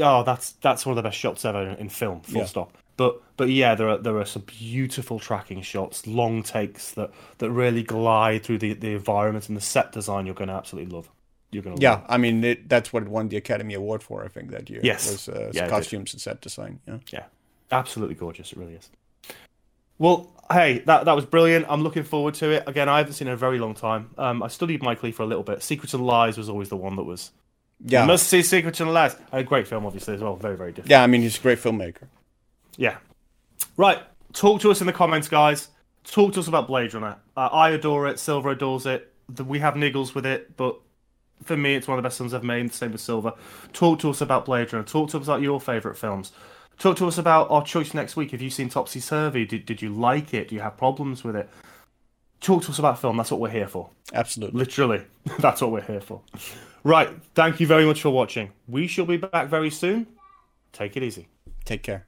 oh, 0.03 0.23
that's 0.25 0.53
that's 0.61 0.85
one 0.85 0.93
of 0.93 0.97
the 0.97 1.09
best 1.09 1.17
shots 1.17 1.45
ever 1.45 1.71
in 1.79 1.89
film. 1.89 2.21
Full 2.23 2.41
Yeah. 2.41 2.47
stop. 2.47 2.77
But 2.97 3.23
but 3.37 3.49
yeah, 3.49 3.75
there 3.75 3.89
are 3.89 3.99
there 3.99 4.19
are 4.19 4.25
some 4.27 4.43
beautiful 4.43 5.19
tracking 5.19 5.63
shots, 5.63 6.07
long 6.07 6.43
takes 6.43 6.91
that 6.93 7.11
that 7.39 7.51
really 7.51 7.83
glide 7.83 8.43
through 8.45 8.59
the 8.59 8.75
the 8.75 8.93
environment 8.93 9.49
and 9.49 9.57
the 9.57 9.63
set 9.63 9.93
design. 9.93 10.27
You're 10.27 10.35
going 10.35 10.49
to 10.49 10.55
absolutely 10.55 10.95
love. 10.95 11.11
You're 11.55 11.63
to 11.63 11.75
Yeah. 11.79 12.03
I 12.09 12.19
mean, 12.19 12.43
it, 12.45 12.69
that's 12.69 12.93
what 12.93 13.05
it 13.05 13.09
won 13.09 13.29
the 13.29 13.37
Academy 13.37 13.75
Award 13.75 14.03
for. 14.03 14.25
I 14.25 14.29
think 14.29 14.51
that 14.51 14.69
year. 14.69 14.81
Yes. 14.83 15.11
Was 15.11 15.29
uh, 15.29 15.51
Yeah, 15.53 15.69
costumes 15.69 16.13
and 16.13 16.21
set 16.21 16.41
design. 16.41 16.81
Yeah. 16.87 16.99
Yeah, 17.13 17.25
absolutely 17.71 18.17
gorgeous. 18.17 18.53
It 18.53 18.59
really 18.59 18.75
is. 18.75 18.91
Well, 19.99 20.33
hey, 20.51 20.81
that 20.81 21.05
that 21.05 21.15
was 21.15 21.25
brilliant. 21.25 21.67
I'm 21.69 21.83
looking 21.83 22.03
forward 22.03 22.35
to 22.35 22.51
it. 22.51 22.65
Again, 22.67 22.89
I 22.89 22.99
haven't 22.99 23.13
seen 23.13 23.29
it 23.29 23.31
in 23.31 23.35
a 23.35 23.39
very 23.39 23.59
long 23.59 23.75
time. 23.75 24.11
Um, 24.19 24.43
I 24.43 24.49
studied 24.49 24.83
Mike 24.83 25.03
Leigh 25.03 25.13
for 25.13 25.23
a 25.23 25.27
little 25.27 25.45
bit. 25.45 25.63
Secrets 25.63 25.95
and 25.95 26.05
Lies 26.05 26.37
was 26.37 26.49
always 26.49 26.69
the 26.69 26.77
one 26.77 26.97
that 26.97 27.05
was. 27.05 27.31
Yeah. 27.85 28.03
You 28.03 28.09
must 28.09 28.29
see 28.29 28.43
Secrets 28.43 28.81
and 28.81 28.93
Lies. 28.93 29.17
A 29.33 29.45
great 29.45 29.69
film, 29.69 29.87
obviously, 29.87 30.15
as 30.15 30.21
well. 30.21 30.37
Very, 30.37 30.57
very 30.57 30.73
different. 30.73 30.91
Yeah. 30.91 31.03
I 31.03 31.07
mean, 31.07 31.23
he's 31.23 31.39
a 31.39 31.43
great 31.43 31.59
filmmaker. 31.59 32.09
Yeah. 32.77 32.97
Right. 33.77 34.03
Talk 34.33 34.61
to 34.63 34.71
us 34.71 34.81
in 34.81 34.87
the 34.87 34.93
comments, 34.93 35.29
guys. 35.29 35.69
Talk 36.05 36.35
to 36.35 36.41
us 36.41 36.49
about 36.49 36.67
Blade 36.67 36.93
Runner. 36.93 37.17
Uh, 37.37 37.49
I 37.53 37.71
adore 37.71 38.09
it. 38.09 38.19
Silver 38.19 38.51
adores 38.51 38.87
it. 38.87 39.13
The, 39.29 39.45
we 39.45 39.61
have 39.61 39.75
niggles 39.75 40.15
with 40.15 40.27
it, 40.27 40.57
but 40.57 40.79
for 41.43 41.57
me, 41.57 41.75
it's 41.75 41.89
one 41.89 41.99
of 41.99 42.03
the 42.03 42.07
best 42.07 42.19
films 42.19 42.35
I've 42.35 42.45
made. 42.45 42.73
Same 42.73 42.93
with 42.93 43.01
Silver. 43.01 43.33
Talk 43.73 43.99
to 44.01 44.11
us 44.11 44.21
about 44.21 44.45
Blade 44.45 44.73
Runner. 44.73 44.85
Talk 44.85 45.11
to 45.11 45.19
us 45.19 45.25
about 45.25 45.43
your 45.43 45.61
favourite 45.61 45.97
films. 45.97 46.33
Talk 46.79 46.97
to 46.97 47.07
us 47.07 47.19
about 47.19 47.51
our 47.51 47.65
choice 47.65 47.95
next 47.95 48.17
week. 48.17 48.33
Have 48.33 48.43
you 48.43 48.51
seen 48.51 48.69
Topsy 48.69 49.01
Turvy? 49.01 49.45
Did, 49.45 49.67
did 49.67 49.83
you 49.83 49.91
like 49.91 50.35
it? 50.35 50.49
Do 50.49 50.55
you 50.55 50.61
have 50.61 50.77
problems 50.77 51.23
with 51.23 51.37
it? 51.37 51.49
Talk 52.41 52.63
to 52.65 52.71
us 52.71 52.79
about 52.79 53.01
film. 53.01 53.17
That's 53.17 53.31
what 53.31 53.41
we're 53.41 53.51
here 53.51 53.69
for. 53.69 53.91
Absolutely. 54.13 54.59
Literally. 54.59 55.05
That's 55.39 55.61
what 55.61 55.71
we're 55.71 55.83
here 55.83 56.01
for. 56.01 56.21
Right. 56.83 57.11
Thank 57.35 57.61
you 57.61 57.67
very 57.67 57.87
much 57.87 58.03
for 58.03 58.11
watching. 58.11 58.53
We 58.69 58.87
shall 58.87 59.07
be 59.07 59.17
back 59.17 59.49
very 59.49 59.71
soon. 59.71 60.07
Take 60.73 60.97
it 60.97 61.03
easy. 61.03 61.29
Take 61.65 61.83
care. 61.83 62.07